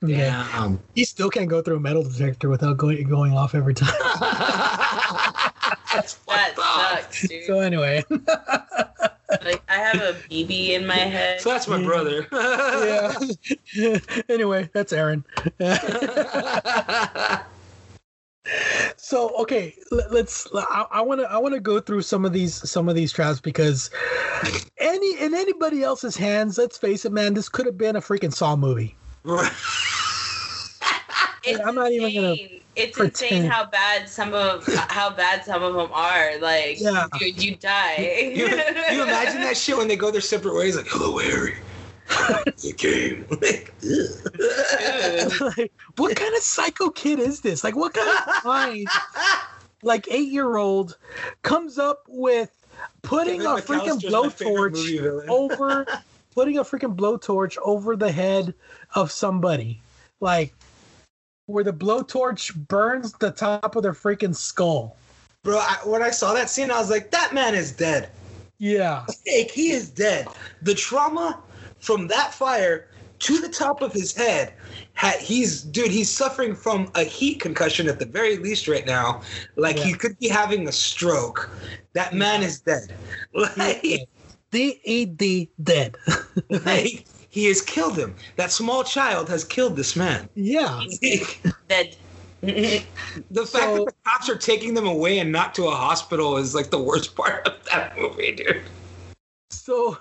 Okay. 0.03 0.15
Damn. 0.15 0.79
He 0.95 1.03
still 1.03 1.29
can't 1.29 1.49
go 1.49 1.61
through 1.61 1.77
a 1.77 1.79
metal 1.79 2.03
detector 2.03 2.49
without 2.49 2.77
going 2.77 3.03
going 3.07 3.33
off 3.33 3.55
every 3.55 3.73
time. 3.73 3.93
That 5.93 6.55
sucks, 6.55 7.27
dude. 7.27 7.45
so 7.45 7.59
anyway, 7.59 8.03
Like 9.41 9.63
I 9.67 9.75
have 9.75 10.01
a 10.01 10.13
BB 10.29 10.69
in 10.69 10.85
my 10.85 10.95
head. 10.95 11.41
So 11.41 11.49
that's 11.49 11.67
my 11.67 11.81
brother. 11.83 12.27
yeah. 13.73 13.97
anyway, 14.29 14.69
that's 14.73 14.93
Aaron. 14.93 15.25
so 18.97 19.29
okay, 19.39 19.75
let- 19.91 20.11
let's. 20.11 20.47
I 20.69 21.01
want 21.01 21.21
to. 21.21 21.31
I 21.31 21.37
want 21.37 21.53
to 21.55 21.59
go 21.59 21.79
through 21.79 22.01
some 22.03 22.25
of 22.25 22.33
these 22.33 22.69
some 22.69 22.89
of 22.89 22.95
these 22.95 23.11
traps 23.11 23.39
because 23.39 23.89
any 24.77 25.19
in 25.19 25.33
anybody 25.33 25.83
else's 25.83 26.15
hands, 26.15 26.57
let's 26.57 26.77
face 26.77 27.05
it, 27.05 27.11
man, 27.11 27.33
this 27.33 27.49
could 27.49 27.65
have 27.65 27.77
been 27.77 27.95
a 27.95 28.01
freaking 28.01 28.33
Saw 28.33 28.55
movie. 28.55 28.95
It's 31.45 31.59
I'm 31.59 31.75
not 31.75 31.91
even 31.91 32.13
gonna 32.13 32.29
insane. 32.31 32.59
It's 32.75 32.97
pretend. 32.97 33.31
insane 33.35 33.51
how 33.51 33.65
bad 33.65 34.09
some 34.09 34.33
of 34.33 34.65
how 34.89 35.09
bad 35.11 35.45
some 35.45 35.61
of 35.63 35.73
them 35.73 35.89
are. 35.93 36.37
Like, 36.39 36.79
Yeah. 36.79 37.07
dude, 37.19 37.41
you 37.43 37.55
die. 37.55 38.31
you, 38.35 38.47
you 38.95 39.03
imagine 39.03 39.41
that 39.41 39.57
shit 39.57 39.77
when 39.77 39.87
they 39.87 39.95
go 39.95 40.11
their 40.11 40.21
separate 40.21 40.55
ways? 40.55 40.75
Like, 40.75 40.87
hello, 40.89 41.17
Harry. 41.19 41.55
the 42.07 42.73
game. 42.77 43.25
Like, 45.57 45.71
what 45.97 46.15
kind 46.15 46.35
of 46.35 46.41
psycho 46.41 46.89
kid 46.89 47.19
is 47.19 47.41
this? 47.41 47.63
Like, 47.63 47.75
what 47.75 47.93
kind 47.93 48.09
of 48.09 48.45
mind, 48.45 48.87
like 49.81 50.07
eight 50.09 50.29
year 50.29 50.57
old, 50.57 50.97
comes 51.41 51.77
up 51.77 52.03
with 52.07 52.51
putting 53.01 53.41
a 53.41 53.61
Kevin 53.61 53.63
freaking 53.63 53.99
McCallister's 53.99 54.11
my 54.11 54.29
favorite 54.29 54.73
movie 54.73 54.97
blowtorch 54.99 55.27
over, 55.27 55.85
putting 56.33 56.57
a 56.57 56.63
freaking 56.63 56.95
blowtorch 56.95 57.57
over 57.63 57.95
the 57.95 58.11
head 58.11 58.53
of 58.95 59.11
somebody, 59.11 59.81
like 60.19 60.53
where 61.45 61.63
the 61.63 61.73
blowtorch 61.73 62.55
burns 62.67 63.13
the 63.13 63.31
top 63.31 63.75
of 63.75 63.83
their 63.83 63.93
freaking 63.93 64.35
skull. 64.35 64.97
Bro, 65.43 65.57
I, 65.57 65.77
when 65.83 66.01
I 66.01 66.09
saw 66.09 66.33
that 66.33 66.49
scene, 66.49 66.71
I 66.71 66.79
was 66.79 66.89
like, 66.89 67.11
that 67.11 67.33
man 67.33 67.53
is 67.53 67.71
dead. 67.71 68.09
Yeah, 68.59 69.05
Like, 69.07 69.51
he 69.51 69.71
is 69.71 69.89
dead. 69.89 70.27
The 70.61 70.73
trauma 70.73 71.41
from 71.79 72.07
that 72.07 72.33
fire 72.33 72.87
to 73.19 73.39
the 73.39 73.49
top 73.49 73.81
of 73.81 73.91
his 73.91 74.15
head, 74.15 74.53
had, 74.93 75.19
he's, 75.19 75.63
dude, 75.63 75.91
he's 75.91 76.09
suffering 76.09 76.55
from 76.55 76.89
a 76.95 77.03
heat 77.03 77.41
concussion 77.41 77.87
at 77.87 77.99
the 77.99 78.05
very 78.05 78.37
least 78.37 78.67
right 78.67 78.85
now. 78.85 79.21
Like, 79.57 79.77
he 79.77 79.93
could 79.93 80.17
be 80.19 80.29
having 80.29 80.67
a 80.67 80.71
stroke. 80.71 81.49
That 81.93 82.13
man 82.13 82.41
is 82.41 82.61
dead. 82.61 82.93
Like, 83.33 84.07
D 84.51 84.79
E 84.83 85.05
D 85.05 85.49
dead. 85.63 85.97
like, 86.49 87.05
he 87.33 87.45
has 87.45 87.63
killed 87.63 87.97
him. 87.97 88.13
That 88.35 88.51
small 88.51 88.83
child 88.83 89.27
has 89.29 89.43
killed 89.43 89.75
this 89.75 89.95
man. 89.95 90.29
yeah. 90.35 90.85
Dead. 91.67 91.95
The 92.41 93.45
fact 93.45 93.73
that 93.73 93.85
the 93.87 93.93
cops 94.05 94.29
are 94.29 94.37
taking 94.37 94.75
them 94.75 94.85
away 94.85 95.17
and 95.17 95.31
not 95.31 95.55
to 95.55 95.65
a 95.65 95.71
hospital 95.71 96.37
is 96.37 96.53
like 96.53 96.69
the 96.69 96.77
worst 96.77 97.15
part 97.15 97.47
of 97.47 97.55
that 97.71 97.97
movie, 97.97 98.35
dude. 98.35 98.61
So, 99.49 99.97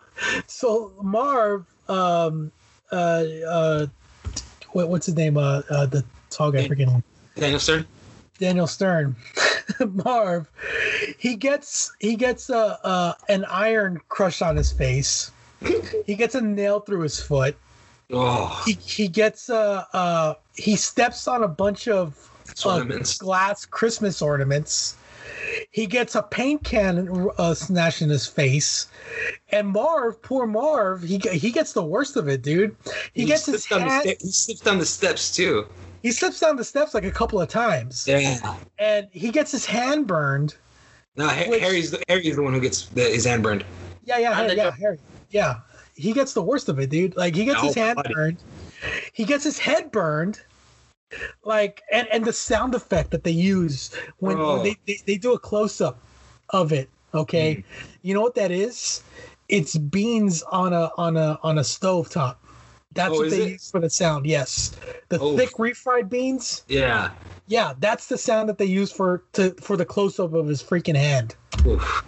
so 0.46 0.92
Marv, 1.00 1.64
um, 1.88 2.52
uh, 2.90 3.24
uh, 3.48 3.86
what, 4.72 4.90
what's 4.90 5.06
his 5.06 5.14
name? 5.14 5.38
Uh, 5.38 5.62
uh, 5.70 5.86
the 5.86 6.04
tall 6.28 6.52
guy, 6.52 6.68
freaking 6.68 7.02
Daniel 7.36 7.60
Stern. 7.60 7.86
Daniel 8.38 8.66
Stern. 8.66 9.16
Marv, 10.04 10.50
he 11.16 11.34
gets 11.36 11.92
he 11.98 12.16
gets 12.16 12.50
a 12.50 12.56
uh, 12.56 12.76
uh, 12.84 13.14
an 13.30 13.46
iron 13.46 14.02
crushed 14.10 14.42
on 14.42 14.54
his 14.54 14.70
face. 14.70 15.30
he 16.06 16.14
gets 16.14 16.34
a 16.34 16.40
nail 16.40 16.80
through 16.80 17.00
his 17.02 17.20
foot. 17.20 17.56
Oh, 18.12 18.62
He 18.66 18.72
he 18.74 19.08
gets 19.08 19.48
a, 19.48 19.86
uh 19.92 20.34
he 20.54 20.76
steps 20.76 21.26
on 21.26 21.42
a 21.42 21.48
bunch 21.48 21.88
of 21.88 22.28
uh, 22.66 22.84
glass 23.18 23.64
Christmas 23.64 24.20
ornaments. 24.20 24.96
he 25.70 25.86
gets 25.86 26.14
a 26.14 26.22
paint 26.22 26.62
can 26.62 27.08
uh, 27.38 27.54
smashed 27.54 28.02
in 28.02 28.10
his 28.10 28.26
face, 28.26 28.88
and 29.50 29.68
Marv, 29.68 30.20
poor 30.20 30.46
Marv, 30.46 31.02
he 31.02 31.18
he 31.32 31.50
gets 31.50 31.72
the 31.72 31.82
worst 31.82 32.16
of 32.16 32.28
it, 32.28 32.42
dude. 32.42 32.76
He, 33.14 33.24
gets 33.24 33.46
his 33.46 33.64
slips 33.64 33.68
down 33.68 33.88
the 33.88 33.94
hand, 33.94 34.02
sta- 34.08 34.26
he 34.26 34.32
slips 34.32 34.60
down 34.60 34.78
the 34.78 34.86
steps 34.86 35.34
too. 35.34 35.66
he 36.02 36.12
slips 36.12 36.40
down 36.40 36.56
the 36.56 36.64
steps 36.64 36.92
like 36.92 37.04
a 37.04 37.10
couple 37.10 37.40
of 37.40 37.48
times, 37.48 38.06
Yeah. 38.06 38.56
and 38.78 39.08
he 39.12 39.30
gets 39.30 39.52
his 39.52 39.64
hand 39.64 40.06
burned. 40.06 40.56
No, 41.16 41.28
Ha- 41.28 41.44
Which- 41.48 41.62
Harry's 41.62 41.90
the 41.92 42.02
Harry's 42.08 42.36
the 42.36 42.42
one 42.42 42.52
who 42.52 42.60
gets 42.60 42.86
the, 42.88 43.02
his 43.04 43.24
hand 43.24 43.42
burned. 43.42 43.64
Yeah, 44.04 44.18
yeah, 44.18 44.34
Harry, 44.34 44.56
yeah. 44.56 44.70
Harry, 44.72 44.98
yeah. 45.32 45.56
He 45.94 46.12
gets 46.12 46.32
the 46.32 46.42
worst 46.42 46.68
of 46.68 46.78
it, 46.78 46.88
dude. 46.90 47.16
Like 47.16 47.34
he 47.34 47.44
gets 47.44 47.60
his 47.62 47.74
hand 47.74 47.96
buddy. 47.96 48.14
burned, 48.14 48.38
he 49.12 49.24
gets 49.24 49.44
his 49.44 49.58
head 49.58 49.90
burned. 49.90 50.40
Like 51.44 51.82
and 51.92 52.08
and 52.10 52.24
the 52.24 52.32
sound 52.32 52.74
effect 52.74 53.10
that 53.10 53.22
they 53.24 53.30
use 53.32 53.94
when, 54.18 54.38
when 54.38 54.46
Oh. 54.46 54.62
they, 54.62 54.76
they 54.86 54.98
they 55.06 55.16
do 55.16 55.34
a 55.34 55.38
close 55.38 55.80
up 55.80 55.98
of 56.50 56.72
it. 56.72 56.88
Okay, 57.14 57.56
Mm. 57.56 57.64
you 58.00 58.14
know 58.14 58.22
what 58.22 58.34
that 58.36 58.50
is? 58.50 59.02
It's 59.50 59.76
beans 59.76 60.42
on 60.44 60.72
a 60.72 60.90
on 60.96 61.18
a 61.18 61.38
on 61.42 61.58
a 61.58 61.64
stove 61.64 62.08
top. 62.08 62.42
That's 62.94 63.12
Oh, 63.14 63.18
what 63.18 63.30
they 63.30 63.42
it? 63.42 63.48
use 63.52 63.70
for 63.70 63.80
the 63.80 63.90
sound. 63.90 64.24
Yes, 64.24 64.72
the 65.10 65.18
Oh. 65.20 65.36
thick 65.36 65.50
refried 65.58 66.08
beans. 66.08 66.62
Yeah. 66.68 67.10
Yeah, 67.48 67.74
that's 67.80 68.06
the 68.06 68.16
sound 68.16 68.48
that 68.48 68.56
they 68.56 68.64
use 68.64 68.90
for 68.90 69.24
to 69.34 69.50
for 69.60 69.76
the 69.76 69.84
close 69.84 70.18
up 70.18 70.32
of 70.32 70.46
his 70.46 70.62
freaking 70.62 70.96
hand. 70.96 71.36
Oof. 71.66 72.04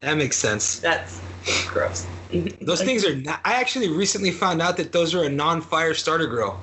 That 0.00 0.16
makes 0.16 0.36
sense. 0.36 0.78
That's 0.80 1.20
gross. 1.68 2.06
Those 2.62 2.82
things 2.82 3.04
are. 3.04 3.14
Not, 3.14 3.40
I 3.44 3.54
actually 3.54 3.88
recently 3.88 4.30
found 4.30 4.62
out 4.62 4.76
that 4.76 4.92
those 4.92 5.14
are 5.14 5.24
a 5.24 5.28
non-fire 5.28 5.94
starter 5.94 6.26
grill. 6.26 6.58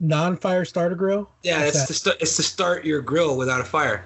Non-fire 0.00 0.64
starter 0.64 0.94
grill. 0.96 1.28
Yeah, 1.42 1.64
What's 1.64 1.68
it's 1.76 1.80
that? 1.80 1.86
to 1.86 1.94
start. 1.94 2.16
It's 2.20 2.36
to 2.36 2.42
start 2.42 2.84
your 2.84 3.00
grill 3.00 3.36
without 3.36 3.60
a 3.60 3.64
fire 3.64 4.04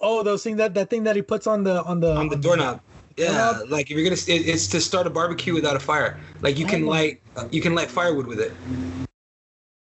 Oh, 0.00 0.22
those 0.22 0.44
things 0.44 0.58
that 0.58 0.74
that 0.74 0.90
thing 0.90 1.04
that 1.04 1.16
he 1.16 1.22
puts 1.22 1.46
on 1.46 1.64
the 1.64 1.82
on 1.84 2.00
the 2.00 2.14
on 2.14 2.28
the 2.28 2.36
doorknob. 2.36 2.80
Yeah, 3.16 3.32
Doorknob? 3.52 3.70
like 3.70 3.90
if 3.90 3.96
you're 3.96 4.04
gonna, 4.04 4.20
it, 4.28 4.46
it's 4.46 4.68
to 4.68 4.80
start 4.80 5.06
a 5.06 5.10
barbecue 5.10 5.52
without 5.54 5.74
a 5.74 5.80
fire. 5.80 6.16
Like 6.40 6.56
you 6.58 6.66
can 6.66 6.84
Oh. 6.84 6.90
light, 6.90 7.20
you 7.50 7.60
can 7.60 7.74
light 7.74 7.90
firewood 7.90 8.26
with 8.26 8.40
it. 8.40 8.54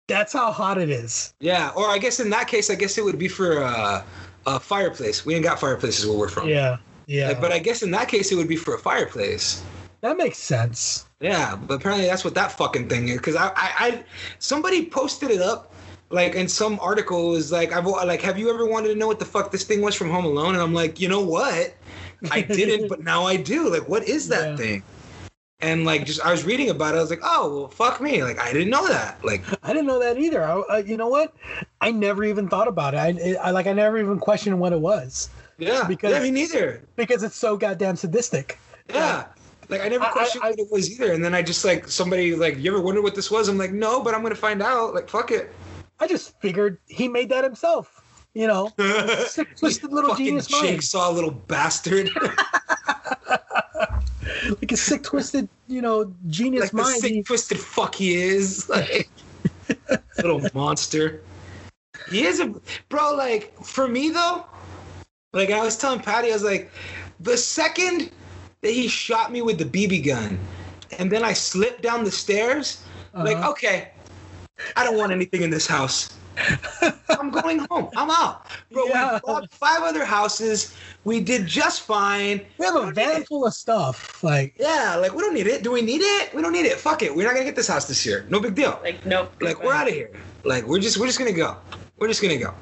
That's 0.08 0.34
how 0.34 0.52
hot 0.52 0.78
it 0.78 0.90
is. 0.90 1.34
Yeah, 1.40 1.72
or 1.76 1.88
I 1.90 1.98
guess 1.98 2.20
in 2.20 2.30
that 2.32 2.48
case, 2.48 2.70
I 2.72 2.76
guess 2.76 2.98
it 2.98 3.04
would 3.04 3.20
be 3.20 3.28
for 3.28 3.62
a, 3.62 4.04
a 4.48 4.60
fireplace. 4.60 5.26
We 5.26 5.36
ain't 5.36 5.44
got 5.44 5.60
fireplaces 5.60 6.08
where 6.08 6.18
we're 6.18 6.30
from. 6.30 6.48
Yeah, 6.50 6.78
yeah. 7.08 7.30
Like, 7.30 7.42
but 7.42 7.52
I 7.52 7.60
guess 7.60 7.82
in 7.82 7.92
that 7.92 8.08
case, 8.08 8.32
it 8.32 8.36
would 8.36 8.48
be 8.48 8.56
for 8.56 8.76
a 8.76 8.80
fireplace. 8.80 9.64
that 10.02 10.18
makes 10.18 10.38
sense. 10.38 11.06
Yeah, 11.20 11.56
but 11.56 11.76
apparently 11.76 12.06
that's 12.06 12.24
what 12.24 12.36
that 12.36 12.52
fucking 12.52 12.88
thing 12.90 13.08
is. 13.08 13.18
Because 13.18 13.36
I, 13.36 13.48
I, 13.48 13.72
I, 13.80 14.04
somebody 14.38 14.86
posted 14.86 15.32
it 15.32 15.42
up, 15.42 15.74
like 16.12 16.36
in 16.36 16.48
some 16.48 16.80
article 16.80 17.36
is 17.36 17.52
like, 17.52 17.74
I've 17.74 17.86
like, 17.88 18.22
have 18.22 18.38
you 18.38 18.54
ever 18.54 18.68
wanted 18.68 18.90
to 18.90 18.96
know 18.96 19.08
what 19.08 19.18
the 19.20 19.26
fuck 19.26 19.52
this 19.52 19.64
thing 19.64 19.82
was 19.82 19.96
from 19.96 20.12
Home 20.12 20.26
Alone? 20.26 20.54
And 20.54 20.62
I'm 20.62 20.74
like, 20.76 21.00
you 21.00 21.08
know 21.10 21.22
what? 21.22 21.74
I 22.32 22.42
didn't, 22.42 22.88
but 22.94 23.04
now 23.04 23.24
I 23.26 23.36
do. 23.36 23.70
Like, 23.70 23.90
what 23.90 24.04
is 24.08 24.28
that 24.30 24.52
Yeah. 24.52 24.58
thing? 24.58 24.84
And 25.60 25.86
like, 25.86 26.06
just 26.06 26.22
I 26.22 26.30
was 26.32 26.44
reading 26.46 26.70
about 26.70 26.94
it. 26.94 27.00
I 27.00 27.02
was 27.02 27.10
like, 27.10 27.22
oh 27.24 27.58
well, 27.62 27.68
fuck 27.68 28.00
me. 28.00 28.22
Like, 28.24 28.40
I 28.40 28.54
didn't 28.54 28.70
know 28.70 28.88
that. 28.88 29.26
Like, 29.26 29.44
I 29.64 29.70
didn't 29.74 29.88
know 29.88 30.00
that 30.00 30.20
either. 30.20 30.44
I, 30.44 30.60
I, 30.70 30.78
you 30.80 30.98
know 30.98 31.08
what? 31.08 31.34
I 31.82 31.90
never 31.90 32.24
even 32.24 32.48
thought 32.48 32.68
about 32.68 32.94
it. 32.94 32.98
I, 32.98 33.34
I 33.42 33.50
like 33.50 33.66
I 33.66 33.74
never 33.74 33.98
even 33.98 34.20
questioned 34.20 34.60
what 34.60 34.72
it 34.72 34.80
was 34.80 35.30
yeah, 35.58 35.86
Because- 35.88 36.12
yeah, 36.12 36.20
me 36.22 36.32
neither. 36.32 36.82
because 36.96 37.24
it's 37.24 37.36
so 37.36 37.58
goddamn 37.58 37.96
sadistic. 37.96 38.60
Yeah. 38.90 39.26
Like 39.70 39.82
I 39.82 39.90
never 39.90 40.06
I- 40.06 40.10
I- 40.10 40.12
questioned 40.12 40.44
I- 40.46 40.50
what 40.52 40.60
it 40.60 40.72
was 40.72 40.90
either, 40.92 41.12
and 41.14 41.24
then 41.24 41.34
I 41.36 41.42
just 41.42 41.66
like 41.66 41.88
somebody 41.90 42.36
like, 42.36 42.58
you 42.58 42.72
ever 42.72 42.82
wonder 42.82 43.02
what 43.02 43.16
this 43.16 43.30
was? 43.30 43.50
I'm 43.50 43.58
like, 43.58 43.74
no, 43.74 44.02
but 44.02 44.14
I'm 44.16 44.22
gonna 44.24 44.36
find 44.36 44.62
out. 44.62 44.94
Like, 44.94 45.10
fuck 45.10 45.32
it. 45.32 45.52
I 46.00 46.08
just 46.08 46.40
figured 46.40 46.78
he 46.88 47.08
made 47.08 47.30
that 47.30 47.44
himself. 47.44 48.02
You 48.34 48.46
know, 48.48 48.72
sick, 49.28 49.56
twisted 49.58 49.92
little 49.92 50.12
Fucking 50.12 50.26
genius 50.28 50.52
mind, 50.52 50.68
jigsaw 50.68 51.10
little 51.12 51.32
bastard. 51.32 52.12
like 54.62 54.72
a 54.72 54.78
sick, 54.78 55.04
twisted, 55.04 55.50
you 55.68 55.82
know, 55.82 56.14
genius 56.28 56.62
like 56.66 56.72
the 56.72 56.78
mind. 56.78 57.02
sick 57.02 57.12
He- 57.14 57.24
twisted 57.24 57.60
fuck 57.60 57.96
he 57.96 58.16
is. 58.16 58.70
Like 58.78 59.10
little 60.18 60.42
monster. 60.54 61.22
He 62.10 62.26
is 62.26 62.40
a 62.40 62.54
bro, 62.90 63.14
like 63.16 63.54
for 63.64 63.88
me 63.88 64.10
though, 64.12 64.46
like 65.34 65.52
I 65.52 65.64
was 65.64 65.78
telling 65.78 66.00
Patty, 66.00 66.30
I 66.30 66.34
was 66.34 66.44
like, 66.44 66.72
the 67.20 67.38
second 67.38 68.12
that 68.62 68.72
he 68.72 68.88
shot 68.88 69.32
me 69.32 69.42
with 69.42 69.58
the 69.58 69.66
BB 69.66 70.06
gun 70.06 70.40
and 71.00 71.12
then 71.12 71.24
I 71.24 71.34
slipped 71.34 71.82
down 71.82 72.04
the 72.04 72.12
stairs, 72.12 72.84
like, 73.14 73.38
Uh-huh. 73.38 73.52
okay, 73.52 73.90
I 74.76 74.84
don't 74.84 74.98
want 74.98 75.12
anything 75.12 75.42
in 75.42 75.50
this 75.50 75.68
house. 75.68 76.14
I'm 77.10 77.32
going 77.32 77.60
home. 77.72 77.90
I'm 77.98 78.12
out. 78.12 78.46
Bro, 78.72 78.88
Yeah. 78.88 79.14
we 79.16 79.20
bought 79.26 79.52
five 79.52 79.82
other 79.82 80.06
houses. 80.06 80.74
We 81.04 81.20
did 81.20 81.48
just 81.48 81.82
fine. 81.82 82.42
we 82.60 82.66
have 82.66 82.76
a 82.76 82.92
van 82.92 83.24
full 83.26 83.46
of 83.48 83.54
stuff. 83.56 84.24
Like, 84.24 84.54
Yeah, 84.60 84.96
like 84.98 85.14
we 85.16 85.22
don't 85.24 85.34
need 85.34 85.48
it. 85.48 85.64
Do 85.64 85.72
we 85.72 85.82
need 85.82 86.02
it? 86.02 86.34
We 86.36 86.42
don't 86.44 86.54
need 86.54 86.66
it. 86.68 86.78
Fuck 86.78 87.02
it. 87.02 87.14
We're 87.16 87.24
not 87.26 87.34
gonna 87.34 87.46
get 87.46 87.56
this 87.56 87.68
house 87.68 87.86
this 87.88 88.06
year. 88.06 88.26
No 88.30 88.40
big 88.40 88.54
deal. 88.54 88.80
Like 88.84 89.04
nope. 89.06 89.34
Like 89.42 89.64
we're 89.64 89.74
out 89.74 89.88
of 89.88 89.94
here. 89.96 90.12
Like 90.44 90.66
we're 90.68 90.80
just 90.80 90.98
we're 91.00 91.08
just 91.08 91.18
gonna 91.18 91.32
go. 91.32 91.58
We're 91.98 92.08
just 92.08 92.22
gonna 92.22 92.38
go. 92.38 92.54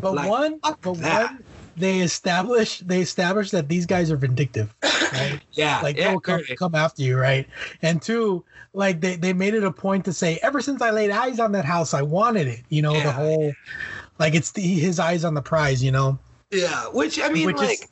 but 0.00 0.14
Like, 0.14 0.28
one, 0.30 0.60
fuck 0.60 0.80
but 0.82 0.94
that. 0.98 1.30
one, 1.32 1.42
they 1.76 2.00
established 2.00 2.86
they 2.88 3.00
established 3.00 3.52
that 3.52 3.68
these 3.68 3.86
guys 3.86 4.10
are 4.10 4.16
vindictive. 4.16 4.74
Right? 5.12 5.40
Yeah. 5.52 5.80
like 5.82 5.96
yeah, 5.96 6.08
they'll 6.10 6.20
come, 6.20 6.38
clearly. 6.40 6.56
come 6.56 6.74
after 6.74 7.02
you, 7.02 7.16
right? 7.16 7.46
And 7.82 8.02
two, 8.02 8.44
like 8.74 9.00
they, 9.00 9.16
they 9.16 9.32
made 9.32 9.54
it 9.54 9.64
a 9.64 9.70
point 9.70 10.04
to 10.06 10.12
say, 10.12 10.38
ever 10.42 10.60
since 10.60 10.82
I 10.82 10.90
laid 10.90 11.10
eyes 11.10 11.38
on 11.40 11.52
that 11.52 11.64
house, 11.64 11.94
I 11.94 12.02
wanted 12.02 12.46
it. 12.48 12.60
You 12.68 12.82
know, 12.82 12.92
the 12.92 12.98
Yeah. 12.98 13.12
whole 13.12 13.52
like 14.18 14.34
it's 14.34 14.52
the, 14.52 14.60
his 14.62 14.98
eyes 14.98 15.24
on 15.24 15.34
the 15.34 15.42
prize. 15.42 15.82
You 15.82 15.92
know, 15.92 16.18
Yeah. 16.50 16.84
Which 16.88 17.20
I 17.20 17.28
mean, 17.30 17.46
Which 17.46 17.56
is- 17.62 17.62
like. 17.62 17.90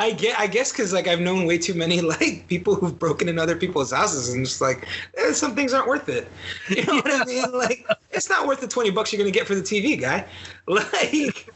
I 0.00 0.10
get, 0.10 0.38
I 0.40 0.48
guess, 0.48 0.72
because 0.72 0.92
like 0.92 1.06
I've 1.06 1.20
known 1.20 1.46
way 1.46 1.56
too 1.56 1.74
many 1.74 2.00
like 2.14 2.46
people 2.48 2.74
who've 2.74 2.98
broken 2.98 3.28
in 3.28 3.38
other 3.38 3.54
people's 3.56 3.92
houses, 3.92 4.34
and 4.34 4.44
just 4.44 4.60
like 4.60 4.86
eh, 5.16 5.32
some 5.32 5.54
things 5.54 5.72
aren't 5.72 5.86
worth 5.86 6.08
it. 6.08 6.26
You 6.68 6.84
know 6.84 6.96
what 6.96 7.22
I 7.22 7.24
mean? 7.26 7.52
Like 7.52 7.86
it's 8.10 8.28
not 8.28 8.46
worth 8.48 8.60
the 8.60 8.66
twenty 8.66 8.90
bucks 8.90 9.12
you're 9.12 9.18
gonna 9.18 9.30
get 9.30 9.46
for 9.46 9.54
the 9.54 9.62
TV, 9.62 9.98
guy. 10.00 10.26
Like, 10.66 11.48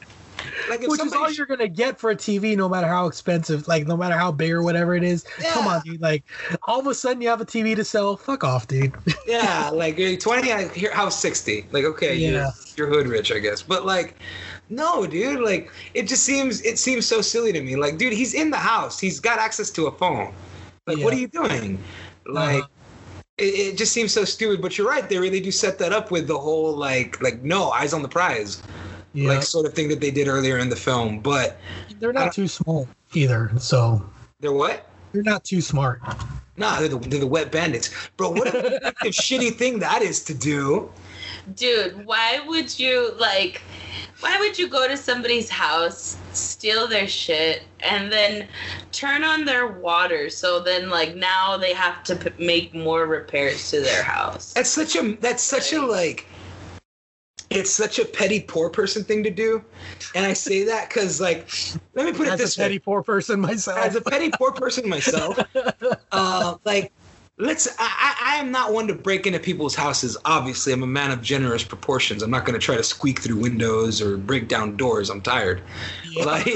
like 0.68 0.82
if 0.82 0.88
which 0.88 1.00
is 1.00 1.12
all 1.12 1.30
you're 1.30 1.46
gonna 1.46 1.68
get 1.68 1.98
for 1.98 2.10
a 2.10 2.16
TV, 2.16 2.56
no 2.56 2.68
matter 2.68 2.86
how 2.86 3.06
expensive, 3.06 3.66
like 3.68 3.86
no 3.86 3.96
matter 3.96 4.16
how 4.16 4.32
big 4.32 4.52
or 4.52 4.62
whatever 4.62 4.94
it 4.94 5.02
is. 5.04 5.24
Come 5.52 5.66
on, 5.66 5.80
dude. 5.82 6.00
Like 6.00 6.24
all 6.66 6.80
of 6.80 6.86
a 6.86 6.94
sudden 6.94 7.20
you 7.22 7.28
have 7.28 7.40
a 7.40 7.46
TV 7.46 7.76
to 7.76 7.84
sell. 7.84 8.16
Fuck 8.16 8.44
off, 8.44 8.66
dude. 8.66 8.94
yeah, 9.26 9.70
like 9.72 9.96
20, 9.96 10.52
I 10.52 10.68
hear 10.68 10.92
house 10.92 11.18
60. 11.20 11.66
Like, 11.72 11.84
okay, 11.84 12.16
Yeah. 12.16 12.50
you're, 12.76 12.88
you're 12.88 12.96
hood 12.96 13.08
rich, 13.08 13.30
I 13.32 13.38
guess. 13.38 13.62
But 13.62 13.84
like, 13.86 14.16
no, 14.68 15.06
dude, 15.06 15.40
like 15.40 15.70
it 15.94 16.08
just 16.08 16.24
seems 16.24 16.60
it 16.62 16.78
seems 16.78 17.06
so 17.06 17.20
silly 17.20 17.52
to 17.52 17.60
me. 17.62 17.76
Like, 17.76 17.98
dude, 17.98 18.12
he's 18.12 18.34
in 18.34 18.50
the 18.50 18.56
house. 18.56 18.98
He's 18.98 19.20
got 19.20 19.38
access 19.38 19.70
to 19.72 19.86
a 19.86 19.92
phone. 19.92 20.32
Like, 20.86 20.98
what 20.98 21.12
are 21.12 21.18
you 21.18 21.28
doing? 21.28 21.82
Like 22.26 22.62
Uh-huh. 22.62 22.68
it, 23.38 23.44
it 23.74 23.78
just 23.78 23.92
seems 23.92 24.12
so 24.12 24.24
stupid. 24.24 24.60
But 24.62 24.76
you're 24.78 24.88
right, 24.88 25.08
they 25.08 25.18
really 25.18 25.40
do 25.40 25.50
set 25.50 25.78
that 25.78 25.92
up 25.92 26.10
with 26.10 26.26
the 26.26 26.38
whole 26.38 26.74
like 26.76 27.20
like 27.22 27.42
no, 27.42 27.70
eyes 27.70 27.92
on 27.92 28.02
the 28.02 28.08
prize. 28.08 28.62
Yeah, 29.16 29.30
Like 29.30 29.42
sort 29.42 29.64
of 29.64 29.72
thing 29.72 29.88
that 29.88 30.00
they 30.00 30.10
did 30.10 30.28
earlier 30.28 30.58
in 30.58 30.68
the 30.68 30.76
film. 30.76 31.20
But 31.20 31.58
they're 31.98 32.12
not 32.12 32.34
too 32.34 32.46
small 32.46 32.86
either, 33.14 33.50
so 33.58 34.04
they're 34.40 34.52
what? 34.52 34.86
they're 35.12 35.22
not 35.22 35.44
too 35.44 35.62
smart. 35.62 36.02
Nah, 36.58 36.78
they're 36.78 36.88
the, 36.88 36.98
they're 36.98 37.20
the 37.20 37.26
wet 37.26 37.50
bandits. 37.50 37.90
Bro, 38.18 38.32
what 38.32 38.48
a 38.48 38.92
shitty 39.04 39.54
thing 39.54 39.78
that 39.78 40.02
is 40.02 40.22
to 40.24 40.34
do. 40.34 40.92
Dude, 41.54 42.04
why 42.04 42.40
would 42.46 42.78
you 42.78 43.14
like 43.18 43.62
why 44.20 44.38
would 44.38 44.58
you 44.58 44.68
go 44.68 44.86
to 44.88 44.96
somebody's 44.96 45.48
house, 45.48 46.18
steal 46.32 46.86
their 46.86 47.06
shit, 47.06 47.62
and 47.80 48.12
then 48.12 48.48
turn 48.92 49.24
on 49.24 49.44
their 49.44 49.66
water 49.66 50.28
so 50.28 50.60
then 50.60 50.90
like 50.90 51.14
now 51.14 51.56
they 51.56 51.72
have 51.72 52.02
to 52.04 52.16
p- 52.16 52.44
make 52.44 52.74
more 52.74 53.06
repairs 53.06 53.70
to 53.70 53.80
their 53.80 54.02
house? 54.02 54.52
That's 54.52 54.70
such 54.70 54.96
a 54.96 55.16
that's 55.20 55.42
such 55.42 55.72
a 55.72 55.80
like 55.80 56.26
it's 57.50 57.70
such 57.70 57.98
a 57.98 58.04
petty 58.04 58.40
poor 58.40 58.70
person 58.70 59.04
thing 59.04 59.22
to 59.22 59.30
do. 59.30 59.62
And 60.14 60.26
I 60.26 60.32
say 60.32 60.64
that 60.64 60.88
because 60.88 61.20
like 61.20 61.48
let 61.94 62.06
me 62.06 62.12
put 62.12 62.26
it 62.26 62.32
As 62.32 62.40
this 62.40 62.56
a 62.56 62.60
petty 62.60 62.78
poor 62.78 63.02
person 63.02 63.40
myself. 63.40 63.78
As 63.78 63.96
a 63.96 64.00
petty 64.00 64.30
poor 64.30 64.52
person 64.52 64.88
myself, 64.96 65.38
uh, 66.12 66.56
like 66.64 66.92
let's 67.38 67.68
I, 67.78 68.16
I 68.20 68.36
am 68.36 68.50
not 68.50 68.72
one 68.72 68.86
to 68.88 68.94
break 68.94 69.26
into 69.26 69.38
people's 69.38 69.74
houses. 69.74 70.16
Obviously, 70.24 70.72
I'm 70.72 70.82
a 70.82 70.86
man 70.88 71.10
of 71.10 71.22
generous 71.22 71.62
proportions. 71.62 72.22
I'm 72.22 72.30
not 72.30 72.44
gonna 72.44 72.58
try 72.58 72.76
to 72.76 72.84
squeak 72.84 73.20
through 73.20 73.36
windows 73.36 74.02
or 74.02 74.16
break 74.16 74.48
down 74.48 74.76
doors. 74.76 75.10
I'm 75.10 75.20
tired. 75.20 75.62
Like 76.24 76.48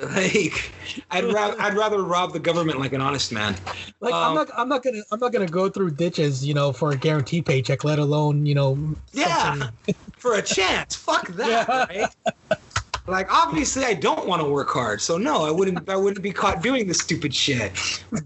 like 0.00 0.72
I'd 1.10 1.24
rather 1.24 1.56
I'd 1.60 1.74
rather 1.74 2.02
rob 2.02 2.32
the 2.32 2.38
government 2.38 2.78
like 2.78 2.92
an 2.92 3.00
honest 3.00 3.32
man. 3.32 3.56
Like 4.00 4.14
I'm 4.14 4.30
Um, 4.30 4.34
not 4.34 4.50
I'm 4.56 4.68
not 4.68 4.82
gonna 4.82 5.02
I'm 5.10 5.20
not 5.20 5.32
gonna 5.32 5.46
go 5.46 5.68
through 5.68 5.92
ditches, 5.92 6.44
you 6.44 6.54
know, 6.54 6.72
for 6.72 6.92
a 6.92 6.96
guaranteed 6.96 7.46
paycheck, 7.46 7.84
let 7.84 7.98
alone, 7.98 8.46
you 8.46 8.54
know, 8.54 8.96
Yeah, 9.12 9.70
for 10.18 10.34
a 10.34 10.42
chance. 10.42 10.94
Fuck 10.94 11.28
that, 11.36 11.68
right? 11.68 12.08
Like 13.06 13.32
obviously 13.32 13.84
I 13.84 13.94
don't 13.94 14.26
want 14.28 14.42
to 14.42 14.48
work 14.48 14.68
hard, 14.70 15.00
so 15.00 15.16
no, 15.16 15.44
I 15.44 15.50
wouldn't 15.50 15.88
I 15.88 15.96
wouldn't 15.96 16.22
be 16.22 16.32
caught 16.32 16.62
doing 16.62 16.86
this 16.86 16.98
stupid 16.98 17.34
shit. 17.34 17.72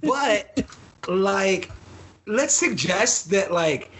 But 0.02 0.66
like 1.06 1.70
let's 2.26 2.54
suggest 2.54 3.30
that 3.30 3.52
like 3.52 3.92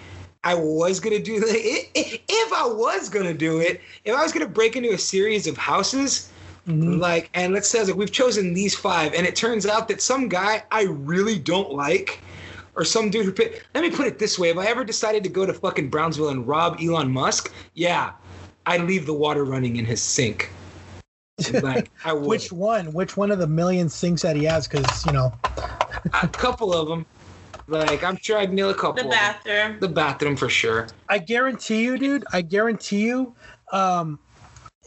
I 0.45 0.55
was 0.55 0.99
gonna 0.99 1.21
do 1.21 1.37
i- 1.37 1.87
i- 1.97 2.21
if 2.29 2.53
I 2.53 2.67
was 2.67 3.09
gonna 3.09 3.33
do 3.35 3.61
it, 3.61 3.81
if 4.05 4.15
I 4.15 4.23
was 4.23 4.33
gonna 4.33 4.49
break 4.49 4.75
into 4.75 4.91
a 4.93 4.99
series 4.99 5.47
of 5.47 5.57
houses, 5.57 6.32
Like, 6.67 7.29
and 7.35 7.53
let's 7.53 7.69
say 7.69 7.83
like, 7.85 7.97
we've 7.97 8.13
chosen 8.13 8.55
these 8.55 8.75
five, 8.75 9.15
and 9.15 9.27
it 9.27 9.35
turns 9.35 9.67
out 9.67 9.89
that 9.89 10.01
some 10.01 10.29
guy 10.29 10.63
I 10.71 10.85
really 10.85 11.39
don't 11.39 11.73
like, 11.73 12.21
or 12.77 12.85
some 12.85 13.11
dude 13.11 13.27
who. 13.27 13.33
Put, 13.33 13.63
let 13.75 13.83
me 13.83 13.91
put 13.91 14.07
it 14.07 14.19
this 14.19 14.39
way: 14.39 14.51
if 14.51 14.57
I 14.57 14.67
ever 14.67 14.85
decided 14.85 15.25
to 15.25 15.29
go 15.29 15.45
to 15.45 15.53
fucking 15.53 15.91
Brownsville 15.91 16.29
and 16.29 16.47
rob 16.47 16.79
Elon 16.81 17.11
Musk, 17.11 17.53
yeah, 17.75 18.13
I'd 18.67 18.83
leave 18.83 19.07
the 19.07 19.15
water 19.15 19.45
running 19.45 19.77
in 19.77 19.85
his 19.85 20.01
sink. 20.01 20.51
Like, 21.63 21.91
I 22.05 22.13
would. 22.13 22.29
Which 22.29 22.53
one? 22.53 22.93
Which 22.93 23.17
one 23.17 23.33
of 23.33 23.41
the 23.41 23.47
million 23.49 23.89
sinks 23.89 24.23
that 24.23 24.37
he 24.37 24.45
has? 24.45 24.69
Because 24.69 25.05
you 25.05 25.13
know, 25.13 25.33
a 26.23 26.29
couple 26.29 26.73
of 26.73 26.87
them. 26.87 27.05
Like, 27.67 28.05
I'm 28.05 28.17
sure 28.17 28.39
I'd 28.39 28.53
nail 28.53 28.71
a 28.71 28.75
couple. 28.75 28.95
The 28.95 29.01
of 29.01 29.07
'em. 29.07 29.11
bathroom. 29.11 29.81
The 29.81 29.89
bathroom 29.89 30.37
for 30.37 30.49
sure. 30.49 30.87
I 31.09 31.19
guarantee 31.19 31.83
you, 31.83 31.99
dude. 31.99 32.25
I 32.33 32.43
guarantee 32.43 33.03
you, 33.03 33.35
um, 33.73 34.19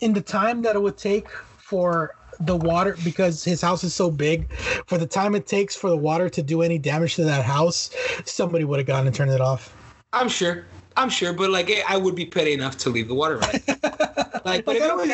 in 0.02 0.14
the 0.14 0.22
time 0.22 0.62
that 0.62 0.76
it 0.76 0.82
would 0.82 0.98
take 0.98 1.28
for 1.66 2.14
the 2.42 2.56
water, 2.56 2.96
because 3.04 3.44
his 3.44 3.60
house 3.60 3.84
is 3.84 3.92
so 3.92 4.12
big, 4.12 4.54
for 4.86 5.00
the 5.00 5.08
time 5.08 5.34
it 5.34 5.48
takes 5.48 5.76
for 5.76 5.90
the 5.90 5.98
water 5.98 6.30
to 6.30 6.44
do 6.44 6.62
any 6.62 6.78
damage 6.78 7.16
to 7.16 7.24
that 7.24 7.44
house, 7.44 7.90
somebody 8.26 8.64
would 8.64 8.78
have 8.78 8.86
gone 8.86 9.08
and 9.08 9.16
turned 9.16 9.32
it 9.32 9.42
off. 9.42 9.76
I'm 10.14 10.30
sure. 10.30 10.66
I'm 10.96 11.10
sure, 11.10 11.34
but 11.34 11.50
like 11.50 11.72
I 11.88 11.98
would 11.98 12.14
be 12.14 12.26
petty 12.26 12.54
enough 12.54 12.78
to 12.78 12.92
leave 12.92 13.08
the 13.08 13.16
water 13.16 13.38
running. 13.38 13.64
like, 14.46 14.64
but 14.64 14.76
if 14.76 14.84
it 14.84 14.96
was, 14.96 15.10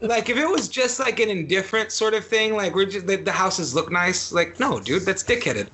like 0.00 0.30
if 0.30 0.38
it 0.38 0.48
was 0.48 0.66
just 0.66 0.98
like 0.98 1.20
an 1.20 1.28
indifferent 1.28 1.92
sort 1.92 2.14
of 2.14 2.24
thing, 2.24 2.56
like 2.56 2.74
we're 2.74 2.86
just 2.86 3.06
the, 3.06 3.16
the 3.16 3.30
houses 3.30 3.74
look 3.74 3.92
nice, 3.92 4.32
like 4.32 4.58
no, 4.58 4.80
dude, 4.80 5.04
that's 5.04 5.22
dickheaded. 5.22 5.68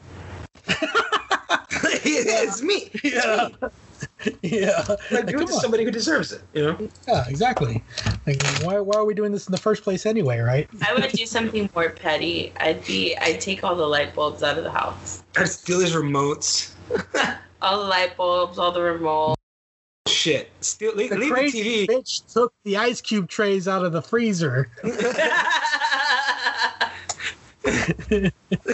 it's 0.67 2.61
me. 2.61 2.91
Yeah. 3.05 3.49
Yeah. 4.43 4.85
Like, 5.11 5.27
do 5.27 5.41
it 5.41 5.47
to 5.47 5.53
somebody 5.53 5.85
who 5.85 5.91
deserves 5.91 6.33
it. 6.33 6.43
You 6.55 6.63
know. 6.65 6.89
Yeah, 7.09 7.25
exactly. 7.29 7.83
Like, 8.27 8.43
why, 8.63 8.79
why 8.81 8.97
are 8.97 9.05
we 9.05 9.15
doing 9.15 9.33
this 9.33 9.47
in 9.47 9.53
the 9.53 9.59
first 9.59 9.83
place 9.83 10.07
anyway, 10.07 10.39
right? 10.41 10.69
I 10.87 10.95
would 10.95 11.11
do 11.13 11.27
something 11.27 11.69
more 11.75 11.91
petty. 11.91 12.53
I'd 12.59 12.85
be 12.87 13.17
I'd 13.19 13.41
take 13.41 13.65
all 13.65 13.77
the 13.77 13.87
light 13.87 14.15
bulbs 14.15 14.43
out 14.43 14.59
of 14.59 14.65
the 14.65 14.71
house. 14.71 15.23
I'd 15.37 15.49
steal 15.49 15.81
his 15.81 15.95
remotes. 15.95 16.73
All 17.63 17.83
the 17.83 17.89
light 17.89 18.17
bulbs, 18.17 18.59
all 18.59 18.71
the 18.71 18.81
remotes. 18.81 19.35
Shit. 20.07 20.51
Steal, 20.61 20.95
leave, 20.95 21.11
The 21.11 21.17
leave 21.17 21.31
the 21.31 21.35
crazy 21.35 21.87
TV. 21.87 21.89
bitch 21.89 22.33
took 22.33 22.53
the 22.65 22.77
ice 22.77 23.01
cube 23.01 23.29
trays 23.29 23.67
out 23.67 23.85
of 23.85 23.93
the 23.93 24.03
freezer. 24.03 24.69
the 24.83 24.93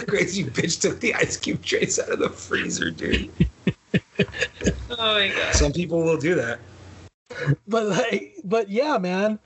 crazy 0.07 0.43
bitch 0.43 0.81
took 0.81 0.99
the 0.99 1.13
ice 1.15 1.37
cube 1.37 1.63
trays 1.63 1.97
out 1.97 2.09
of 2.09 2.19
the 2.19 2.29
freezer, 2.29 2.91
dude. 2.91 3.31
Oh 5.05 5.15
my 5.15 5.27
god. 5.27 5.53
Some 5.53 5.73
people 5.73 6.01
will 6.01 6.17
do 6.17 6.33
that. 6.35 6.59
but 7.67 7.85
like 7.87 8.35
but 8.43 8.69
yeah 8.69 8.97
man 8.97 9.39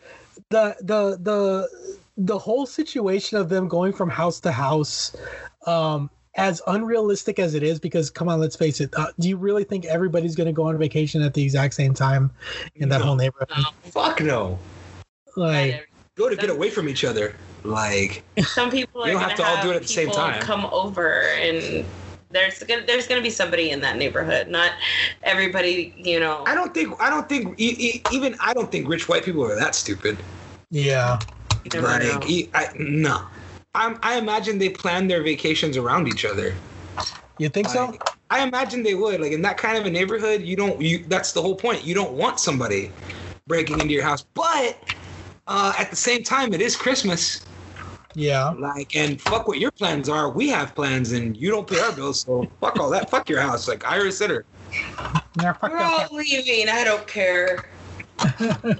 the 0.50 0.76
the 0.82 1.18
the 1.22 1.68
the 2.18 2.38
whole 2.38 2.66
situation 2.66 3.38
of 3.38 3.48
them 3.50 3.68
going 3.68 3.94
from 3.94 4.10
house 4.10 4.40
to 4.42 4.52
house 4.52 5.16
um 5.66 6.10
as 6.36 6.62
unrealistic 6.68 7.40
as 7.40 7.54
it 7.56 7.64
is 7.64 7.80
because 7.80 8.10
come 8.10 8.28
on 8.28 8.40
let's 8.40 8.56
face 8.56 8.82
it 8.82 8.94
uh, 8.98 9.08
do 9.20 9.30
you 9.30 9.38
really 9.38 9.64
think 9.64 9.86
everybody's 9.86 10.36
going 10.36 10.48
to 10.48 10.54
go 10.54 10.64
on 10.64 10.78
vacation 10.78 11.22
at 11.22 11.34
the 11.34 11.42
exact 11.44 11.74
same 11.74 11.94
time 11.94 12.30
in 12.76 12.90
that 12.90 13.00
No. 13.00 13.06
whole 13.06 13.16
neighborhood 13.16 13.50
Fuck 13.86 14.22
no. 14.22 14.60
like 15.36 15.90
Go 16.16 16.28
to 16.30 16.36
get 16.36 16.50
away 16.50 16.72
from 16.72 16.90
each 16.90 17.06
other. 17.06 17.36
Like 17.64 18.24
Some 18.48 18.72
people 18.72 19.06
You 19.06 19.14
don't 19.14 19.22
have 19.22 19.36
to 19.36 19.46
all 19.46 19.62
do 19.62 19.70
it 19.72 19.76
at 19.76 19.84
the 19.84 19.88
same 19.88 20.10
time. 20.10 20.42
Come 20.42 20.66
over 20.72 21.22
and 21.40 21.86
there's 22.38 22.64
gonna 22.64 22.86
there's 22.86 23.08
gonna 23.08 23.22
be 23.22 23.30
somebody 23.30 23.72
in 23.72 23.82
that 23.82 23.98
neighborhood. 23.98 24.48
Not 24.48 24.72
everybody, 25.24 25.94
you 25.98 26.20
know. 26.20 26.44
I 26.46 26.54
don't 26.56 26.74
think 26.74 27.00
I 27.02 27.10
don't 27.10 27.28
think 27.28 27.60
even 27.60 28.38
I 28.40 28.54
don't 28.54 28.72
think 28.72 28.88
rich 28.88 29.10
white 29.10 29.24
people 29.24 29.44
are 29.44 29.56
that 29.56 29.76
stupid. 29.76 30.18
yeah 30.70 31.20
You 31.66 31.72
never 31.74 32.00
know. 32.00 32.20
Like 32.20 32.50
I, 32.54 32.70
no. 32.78 33.22
I'm, 33.74 34.00
I 34.02 34.18
imagine 34.18 34.58
they 34.58 34.70
plan 34.70 35.08
their 35.08 35.22
vacations 35.22 35.78
around 35.78 36.08
each 36.08 36.26
other. 36.26 36.54
you 37.38 37.50
think 37.50 37.70
so 37.70 37.96
I 38.30 38.44
imagine 38.44 38.84
they 38.84 38.96
would. 38.96 39.22
Like 39.22 39.32
in 39.32 39.42
that 39.44 39.58
kind 39.58 39.78
of 39.78 39.86
a 39.86 39.90
neighborhood, 39.90 40.42
you 40.42 40.56
don't. 40.56 40.80
You 40.82 41.04
that's 41.08 41.32
the 41.32 41.42
whole 41.42 41.56
point. 41.56 41.86
You 41.86 41.96
don't 41.96 42.14
want 42.14 42.40
somebody 42.40 42.92
breaking 43.48 43.80
into 43.80 43.94
your 43.94 44.04
house. 44.04 44.26
But 44.34 44.78
uh, 45.48 45.74
at 45.78 45.90
the 45.90 45.96
same 45.96 46.24
time, 46.24 46.54
it 46.54 46.62
is 46.62 46.76
Christmas. 46.76 47.46
Yeah 48.18 48.50
Like 48.50 48.96
and 48.96 49.22
fuck 49.22 49.48
what 49.48 49.60
your 49.60 49.70
plans 49.72 50.10
are. 50.10 50.30
We 50.30 50.50
have 50.50 50.74
plans, 50.74 51.12
and 51.12 51.38
you 51.38 51.52
don't 51.52 51.68
pay 51.68 51.80
our 51.80 51.92
bills. 51.92 52.22
So 52.22 52.48
fuck 52.60 52.80
all 52.80 52.90
that. 52.90 53.10
Fuck 53.12 53.30
your 53.30 53.40
house. 53.42 53.68
Like 53.68 53.86
Ira 53.86 54.12
Sitter. 54.12 54.44
yeah, 55.40 55.54
fuck 55.54 55.72
We're 55.72 55.78
that. 55.78 56.10
all 56.12 56.18
leaving. 56.18 56.68
I 56.68 56.84
don't 56.84 57.06
care. 57.08 57.70
Like, 58.40 58.80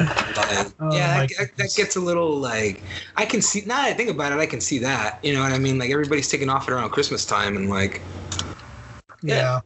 Oh, 0.80 0.94
yeah, 0.96 1.16
my 1.18 1.26
that, 1.26 1.30
that- 1.38 1.56
that 1.58 1.74
gets 1.76 1.96
a 1.96 2.00
little 2.00 2.36
like 2.38 2.82
I 3.16 3.26
can 3.26 3.42
see. 3.42 3.60
Now 3.66 3.76
that 3.82 3.86
I 3.88 3.92
think 3.92 4.08
about 4.10 4.32
it, 4.32 4.38
I 4.38 4.46
can 4.46 4.60
see 4.60 4.78
that. 4.78 5.18
You 5.22 5.34
know 5.34 5.42
what 5.42 5.52
I 5.52 5.58
mean? 5.58 5.78
Like 5.78 5.90
everybody's 5.90 6.28
taking 6.28 6.48
off 6.48 6.68
around 6.68 6.88
Christmas 6.90 7.26
time, 7.26 7.56
and 7.56 7.68
like 7.68 8.00
yeah 9.22 9.60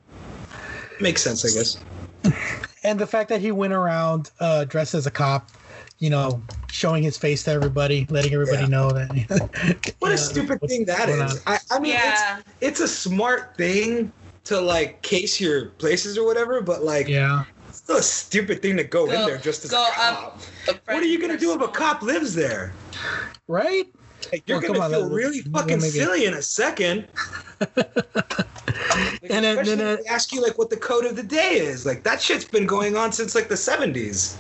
makes 1.01 1.23
sense, 1.23 1.45
I 1.45 1.57
guess. 1.57 1.79
and 2.85 2.99
the 2.99 3.07
fact 3.07 3.29
that 3.29 3.41
he 3.41 3.53
went 3.53 3.73
around 3.73 4.31
uh 4.41 4.65
dressed 4.65 4.95
as 4.95 5.07
a 5.07 5.11
cop 5.11 5.51
you 6.03 6.11
know 6.11 6.43
showing 6.69 7.01
his 7.03 7.17
face 7.17 7.45
to 7.45 7.51
everybody 7.53 8.07
letting 8.11 8.35
everybody 8.35 8.63
Yeah. 8.65 8.69
know 8.69 8.91
that 8.91 9.95
What 10.01 10.09
Yeah, 10.09 10.15
a 10.15 10.19
stupid 10.19 10.61
thing 10.63 10.85
that 10.87 11.09
is. 11.09 11.41
I, 11.47 11.59
I 11.71 11.79
mean, 11.79 11.93
Yeah. 11.93 12.39
it's, 12.61 12.81
it's 12.81 12.81
a 12.81 12.89
smart 12.89 13.57
thing 13.57 14.13
to 14.45 14.61
like 14.61 15.01
case 15.03 15.41
your 15.41 15.67
places 15.83 16.19
or 16.19 16.27
whatever, 16.27 16.61
but 16.61 16.83
like, 16.83 17.07
yeah 17.09 17.45
it's 17.69 17.79
still 17.79 17.97
a 17.99 18.03
stupid 18.03 18.61
thing 18.61 18.77
to 18.77 18.85
go, 18.85 19.05
in 19.05 19.13
there 19.27 19.39
just 19.39 19.65
as 19.65 19.71
go 19.71 19.83
a 19.87 19.91
cop. 19.95 20.41
up 20.69 20.77
What 20.87 20.97
are 20.99 21.05
you 21.05 21.21
gonna 21.21 21.39
do 21.39 21.55
if 21.55 21.61
a 21.63 21.69
cop 21.69 22.03
lives 22.03 22.35
there? 22.35 22.73
right 23.47 23.87
Like, 24.33 24.43
you're 24.47 24.59
Well, 24.59 24.73
gonna 24.73 24.81
on, 24.81 24.91
feel 24.91 25.09
that- 25.09 25.15
really 25.15 25.41
that 25.43 25.53
fucking 25.53 25.77
make 25.81 25.89
it- 25.95 26.03
silly 26.03 26.25
in 26.27 26.35
a 26.35 26.43
second. 26.43 27.07
Like, 29.23 29.31
And 29.31 29.45
then- 29.45 29.57
then 29.65 29.81
if 29.81 30.01
it- 30.01 30.05
they 30.05 30.11
ask 30.11 30.33
you 30.33 30.43
like 30.43 30.59
what 30.59 30.69
the 30.69 30.77
code 30.77 31.05
of 31.07 31.15
the 31.17 31.23
day 31.23 31.59
is. 31.59 31.87
Like 31.87 32.03
that 32.03 32.21
shit's 32.21 32.45
been 32.45 32.67
going 32.67 32.97
on 32.97 33.13
since 33.13 33.35
like 33.35 33.49
the 33.49 33.57
seventies. 33.57 34.37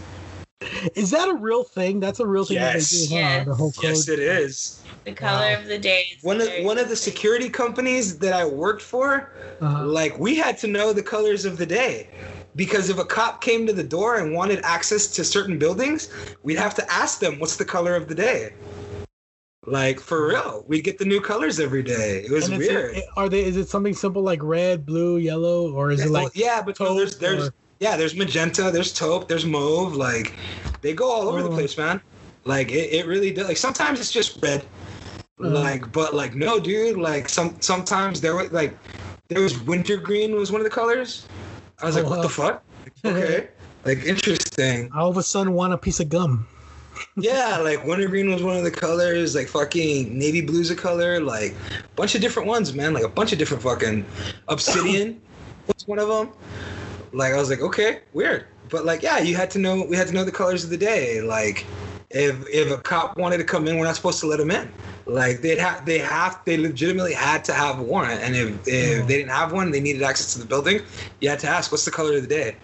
Is 0.94 1.10
that 1.10 1.28
a 1.28 1.34
real 1.34 1.64
thing? 1.64 2.00
That's 2.00 2.20
a 2.20 2.26
real 2.26 2.44
thing 2.44 2.56
Yes. 2.56 2.90
that 2.90 2.96
they 2.96 3.06
do, 3.06 3.22
huh? 3.22 3.28
Yes. 3.28 3.46
The 3.46 3.54
whole 3.54 3.72
code. 3.72 3.84
Yes, 3.84 4.08
it 4.08 4.18
is. 4.18 4.78
The 5.04 5.12
color 5.12 5.46
Wow. 5.54 5.60
of 5.60 5.66
the 5.66 5.78
day. 5.78 6.04
Is 6.16 6.22
One 6.22 6.40
of 6.40 6.48
one 6.62 6.78
of 6.78 6.88
the 6.88 6.96
security 6.96 7.48
companies 7.48 8.18
that 8.18 8.32
I 8.32 8.44
worked 8.44 8.82
for, 8.82 9.30
Uh-huh. 9.60 9.84
like 9.84 10.18
we 10.18 10.34
had 10.36 10.58
to 10.58 10.66
know 10.66 10.92
the 10.92 11.02
colors 11.02 11.44
of 11.44 11.56
the 11.58 11.66
day. 11.66 12.08
Because 12.54 12.90
if 12.90 12.98
a 12.98 13.04
cop 13.04 13.40
came 13.40 13.66
to 13.66 13.72
the 13.72 13.82
door 13.82 14.16
and 14.18 14.34
wanted 14.34 14.60
access 14.62 15.06
to 15.08 15.24
certain 15.24 15.58
buildings, 15.58 16.08
we'd 16.42 16.58
have 16.58 16.74
to 16.74 16.92
ask 16.92 17.18
them 17.18 17.38
what's 17.38 17.56
the 17.56 17.64
color 17.64 17.96
of 17.96 18.08
the 18.08 18.14
day. 18.14 18.52
Like 19.64 20.00
for 20.00 20.26
real, 20.28 20.64
we 20.66 20.80
get 20.82 20.98
the 20.98 21.04
new 21.04 21.20
colors 21.20 21.60
every 21.60 21.82
day. 21.84 22.24
It 22.26 22.30
was 22.32 22.46
And 22.48 22.54
it's- 22.60 22.68
weird. 22.68 22.96
Are 23.16 23.28
they? 23.28 23.44
Is 23.44 23.56
it 23.56 23.68
something 23.68 23.94
simple 23.94 24.20
like 24.20 24.42
red, 24.42 24.84
blue, 24.84 25.18
yellow, 25.18 25.72
or 25.72 25.92
is 25.92 26.00
it 26.04 26.10
like? 26.10 26.32
yeah, 26.34 26.60
but 26.62 26.78
no, 26.80 26.94
there's 26.96 27.16
there's 27.16 27.48
or- 27.48 27.54
yeah, 27.82 27.96
there's 27.96 28.14
magenta, 28.14 28.70
there's 28.70 28.92
taupe, 28.92 29.26
there's 29.28 29.44
mauve. 29.44 29.96
Like 29.96 30.34
they 30.82 30.92
go 30.94 31.10
all 31.10 31.28
over 31.28 31.42
the 31.42 31.48
Oh. 31.50 31.54
place, 31.58 31.76
man. 31.76 32.00
Like 32.44 32.70
it, 32.70 32.92
it 32.92 33.06
really 33.06 33.32
does. 33.32 33.48
Like 33.48 33.56
sometimes 33.56 33.98
it's 34.00 34.12
just 34.12 34.40
red. 34.42 34.64
Uh. 35.42 35.48
Like, 35.48 35.90
but 35.90 36.14
like 36.14 36.34
no, 36.36 36.60
dude. 36.60 36.96
Like 36.96 37.28
some 37.28 37.56
sometimes 37.60 38.20
there 38.20 38.36
was 38.36 38.52
like 38.52 38.72
there 39.28 39.40
was 39.42 39.58
wintergreen 39.62 40.34
was 40.36 40.52
one 40.52 40.60
of 40.60 40.64
the 40.64 40.70
colors. 40.80 41.26
I 41.80 41.86
was 41.86 41.96
like, 41.96 42.04
Oh, 42.04 42.10
what 42.10 42.18
wow. 42.18 42.22
the 42.22 42.28
fuck? 42.28 42.62
Okay, 43.04 43.48
like 43.84 44.04
interesting. 44.04 44.88
I 44.94 45.00
all 45.00 45.10
of 45.10 45.16
a 45.16 45.22
sudden, 45.24 45.52
want 45.52 45.72
a 45.72 45.78
piece 45.78 45.98
of 46.00 46.08
gum. 46.08 46.46
Yeah, 47.16 47.56
like 47.58 47.84
wintergreen 47.84 48.30
was 48.32 48.42
one 48.44 48.56
of 48.56 48.62
the 48.64 48.70
colors. 48.70 49.34
Like 49.34 49.48
fucking 49.48 50.16
navy 50.16 50.40
blue's 50.40 50.70
a 50.70 50.76
color. 50.76 51.18
Like 51.20 51.52
bunch 51.96 52.14
of 52.14 52.20
different 52.20 52.46
ones, 52.46 52.74
man. 52.74 52.92
Like 52.94 53.02
a 53.02 53.08
bunch 53.08 53.32
of 53.32 53.38
different 53.38 53.62
fucking 53.62 54.04
obsidian 54.48 55.20
was 55.66 55.88
one 55.88 55.98
of 55.98 56.06
them. 56.08 56.28
Like 57.12 57.32
I 57.32 57.36
was 57.36 57.50
like, 57.50 57.60
okay, 57.60 58.00
weird. 58.12 58.46
But 58.64 58.84
like, 58.84 59.02
yeah, 59.02 59.18
you 59.18 59.36
had 59.36 59.50
to 59.52 59.58
know. 59.58 59.84
We 59.88 59.96
had 59.96 60.08
to 60.08 60.14
know 60.14 60.24
the 60.24 60.32
colors 60.32 60.64
of 60.64 60.70
the 60.70 60.76
day. 60.78 61.20
Like, 61.20 61.70
if 62.10 62.44
if 62.48 62.70
a 62.70 62.80
cop 62.80 63.16
wanted 63.18 63.38
to 63.38 63.44
come 63.44 63.68
in, 63.68 63.78
we're 63.78 63.84
not 63.84 63.96
supposed 63.96 64.20
to 64.20 64.26
let 64.26 64.40
him 64.40 64.50
in. 64.50 64.72
Like 65.06 65.40
they'd 65.42 65.58
have 65.58 65.84
they 65.84 65.98
have 65.98 66.40
they 66.46 66.56
legitimately 66.56 67.12
had 67.14 67.44
to 67.46 67.52
have 67.52 67.78
a 67.78 67.82
warrant, 67.82 68.22
and 68.22 68.36
if 68.36 68.60
if 68.66 69.06
they 69.06 69.16
didn't 69.18 69.30
have 69.30 69.52
one, 69.52 69.70
they 69.72 69.80
needed 69.80 70.02
access 70.02 70.32
to 70.34 70.38
the 70.38 70.46
building. 70.46 70.80
You 71.20 71.28
had 71.28 71.40
to 71.40 71.48
ask, 71.48 71.72
what's 71.72 71.84
the 71.84 71.90
color 71.90 72.14
of 72.16 72.22
the 72.22 72.28
day? 72.28 72.58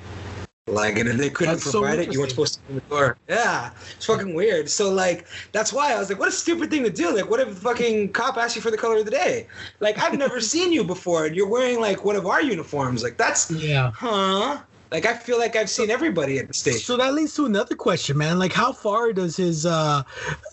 Like, 0.69 0.99
and 0.99 1.09
if 1.09 1.17
they 1.17 1.31
couldn't 1.31 1.55
That's 1.55 1.65
so 1.71 1.81
provide 1.81 1.99
it, 1.99 2.13
you 2.13 2.19
weren't 2.21 2.31
supposed 2.31 2.55
to 2.55 2.61
open 2.65 2.75
the 2.77 2.95
door. 2.95 3.17
Yeah, 3.29 3.71
it's 3.97 4.07
fucking 4.07 4.35
weird. 4.35 4.69
So 4.69 4.91
like, 4.91 5.27
that's 5.53 5.73
why 5.73 5.95
I 5.95 5.99
was 5.99 6.11
like, 6.11 6.19
what 6.19 6.29
a 6.29 6.33
stupid 6.33 6.71
thing 6.71 6.85
to 6.85 6.91
do. 6.91 7.15
Like, 7.15 7.31
what 7.31 7.41
if 7.41 7.49
the 7.49 7.61
fucking 7.61 8.13
cop 8.13 8.37
asked 8.37 8.57
you 8.57 8.63
for 8.63 8.71
the 8.71 8.77
color 8.77 8.99
of 8.99 9.05
the 9.05 9.11
day? 9.11 9.47
Like, 9.81 9.99
I've 9.99 10.17
never 10.19 10.41
seen 10.53 10.73
you 10.73 10.85
before, 10.85 11.27
and 11.27 11.35
you're 11.35 11.49
wearing 11.49 11.81
like 11.81 12.05
one 12.05 12.17
of 12.17 12.27
our 12.27 12.43
uniforms. 12.43 13.03
Like, 13.03 13.17
that's 13.17 13.51
Yeah. 13.51 13.91
huh? 13.95 14.59
Like 14.91 15.05
I 15.05 15.15
feel 15.15 15.39
like 15.39 15.55
I've 15.55 15.69
seen 15.69 15.91
everybody 15.91 16.39
at 16.39 16.49
the 16.49 16.55
station. 16.55 16.81
So 16.81 16.97
that 16.97 17.13
leads 17.13 17.35
to 17.35 17.45
another 17.45 17.75
question, 17.75 18.17
man. 18.17 18.39
Like, 18.39 18.55
how 18.55 18.73
far 18.73 19.13
does 19.13 19.37
his 19.37 19.67
uh, 19.67 20.03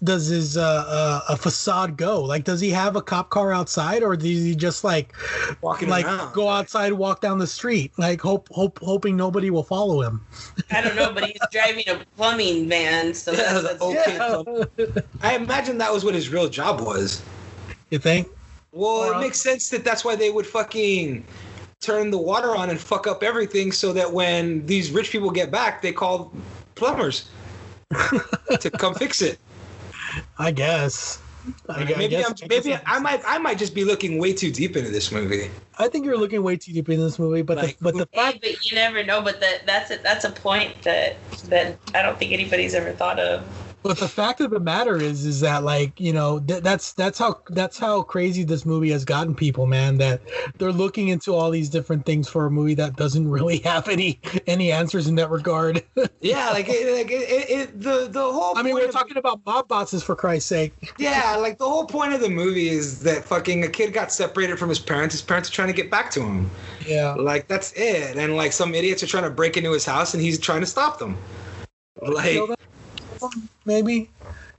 does 0.04 0.28
his 0.28 0.58
uh, 0.58 0.86
uh, 0.88 1.22
a 1.34 1.38
facade 1.38 1.96
go? 1.96 2.22
Like, 2.22 2.44
does 2.44 2.60
he 2.60 2.70
have 2.72 2.98
a 2.98 3.02
cop 3.02 3.30
car 3.30 3.54
outside, 3.54 4.04
or 4.04 4.18
does 4.18 4.26
he 4.26 4.54
just 4.54 4.84
like 4.84 5.14
Walking 5.62 5.88
like 5.88 6.06
around. 6.06 6.34
go 6.34 6.50
outside, 6.50 6.92
walk 6.94 7.22
down 7.22 7.40
the 7.40 7.48
street, 7.48 7.94
like 7.98 8.20
hope 8.20 8.50
hope 8.52 8.80
hoping 8.80 9.16
nobody 9.16 9.50
will 9.50 9.64
follow 9.64 10.02
him? 10.02 10.20
I 10.70 10.82
don't 10.82 10.98
know, 10.98 11.14
but 11.14 11.26
he's 11.26 11.40
driving 11.52 11.86
a 11.88 12.02
plumbing 12.18 12.68
van, 12.68 13.14
so 13.14 13.32
Yeah, 13.32 13.60
that's, 13.62 13.80
that's 13.80 13.82
okay. 13.82 15.04
I 15.22 15.36
imagine 15.36 15.78
that 15.78 15.94
was 15.94 16.04
what 16.04 16.14
his 16.14 16.28
real 16.30 16.50
job 16.50 16.82
was. 16.82 17.24
You 17.90 18.00
think? 18.00 18.28
Well, 18.74 19.14
Or 19.14 19.16
it 19.16 19.20
makes 19.20 19.40
sense 19.40 19.70
that 19.70 19.86
that's 19.86 20.04
why 20.04 20.18
they 20.18 20.30
would 20.30 20.46
fucking 20.46 21.24
turn 21.86 22.10
the 22.12 22.18
water 22.18 22.56
on 22.56 22.70
and 22.70 22.80
fuck 22.80 23.08
up 23.08 23.24
everything 23.24 23.72
so 23.72 23.94
that 23.94 24.12
when 24.12 24.66
these 24.66 24.92
rich 24.92 25.12
people 25.12 25.30
get 25.30 25.52
back, 25.52 25.82
they 25.82 25.92
call 25.92 26.32
plumbers 26.76 27.30
to 28.60 28.70
come 28.72 28.96
fix 28.96 29.22
it. 29.22 29.40
I 30.38 30.52
guess. 30.52 31.20
I, 31.70 31.82
I 31.82 31.84
maybe 31.84 32.08
guess, 32.08 32.42
I'm, 32.42 32.48
maybe 32.50 32.76
I 32.86 33.00
might 33.00 33.22
I 33.26 33.38
might 33.38 33.60
just 33.60 33.76
be 33.76 33.84
looking 33.84 34.18
way 34.18 34.34
too 34.34 34.52
deep 34.52 34.76
into 34.76 34.90
this 34.90 35.12
movie. 35.12 35.52
I 35.78 35.88
think 35.88 36.06
you're 36.06 36.18
looking 36.18 36.42
way 36.42 36.58
too 36.58 36.74
deep 36.74 36.90
in 36.90 37.00
this 37.00 37.20
movie, 37.20 37.44
but 37.44 37.58
Like, 37.58 37.78
the, 37.78 37.84
but 37.84 37.96
the 37.96 38.08
Hey, 38.12 38.40
but 38.42 38.66
you 38.66 38.76
never 38.76 39.04
know. 39.04 39.22
But 39.22 39.40
that 39.42 39.66
that's 39.66 39.92
a, 39.92 39.98
that's 39.98 40.26
a 40.26 40.32
point 40.32 40.82
that 40.84 41.18
that 41.50 41.78
I 41.94 42.02
don't 42.02 42.18
think 42.18 42.32
anybody's 42.32 42.74
ever 42.74 42.94
thought 42.94 43.20
of. 43.20 43.46
But 43.86 44.00
the 44.00 44.08
fact 44.08 44.42
of 44.42 44.50
the 44.50 44.60
matter 44.60 44.96
is, 44.96 45.28
is 45.28 45.42
that 45.42 45.64
like 45.64 46.00
you 46.00 46.12
know 46.12 46.40
th- 46.40 46.64
that's 46.64 46.94
that's 46.94 47.20
how 47.20 47.42
that's 47.50 47.78
how 47.78 48.02
crazy 48.02 48.44
this 48.44 48.66
movie 48.66 48.90
has 48.90 49.06
gotten 49.06 49.36
people, 49.36 49.68
man. 49.68 50.00
That 50.00 50.22
they're 50.58 50.72
looking 50.72 51.10
into 51.10 51.36
all 51.36 51.52
these 51.52 51.70
different 51.70 52.04
things 52.04 52.28
for 52.28 52.48
a 52.48 52.50
movie 52.50 52.74
that 52.74 52.96
doesn't 52.96 53.30
really 53.30 53.58
have 53.64 53.88
any 53.88 54.20
any 54.48 54.72
answers 54.72 55.06
in 55.08 55.14
that 55.16 55.30
regard. 55.30 55.84
Yeah, 56.22 56.50
like 56.50 56.68
it, 56.68 56.92
like 56.98 57.12
it, 57.12 57.50
it, 57.52 57.80
the 57.80 58.08
the 58.10 58.20
whole. 58.20 58.58
I 58.58 58.64
mean, 58.64 58.74
we're 58.74 58.86
of- 58.86 58.92
talking 58.92 59.18
about 59.18 59.42
mob 59.46 59.68
bosses 59.68 60.02
for 60.02 60.16
Christ's 60.16 60.50
sake. 60.50 60.74
Yeah, 60.98 61.36
like 61.36 61.60
the 61.60 61.66
whole 61.66 61.86
point 61.86 62.14
of 62.14 62.22
the 62.22 62.30
movie 62.30 62.70
is 62.70 63.02
that 63.02 63.24
fucking 63.26 63.64
a 63.64 63.68
kid 63.68 63.94
got 63.94 64.12
separated 64.12 64.58
from 64.58 64.70
his 64.70 64.80
parents. 64.80 65.14
His 65.14 65.22
parents 65.22 65.50
are 65.50 65.52
trying 65.52 65.68
to 65.68 65.74
get 65.76 65.92
back 65.92 66.10
to 66.12 66.22
him. 66.22 66.50
Yeah. 66.88 67.14
Like 67.14 67.48
that's 67.48 67.74
it. 67.74 68.18
And 68.18 68.36
like 68.36 68.54
some 68.54 68.74
idiots 68.74 69.04
are 69.04 69.08
trying 69.08 69.26
to 69.26 69.30
break 69.30 69.56
into 69.58 69.72
his 69.72 69.86
house 69.86 70.16
and 70.16 70.24
he's 70.24 70.40
trying 70.40 70.62
to 70.62 70.66
stop 70.68 70.98
them. 70.98 71.16
Like 72.02 72.40
maybe. 73.66 74.10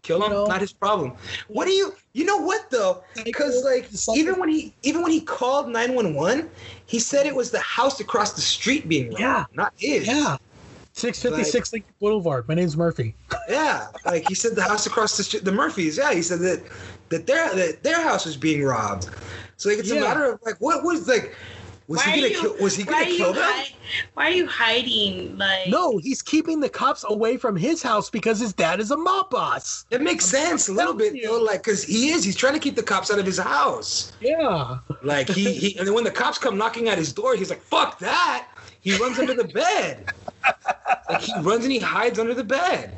kill 0.02 0.22
him, 0.22 0.30
No. 0.30 0.46
not 0.46 0.60
his 0.60 0.72
problem. 0.72 1.12
What 1.48 1.64
do 1.64 1.72
you 1.72 1.92
you 2.12 2.24
know 2.24 2.36
what 2.36 2.70
though? 2.70 3.02
Because 3.24 3.64
like 3.64 3.88
even 4.16 4.38
when 4.38 4.48
he 4.48 4.72
even 4.82 5.02
when 5.02 5.10
he 5.10 5.20
called 5.20 5.68
911, 5.68 6.48
he 6.86 6.98
said 7.00 7.26
it 7.26 7.34
was 7.34 7.50
the 7.50 7.58
house 7.60 7.98
across 8.00 8.32
the 8.34 8.40
street 8.40 8.88
being 8.88 9.08
robbed, 9.08 9.20
Yeah. 9.20 9.44
not 9.54 9.72
his. 9.76 10.06
Yeah. 10.06 10.36
Six 10.92 11.20
fifty 11.20 11.44
six 11.44 11.72
Lincoln 11.72 11.92
Boulevard. 12.00 12.46
My 12.48 12.54
name's 12.54 12.76
Murphy. 12.76 13.14
Yeah, 13.48 13.86
like 14.04 14.26
he 14.26 14.34
said, 14.34 14.56
the 14.56 14.62
house 14.62 14.86
across 14.86 15.16
the 15.16 15.22
street, 15.22 15.44
the 15.44 15.52
Murphys. 15.52 15.96
Yeah, 15.98 16.12
he 16.12 16.20
said 16.22 16.40
that 16.40 16.64
that 17.10 17.26
their 17.28 17.54
that 17.54 17.82
their 17.84 18.00
house 18.02 18.26
was 18.26 18.36
being 18.36 18.64
robbed. 18.64 19.08
So 19.56 19.68
like 19.68 19.78
it's 19.78 19.88
Yeah. 19.88 19.98
a 19.98 20.00
matter 20.00 20.24
of 20.32 20.40
like 20.44 20.56
what 20.60 20.82
was 20.82 21.06
like 21.06 21.34
was 21.88 22.04
why 22.04 22.12
he 22.12 22.20
gonna 22.22 22.32
you, 22.32 22.40
kill 22.40 22.56
was 22.62 22.76
he 22.76 22.84
gonna 22.84 23.04
kill 23.04 23.32
them? 23.32 23.42
hi- 23.44 23.68
why 24.14 24.26
are 24.28 24.30
you 24.30 24.46
hiding? 24.46 25.36
Like 25.38 25.68
No, 25.68 25.98
he's 25.98 26.20
keeping 26.22 26.60
the 26.60 26.68
cops 26.68 27.04
away 27.08 27.36
from 27.36 27.54
his 27.56 27.82
house 27.82 28.10
because 28.10 28.40
his 28.40 28.52
dad 28.52 28.80
is 28.80 28.90
a 28.90 28.96
mob 28.96 29.30
boss. 29.30 29.84
It 29.90 30.00
makes 30.02 30.24
sense 30.24 30.68
a 30.68 30.72
little 30.72 30.94
bit 30.94 31.14
you 31.14 31.26
though, 31.26 31.40
like 31.42 31.62
because 31.62 31.84
he 31.84 32.08
is 32.10 32.24
he's 32.24 32.36
trying 32.36 32.54
to 32.54 32.58
keep 32.58 32.74
the 32.76 32.82
cops 32.82 33.10
out 33.10 33.18
of 33.18 33.26
his 33.26 33.38
house. 33.38 34.12
Yeah. 34.20 34.78
Like 35.02 35.28
he 35.28 35.52
he 35.54 35.78
and 35.78 35.86
then 35.86 35.94
when 35.94 36.04
the 36.04 36.10
cops 36.10 36.38
come 36.38 36.58
knocking 36.58 36.88
at 36.88 36.98
his 36.98 37.12
door, 37.12 37.36
he's 37.36 37.50
like 37.50 37.62
fuck 37.62 37.98
that. 38.00 38.48
He 38.80 38.96
runs 38.98 39.18
under 39.18 39.34
the 39.34 39.44
bed. 39.44 40.12
Like 41.08 41.20
he 41.20 41.32
runs 41.40 41.64
and 41.64 41.72
he 41.72 41.78
hides 41.78 42.18
under 42.18 42.34
the 42.34 42.44
bed. 42.44 42.96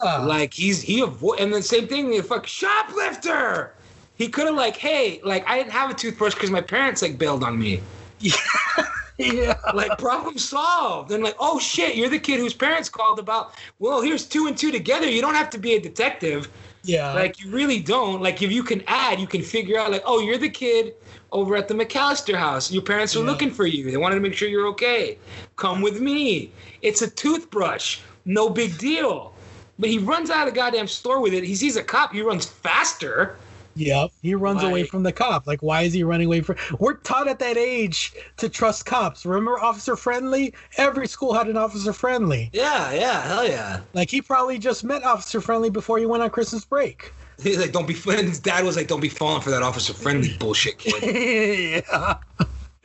Uh, 0.00 0.24
Like 0.26 0.52
he's 0.52 0.82
he 0.82 1.00
avoid 1.00 1.38
and 1.40 1.52
the 1.52 1.62
same 1.62 1.86
thing. 1.86 2.10
The 2.10 2.20
fuck 2.22 2.46
shoplifter. 2.46 3.74
He 4.16 4.28
could 4.28 4.46
have 4.46 4.54
like, 4.54 4.76
hey, 4.76 5.20
like 5.24 5.48
I 5.48 5.58
didn't 5.58 5.72
have 5.72 5.90
a 5.90 5.94
toothbrush 5.94 6.34
because 6.34 6.50
my 6.50 6.60
parents 6.60 7.02
like 7.02 7.18
bailed 7.18 7.42
on 7.42 7.58
me. 7.58 7.80
yeah. 9.18 9.58
Like 9.72 9.98
problem 9.98 10.38
solved. 10.38 11.10
And 11.12 11.22
like, 11.22 11.36
oh 11.38 11.58
shit, 11.58 11.96
you're 11.96 12.08
the 12.08 12.18
kid 12.18 12.40
whose 12.40 12.54
parents 12.54 12.88
called 12.88 13.18
about. 13.18 13.54
Well, 13.78 14.00
here's 14.02 14.26
two 14.26 14.46
and 14.46 14.56
two 14.56 14.72
together. 14.72 15.08
You 15.08 15.20
don't 15.20 15.34
have 15.34 15.50
to 15.50 15.58
be 15.58 15.74
a 15.74 15.80
detective. 15.80 16.48
Yeah. 16.82 17.12
Like 17.12 17.40
you 17.40 17.50
really 17.50 17.80
don't. 17.80 18.20
Like 18.20 18.42
if 18.42 18.52
you 18.52 18.62
can 18.62 18.82
add, 18.86 19.20
you 19.20 19.26
can 19.26 19.42
figure 19.42 19.78
out 19.78 19.90
like, 19.90 20.02
oh, 20.04 20.20
you're 20.20 20.38
the 20.38 20.50
kid 20.50 20.94
over 21.32 21.56
at 21.56 21.68
the 21.68 21.74
McCallister 21.74 22.34
house. 22.34 22.70
Your 22.70 22.82
parents 22.82 23.16
are 23.16 23.20
Yeah. 23.20 23.26
looking 23.26 23.50
for 23.50 23.66
you. 23.66 23.90
They 23.90 23.96
wanted 23.96 24.16
to 24.16 24.20
make 24.20 24.34
sure 24.34 24.48
you're 24.48 24.68
okay. 24.68 25.18
Come 25.56 25.80
with 25.80 26.00
me. 26.00 26.52
It's 26.82 27.02
a 27.02 27.10
toothbrush. 27.10 28.00
No 28.24 28.48
big 28.50 28.76
deal. 28.78 29.32
But 29.78 29.90
he 29.90 29.98
runs 29.98 30.30
out 30.30 30.46
of 30.46 30.54
the 30.54 30.56
goddamn 30.56 30.86
store 30.86 31.20
with 31.20 31.34
it. 31.34 31.42
He 31.42 31.56
sees 31.56 31.76
a 31.76 31.82
cop. 31.82 32.12
He 32.12 32.22
runs 32.22 32.46
faster. 32.46 33.36
Yep. 33.76 34.10
He 34.22 34.34
runs 34.34 34.62
away 34.62 34.84
from 34.84 35.02
the 35.02 35.12
cop. 35.12 35.46
Like, 35.46 35.62
why 35.62 35.82
is 35.82 35.92
he 35.92 36.04
running 36.04 36.26
away 36.26 36.40
from? 36.40 36.56
We're 36.78 36.94
taught 36.94 37.28
at 37.28 37.38
that 37.40 37.56
age 37.56 38.12
to 38.36 38.48
trust 38.48 38.86
cops. 38.86 39.26
Remember, 39.26 39.58
Officer 39.58 39.96
Friendly? 39.96 40.54
Every 40.76 41.06
school 41.08 41.34
had 41.34 41.48
an 41.48 41.56
Officer 41.56 41.92
Friendly. 41.92 42.50
Yeah, 42.52 42.92
yeah, 42.92 43.22
hell 43.22 43.46
yeah. 43.46 43.80
Like 43.92 44.10
he 44.10 44.22
probably 44.22 44.58
just 44.58 44.84
met 44.84 45.02
Officer 45.02 45.40
Friendly 45.40 45.70
before 45.70 45.98
he 45.98 46.06
went 46.06 46.22
on 46.22 46.30
Christmas 46.30 46.64
break. 46.64 47.12
He's 47.42 47.58
like, 47.58 47.72
don't 47.72 47.86
be. 47.88 47.94
And 48.08 48.28
his 48.28 48.38
dad 48.38 48.64
was 48.64 48.76
like, 48.76 48.86
don't 48.86 49.00
be 49.00 49.08
falling 49.08 49.42
for 49.42 49.50
that 49.50 49.62
officer 49.62 49.92
friendly 49.92 50.36
bullshit, 50.38 50.78
kid. 50.78 51.84
yeah. 51.90 52.18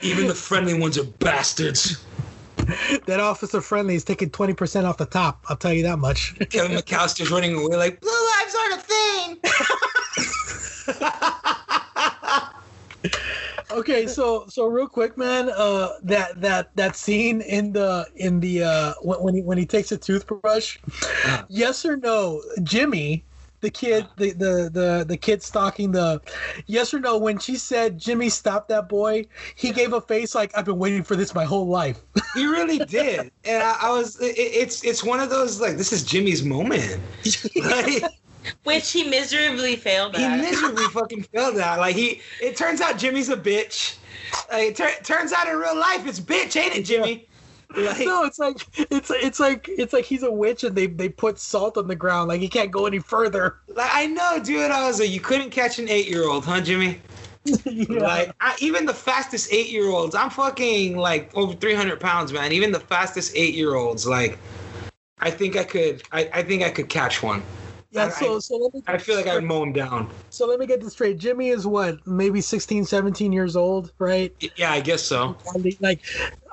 Even 0.01 0.27
the 0.27 0.33
friendly 0.33 0.73
ones 0.79 0.97
are 0.97 1.03
bastards. 1.03 2.03
That 3.05 3.19
Officer 3.19 3.61
Friendly 3.61 3.95
is 3.95 4.03
taking 4.03 4.29
twenty 4.29 4.53
percent 4.53 4.85
off 4.85 4.97
the 4.97 5.05
top. 5.05 5.43
I'll 5.49 5.55
tell 5.55 5.73
you 5.73 5.83
that 5.83 5.97
much. 5.97 6.35
Kevin 6.49 6.77
McCallister's 6.77 7.31
running 7.31 7.55
away 7.55 7.75
like, 7.77 7.99
blue 8.01 8.11
lives 8.11 8.55
aren't 8.55 8.73
a 8.73 8.85
thing. 8.85 9.37
okay, 13.71 14.07
so 14.07 14.45
so 14.47 14.67
real 14.67 14.87
quick, 14.87 15.17
man. 15.17 15.49
Uh, 15.55 15.89
that 16.03 16.39
that 16.41 16.75
that 16.75 16.95
scene 16.95 17.41
in 17.41 17.73
the 17.73 18.07
in 18.15 18.39
the 18.39 18.63
uh 18.63 18.93
when 19.01 19.19
when 19.19 19.35
he 19.35 19.41
when 19.41 19.57
he 19.57 19.65
takes 19.65 19.91
a 19.91 19.97
toothbrush. 19.97 20.77
Uh. 21.25 21.43
Yes 21.49 21.85
or 21.85 21.97
no, 21.97 22.41
Jimmy, 22.63 23.23
the 23.61 23.69
kid, 23.69 24.07
the 24.17 24.31
the 24.31 24.69
the 24.71 25.05
the 25.07 25.17
kid 25.17 25.43
stalking 25.43 25.91
the. 25.91 26.21
Yes 26.65 26.93
or 26.93 26.99
no, 26.99 27.17
when 27.17 27.39
she 27.39 27.55
said 27.55 27.97
Jimmy 27.97 28.29
stop 28.29 28.67
that 28.69 28.89
boy, 28.89 29.25
he 29.55 29.71
gave 29.71 29.93
a 29.93 30.01
face 30.01 30.35
like 30.35 30.57
I've 30.57 30.65
been 30.65 30.79
waiting 30.79 31.03
for 31.03 31.15
this 31.15 31.35
my 31.35 31.45
whole 31.45 31.67
life. 31.67 31.99
He 32.35 32.45
really 32.45 32.77
did, 32.77 33.31
and 33.43 33.63
I, 33.63 33.75
I 33.81 33.89
was. 33.89 34.21
It, 34.21 34.35
it's 34.37 34.83
it's 34.83 35.03
one 35.03 35.19
of 35.19 35.31
those 35.31 35.59
like 35.59 35.77
this 35.77 35.91
is 35.91 36.03
Jimmy's 36.03 36.43
moment. 36.43 37.01
Like, 37.55 38.03
which 38.63 38.91
he 38.91 39.03
miserably 39.03 39.75
failed 39.75 40.15
he 40.15 40.27
miserably 40.27 40.83
fucking 40.93 41.23
failed 41.23 41.57
at. 41.57 41.79
Like 41.79 41.95
he, 41.95 42.21
it 42.41 42.55
turns 42.55 42.81
out 42.81 42.97
Jimmy's 42.97 43.29
a 43.29 43.37
bitch. 43.37 43.97
Like, 44.51 44.69
it 44.69 44.75
tur- 44.75 45.03
turns 45.03 45.33
out 45.33 45.47
in 45.47 45.57
real 45.57 45.77
life 45.77 46.05
it's 46.07 46.19
bitch, 46.19 46.55
ain't 46.55 46.75
it, 46.75 46.83
Jimmy? 46.83 47.27
Like, 47.75 47.99
no, 47.99 48.23
it's 48.23 48.39
like 48.39 48.65
it's 48.75 49.11
it's 49.11 49.39
like 49.39 49.67
it's 49.69 49.93
like 49.93 50.05
he's 50.05 50.23
a 50.23 50.31
witch 50.31 50.63
and 50.63 50.75
they 50.75 50.87
they 50.87 51.07
put 51.07 51.37
salt 51.37 51.77
on 51.77 51.87
the 51.87 51.95
ground 51.95 52.27
like 52.27 52.41
he 52.41 52.49
can't 52.49 52.71
go 52.71 52.87
any 52.87 52.97
further. 52.97 53.57
like 53.67 53.91
I 53.93 54.07
know, 54.07 54.39
dude. 54.43 54.71
I 54.71 54.87
was 54.87 54.99
like, 54.99 55.11
you 55.11 55.19
couldn't 55.19 55.51
catch 55.51 55.77
an 55.77 55.87
eight-year-old, 55.87 56.45
huh, 56.45 56.61
Jimmy? 56.61 56.99
Yeah. 57.65 57.99
Like 58.01 58.35
I, 58.41 58.55
even 58.59 58.85
the 58.85 58.93
fastest 58.93 59.51
eight 59.53 59.69
year 59.69 59.87
olds, 59.87 60.13
I'm 60.13 60.29
fucking 60.29 60.97
like 60.97 61.35
over 61.35 61.53
300 61.53 61.99
pounds, 61.99 62.33
man. 62.33 62.51
Even 62.51 62.71
the 62.71 62.79
fastest 62.79 63.31
eight 63.35 63.55
year 63.55 63.75
olds, 63.75 64.05
like 64.05 64.37
I 65.19 65.31
think 65.31 65.55
I 65.55 65.63
could, 65.63 66.03
I, 66.11 66.29
I 66.33 66.43
think 66.43 66.63
I 66.63 66.69
could 66.69 66.89
catch 66.89 67.23
one. 67.23 67.41
Yeah, 67.91 68.05
I- 68.05 68.09
so 68.09 68.39
so 68.39 68.55
let 68.57 68.73
me 68.73 68.81
I 68.87 68.97
feel 68.97 69.15
like 69.15 69.27
I'd 69.27 69.43
mow 69.43 69.63
him 69.63 69.73
down. 69.73 70.09
So 70.29 70.45
let 70.45 70.59
me 70.59 70.67
get 70.67 70.81
this 70.81 70.93
straight. 70.93 71.17
Jimmy 71.17 71.49
is 71.49 71.65
what, 71.65 72.05
maybe 72.05 72.41
16, 72.41 72.85
17 72.85 73.31
years 73.33 73.55
old, 73.55 73.91
right? 73.99 74.31
Yeah, 74.55 74.71
I 74.71 74.79
guess 74.81 75.01
so. 75.03 75.35
Like, 75.79 76.01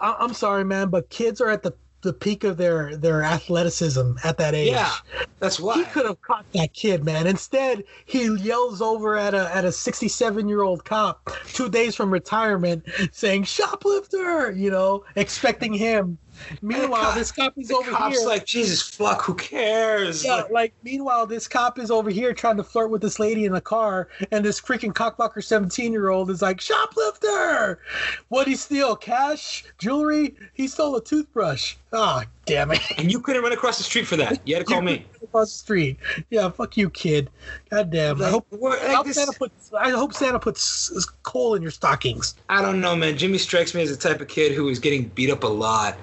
I'm 0.01 0.33
sorry, 0.33 0.65
man, 0.65 0.89
but 0.89 1.11
kids 1.11 1.41
are 1.41 1.51
at 1.51 1.63
the, 1.63 1.75
the 2.03 2.13
peak 2.13 2.45
of 2.45 2.57
their, 2.57 2.97
their 2.97 3.23
athleticism 3.23 4.13
at 4.25 4.39
that 4.39 4.55
age. 4.55 4.71
Yeah, 4.73 4.93
that's 5.39 5.61
why. 5.61 5.75
He 5.75 5.85
could 5.85 6.07
have 6.07 6.21
caught 6.23 6.47
that 6.55 6.73
kid, 6.73 7.05
man. 7.05 7.27
Instead, 7.27 7.85
he 8.07 8.35
yells 8.37 8.81
over 8.81 9.17
at 9.17 9.35
a 9.35 9.55
at 9.55 9.65
a 9.65 9.73
67 9.73 10.49
year 10.49 10.63
old 10.63 10.85
cop 10.85 11.31
two 11.49 11.69
days 11.69 11.95
from 11.95 12.13
retirement, 12.13 12.85
saying 13.13 13.45
"shoplifter," 13.45 14.53
you 14.53 14.71
know, 14.71 15.05
expecting 15.17 15.73
him. 15.75 16.19
Meanwhile, 16.63 17.03
cop- 17.03 17.15
this 17.15 17.33
cop 17.33 17.55
is 17.59 17.71
over 17.73 17.91
cop's 17.91 18.19
here. 18.19 18.27
like, 18.29 18.45
Jesus 18.47 18.83
fuck, 18.83 19.23
who 19.23 19.35
cares? 19.35 20.25
Yeah, 20.25 20.35
Like, 20.37 20.51
like 20.51 20.75
meanwhile, 20.83 21.27
this 21.27 21.49
cop 21.49 21.79
is 21.79 21.91
over 21.91 22.11
here 22.11 22.33
trying 22.35 22.57
to 22.57 22.65
flirt 22.65 22.91
with 22.91 23.03
this 23.03 23.19
lady 23.19 23.45
in 23.45 23.53
the 23.53 23.61
car, 23.61 24.09
and 24.31 24.45
this 24.45 24.61
freaking 24.61 24.93
cockblocker 24.93 25.43
seventeen 25.43 25.93
year 25.93 26.09
old 26.11 26.31
is 26.31 26.43
like, 26.43 26.61
shoplifter! 26.61 27.81
What'd 28.29 28.49
he 28.51 28.57
steal? 28.57 28.97
Cash? 28.97 29.65
Jewelry? 29.79 30.35
He 30.55 30.69
stole 30.69 30.97
a 30.97 31.03
toothbrush. 31.03 31.77
Ah, 31.99 32.25
damn 32.45 32.71
it. 32.73 32.81
and 32.99 33.11
you 33.11 33.21
couldn't 33.21 33.43
run 33.43 33.53
across 33.53 33.79
the 33.79 33.85
street 33.85 34.07
for 34.07 34.17
that. 34.17 34.41
You 34.47 34.55
had 34.57 34.67
to 34.67 34.71
call 34.71 34.83
me. 34.83 35.07
Across 35.23 35.51
the 35.53 35.59
street. 35.59 35.97
Yeah, 36.29 36.51
fuck 36.51 36.77
you, 36.77 36.91
kid. 36.91 37.31
God 37.71 37.91
damn. 37.91 38.21
I 38.21 38.29
hope, 38.29 38.47
what- 38.51 38.81
I 38.83 38.93
hope 38.93 39.09
Santa 39.09 39.33
puts 39.33 39.73
I 39.73 39.91
hope 39.91 40.13
Santa 40.13 40.39
puts 40.39 41.11
coal 41.23 41.55
in 41.55 41.63
your 41.63 41.71
stockings. 41.71 42.35
I 42.51 42.61
don't 42.61 42.81
know, 42.83 42.95
man. 42.95 43.17
Jimmy 43.17 43.39
strikes 43.39 43.75
me 43.75 43.81
as 43.83 43.91
the 43.97 43.97
type 44.09 44.21
of 44.21 44.29
kid 44.29 44.53
who 44.53 44.69
is 44.69 44.79
getting 44.79 45.05
beat 45.15 45.31
up 45.31 45.43
a 45.43 45.49
lot. 45.49 45.97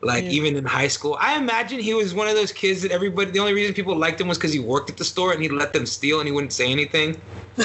Like 0.00 0.24
Yeah. 0.24 0.30
even 0.30 0.56
in 0.56 0.64
high 0.64 0.88
school, 0.88 1.16
I 1.20 1.36
imagine 1.36 1.78
he 1.80 1.94
was 1.94 2.12
one 2.14 2.28
of 2.28 2.34
those 2.34 2.52
kids 2.52 2.82
that 2.82 2.90
everybody. 2.90 3.30
The 3.30 3.38
only 3.38 3.54
reason 3.54 3.74
people 3.74 3.96
liked 3.96 4.20
him 4.20 4.28
was 4.28 4.36
because 4.38 4.52
he 4.52 4.58
worked 4.60 4.90
at 4.90 4.96
the 4.98 5.04
store 5.04 5.32
and 5.32 5.40
he'd 5.42 5.52
let 5.52 5.72
them 5.72 5.86
steal 5.86 6.20
and 6.20 6.26
he 6.26 6.32
wouldn't 6.32 6.52
say 6.52 6.70
anything. 6.70 7.20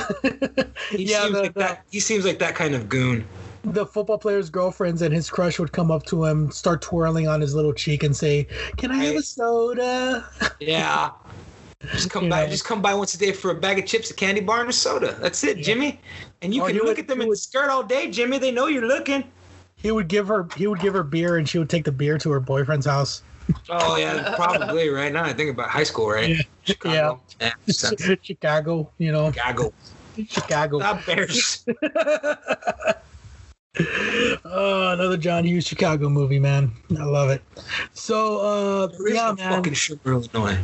He 0.92 1.04
Yeah, 1.04 1.22
seems 1.24 1.34
the- 1.36 1.42
like 1.42 1.54
that. 1.56 1.84
He 1.92 2.00
seems 2.00 2.26
like 2.26 2.40
that 2.40 2.56
kind 2.56 2.74
of 2.76 2.90
goon. 2.90 3.26
The 3.64 3.86
football 3.86 4.18
players' 4.18 4.50
girlfriends 4.50 5.02
and 5.02 5.14
his 5.14 5.30
crush 5.30 5.60
would 5.60 5.72
come 5.72 5.92
up 5.92 6.06
to 6.08 6.26
him, 6.26 6.50
start 6.52 6.82
twirling 6.82 7.28
on 7.28 7.42
his 7.42 7.54
little 7.56 7.74
cheek, 7.74 8.04
and 8.04 8.16
say, 8.16 8.48
"Can 8.78 8.92
I 8.92 9.04
have 9.06 9.16
a 9.16 9.22
soda?" 9.22 10.26
Yeah. 10.60 11.12
Just 11.92 12.10
come 12.10 12.26
You 12.26 12.30
by. 12.30 12.44
know. 12.46 12.50
Just 12.52 12.66
come 12.66 12.82
by 12.82 12.94
once 12.94 13.14
a 13.14 13.18
day 13.18 13.32
for 13.32 13.52
a 13.52 13.56
bag 13.56 13.80
of 13.80 13.86
chips, 13.86 14.12
a 14.12 14.14
candy 14.14 14.42
bar, 14.42 14.60
and 14.62 14.70
a 14.70 14.74
soda. 14.74 15.16
That's 15.22 15.42
it, 15.46 15.60
Jimmy. 15.60 16.00
And 16.42 16.54
you 16.54 16.62
Or 16.62 16.68
can 16.68 16.76
look 16.78 16.86
would- 16.88 17.00
at 17.00 17.08
them 17.08 17.20
he 17.20 17.24
in 17.24 17.30
the 17.30 17.38
skirt 17.38 17.70
all 17.70 17.84
day, 17.84 18.10
Jimmy. 18.12 18.38
They 18.38 18.52
know 18.52 18.68
you're 18.68 18.86
looking. 18.88 19.24
He 19.78 19.92
would 19.92 20.10
give 20.10 20.28
her 20.28 20.46
he 20.58 20.68
would 20.68 20.80
give 20.82 20.94
her 20.94 21.04
beer, 21.04 21.38
and 21.38 21.48
she 21.48 21.58
would 21.58 21.70
take 21.70 21.86
the 21.86 21.92
beer 21.92 22.18
to 22.18 22.32
her 22.32 22.40
boyfriend's 22.42 22.86
house. 22.86 23.22
Oh 23.70 23.96
yeah, 23.96 24.36
probably 24.36 24.90
right 24.90 25.12
now. 25.12 25.24
I 25.24 25.32
think 25.34 25.50
about 25.52 25.70
high 25.70 25.84
school, 25.84 26.10
right? 26.10 26.30
Yeah. 26.30 26.42
Chicago. 26.66 27.22
Yeah. 27.40 27.54
sense. 27.70 28.04
Chicago, 28.22 28.90
you 28.98 29.12
know, 29.14 29.32
Chicago. 29.32 29.74
Chicago. 30.28 30.80
Not 30.80 31.06
Bears. 31.06 31.66
oh, 34.46 34.92
another 34.94 35.18
John 35.18 35.46
Hughes 35.46 35.66
Chicago 35.68 36.10
movie, 36.10 36.40
man. 36.40 36.72
I 36.98 37.04
love 37.04 37.30
it. 37.30 37.42
So, 37.94 38.40
uh, 38.40 38.88
yeah, 39.08 39.14
no 39.14 39.36
man, 39.36 39.52
fucking 39.54 39.74
sugar, 39.74 40.12
Illinois. 40.12 40.58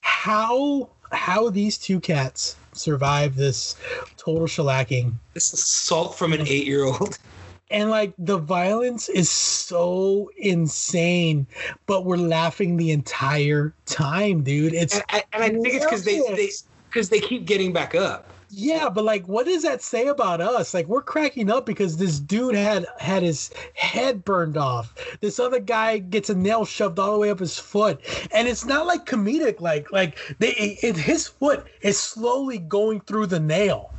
how 0.00 0.88
how 1.12 1.50
these 1.50 1.78
two 1.78 2.00
cats 2.00 2.56
survive 2.72 3.36
this 3.36 3.76
total 4.16 4.46
shellacking? 4.46 5.14
This 5.34 5.52
is 5.54 5.64
salt 5.64 6.16
from 6.16 6.32
an 6.32 6.46
eight-year-old. 6.46 7.18
and 7.70 7.90
like 7.90 8.12
the 8.18 8.38
violence 8.38 9.08
is 9.08 9.28
so 9.28 10.30
insane 10.36 11.44
but 11.86 12.04
we're 12.04 12.16
laughing 12.16 12.76
the 12.76 12.92
entire 12.92 13.74
time 13.86 14.40
dude 14.44 14.72
it's 14.72 14.94
And 14.94 15.04
I, 15.10 15.24
and 15.32 15.42
I 15.42 15.48
think 15.48 15.74
it's 15.74 15.84
because 15.84 16.04
they 16.04 16.20
they 16.20 16.50
because 16.96 17.10
they 17.10 17.20
keep 17.20 17.44
getting 17.44 17.74
back 17.74 17.94
up. 17.94 18.30
Yeah 18.50 18.88
but 18.88 19.04
like 19.04 19.26
what 19.26 19.46
does 19.46 19.62
that 19.62 19.82
say 19.82 20.06
about 20.06 20.40
us 20.40 20.72
like 20.72 20.86
we're 20.86 21.02
cracking 21.02 21.50
up 21.50 21.66
because 21.66 21.96
this 21.96 22.18
dude 22.20 22.54
had 22.54 22.86
had 22.98 23.22
his 23.22 23.50
head 23.74 24.24
burned 24.24 24.56
off 24.56 24.94
this 25.20 25.38
other 25.38 25.60
guy 25.60 25.98
gets 25.98 26.30
a 26.30 26.34
nail 26.34 26.64
shoved 26.64 26.98
all 26.98 27.12
the 27.12 27.18
way 27.18 27.30
up 27.30 27.38
his 27.40 27.58
foot 27.58 28.00
and 28.32 28.46
it's 28.48 28.64
not 28.64 28.86
like 28.86 29.04
comedic 29.04 29.60
like 29.60 29.90
like 29.92 30.18
they 30.38 30.50
it, 30.82 30.96
his 30.96 31.26
foot 31.26 31.66
is 31.82 31.98
slowly 31.98 32.58
going 32.58 33.00
through 33.00 33.26
the 33.26 33.40
nail 33.40 33.92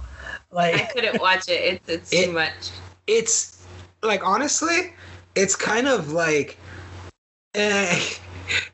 Like, 0.52 0.76
I 0.76 0.84
couldn't 0.86 1.22
watch 1.22 1.50
it. 1.50 1.62
It's 1.62 1.90
it's 1.90 2.14
It- 2.14 2.26
too 2.28 2.32
much. 2.32 2.72
It's 3.06 3.66
like 4.02 4.26
honestly, 4.26 4.94
it's 5.36 5.56
kind 5.56 5.88
of 5.88 6.12
like. 6.14 6.58
eh, 7.54 8.00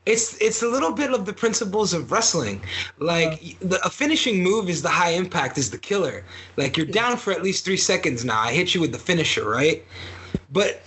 it's 0.05 0.39
it's 0.41 0.61
a 0.61 0.67
little 0.67 0.91
bit 0.91 1.11
of 1.11 1.25
the 1.25 1.33
principles 1.33 1.93
of 1.93 2.11
wrestling. 2.11 2.61
Like 2.99 3.57
the 3.59 3.83
a 3.85 3.89
finishing 3.89 4.43
move 4.43 4.69
is 4.69 4.81
the 4.81 4.89
high 4.89 5.11
impact 5.11 5.57
is 5.57 5.71
the 5.71 5.77
killer. 5.77 6.23
Like 6.57 6.77
you're 6.77 6.85
down 6.85 7.17
for 7.17 7.31
at 7.31 7.43
least 7.43 7.65
three 7.65 7.77
seconds 7.77 8.23
now. 8.25 8.39
I 8.39 8.51
hit 8.51 8.73
you 8.73 8.81
with 8.81 8.91
the 8.91 8.99
finisher, 8.99 9.49
right? 9.49 9.83
But 10.51 10.81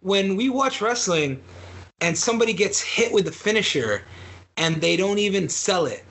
when 0.00 0.36
we 0.36 0.48
watch 0.48 0.80
wrestling 0.80 1.42
and 2.00 2.16
somebody 2.16 2.52
gets 2.52 2.80
hit 2.80 3.12
with 3.12 3.24
the 3.24 3.32
finisher 3.32 4.02
and 4.56 4.76
they 4.76 4.96
don't 4.96 5.18
even 5.18 5.48
sell 5.48 5.86
it, 5.86 6.04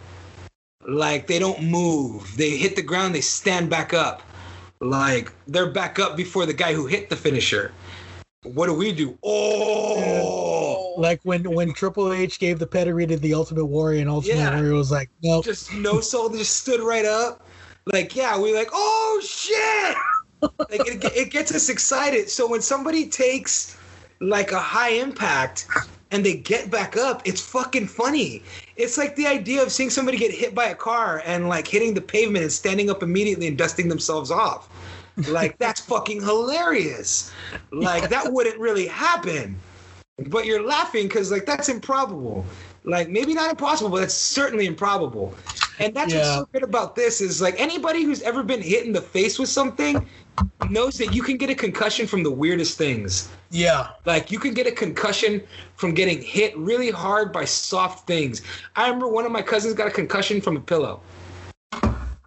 like 0.87 1.27
they 1.27 1.39
don't 1.39 1.63
move, 1.63 2.35
they 2.37 2.51
hit 2.51 2.75
the 2.75 2.81
ground, 2.81 3.15
they 3.15 3.21
stand 3.21 3.69
back 3.69 3.93
up, 3.93 4.21
like 4.79 5.31
they're 5.47 5.71
back 5.71 5.99
up 5.99 6.15
before 6.17 6.45
the 6.45 6.53
guy 6.53 6.73
who 6.73 6.85
hit 6.85 7.09
the 7.09 7.15
finisher. 7.15 7.71
What 8.43 8.67
do 8.67 8.73
we 8.73 8.91
do? 8.91 9.17
Oh, 9.23 10.76
like 10.97 11.19
when 11.23 11.43
when 11.51 11.73
Triple 11.73 12.11
H 12.11 12.39
gave 12.39 12.59
the 12.59 12.67
pedigree 12.67 13.07
to 13.07 13.17
the 13.17 13.33
Ultimate 13.33 13.65
Warrior, 13.65 14.01
and 14.01 14.09
Ultimate 14.09 14.37
Yeah. 14.37 14.55
Warrior 14.55 14.73
was 14.73 14.91
like, 14.91 15.09
"Nope, 15.23 15.45
just 15.45 15.73
no 15.73 16.01
soul, 16.01 16.29
just 16.29 16.57
stood 16.57 16.81
right 16.81 17.05
up. 17.05 17.45
Like, 17.85 18.15
yeah, 18.15 18.37
we 18.37 18.53
like, 18.53 18.69
oh 18.73 19.21
shit! 19.23 19.95
like 20.41 20.87
it, 20.87 21.03
it 21.15 21.31
gets 21.31 21.53
us 21.53 21.69
excited. 21.69 22.29
So 22.29 22.47
when 22.47 22.61
somebody 22.61 23.07
takes 23.07 23.77
like 24.19 24.51
a 24.51 24.59
high 24.59 24.89
impact 24.89 25.67
and 26.11 26.25
they 26.25 26.35
get 26.35 26.69
back 26.69 26.97
up, 26.97 27.21
it's 27.25 27.41
fucking 27.41 27.87
funny. 27.87 28.43
It's 28.75 28.97
like 28.97 29.15
the 29.15 29.27
idea 29.27 29.63
of 29.63 29.71
seeing 29.71 29.89
somebody 29.89 30.17
get 30.17 30.31
hit 30.31 30.53
by 30.53 30.65
a 30.65 30.75
car 30.75 31.21
and 31.25 31.47
like 31.47 31.67
hitting 31.67 31.93
the 31.93 32.01
pavement 32.01 32.43
and 32.43 32.51
standing 32.51 32.89
up 32.89 33.03
immediately 33.03 33.47
and 33.47 33.57
dusting 33.57 33.87
themselves 33.87 34.31
off. 34.31 34.69
Like 35.27 35.57
that's 35.57 35.81
fucking 35.81 36.21
hilarious. 36.21 37.31
Like 37.71 38.09
that 38.09 38.31
wouldn't 38.31 38.59
really 38.59 38.87
happen. 38.87 39.59
But 40.25 40.45
you're 40.45 40.65
laughing 40.65 41.07
because 41.07 41.31
like 41.31 41.45
that's 41.45 41.69
improbable. 41.69 42.43
Like 42.83 43.09
maybe 43.09 43.33
not 43.33 43.51
impossible, 43.51 43.89
but 43.91 44.01
it's 44.03 44.13
certainly 44.15 44.65
improbable. 44.65 45.35
And 45.79 45.93
that's 45.93 46.11
what's 46.13 46.27
so 46.27 46.49
good 46.53 46.63
about 46.63 46.95
this 46.95 47.21
is 47.21 47.39
like 47.39 47.59
anybody 47.59 48.03
who's 48.03 48.21
ever 48.23 48.41
been 48.41 48.61
hit 48.61 48.85
in 48.85 48.93
the 48.93 49.01
face 49.01 49.37
with 49.37 49.49
something 49.49 50.07
knows 50.71 50.95
that 50.97 51.13
you 51.13 51.21
can 51.21 51.37
get 51.37 51.51
a 51.51 51.55
concussion 51.55 52.07
from 52.07 52.23
the 52.23 52.31
weirdest 52.31 52.77
things. 52.79 53.29
yeah, 53.51 53.89
Like 54.05 54.31
you 54.31 54.39
can 54.39 54.55
get 54.55 54.65
a 54.65 54.71
concussion 54.71 55.43
from 55.75 55.93
getting 55.93 56.19
hit 56.21 56.57
really 56.57 56.89
hard 56.89 57.31
by 57.31 57.45
soft 57.45 58.07
things. 58.07 58.41
I 58.75 58.85
remember 58.87 59.07
one 59.07 59.25
of 59.25 59.31
my 59.31 59.43
cousins 59.43 59.75
got 59.75 59.87
a 59.87 59.91
concussion 59.91 60.41
from 60.41 60.57
a 60.57 60.61
pillow. 60.61 60.99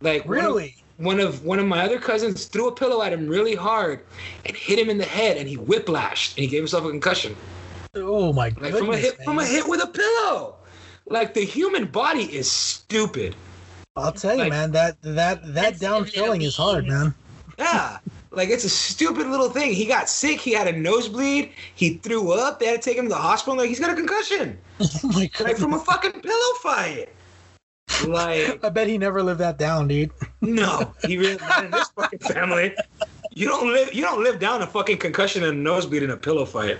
Like 0.01 0.27
one 0.29 0.39
of- 0.39 0.45
really." 0.55 0.77
one 0.99 1.19
of 1.19 1.43
one 1.47 1.59
of 1.59 1.65
my 1.67 1.83
other 1.83 1.99
cousins 1.99 2.45
threw 2.45 2.69
a 2.69 2.73
pillow 2.73 3.03
at 3.03 3.11
him 3.11 3.27
really 3.27 3.55
hard 3.55 4.05
and 4.45 4.55
hit 4.55 4.79
him 4.79 4.91
in 4.91 4.99
the 4.99 5.05
head 5.05 5.39
and 5.39 5.49
he 5.49 5.57
whiplashed 5.57 6.37
and 6.37 6.45
he 6.45 6.47
gave 6.47 6.61
himself 6.61 6.85
a 6.85 6.91
concussion. 6.91 7.35
Oh 7.95 8.33
my 8.33 8.45
Like 8.45 8.55
goodness, 8.73 8.79
from 8.81 8.91
a 8.91 8.97
hit 8.97 9.19
man. 9.19 9.25
from 9.25 9.39
a 9.39 9.45
hit 9.45 9.69
with 9.69 9.83
a 9.83 9.87
pillow. 9.87 10.57
Like 11.07 11.35
the 11.35 11.45
human 11.45 11.87
body 11.87 12.25
is 12.25 12.51
stupid. 12.51 13.35
I'll 13.97 14.13
tell 14.13 14.35
you, 14.35 14.43
like- 14.43 14.51
man, 14.51 14.71
that 14.73 14.97
that 15.03 15.55
that 15.55 15.79
down 15.81 16.05
chilling 16.05 16.43
is 16.43 16.57
hard, 16.57 16.87
man. 16.87 17.15
Yeah. 17.59 17.99
Like 18.33 18.49
it's 18.49 18.63
a 18.65 18.69
stupid 18.71 19.27
little 19.27 19.51
thing. 19.51 19.73
He 19.73 19.87
got 19.87 20.09
sick. 20.09 20.41
He 20.41 20.53
had 20.53 20.69
a 20.69 20.73
nosebleed. 20.73 21.51
He 21.75 21.95
threw 21.95 22.31
up. 22.33 22.61
They 22.61 22.67
had 22.67 22.81
to 22.81 22.89
take 22.89 22.97
him 22.97 23.07
to 23.07 23.09
the 23.09 23.17
hospital. 23.17 23.57
Like 23.59 23.69
he's 23.69 23.81
got 23.81 23.91
a 23.91 23.95
concussion, 23.97 24.57
Oh 24.81 24.89
my 25.05 25.29
like 25.41 25.57
from 25.57 25.75
a 25.75 25.81
fucking 25.81 26.13
pillow 26.21 26.55
fight. 26.63 27.09
Like 28.07 28.61
I 28.65 28.69
bet 28.69 28.87
he 28.87 28.99
never 28.99 29.21
lived 29.23 29.41
that 29.41 29.59
down, 29.59 29.89
dude. 29.89 30.13
no, 30.41 30.95
he 31.07 31.19
really 31.19 31.37
not 31.39 31.65
in 31.65 31.71
this 31.73 31.89
fucking 31.89 32.21
family. 32.21 32.73
You 33.35 33.49
don't 33.49 33.73
live. 33.73 33.93
You 33.93 34.03
don't 34.03 34.23
live 34.23 34.39
down 34.39 34.63
a 34.63 34.67
fucking 34.67 34.99
concussion 34.99 35.43
and 35.43 35.59
a 35.59 35.61
nosebleed 35.61 36.05
in 36.05 36.11
a 36.11 36.17
pillow 36.17 36.45
fight. 36.45 36.79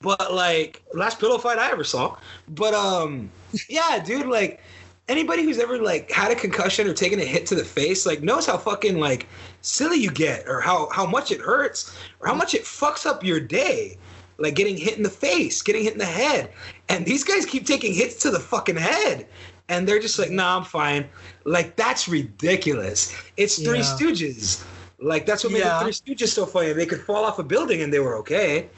But 0.00 0.32
like 0.32 0.82
last 0.94 1.18
pillow 1.18 1.38
fight 1.38 1.58
I 1.58 1.70
ever 1.70 1.84
saw. 1.84 2.16
But 2.48 2.74
um, 2.74 3.30
yeah, 3.68 4.02
dude. 4.04 4.26
Like 4.26 4.60
anybody 5.08 5.42
who's 5.42 5.58
ever 5.58 5.78
like 5.78 6.10
had 6.10 6.30
a 6.30 6.34
concussion 6.34 6.86
or 6.86 6.94
taken 6.94 7.18
a 7.20 7.24
hit 7.24 7.46
to 7.46 7.54
the 7.54 7.64
face, 7.64 8.06
like 8.06 8.22
knows 8.22 8.46
how 8.46 8.56
fucking 8.58 8.98
like 8.98 9.26
silly 9.60 9.98
you 9.98 10.10
get, 10.10 10.48
or 10.48 10.60
how 10.60 10.88
how 10.90 11.04
much 11.06 11.30
it 11.30 11.40
hurts, 11.40 11.96
or 12.20 12.28
how 12.28 12.34
much 12.34 12.54
it 12.54 12.62
fucks 12.62 13.06
up 13.06 13.22
your 13.24 13.40
day. 13.40 13.96
Like 14.38 14.54
getting 14.54 14.76
hit 14.76 14.96
in 14.96 15.02
the 15.02 15.10
face, 15.10 15.60
getting 15.62 15.82
hit 15.82 15.94
in 15.94 15.98
the 15.98 16.04
head, 16.04 16.52
and 16.88 17.04
these 17.04 17.24
guys 17.24 17.44
keep 17.44 17.66
taking 17.66 17.92
hits 17.92 18.22
to 18.22 18.30
the 18.30 18.38
fucking 18.38 18.76
head, 18.76 19.26
and 19.68 19.86
they're 19.86 19.98
just 19.98 20.18
like, 20.18 20.30
"Nah, 20.30 20.56
I'm 20.58 20.64
fine." 20.64 21.06
Like 21.44 21.74
that's 21.76 22.08
ridiculous. 22.08 23.12
It's 23.36 23.60
Three 23.60 23.78
Yeah. 23.78 23.84
Stooges. 23.84 24.64
Like 25.00 25.26
that's 25.26 25.42
what 25.42 25.52
made 25.52 25.60
Yeah. 25.60 25.82
the 25.82 25.92
Three 25.92 26.14
Stooges 26.14 26.28
so 26.28 26.46
funny. 26.46 26.72
They 26.72 26.86
could 26.86 27.00
fall 27.00 27.24
off 27.24 27.38
a 27.40 27.42
building 27.42 27.82
and 27.82 27.92
they 27.92 27.98
were 27.98 28.16
okay. 28.18 28.68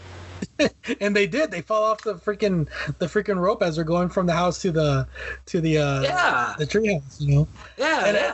And 1.01 1.15
they 1.15 1.27
did. 1.27 1.51
They 1.51 1.63
fall 1.63 1.83
off 1.85 2.03
the 2.03 2.15
freaking 2.15 2.69
the 2.99 3.07
freaking 3.07 3.39
rope 3.39 3.63
as 3.63 3.77
they're 3.77 3.85
going 3.85 4.09
from 4.09 4.27
the 4.27 4.33
house 4.35 4.61
to 4.63 4.73
the 4.73 5.07
to 5.47 5.61
the 5.61 5.79
uh 5.79 6.01
Yeah. 6.03 6.55
the 6.59 6.67
treehouse, 6.67 7.21
you 7.21 7.35
know. 7.35 7.49
Yeah, 7.79 8.05
And, 8.07 8.17
yeah. 8.17 8.33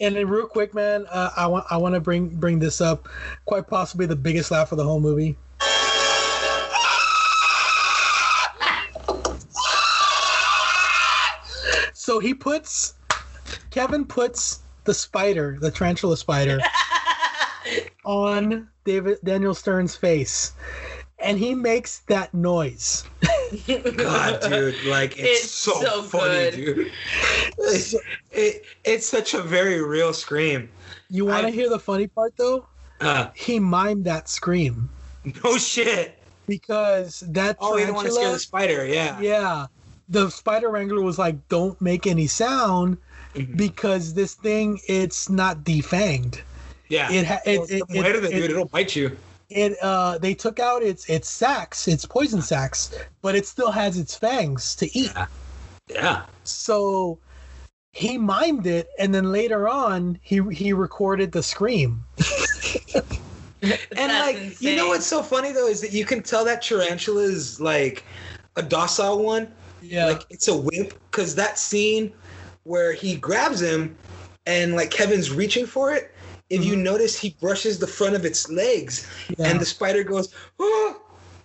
and 0.00 0.16
then 0.16 0.28
real 0.28 0.46
quick, 0.46 0.74
man, 0.74 1.06
uh, 1.10 1.30
I 1.36 1.46
want 1.46 1.66
I 1.70 1.76
want 1.76 1.94
to 1.94 2.00
bring 2.00 2.28
bring 2.28 2.58
this 2.58 2.80
up. 2.80 3.08
Quite 3.44 3.68
possibly 3.68 4.06
the 4.06 4.16
biggest 4.16 4.50
laugh 4.50 4.72
of 4.72 4.78
the 4.78 4.84
whole 4.84 5.00
movie. 5.00 5.36
So 11.92 12.18
he 12.18 12.34
puts 12.34 12.94
Kevin 13.70 14.04
puts 14.04 14.60
the 14.84 14.92
spider, 14.94 15.56
the 15.60 15.70
tarantula 15.70 16.16
spider, 16.16 16.58
on 18.04 18.68
David 18.84 19.18
Daniel 19.24 19.54
Stern's 19.54 19.96
face, 19.96 20.52
and 21.24 21.38
he 21.38 21.54
makes 21.54 22.00
that 22.00 22.32
noise. 22.34 23.04
God, 23.96 24.40
dude, 24.42 24.84
like 24.84 25.18
it's, 25.18 25.44
It's 25.44 25.50
so, 25.50 25.72
so 25.80 26.02
funny, 26.02 26.50
good. 26.50 26.54
dude. 26.54 26.92
It's, 27.58 27.94
it, 28.32 28.64
it's 28.84 29.06
such 29.06 29.34
a 29.34 29.40
very 29.42 29.82
real 29.82 30.12
scream. 30.12 30.68
You 31.10 31.24
want 31.26 31.46
to 31.46 31.50
hear 31.52 31.68
the 31.68 31.78
funny 31.78 32.06
part 32.06 32.34
though? 32.36 32.66
Uh, 33.00 33.28
He 33.34 33.58
mimed 33.58 34.04
that 34.04 34.28
scream 34.28 34.88
no 35.44 35.56
shit. 35.56 36.18
because 36.46 37.20
that 37.28 37.56
Oh, 37.60 37.76
you 37.76 37.86
don't 37.86 37.94
want 37.94 38.06
to 38.08 38.12
scare 38.12 38.32
the 38.32 38.38
spider, 38.38 38.86
yeah. 38.86 39.18
Yeah. 39.20 39.66
The 40.08 40.30
spider 40.30 40.68
wrangler 40.70 41.00
was 41.02 41.18
like, 41.18 41.48
don't 41.48 41.80
make 41.80 42.06
any 42.06 42.26
sound 42.26 42.98
Mhm. 43.34 43.56
because 43.56 44.14
this 44.14 44.34
thing, 44.34 44.78
it's 44.86 45.28
not 45.30 45.64
defanged. 45.64 46.40
Yeah. 46.88 47.10
It 47.10 47.26
ha- 47.26 47.40
it- 47.46 47.58
Well, 47.58 47.66
it- 47.70 47.88
the 47.88 48.00
weight 48.00 48.14
of 48.16 48.24
it- 48.24 48.30
it, 48.30 48.34
dude, 48.34 48.44
it- 48.44 48.50
it'll 48.50 48.66
bite 48.66 48.94
you. 48.94 49.16
It 49.50 49.76
uh 49.82 50.18
they 50.18 50.34
took 50.34 50.58
out 50.58 50.82
its 50.82 51.08
its 51.08 51.28
sacs, 51.28 51.88
its 51.88 52.06
poison 52.06 52.42
sacs, 52.42 52.94
but 53.22 53.34
it 53.34 53.46
still 53.46 53.70
has 53.70 53.98
its 53.98 54.16
fangs 54.16 54.74
to 54.76 54.98
eat. 54.98 55.12
Yeah. 55.88 56.24
So 56.44 57.18
he 57.92 58.18
mimed 58.18 58.66
it, 58.66 58.88
and 58.98 59.14
then 59.14 59.30
later 59.30 59.68
on, 59.68 60.18
he 60.22 60.42
he 60.52 60.72
recorded 60.72 61.32
the 61.32 61.42
scream. 61.42 62.04
and 63.62 64.12
like 64.12 64.60
you 64.60 64.76
know 64.76 64.88
what's 64.88 65.06
so 65.06 65.22
funny 65.22 65.52
though 65.52 65.68
is 65.68 65.80
that 65.80 65.92
you 65.92 66.04
can 66.04 66.22
tell 66.22 66.44
that 66.44 66.62
tarantula 66.62 67.22
is 67.22 67.60
like 67.60 68.04
a 68.56 68.62
docile 68.62 69.22
one. 69.22 69.52
Yeah. 69.80 70.06
Like 70.06 70.22
it's 70.30 70.48
a 70.48 70.56
wimp 70.56 70.94
because 71.10 71.34
that 71.34 71.58
scene 71.58 72.12
where 72.64 72.92
he 72.92 73.16
grabs 73.16 73.60
him 73.60 73.96
and 74.46 74.74
like 74.74 74.90
Kevin's 74.90 75.30
reaching 75.30 75.66
for 75.66 75.92
it. 75.92 76.13
If 76.50 76.64
you 76.64 76.76
notice, 76.76 77.18
he 77.18 77.30
brushes 77.40 77.78
the 77.78 77.86
front 77.86 78.14
of 78.14 78.24
its 78.24 78.50
legs, 78.50 79.06
Yeah. 79.38 79.48
and 79.48 79.60
the 79.60 79.64
spider 79.64 80.04
goes, 80.04 80.28
oh, 80.58 81.00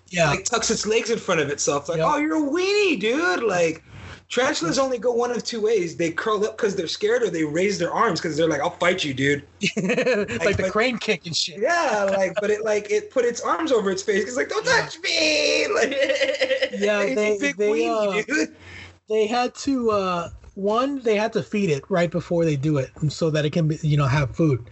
Yeah. 0.09 0.31
like 0.31 0.45
tucks 0.45 0.69
its 0.69 0.85
legs 0.85 1.09
in 1.09 1.19
front 1.19 1.39
of 1.39 1.49
itself. 1.49 1.87
Like, 1.89 1.99
oh, 2.01 2.17
you're 2.17 2.35
a 2.37 2.49
weenie, 2.49 2.99
dude. 2.99 3.43
Like, 3.43 3.83
tarantulas 4.29 4.77
only 4.77 4.97
go 4.97 5.11
one 5.11 5.31
of 5.31 5.43
two 5.43 5.61
ways: 5.61 5.95
they 5.95 6.11
curl 6.11 6.43
up 6.45 6.57
because 6.57 6.75
they're 6.75 6.87
scared, 6.87 7.23
or 7.23 7.29
they 7.29 7.43
raise 7.43 7.79
their 7.79 7.91
arms 7.93 8.19
because 8.19 8.35
they're 8.37 8.47
like, 8.49 8.61
"I'll 8.61 8.77
fight 8.77 9.03
you, 9.03 9.13
dude." 9.13 9.43
like 9.77 10.57
the 10.57 10.69
crane 10.71 10.97
kick 10.97 11.25
and 11.25 11.35
shit. 11.35 11.59
Yeah, 11.59 12.03
like, 12.15 12.33
but 12.41 12.49
it 12.49 12.63
like 12.63 12.91
it 12.91 13.09
put 13.11 13.25
its 13.25 13.41
arms 13.41 13.71
over 13.71 13.89
its 13.91 14.03
face. 14.03 14.23
It's 14.27 14.35
like, 14.37 14.49
"Don't 14.49 14.65
touch 14.65 14.99
me!" 14.99 15.67
Like, 15.73 15.91
yeah, 16.77 17.03
they 17.15 17.37
big 17.39 17.57
they, 17.57 17.69
weenie, 17.69 18.19
uh, 18.19 18.23
dude. 18.23 18.55
they 19.07 19.27
had 19.27 19.55
to 19.55 19.91
uh 19.91 20.29
one 20.55 21.01
they 21.03 21.15
had 21.15 21.33
to 21.33 21.43
feed 21.43 21.69
it 21.69 21.83
right 21.89 22.11
before 22.11 22.45
they 22.45 22.55
do 22.55 22.77
it 22.77 22.91
so 23.09 23.29
that 23.29 23.45
it 23.45 23.51
can 23.51 23.67
be, 23.67 23.77
you 23.81 23.97
know 23.97 24.07
have 24.07 24.35
food. 24.35 24.69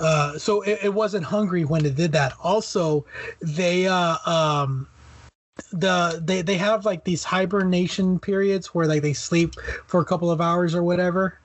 Uh 0.00 0.38
so 0.38 0.62
it, 0.62 0.78
it 0.84 0.94
wasn't 0.94 1.24
hungry 1.24 1.64
when 1.64 1.84
it 1.84 1.94
did 1.94 2.12
that. 2.12 2.34
Also 2.42 3.04
they 3.42 3.86
uh 3.86 4.16
um 4.26 4.88
the 5.72 6.20
they 6.24 6.42
they 6.42 6.56
have 6.56 6.84
like 6.84 7.04
these 7.04 7.24
hibernation 7.24 8.18
periods 8.18 8.68
where 8.68 8.86
like 8.86 9.02
they 9.02 9.12
sleep 9.12 9.54
for 9.86 10.00
a 10.00 10.04
couple 10.04 10.30
of 10.30 10.40
hours 10.40 10.74
or 10.74 10.82
whatever. 10.82 11.38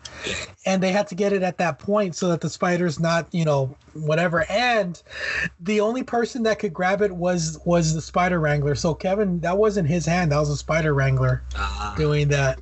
And 0.65 0.81
they 0.81 0.91
had 0.91 1.07
to 1.07 1.15
get 1.15 1.33
it 1.33 1.43
at 1.43 1.57
that 1.57 1.79
point 1.79 2.15
so 2.15 2.29
that 2.29 2.39
the 2.41 2.49
spider's 2.49 2.99
not 2.99 3.27
you 3.31 3.45
know 3.45 3.75
whatever. 3.93 4.45
And 4.49 5.01
the 5.59 5.81
only 5.81 6.03
person 6.03 6.43
that 6.43 6.59
could 6.59 6.73
grab 6.73 7.01
it 7.01 7.11
was 7.11 7.59
was 7.65 7.93
the 7.93 8.01
spider 8.01 8.39
wrangler. 8.39 8.75
So 8.75 8.93
kevin 8.93 9.39
that 9.41 9.57
wasn't 9.57 9.87
his 9.87 10.05
hand. 10.05 10.31
That 10.31 10.39
was 10.39 10.49
a 10.49 10.57
spider 10.57 10.93
wrangler 10.93 11.43
ah. 11.55 11.93
doing 11.97 12.27
that. 12.29 12.61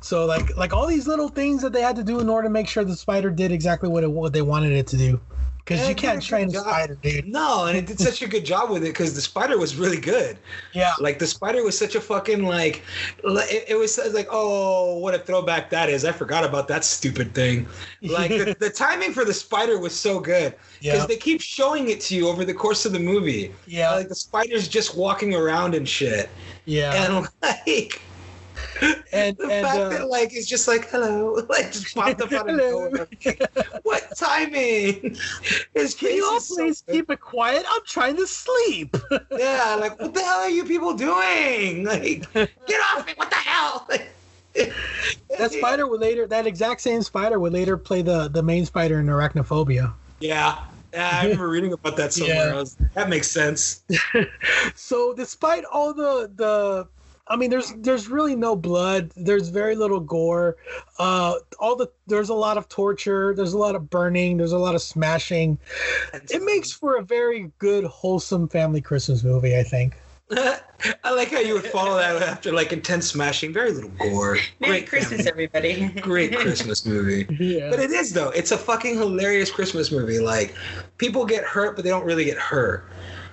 So 0.00 0.26
like 0.26 0.56
like 0.56 0.72
all 0.72 0.86
these 0.86 1.06
little 1.06 1.28
things 1.28 1.62
that 1.62 1.72
they 1.72 1.82
had 1.82 1.96
to 1.96 2.04
do 2.04 2.20
in 2.20 2.28
order 2.28 2.48
to 2.48 2.52
make 2.52 2.68
sure 2.68 2.84
the 2.84 2.96
spider 2.96 3.30
did 3.30 3.50
exactly 3.50 3.88
what 3.88 4.04
it 4.04 4.10
what 4.10 4.32
they 4.32 4.42
wanted 4.42 4.72
it 4.72 4.86
to 4.88 4.96
do 4.96 5.20
because 5.64 5.88
you 5.88 5.94
can't 5.94 6.22
train 6.22 6.48
a 6.48 6.52
job. 6.52 6.62
spider 6.64 6.94
dude 6.96 7.26
No, 7.28 7.66
and 7.66 7.76
it 7.78 7.86
did 7.86 7.98
such 8.00 8.20
a 8.22 8.26
good 8.28 8.44
job 8.44 8.70
with 8.70 8.82
it 8.82 8.88
because 8.88 9.14
the 9.14 9.20
spider 9.20 9.58
was 9.58 9.76
really 9.76 10.00
good. 10.00 10.36
Yeah. 10.72 10.92
Like 10.98 11.18
the 11.18 11.26
spider 11.26 11.62
was 11.62 11.78
such 11.78 11.94
a 11.94 12.00
fucking 12.00 12.44
like, 12.44 12.82
li- 13.22 13.42
it, 13.48 13.64
it 13.68 13.74
was 13.76 13.98
like, 14.12 14.26
oh, 14.30 14.98
what 14.98 15.14
a 15.14 15.18
throwback 15.18 15.70
that 15.70 15.88
is. 15.88 16.04
I 16.04 16.12
forgot 16.12 16.44
about 16.44 16.66
that 16.68 16.84
stupid 16.84 17.34
thing. 17.34 17.66
Like 18.02 18.30
the, 18.30 18.56
the 18.60 18.70
timing 18.70 19.12
for 19.12 19.24
the 19.24 19.34
spider 19.34 19.78
was 19.78 19.94
so 19.94 20.18
good 20.20 20.54
because 20.80 21.00
Yeah. 21.00 21.06
they 21.06 21.16
keep 21.16 21.40
showing 21.40 21.90
it 21.90 22.00
to 22.02 22.16
you 22.16 22.28
over 22.28 22.44
the 22.44 22.54
course 22.54 22.84
of 22.84 22.92
the 22.92 23.00
movie. 23.00 23.54
Yeah. 23.66 23.92
Like 23.94 24.08
the 24.08 24.14
spider's 24.16 24.66
just 24.68 24.96
walking 24.96 25.34
around 25.34 25.74
and 25.74 25.88
shit. 25.88 26.28
yeah 26.64 27.06
And 27.16 27.28
like. 27.42 28.00
and 29.12 29.36
the 29.36 29.44
and 29.44 29.66
fact 29.66 29.78
uh, 29.78 29.88
that 29.90 30.08
like 30.08 30.34
it's 30.34 30.46
just 30.46 30.68
like 30.68 30.88
hello, 30.90 31.34
like 31.48 31.72
just 31.72 31.94
popped 31.94 32.20
up 32.20 32.32
out 32.32 32.48
of 32.48 32.56
nowhere. 32.56 33.08
what 33.82 34.12
timing? 34.16 35.16
His 35.74 35.94
can 35.94 36.14
you 36.14 36.24
all 36.24 36.36
is 36.36 36.48
so 36.48 36.56
please 36.56 36.82
keep 36.90 37.10
it 37.10 37.20
quiet 37.20 37.64
i'm 37.68 37.80
trying 37.86 38.16
to 38.16 38.26
sleep 38.26 38.96
yeah, 39.38 39.76
like 39.80 40.00
what 40.00 40.14
the 40.14 40.20
hell 40.20 40.38
are 40.38 40.50
you 40.50 40.64
people 40.64 40.94
doing? 40.94 41.84
Like, 41.84 42.32
get 42.32 42.80
off 42.92 43.06
me! 43.06 43.12
What 43.16 43.30
the 43.30 43.36
hell? 43.36 43.88
that 45.38 45.52
spider 45.52 45.86
would 45.86 46.00
later 46.00 46.26
that 46.26 46.46
exact 46.46 46.80
same 46.80 47.02
spider 47.02 47.38
would 47.38 47.52
later 47.52 47.76
play 47.76 48.02
the 48.02 48.28
the 48.28 48.42
main 48.42 48.66
spider 48.66 49.00
in 49.00 49.06
arachnophobia 49.06 49.92
Yeah, 50.20 50.62
yeah. 50.92 51.10
I 51.14 51.22
remember 51.24 51.48
reading 51.48 51.72
about 51.72 51.96
that 51.96 52.12
somewhere. 52.12 52.48
Yeah. 52.48 52.54
Was, 52.54 52.76
that 52.94 53.08
makes 53.08 53.30
sense. 53.30 53.82
so 54.74 55.14
despite 55.14 55.64
all 55.64 55.94
the 55.94 56.30
the 56.34 56.88
I 57.28 57.36
mean 57.36 57.50
there's 57.50 57.72
there's 57.78 58.08
really 58.08 58.34
no 58.36 58.56
blood 58.56 59.12
there's 59.16 59.48
very 59.48 59.76
little 59.76 60.00
gore 60.00 60.56
uh 60.98 61.34
all 61.60 61.76
the 61.76 61.88
there's 62.06 62.28
a 62.30 62.34
lot 62.34 62.58
of 62.58 62.68
torture 62.68 63.32
there's 63.34 63.52
a 63.52 63.58
lot 63.58 63.74
of 63.74 63.88
burning 63.88 64.36
there's 64.36 64.52
a 64.52 64.58
lot 64.58 64.74
of 64.74 64.82
smashing 64.82 65.58
it 66.12 66.42
makes 66.42 66.72
for 66.72 66.96
a 66.96 67.02
very 67.02 67.50
good 67.58 67.84
wholesome 67.84 68.48
family 68.48 68.80
christmas 68.80 69.22
movie 69.22 69.56
i 69.56 69.62
think 69.62 69.96
I 71.04 71.12
like 71.12 71.30
how 71.30 71.40
you 71.40 71.54
would 71.54 71.66
follow 71.66 71.96
that 71.98 72.22
after 72.22 72.52
like 72.52 72.72
intense 72.72 73.10
smashing, 73.10 73.52
very 73.52 73.70
little 73.72 73.90
gore. 73.90 74.38
Merry 74.60 74.80
Great 74.80 74.86
Christmas, 74.88 75.24
family- 75.24 75.48
everybody. 75.52 75.88
Great 76.00 76.34
Christmas 76.34 76.86
movie. 76.86 77.26
Yeah. 77.38 77.68
But 77.68 77.80
it 77.80 77.90
is 77.90 78.12
though. 78.12 78.30
It's 78.30 78.50
a 78.50 78.56
fucking 78.56 78.96
hilarious 78.96 79.50
Christmas 79.50 79.92
movie. 79.92 80.18
Like 80.20 80.54
people 80.96 81.26
get 81.26 81.44
hurt, 81.44 81.76
but 81.76 81.84
they 81.84 81.90
don't 81.90 82.04
really 82.04 82.24
get 82.24 82.38
hurt. 82.38 82.86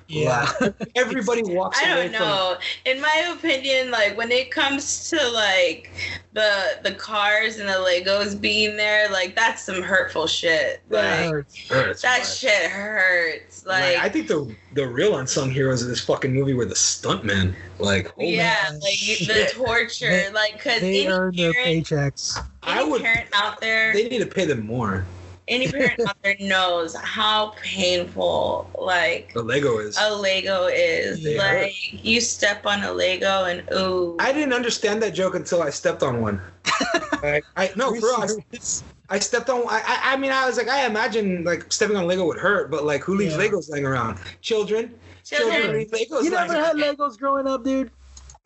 Yeah. 0.10 0.52
Everybody 0.96 1.44
walks 1.44 1.80
I 1.80 1.86
don't 1.96 2.12
know. 2.12 2.58
In 2.86 3.00
my 3.00 3.32
opinion, 3.38 3.92
like 3.92 4.18
when 4.18 4.32
it 4.32 4.50
comes 4.50 5.08
to 5.12 5.30
like 5.32 5.92
the 6.34 6.80
the 6.84 6.94
cars 6.94 7.58
and 7.60 7.70
the 7.70 7.74
Legos 7.74 8.40
being 8.40 8.76
there, 8.76 9.08
like 9.12 9.36
that's 9.36 9.62
some 9.64 9.84
hurtful 9.84 10.26
shit. 10.26 10.82
That 10.90 11.22
Like 11.22 11.32
hurts. 11.32 11.70
Hurts, 11.70 12.02
that 12.02 12.20
but- 12.22 12.28
shit 12.28 12.72
hurts. 12.72 13.66
Like, 13.68 13.96
Like, 13.96 14.04
I 14.04 14.10
think 14.10 14.28
the 14.28 14.54
the 14.74 14.88
real 14.88 15.18
unsung 15.18 15.52
heroes 15.52 15.84
of 15.84 15.90
this 15.90 16.04
fucking 16.04 16.34
movie 16.34 16.54
were 16.56 16.66
the 16.66 16.74
stuntmen. 16.76 17.54
Like, 17.78 18.08
oh, 18.08 18.14
holy 18.22 18.36
yeah, 18.36 18.72
like 18.82 19.08
you- 19.08 19.28
the 19.28 19.52
torture, 19.54 20.10
They- 20.10 20.32
like 20.32 20.54
because 20.54 20.82
they 20.82 21.02
any 21.06 21.08
earn 21.08 21.36
their 21.36 21.54
parent, 21.54 21.86
paychecks 21.88 22.44
I 22.64 22.84
would. 22.84 23.04
parent 23.04 23.30
out 23.34 23.62
there, 23.62 23.94
They 23.94 24.10
need 24.10 24.20
to 24.20 24.26
pay 24.26 24.46
them 24.46 24.66
more. 24.66 25.06
Any 25.50 25.68
parent 25.72 26.00
out 26.08 26.18
there 26.24 26.36
knows 26.40 26.96
how 26.96 27.54
painful 27.62 28.70
like 28.80 29.32
a 29.36 29.40
Lego 29.40 29.80
is. 29.80 29.98
a 30.00 30.14
Lego 30.16 30.68
is. 30.68 31.24
They 31.24 31.38
like 31.38 31.74
you 32.06 32.22
step 32.22 32.66
on 32.66 32.84
a 32.84 32.92
Lego 32.94 33.46
and 33.46 33.64
ooh. 33.74 34.16
I 34.20 34.32
didn't 34.32 34.54
understand 34.54 35.02
that 35.04 35.14
joke 35.14 35.36
until 35.36 35.62
I 35.62 35.70
stepped 35.70 36.04
on 36.04 36.22
one. 36.22 36.42
Like, 37.22 37.44
I 37.58 37.70
no, 37.76 37.94
for 37.96 38.08
us. 38.24 38.82
I 39.10 39.20
stepped 39.20 39.50
on. 39.50 39.64
I, 39.68 39.82
I 39.86 40.14
I 40.14 40.16
mean, 40.16 40.32
I 40.32 40.46
was 40.46 40.56
like, 40.56 40.70
I 40.70 40.86
imagine 40.86 41.44
like 41.44 41.70
stepping 41.70 41.98
on 41.98 42.08
Lego 42.08 42.26
would 42.26 42.38
hurt, 42.38 42.72
but 42.72 42.86
like, 42.86 43.02
who 43.02 43.16
leaves 43.16 43.36
Yeah. 43.36 43.42
Legos 43.42 43.70
laying 43.70 43.86
around? 43.86 44.20
Children. 44.40 44.94
Children. 45.26 45.74
leave 45.74 45.92
Legos. 45.92 46.24
you 46.24 46.32
laying 46.32 46.48
never 46.48 46.54
had 46.54 46.80
around. 46.80 46.98
legos 46.98 47.18
growing 47.18 47.46
up 47.46 47.66
dude 47.66 47.92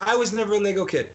I 0.02 0.16
was 0.16 0.34
never 0.34 0.54
a 0.56 0.58
Lego 0.60 0.86
kid. 0.86 1.14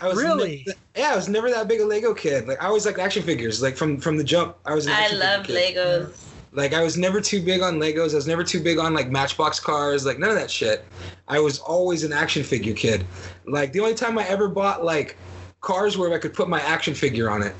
I 0.00 0.08
was 0.08 0.16
Really? 0.16 0.64
never- 0.66 0.78
yeah, 0.96 1.12
I 1.12 1.16
was 1.16 1.28
never 1.28 1.50
that 1.50 1.68
big 1.68 1.80
a 1.80 1.84
Lego 1.84 2.14
kid. 2.14 2.48
Like 2.48 2.62
I 2.62 2.70
was 2.70 2.86
like 2.86 2.98
action 2.98 3.22
figures. 3.22 3.62
Like 3.62 3.76
from 3.76 3.98
from 3.98 4.16
the 4.16 4.24
jump, 4.24 4.56
I 4.64 4.74
was. 4.74 4.86
An 4.86 4.92
I 4.92 5.02
action 5.02 5.18
figure 5.18 5.36
love 5.36 5.46
kid. 5.46 5.76
Legos. 5.76 6.26
Like 6.52 6.74
I 6.74 6.82
was 6.82 6.96
never 6.96 7.20
too 7.20 7.42
big 7.42 7.60
on 7.60 7.78
Legos. 7.78 8.12
I 8.12 8.16
was 8.16 8.26
never 8.26 8.42
too 8.42 8.60
big 8.60 8.78
on 8.78 8.92
like 8.92 9.10
Matchbox 9.10 9.60
cars. 9.60 10.04
Like 10.04 10.18
none 10.18 10.30
of 10.30 10.36
that 10.36 10.50
shit. 10.50 10.84
I 11.28 11.38
was 11.38 11.58
always 11.60 12.02
an 12.02 12.12
action 12.12 12.42
figure 12.42 12.74
kid. 12.74 13.06
Like 13.46 13.72
the 13.72 13.80
only 13.80 13.94
time 13.94 14.18
I 14.18 14.26
ever 14.26 14.48
bought 14.48 14.84
like 14.84 15.16
cars 15.60 15.96
where 15.96 16.12
I 16.12 16.18
could 16.18 16.34
put 16.34 16.48
my 16.48 16.60
action 16.60 16.94
figure 16.94 17.30
on 17.30 17.42
it. 17.42 17.54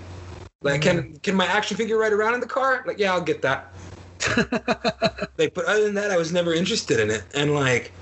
Like 0.63 0.83
can 0.83 1.03
mm-hmm. 1.03 1.15
can 1.17 1.35
my 1.37 1.47
action 1.47 1.77
figure 1.77 1.99
ride 1.99 2.13
around 2.13 2.35
in 2.35 2.41
the 2.41 2.47
car? 2.47 2.83
Like 2.87 2.99
yeah, 2.99 3.13
I'll 3.13 3.21
get 3.21 3.43
that. 3.43 3.73
like 5.39 5.55
but 5.55 5.65
other 5.67 5.85
than 5.85 5.95
that, 5.95 6.11
I 6.11 6.17
was 6.17 6.33
never 6.33 6.53
interested 6.53 6.99
in 7.01 7.11
it. 7.11 7.23
And 7.35 7.55
like 7.55 7.93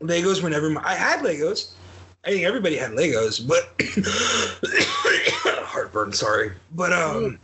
Legos 0.00 0.42
were 0.42 0.50
never. 0.50 0.70
My, 0.70 0.82
I 0.82 0.94
had 0.94 1.20
Legos. 1.20 1.72
I 2.26 2.30
think 2.30 2.44
everybody 2.44 2.76
had 2.76 2.90
Legos, 2.90 3.46
but 3.46 3.72
heartburn. 5.64 6.12
Sorry, 6.12 6.50
but 6.72 6.92
um, 6.92 7.38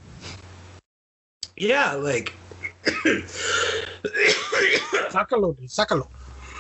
yeah, 1.56 1.92
like 1.92 2.32
Sácalo, 5.12 5.56
dude, 5.56 5.68
sácalo. 5.68 6.08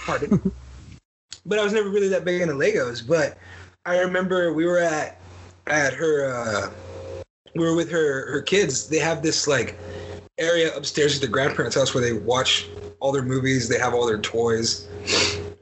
Pardon. 0.06 0.52
but 1.46 1.58
I 1.58 1.64
was 1.64 1.72
never 1.72 1.88
really 1.88 2.06
that 2.08 2.24
big 2.24 2.40
into 2.40 2.54
Legos. 2.54 3.04
But 3.04 3.38
I 3.86 3.98
remember 3.98 4.52
we 4.52 4.66
were 4.66 4.78
at 4.78 5.18
at 5.66 5.92
her 5.92 6.32
uh 6.32 6.70
we 7.56 7.64
were 7.64 7.74
with 7.74 7.90
her 7.90 8.30
her 8.30 8.40
kids. 8.40 8.88
They 8.88 8.98
have 8.98 9.20
this 9.20 9.48
like 9.48 9.76
area 10.38 10.72
upstairs 10.76 11.16
at 11.16 11.22
the 11.22 11.28
grandparents' 11.28 11.74
house 11.74 11.92
where 11.92 12.04
they 12.04 12.12
watch 12.12 12.68
all 13.00 13.10
their 13.10 13.22
movies, 13.24 13.68
they 13.68 13.80
have 13.80 13.94
all 13.94 14.06
their 14.06 14.20
toys. 14.20 14.86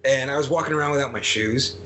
And 0.05 0.31
I 0.31 0.37
was 0.37 0.51
walking 0.51 0.75
around 0.75 0.91
without 0.91 1.11
my 1.11 1.23
shoes. 1.23 1.79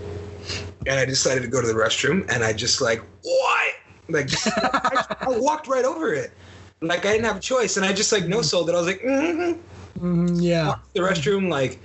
And 0.87 0.99
I 1.01 1.05
decided 1.05 1.43
to 1.43 1.49
go 1.49 1.61
to 1.61 1.67
the 1.67 1.73
restroom 1.75 2.29
and 2.31 2.45
I 2.45 2.53
just 2.53 2.81
like, 2.81 3.01
what? 3.23 3.75
Like 4.09 4.27
just 4.27 4.47
I, 4.57 5.05
I 5.21 5.39
walked 5.39 5.67
right 5.67 5.85
over 5.85 6.13
it. 6.13 6.33
Like 6.81 7.07
I 7.07 7.13
didn't 7.13 7.25
have 7.25 7.37
a 7.37 7.41
choice. 7.41 7.77
And 7.77 7.87
I 7.87 7.93
just 7.93 8.13
like 8.13 8.27
no 8.27 8.43
sold 8.43 8.69
it. 8.69 8.75
I 8.75 8.79
was 8.79 8.87
like, 8.87 9.01
mm-hmm 9.03 9.61
Mhm, 9.99 10.43
yeah 10.43 10.75
the 10.93 11.01
restroom, 11.01 11.49
like 11.49 11.79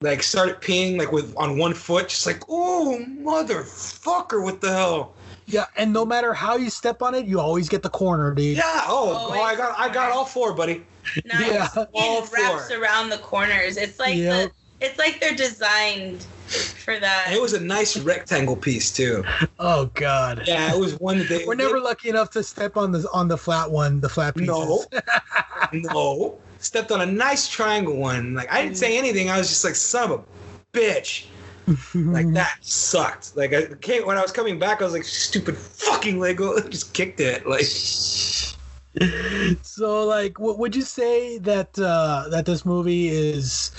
like 0.00 0.22
started 0.22 0.56
peeing 0.60 0.98
like 0.98 1.12
with 1.12 1.34
on 1.36 1.58
one 1.58 1.74
foot, 1.74 2.08
just 2.08 2.26
like, 2.26 2.42
oh 2.48 2.98
motherfucker, 3.20 4.42
what 4.42 4.60
the 4.60 4.72
hell? 4.72 5.14
Yeah, 5.46 5.66
and 5.76 5.92
no 5.92 6.04
matter 6.04 6.34
how 6.34 6.56
you 6.56 6.70
step 6.70 7.02
on 7.02 7.14
it, 7.14 7.24
you 7.26 7.38
always 7.38 7.68
get 7.68 7.82
the 7.82 7.88
corner, 7.90 8.34
dude. 8.34 8.56
Yeah. 8.56 8.82
Oh, 8.86 9.28
oh, 9.30 9.40
I 9.40 9.54
got 9.54 9.78
I 9.78 9.92
got 9.92 10.10
all 10.10 10.24
four, 10.24 10.54
buddy. 10.54 10.84
Nice. 11.24 11.50
Yeah. 11.50 11.84
All 11.94 12.24
It 12.24 12.30
wraps 12.32 12.68
four. 12.68 12.80
around 12.80 13.10
the 13.10 13.18
corners. 13.18 13.76
It's 13.76 14.00
like 14.00 14.16
Yep. 14.16 14.50
the, 14.80 14.86
it's 14.86 14.98
like 14.98 15.20
they're 15.20 15.34
designed 15.36 16.24
for 16.46 16.98
that. 16.98 17.24
And 17.26 17.36
it 17.36 17.42
was 17.42 17.52
a 17.52 17.60
nice 17.60 17.96
rectangle 17.96 18.56
piece 18.56 18.92
too. 18.92 19.24
Oh 19.58 19.86
God. 19.94 20.42
Yeah, 20.46 20.72
it 20.72 20.78
was 20.78 20.98
one 21.00 21.18
that 21.18 21.28
they. 21.28 21.44
We're 21.44 21.54
never 21.54 21.80
lucky 21.80 22.08
enough 22.08 22.30
to 22.30 22.42
step 22.42 22.76
on 22.76 22.92
the 22.92 23.08
on 23.12 23.28
the 23.28 23.36
flat 23.36 23.70
one, 23.70 24.00
the 24.00 24.08
flat 24.08 24.34
pieces. 24.34 24.48
No. 24.48 24.84
no. 25.72 26.38
Stepped 26.58 26.90
on 26.90 27.00
a 27.00 27.06
nice 27.06 27.48
triangle 27.48 27.96
one. 27.96 28.34
Like 28.34 28.52
I 28.52 28.62
didn't 28.62 28.78
say 28.78 28.94
mm. 28.94 28.98
anything. 28.98 29.30
I 29.30 29.38
was 29.38 29.48
just 29.48 29.64
like, 29.64 29.74
son 29.74 30.10
of 30.10 30.20
a 30.20 30.76
bitch. 30.76 31.26
like 31.94 32.32
that 32.32 32.58
sucked. 32.60 33.36
Like 33.36 33.52
I 33.52 33.66
came 33.80 34.06
when 34.06 34.16
I 34.16 34.22
was 34.22 34.32
coming 34.32 34.58
back, 34.58 34.80
I 34.80 34.84
was 34.84 34.92
like, 34.92 35.04
stupid 35.04 35.56
fucking 35.56 36.18
Lego. 36.18 36.58
just 36.68 36.94
kicked 36.94 37.20
it. 37.20 37.46
Like 37.46 37.66
so 39.62 40.04
like 40.04 40.34
w- 40.34 40.56
would 40.56 40.74
you 40.74 40.82
say 40.82 41.38
that 41.38 41.78
uh 41.78 42.26
that 42.30 42.46
this 42.46 42.64
movie 42.64 43.08
is 43.08 43.72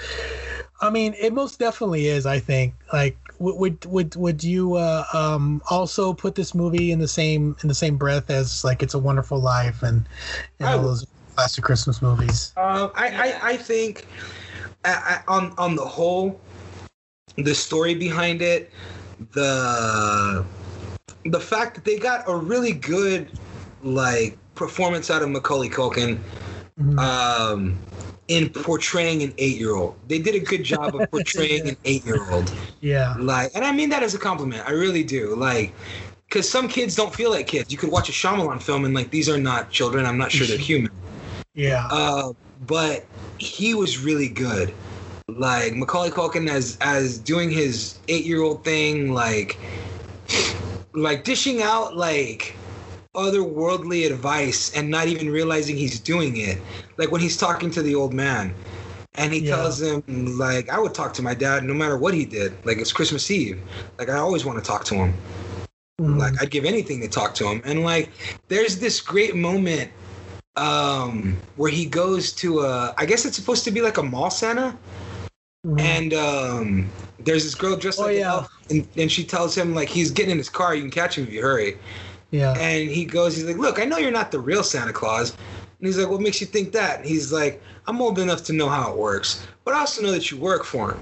i 0.81 0.89
mean 0.89 1.13
it 1.19 1.33
most 1.33 1.59
definitely 1.59 2.07
is 2.07 2.25
i 2.25 2.39
think. 2.39 2.73
Like 2.93 3.17
w- 3.39 3.57
would 3.57 3.85
would 3.85 4.15
would 4.15 4.43
you 4.43 4.75
uh 4.75 5.05
um 5.13 5.61
also 5.69 6.13
put 6.13 6.35
this 6.35 6.53
movie 6.53 6.91
in 6.91 6.99
the 6.99 7.07
same 7.07 7.55
in 7.61 7.67
the 7.67 7.73
same 7.75 7.97
breath 7.97 8.29
as 8.29 8.63
like 8.63 8.83
it's 8.83 8.93
a 8.93 8.99
wonderful 8.99 9.39
life 9.39 9.81
and, 9.83 10.07
and 10.59 10.69
all 10.69 10.83
those 10.83 11.05
classic 11.35 11.63
christmas 11.63 12.01
movies? 12.01 12.53
Um, 12.57 12.91
I, 12.95 13.07
I, 13.07 13.49
I 13.51 13.57
think 13.57 14.05
I, 14.85 15.21
I, 15.27 15.33
on 15.33 15.53
on 15.57 15.75
the 15.75 15.85
whole, 15.85 16.39
the 17.37 17.55
story 17.55 17.95
behind 17.95 18.41
it, 18.41 18.71
the 19.33 20.45
the 21.25 21.39
fact 21.39 21.75
that 21.75 21.85
they 21.85 21.97
got 21.97 22.23
a 22.27 22.35
really 22.35 22.73
good 22.73 23.31
like 23.83 24.37
performance 24.57 25.11
out 25.11 25.23
of 25.23 25.29
Macaulay 25.29 25.69
Culkin 25.69 26.25
um, 26.97 27.81
in 28.27 28.49
portraying 28.51 29.23
an 29.23 29.33
eight 29.37 29.57
year 29.57 29.75
old. 29.75 29.97
They 30.07 30.19
did 30.19 30.35
a 30.35 30.39
good 30.39 30.63
job 30.63 30.95
of 30.95 31.09
portraying 31.11 31.67
an 31.69 31.77
eight 31.85 32.05
year 32.05 32.29
old. 32.31 32.53
yeah 32.81 33.15
Like, 33.15 33.51
and 33.55 33.65
I 33.65 33.71
mean 33.73 33.89
that 33.89 34.03
as 34.03 34.15
a 34.15 34.19
compliment. 34.19 34.67
I 34.67 34.71
really 34.71 35.03
do. 35.03 35.35
Like, 35.35 35.75
because 36.29 36.49
some 36.49 36.67
kids 36.69 36.95
don't 36.95 37.15
feel 37.15 37.31
like 37.31 37.47
kids. 37.47 37.71
You 37.71 37.77
could 37.77 37.91
watch 37.91 38.09
a 38.09 38.13
Shyamalan 38.13 38.61
film 38.61 38.85
and 38.85 38.93
like 38.93 39.11
these 39.11 39.29
are 39.29 39.37
not 39.39 39.71
children. 39.71 40.05
I'm 40.05 40.17
not 40.17 40.31
sure 40.31 40.47
they're 40.47 40.57
human. 40.57 40.91
yeah 41.53 41.89
Uh, 41.89 42.33
but 42.55 43.09
he 43.37 43.73
was 43.73 43.99
really 43.99 44.29
good. 44.29 44.77
Like 45.27 45.75
Macaulay 45.75 46.09
Culkin 46.11 46.49
as 46.49 46.77
as 46.81 47.19
doing 47.19 47.49
his 47.51 47.99
eight 48.07 48.25
year 48.25 48.41
old 48.41 48.63
thing, 48.63 49.11
like 49.13 49.59
like 50.93 51.23
dishing 51.23 51.61
out 51.61 51.95
like 51.95 52.59
otherworldly 53.17 54.05
advice 54.05 54.71
and 54.75 54.89
not 54.89 55.07
even 55.07 55.29
realizing 55.29 55.75
he's 55.75 55.99
doing 55.99 56.37
it. 56.37 56.59
Like 56.97 57.11
when 57.11 57.19
he's 57.19 57.35
talking 57.35 57.71
to 57.71 57.81
the 57.81 57.95
old 57.95 58.13
man 58.13 58.53
and 59.15 59.33
he 59.33 59.39
Yeah. 59.39 59.55
tells 59.55 59.81
him 59.81 60.03
like 60.37 60.69
I 60.69 60.79
would 60.79 60.93
talk 60.93 61.13
to 61.15 61.21
my 61.23 61.33
dad 61.33 61.63
no 61.63 61.73
matter 61.73 61.97
what 61.97 62.13
he 62.13 62.23
did. 62.25 62.53
Like 62.65 62.77
it's 62.77 62.93
Christmas 62.93 63.29
Eve. 63.31 63.59
Like 63.97 64.09
I 64.09 64.17
always 64.17 64.45
want 64.45 64.63
to 64.63 64.65
talk 64.65 64.85
to 64.85 64.95
him. 64.95 65.13
Mm. 65.99 66.19
Like 66.19 66.41
I'd 66.41 66.51
give 66.51 66.63
anything 66.63 67.01
to 67.01 67.07
talk 67.07 67.33
to 67.35 67.47
him. 67.47 67.61
And 67.65 67.83
like 67.83 68.11
there's 68.47 68.79
this 68.79 69.01
great 69.01 69.35
moment 69.35 69.91
um 70.55 71.37
where 71.55 71.71
he 71.71 71.85
goes 71.85 72.31
to 72.33 72.61
a 72.61 72.93
I 72.97 73.05
guess 73.05 73.25
it's 73.25 73.35
supposed 73.35 73.63
to 73.65 73.71
be 73.71 73.81
like 73.81 73.97
a 73.97 74.03
mall 74.03 74.29
Santa. 74.29 74.77
And 75.79 76.13
um 76.13 76.89
there's 77.19 77.43
this 77.43 77.55
girl 77.55 77.75
dressed 77.75 77.99
Oh, 77.99 78.03
like 78.05 78.17
an 78.17 78.23
elf 78.23 78.49
and, 78.69 78.87
and 78.95 79.11
she 79.11 79.23
tells 79.23 79.57
him 79.57 79.73
like 79.73 79.89
he's 79.89 80.11
getting 80.11 80.31
in 80.31 80.37
his 80.37 80.49
car, 80.49 80.75
you 80.75 80.81
can 80.81 80.91
catch 80.91 81.17
him 81.17 81.25
if 81.25 81.33
you 81.33 81.41
hurry. 81.41 81.77
Yeah 82.31 82.53
And 82.53 82.89
he 82.89 83.05
goes, 83.05 83.35
he's 83.35 83.45
like, 83.45 83.57
Look, 83.57 83.79
I 83.79 83.85
know 83.85 83.97
you're 83.97 84.11
not 84.11 84.31
the 84.31 84.39
real 84.39 84.63
Santa 84.63 84.93
Claus. 84.93 85.31
And 85.79 85.87
he's 85.87 85.97
like, 85.97 86.09
What 86.09 86.21
makes 86.21 86.41
you 86.41 86.47
think 86.47 86.71
that? 86.73 86.99
And 86.99 87.05
he's 87.05 87.31
like, 87.31 87.61
I'm 87.87 88.01
old 88.01 88.19
enough 88.19 88.43
to 88.45 88.53
know 88.53 88.69
how 88.69 88.91
it 88.91 88.97
works, 88.97 89.45
but 89.63 89.73
I 89.73 89.79
also 89.79 90.01
know 90.01 90.11
that 90.11 90.29
you 90.31 90.37
work 90.37 90.63
for 90.63 90.91
him. 90.91 90.99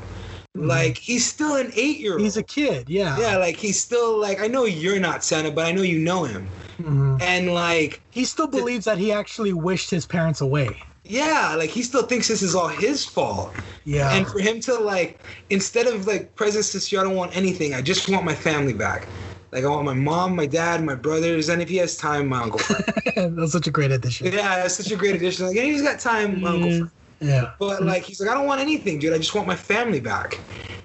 Like 0.57 0.97
he's 0.97 1.25
still 1.25 1.55
an 1.57 1.71
eight 1.75 1.99
year 1.99 2.13
old. 2.13 2.21
he's 2.21 2.37
a 2.37 2.43
kid 2.43 2.89
yeah 2.89 3.19
yeah, 3.19 3.35
like 3.35 3.57
he's 3.57 3.77
still 3.77 4.17
like 4.17 4.39
I 4.39 4.47
know 4.47 4.63
you're 4.63 5.01
not 5.01 5.21
Santa, 5.21 5.51
but 5.51 5.65
I 5.65 5.73
know 5.73 5.81
you 5.81 5.99
know 5.99 6.23
him. 6.23 6.47
Mhm. 6.81 7.21
And 7.21 7.53
like 7.53 8.01
he 8.11 8.23
still 8.23 8.47
believes 8.47 8.85
that 8.85 8.97
he 8.97 9.11
actually 9.11 9.51
wished 9.51 9.89
his 9.89 10.05
parents 10.05 10.39
away 10.41 10.81
yeah, 11.07 11.55
like 11.55 11.69
he 11.69 11.83
still 11.83 12.03
thinks 12.03 12.27
this 12.27 12.41
is 12.41 12.55
all 12.55 12.67
his 12.67 13.05
fault. 13.05 13.51
yeah 13.83 14.15
And 14.15 14.27
for 14.27 14.39
him 14.39 14.59
to 14.61 14.73
like 14.75 15.19
instead 15.49 15.87
of 15.87 16.07
like 16.07 16.35
presents 16.35 16.73
this 16.73 16.91
year, 16.91 17.01
I 17.01 17.03
don't 17.03 17.15
want 17.15 17.35
anything. 17.35 17.73
I 17.73 17.81
just 17.81 18.09
want 18.09 18.25
my 18.25 18.33
family 18.33 18.73
back. 18.73 19.07
Like 19.55 19.63
I 19.63 19.69
want 19.69 19.85
my 19.85 19.93
mom, 19.93 20.35
my 20.35 20.47
dad, 20.47 20.83
my 20.83 20.95
brothers, 20.95 21.47
and 21.47 21.61
if 21.61 21.69
he 21.69 21.77
has 21.77 21.95
time, 21.95 22.27
my 22.27 22.41
uncle. 22.41 22.59
That's 23.15 23.53
such 23.53 23.67
a 23.67 23.71
great 23.71 23.89
addition 23.89 24.27
yeah, 24.27 24.57
that's 24.57 24.75
such 24.75 24.91
a 24.91 24.97
great 24.97 25.15
addition. 25.15 25.47
Like, 25.47 25.55
yeah, 25.55 25.63
he's 25.63 25.81
got 25.81 25.97
time, 25.97 26.41
my 26.41 26.49
uncle. 26.49 26.69
Mm, 26.69 26.77
Frank. 26.79 26.91
yeah 27.21 27.51
But 27.57 27.79
mm. 27.79 27.85
like 27.85 28.03
he's 28.03 28.19
like, 28.19 28.29
I 28.29 28.33
don't 28.33 28.47
want 28.47 28.59
anything, 28.59 28.99
dude. 28.99 29.13
I 29.13 29.17
just 29.17 29.33
want 29.33 29.47
my 29.47 29.55
family 29.55 30.01
back. 30.01 30.41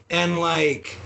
And 0.08 0.38
like 0.38 0.96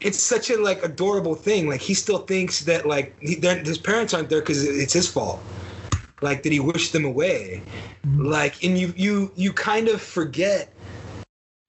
it's 0.00 0.20
such 0.20 0.50
a 0.50 0.60
like 0.60 0.82
adorable 0.82 1.36
thing. 1.36 1.68
Like 1.68 1.80
he 1.80 1.94
still 1.94 2.18
thinks 2.18 2.64
that 2.64 2.84
like 2.84 3.16
he, 3.20 3.36
his 3.36 3.78
parents 3.78 4.12
aren't 4.12 4.28
there 4.28 4.40
because 4.40 4.64
it's 4.66 4.92
his 4.92 5.08
fault. 5.08 5.40
Like 6.20 6.42
that 6.42 6.50
he 6.50 6.58
wished 6.58 6.92
them 6.92 7.04
away. 7.04 7.62
Mm. 8.04 8.26
Like 8.26 8.64
and 8.64 8.76
you 8.76 8.92
you 8.96 9.30
you 9.36 9.52
kind 9.52 9.86
of 9.86 10.02
forget 10.02 10.72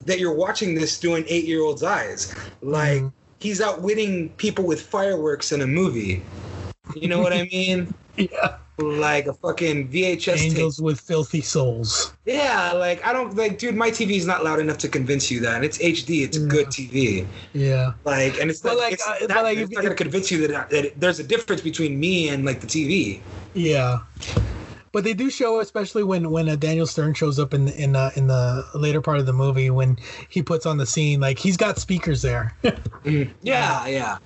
that 0.05 0.17
you're 0.17 0.33
watching 0.33 0.73
this 0.73 0.97
through 0.97 1.15
an 1.15 1.25
eight 1.27 1.45
year 1.45 1.61
old's 1.61 1.83
eyes. 1.83 2.33
Like 2.63 3.03
he's 3.45 3.61
outwitting 3.61 4.29
people 4.43 4.65
with 4.65 4.81
fireworks 4.81 5.51
in 5.51 5.61
a 5.61 5.67
movie. 5.67 6.21
You 6.95 7.07
know 7.07 7.21
what 7.21 7.33
I 7.33 7.43
mean? 7.51 7.93
yeah 8.17 8.57
Like 8.79 9.25
a 9.27 9.33
fucking 9.33 9.77
VHS 9.93 10.25
tape. 10.25 10.51
angels 10.51 10.81
with 10.81 10.99
filthy 10.99 11.41
souls 11.41 12.13
Yeah, 12.25 12.73
like 12.73 13.05
I 13.05 13.13
don't 13.13 13.35
like, 13.37 13.53
dude. 13.61 13.75
My 13.75 13.91
TV 13.91 14.11
is 14.17 14.25
not 14.25 14.43
loud 14.43 14.59
enough 14.59 14.79
to 14.79 14.89
convince 14.89 15.29
you 15.31 15.39
that, 15.45 15.55
and 15.57 15.63
it's 15.69 15.77
HD. 15.77 16.23
It's 16.25 16.37
a 16.37 16.45
good 16.55 16.67
TV. 16.77 17.27
yeah 17.53 17.93
Like, 18.03 18.33
and 18.41 18.49
it's 18.51 18.61
But 18.61 18.73
not, 18.73 18.77
like, 18.83 18.93
it's, 18.93 19.07
uh, 19.07 19.11
not, 19.29 19.35
but 19.37 19.43
like, 19.47 19.57
it's 19.61 19.69
if- 19.71 19.75
not 19.77 19.83
gonna 19.85 19.95
convince 20.05 20.27
you 20.31 20.37
that, 20.47 20.69
that 20.73 20.99
there's 20.99 21.19
a 21.25 21.27
difference 21.33 21.61
between 21.61 21.99
me 22.05 22.29
and 22.31 22.45
like 22.49 22.59
the 22.65 22.67
TV. 22.75 23.21
Yeah, 23.53 23.99
but 24.95 25.03
they 25.03 25.13
do 25.13 25.29
show, 25.29 25.59
especially 25.59 26.03
when 26.05 26.31
when 26.31 26.47
uh, 26.47 26.55
Daniel 26.55 26.87
Stern 26.87 27.13
shows 27.13 27.37
up 27.37 27.53
in 27.53 27.67
in 27.67 27.97
uh, 27.97 28.11
in 28.15 28.27
the 28.27 28.63
later 28.73 29.01
part 29.01 29.19
of 29.19 29.25
the 29.25 29.33
movie 29.33 29.69
when 29.69 29.97
he 30.29 30.41
puts 30.41 30.65
on 30.65 30.77
the 30.77 30.85
scene, 30.85 31.19
like 31.19 31.37
he's 31.37 31.57
got 31.57 31.77
speakers 31.77 32.21
there. 32.21 32.55
Yeah, 33.03 33.85
yeah, 33.87 34.17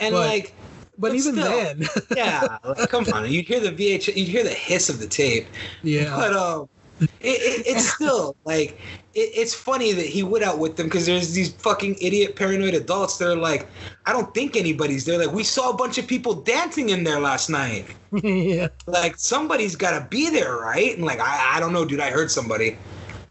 and 0.00 0.12
But- 0.12 0.26
like, 0.26 0.54
but 0.98 1.14
even 1.14 1.34
still, 1.36 1.44
then, 1.48 1.88
yeah, 2.16 2.58
like, 2.64 2.90
come 2.90 3.06
on, 3.14 3.30
you'd 3.30 3.46
hear 3.46 3.60
the 3.60 3.70
VH, 3.70 4.08
you'd 4.16 4.26
hear 4.26 4.42
the 4.42 4.50
hiss 4.50 4.88
of 4.88 4.98
the 4.98 5.06
tape. 5.06 5.46
yeah, 5.84 6.16
But 6.16 6.32
um, 6.34 6.68
it, 7.00 7.08
it, 7.20 7.66
it's 7.66 7.88
still 7.94 8.36
like 8.44 8.80
it, 9.14 9.30
it's 9.34 9.54
funny 9.54 9.92
that 9.92 10.06
he 10.06 10.22
would 10.22 10.42
outwit 10.42 10.76
them 10.76 10.86
because 10.86 11.06
there's 11.06 11.32
these 11.32 11.52
fucking 11.52 11.96
idiot 12.00 12.36
paranoid 12.36 12.74
adults 12.74 13.18
that 13.18 13.28
are 13.28 13.36
like, 13.36 13.66
I 14.06 14.12
don't 14.12 14.32
think 14.34 14.56
anybody's 14.56 15.04
there. 15.04 15.18
Like 15.18 15.32
we 15.34 15.44
saw 15.44 15.70
a 15.70 15.76
bunch 15.76 15.98
of 15.98 16.06
people 16.06 16.34
dancing 16.34 16.90
in 16.90 17.04
there 17.04 17.20
last 17.20 17.48
night. 17.50 17.86
yeah, 18.22 18.68
Like 18.86 19.18
somebody's 19.18 19.76
got 19.76 19.98
to 19.98 20.06
be 20.08 20.30
there, 20.30 20.56
right? 20.56 20.96
And 20.96 21.04
like 21.04 21.20
I, 21.20 21.56
I 21.56 21.60
don't 21.60 21.72
know, 21.72 21.84
dude. 21.84 22.00
I 22.00 22.10
heard 22.10 22.30
somebody. 22.30 22.78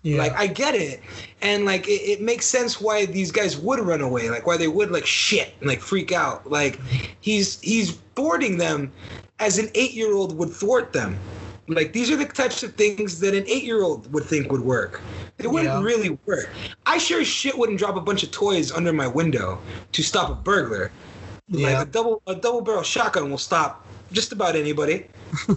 yeah, 0.04 0.18
Like 0.18 0.34
I 0.34 0.48
get 0.48 0.76
it, 0.76 1.02
and 1.42 1.66
like 1.66 1.88
it, 1.88 2.02
it 2.02 2.22
makes 2.22 2.46
sense 2.46 2.80
why 2.80 3.06
these 3.06 3.32
guys 3.32 3.58
would 3.58 3.80
run 3.80 4.02
away. 4.02 4.30
Like 4.30 4.46
why 4.46 4.58
they 4.58 4.68
would 4.68 4.92
like 4.92 5.06
shit 5.06 5.54
and 5.60 5.68
like 5.70 5.82
freak 5.82 6.12
out. 6.12 6.50
Like 6.50 6.80
he's 7.22 7.60
he's 7.62 7.98
thwarting 8.16 8.58
them 8.58 8.92
as 9.40 9.58
an 9.58 9.70
eight 9.76 9.94
year 9.94 10.14
old 10.14 10.38
would 10.38 10.52
thwart 10.52 10.94
them. 10.94 11.18
Like 11.68 11.92
these 11.94 12.10
are 12.10 12.16
the 12.16 12.26
types 12.26 12.64
of 12.64 12.74
things 12.76 13.20
that 13.20 13.34
an 13.34 13.44
eight 13.48 13.64
year 13.64 13.84
old 13.84 14.12
would 14.14 14.24
think 14.24 14.52
would 14.52 14.62
work. 14.62 15.02
It 15.38 15.48
wouldn't 15.48 15.74
Yeah. 15.74 15.82
really 15.84 16.18
work. 16.26 16.50
I 16.86 16.98
sure 16.98 17.22
as 17.22 17.28
shit 17.28 17.58
wouldn't 17.58 17.78
drop 17.80 17.96
a 17.96 18.02
bunch 18.02 18.24
of 18.24 18.32
toys 18.32 18.72
under 18.72 18.94
my 18.94 19.08
window 19.08 19.60
to 19.92 20.02
stop 20.04 20.30
a 20.30 20.36
burglar. 20.36 20.92
Yeah. 21.50 21.80
Like 21.80 21.88
a 21.88 21.92
double 21.92 22.22
a 22.28 22.36
double 22.36 22.62
barrel 22.62 22.84
shotgun 22.84 23.30
will 23.30 23.38
stop 23.38 23.86
just 24.14 24.32
about 24.32 24.56
anybody. 24.56 25.08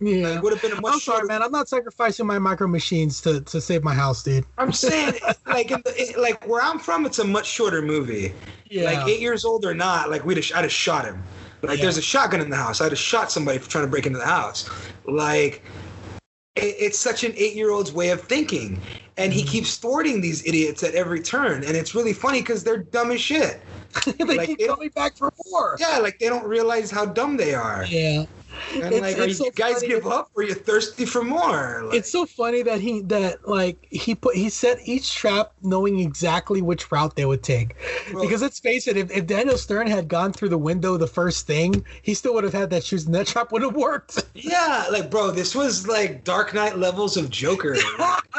yeah. 0.00 0.36
It 0.36 0.42
would 0.42 0.52
have 0.52 0.62
been 0.62 0.72
a 0.72 0.80
much 0.80 0.94
I'm 0.94 1.00
sorry, 1.00 1.16
shorter 1.18 1.26
man. 1.26 1.42
I'm 1.42 1.50
not 1.50 1.68
sacrificing 1.68 2.26
my 2.26 2.38
micro 2.38 2.68
machines 2.68 3.20
to 3.22 3.40
to 3.40 3.60
save 3.60 3.82
my 3.82 3.94
house, 3.94 4.22
dude. 4.22 4.44
I'm 4.58 4.72
saying, 4.72 5.14
like, 5.46 5.72
in 5.72 5.82
the, 5.84 6.14
like 6.18 6.46
where 6.46 6.62
I'm 6.62 6.78
from, 6.78 7.04
it's 7.06 7.18
a 7.18 7.24
much 7.24 7.46
shorter 7.46 7.82
movie. 7.82 8.32
Yeah. 8.70 8.84
Like 8.84 9.08
eight 9.08 9.20
years 9.20 9.44
old 9.44 9.64
or 9.64 9.74
not, 9.74 10.10
like 10.10 10.24
we'd 10.24 10.36
have, 10.36 10.46
I'd 10.56 10.62
have 10.62 10.72
shot 10.72 11.04
him. 11.06 11.22
Like 11.62 11.78
Yeah. 11.78 11.84
there's 11.84 11.98
a 11.98 12.02
shotgun 12.02 12.40
in 12.40 12.50
the 12.50 12.56
house. 12.56 12.80
I'd 12.80 12.92
have 12.92 12.98
shot 12.98 13.30
somebody 13.32 13.58
for 13.58 13.68
trying 13.68 13.84
to 13.84 13.90
break 13.90 14.06
into 14.06 14.18
the 14.18 14.24
house. 14.26 14.68
Like 15.06 15.62
it, 16.56 16.74
it's 16.78 16.98
such 16.98 17.24
an 17.24 17.32
eight 17.36 17.54
year 17.54 17.70
old's 17.70 17.92
way 17.92 18.10
of 18.10 18.22
thinking, 18.22 18.80
and 19.16 19.32
Mm-hmm. 19.32 19.38
he 19.38 19.44
keeps 19.44 19.76
thwarting 19.76 20.20
these 20.20 20.46
idiots 20.46 20.82
at 20.82 20.94
every 20.94 21.20
turn, 21.20 21.64
and 21.64 21.76
it's 21.76 21.94
really 21.94 22.12
funny 22.12 22.40
because 22.40 22.62
they're 22.64 22.78
dumb 22.78 23.10
as 23.10 23.20
shit. 23.20 23.60
they 24.18 24.24
Like, 24.24 24.48
keep 24.48 24.66
coming 24.66 24.90
back 24.90 25.16
for 25.16 25.32
more. 25.46 25.76
Yeah, 25.80 25.98
like 25.98 26.18
they 26.18 26.28
don't 26.28 26.44
realize 26.46 26.90
how 26.90 27.04
dumb 27.06 27.36
they 27.36 27.54
are. 27.54 27.84
Yeah. 27.86 28.26
And 28.74 28.84
It's- 28.84 29.00
like, 29.00 29.18
are 29.18 29.22
it's 29.22 29.38
you 29.38 29.46
so 29.46 29.50
guys 29.52 29.82
give 29.82 30.06
up 30.06 30.30
or 30.34 30.42
you're 30.42 30.54
thirsty 30.54 31.04
for 31.04 31.22
more? 31.22 31.82
Like, 31.84 31.96
it's 31.96 32.10
so 32.10 32.26
funny 32.26 32.62
that 32.62 32.80
he 32.80 33.02
that 33.02 33.48
like 33.48 33.86
he 33.90 34.14
put 34.14 34.36
he 34.36 34.48
set 34.50 34.78
each 34.84 35.14
trap 35.14 35.52
knowing 35.62 36.00
exactly 36.00 36.62
which 36.62 36.90
route 36.92 37.16
they 37.16 37.24
would 37.24 37.42
take 37.42 37.76
because 38.20 38.42
let's 38.42 38.58
face 38.58 38.86
it 38.86 38.96
if, 38.96 39.10
if 39.10 39.26
daniel 39.26 39.56
stern 39.56 39.86
had 39.86 40.08
gone 40.08 40.32
through 40.32 40.48
the 40.48 40.58
window 40.58 40.96
the 40.96 41.06
first 41.06 41.46
thing 41.46 41.84
he 42.02 42.14
still 42.14 42.34
would 42.34 42.44
have 42.44 42.52
had 42.52 42.70
that 42.70 42.84
shoes 42.84 43.06
and 43.06 43.14
that 43.14 43.26
trap 43.26 43.52
would 43.52 43.62
have 43.62 43.74
worked 43.74 44.18
yeah, 44.34 44.86
like 44.90 45.10
bro, 45.10 45.30
this 45.30 45.54
was 45.54 45.86
like 45.86 46.24
Dark 46.24 46.54
Knight 46.54 46.78
levels 46.78 47.16
of 47.16 47.30
Joker. 47.30 47.76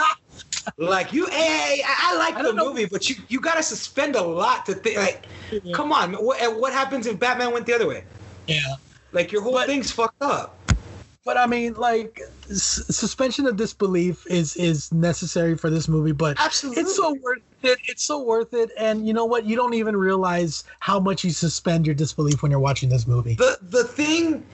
like 0.78 1.14
you, 1.14 1.26
hey, 1.28 1.82
I, 1.86 2.14
I 2.14 2.18
like 2.18 2.44
the 2.44 2.54
movie, 2.54 2.86
but 2.86 3.10
you 3.10 3.16
you 3.28 3.40
gotta 3.40 3.64
suspend 3.64 4.16
a 4.16 4.22
lot 4.22 4.66
to 4.68 4.74
think. 4.74 4.98
Like, 4.98 5.26
come 5.74 5.92
on, 5.92 6.14
what 6.14 6.60
what 6.60 6.74
happens 6.74 7.08
if 7.08 7.20
Batman 7.20 7.52
went 7.52 7.66
the 7.66 7.74
other 7.74 7.88
way? 7.88 8.04
Yeah. 8.48 8.76
Like 9.12 9.32
your 9.32 9.42
whole 9.42 9.60
thing's 9.66 9.92
fucked 9.92 10.22
up. 10.22 10.56
but 11.26 11.36
i 11.38 11.46
mean 11.46 11.74
like 11.76 12.22
s- 12.50 12.86
suspension 12.90 13.46
of 13.46 13.56
disbelief 13.58 14.26
is 14.28 14.56
is 14.56 14.92
necessary 14.94 15.56
for 15.58 15.70
this 15.70 15.88
movie 15.88 16.12
but 16.14 16.38
Absolutely. 16.40 16.82
it's 16.82 16.96
so 16.96 17.14
worth 17.22 17.42
it 17.64 17.78
it's 17.88 18.04
so 18.04 18.24
worth 18.24 18.54
it 18.54 18.72
and 18.78 19.06
you 19.08 19.14
know 19.14 19.26
what 19.26 19.46
you 19.46 19.56
don't 19.56 19.74
even 19.74 19.96
realize 19.96 20.64
how 20.80 21.00
much 21.00 21.24
you 21.24 21.32
suspend 21.32 21.86
your 21.86 21.94
disbelief 21.96 22.42
when 22.42 22.50
you're 22.52 22.60
watching 22.60 22.88
this 22.90 23.06
movie 23.06 23.36
The 23.36 23.58
the 23.62 23.84
thing, 23.84 24.46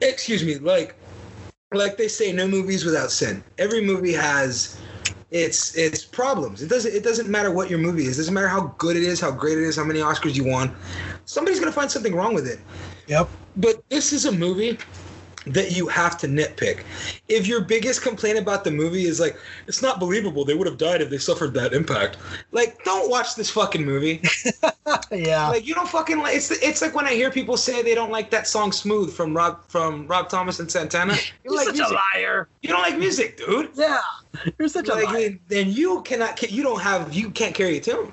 excuse 0.00 0.44
me, 0.44 0.58
like 0.58 0.94
like 1.74 1.96
they 1.96 2.08
say, 2.08 2.32
no 2.32 2.46
movies 2.46 2.84
without 2.84 3.10
sin. 3.10 3.42
Every 3.58 3.82
movie 3.82 4.12
has 4.12 4.78
its 5.32 5.74
its 5.76 6.04
problems. 6.04 6.62
It 6.62 6.68
doesn't 6.68 6.94
it 6.94 7.02
doesn't 7.02 7.28
matter 7.28 7.50
what 7.50 7.68
your 7.68 7.80
movie 7.80 8.04
is. 8.06 8.16
It 8.18 8.22
doesn't 8.22 8.34
matter 8.34 8.48
how 8.48 8.74
good 8.78 8.96
it 8.96 9.02
is, 9.02 9.20
how 9.20 9.32
great 9.32 9.58
it 9.58 9.64
is, 9.64 9.76
how 9.76 9.84
many 9.84 9.98
Oscars 10.00 10.36
you 10.36 10.44
won. 10.44 10.74
Somebody's 11.24 11.58
gonna 11.58 11.72
find 11.72 11.90
something 11.90 12.14
wrong 12.14 12.34
with 12.34 12.46
it. 12.46 12.60
Yep. 13.06 13.28
But 13.56 13.88
this 13.88 14.12
is 14.12 14.24
a 14.24 14.32
movie 14.32 14.78
that 15.46 15.76
you 15.76 15.86
have 15.86 16.18
to 16.18 16.26
nitpick. 16.26 16.80
If 17.28 17.46
your 17.46 17.60
biggest 17.60 18.02
complaint 18.02 18.38
about 18.38 18.64
the 18.64 18.70
movie 18.70 19.04
is 19.04 19.20
like, 19.20 19.38
it's 19.66 19.80
not 19.80 20.00
believable, 20.00 20.44
they 20.44 20.54
would 20.54 20.66
have 20.66 20.76
died 20.78 21.00
if 21.00 21.08
they 21.08 21.18
suffered 21.18 21.54
that 21.54 21.72
impact. 21.72 22.18
Like, 22.50 22.82
don't 22.84 23.08
watch 23.08 23.36
this 23.36 23.48
fucking 23.50 23.84
movie. 23.84 24.22
yeah. 25.12 25.48
Like 25.48 25.66
you 25.66 25.74
don't 25.74 25.88
fucking 25.88 26.18
like 26.18 26.36
it's 26.36 26.50
it's 26.50 26.82
like 26.82 26.94
when 26.94 27.06
I 27.06 27.14
hear 27.14 27.30
people 27.30 27.56
say 27.56 27.82
they 27.82 27.94
don't 27.94 28.10
like 28.10 28.30
that 28.30 28.46
song 28.46 28.72
"Smooth" 28.72 29.12
from 29.12 29.36
Rob 29.36 29.60
from 29.68 30.06
Rob 30.06 30.28
Thomas 30.28 30.60
and 30.60 30.70
Santana. 30.70 31.14
You 31.44 31.52
You're 31.52 31.56
like 31.56 31.66
such 31.66 31.76
music. 31.76 31.96
a 31.96 32.18
liar. 32.18 32.48
You 32.62 32.68
don't 32.70 32.82
like 32.82 32.98
music, 32.98 33.36
dude. 33.36 33.70
Yeah, 33.74 34.00
you're 34.58 34.68
such 34.68 34.88
like, 34.88 35.04
a 35.04 35.06
liar. 35.06 35.38
Then 35.48 35.70
you 35.70 36.02
cannot. 36.02 36.40
You 36.50 36.62
don't 36.62 36.80
have. 36.80 37.14
You 37.14 37.30
can't 37.30 37.54
carry 37.54 37.78
a 37.78 37.80
tune. 37.80 38.10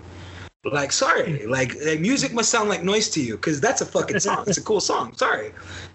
Like 0.65 0.94
sorry, 0.94 1.45
like, 1.45 1.76
like 1.85 1.99
music 1.99 2.31
must 2.31 2.49
sound 2.49 2.69
like 2.69 2.84
noise 2.84 3.10
to 3.10 3.22
you 3.22 3.35
because 3.35 3.60
that's 3.60 3.81
a 3.81 3.85
fucking 3.85 4.19
song. 4.19 4.45
It's 4.48 4.57
a 4.57 4.64
cool 4.64 4.80
song. 4.80 5.14
Sorry, 5.14 5.52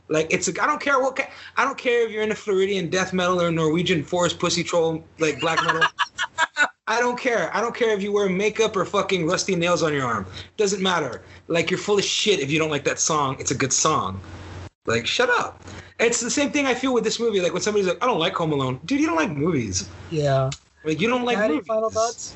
like 0.08 0.30
it's 0.30 0.46
a. 0.46 0.62
I 0.62 0.66
don't 0.66 0.80
care 0.80 1.00
what. 1.00 1.18
I 1.56 1.64
don't 1.64 1.78
care 1.78 2.04
if 2.04 2.10
you're 2.10 2.22
into 2.22 2.34
Floridian 2.34 2.90
death 2.90 3.14
metal 3.14 3.40
or 3.40 3.50
Norwegian 3.50 4.04
forest 4.04 4.38
pussy 4.38 4.62
troll 4.62 5.02
like 5.18 5.40
black 5.40 5.64
metal. 5.64 5.80
I 6.86 7.00
don't 7.00 7.18
care. 7.18 7.54
I 7.56 7.62
don't 7.62 7.74
care 7.74 7.94
if 7.94 8.02
you 8.02 8.12
wear 8.12 8.28
makeup 8.28 8.76
or 8.76 8.84
fucking 8.84 9.26
rusty 9.26 9.56
nails 9.56 9.82
on 9.82 9.94
your 9.94 10.06
arm. 10.06 10.26
Doesn't 10.58 10.82
matter. 10.82 11.22
Like 11.46 11.70
you're 11.70 11.78
full 11.78 11.98
of 11.98 12.04
shit 12.04 12.40
if 12.40 12.50
you 12.50 12.58
don't 12.58 12.70
like 12.70 12.84
that 12.84 12.98
song. 12.98 13.36
It's 13.38 13.50
a 13.50 13.54
good 13.54 13.72
song. 13.72 14.20
Like 14.84 15.06
shut 15.06 15.30
up. 15.30 15.62
It's 15.98 16.20
the 16.20 16.30
same 16.30 16.50
thing 16.50 16.66
I 16.66 16.74
feel 16.74 16.92
with 16.92 17.04
this 17.04 17.18
movie. 17.20 17.40
Like 17.40 17.52
when 17.52 17.62
somebody's 17.62 17.88
like, 17.88 18.02
I 18.02 18.06
don't 18.06 18.18
like 18.18 18.34
Home 18.34 18.52
Alone. 18.52 18.80
Dude, 18.84 19.00
you 19.00 19.06
don't 19.06 19.16
like 19.16 19.30
movies. 19.30 19.88
Yeah. 20.10 20.50
Like 20.84 21.00
you 21.00 21.08
don't 21.08 21.24
like 21.24 21.38
movies. 21.38 21.66
final 21.66 21.90
thoughts? 21.90 22.34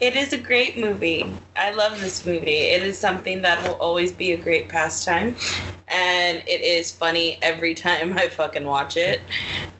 It 0.00 0.16
is 0.16 0.32
a 0.32 0.38
great 0.38 0.78
movie. 0.78 1.24
I 1.56 1.72
love 1.72 2.00
this 2.00 2.24
movie. 2.24 2.56
It 2.56 2.82
is 2.82 2.98
something 2.98 3.42
that 3.42 3.62
will 3.62 3.74
always 3.74 4.12
be 4.12 4.32
a 4.32 4.36
great 4.36 4.70
pastime. 4.70 5.36
And 5.88 6.42
it 6.46 6.62
is 6.62 6.90
funny 6.90 7.38
every 7.42 7.74
time 7.74 8.12
I 8.18 8.28
fucking 8.28 8.64
watch 8.64 8.96
it. 8.96 9.20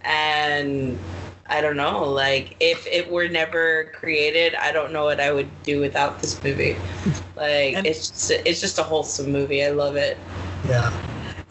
And 0.02 0.98
I 1.46 1.60
don't 1.62 1.76
know, 1.76 2.04
like 2.04 2.56
if 2.60 2.86
it 2.86 3.10
were 3.10 3.28
never 3.28 3.92
created, 3.94 4.54
I 4.54 4.72
don't 4.72 4.92
know 4.92 5.04
what 5.04 5.20
I 5.20 5.32
would 5.32 5.62
do 5.62 5.80
without 5.80 6.20
this 6.20 6.42
movie. 6.42 6.76
Like 7.36 7.86
it's 7.86 8.10
just 8.10 8.30
it's 8.44 8.60
just 8.60 8.78
a 8.78 8.82
wholesome 8.82 9.32
movie. 9.32 9.64
I 9.64 9.70
love 9.70 9.96
it. 9.96 10.18
Yeah. 10.68 10.90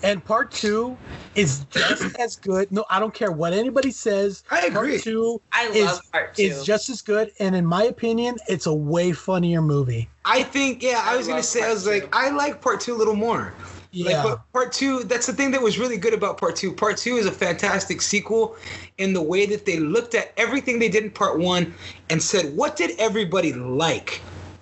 And 0.04 0.24
part 0.24 0.52
two 0.52 0.98
is 1.40 1.66
just 1.70 2.16
as 2.20 2.36
good. 2.36 2.72
No, 2.72 2.86
I 2.90 3.00
don't 3.00 3.14
care 3.14 3.32
what 3.32 3.54
anybody 3.54 3.92
says. 3.92 4.44
I 4.52 4.68
agree. 4.68 4.92
Part 4.92 5.04
two 5.04 5.42
I 5.52 5.68
is, 5.68 5.86
love 5.86 6.12
part 6.12 6.36
two. 6.36 6.44
is 6.44 6.64
just 6.64 6.90
as 6.90 7.02
good. 7.02 7.32
And 7.40 7.56
in 7.56 7.66
my 7.66 7.84
opinion, 7.84 8.38
it's 8.48 8.66
a 8.66 8.74
way 8.74 9.12
funnier 9.12 9.62
movie. 9.62 10.10
I 10.26 10.44
think, 10.44 10.84
yeah, 10.84 11.02
I, 11.04 11.16
was 11.18 11.28
gonna 11.28 11.42
say, 11.42 11.60
I 11.62 11.64
part 11.64 11.74
was 11.74 11.88
like, 11.88 12.16
I 12.16 12.30
like 12.30 12.62
part 12.62 12.82
two 12.82 12.96
a 12.96 12.98
little 12.98 13.16
more. 13.16 13.54
Yeah. 13.92 14.24
Like, 14.24 14.24
but 14.24 14.54
part 14.54 14.72
two, 14.72 15.04
that's 15.04 15.26
the 15.26 15.34
thing 15.34 15.50
that 15.52 15.62
was 15.62 15.80
really 15.80 15.98
good 15.98 16.14
about 16.14 16.38
part 16.38 16.56
two. 16.56 16.72
Part 16.72 16.98
two 16.98 17.16
is 17.16 17.26
a 17.26 17.32
fantastic 17.32 18.02
sequel 18.02 18.56
in 19.00 19.14
the 19.14 19.22
way 19.22 19.48
that 19.48 19.66
they 19.66 19.80
looked 19.80 20.14
at 20.14 20.32
everything 20.38 20.78
they 20.78 20.90
did 20.90 21.04
in 21.04 21.12
part 21.12 21.40
one 21.40 21.74
and 22.10 22.22
said, 22.22 22.56
what 22.56 22.76
did 22.76 22.92
everybody 23.00 23.54
like? 23.54 24.22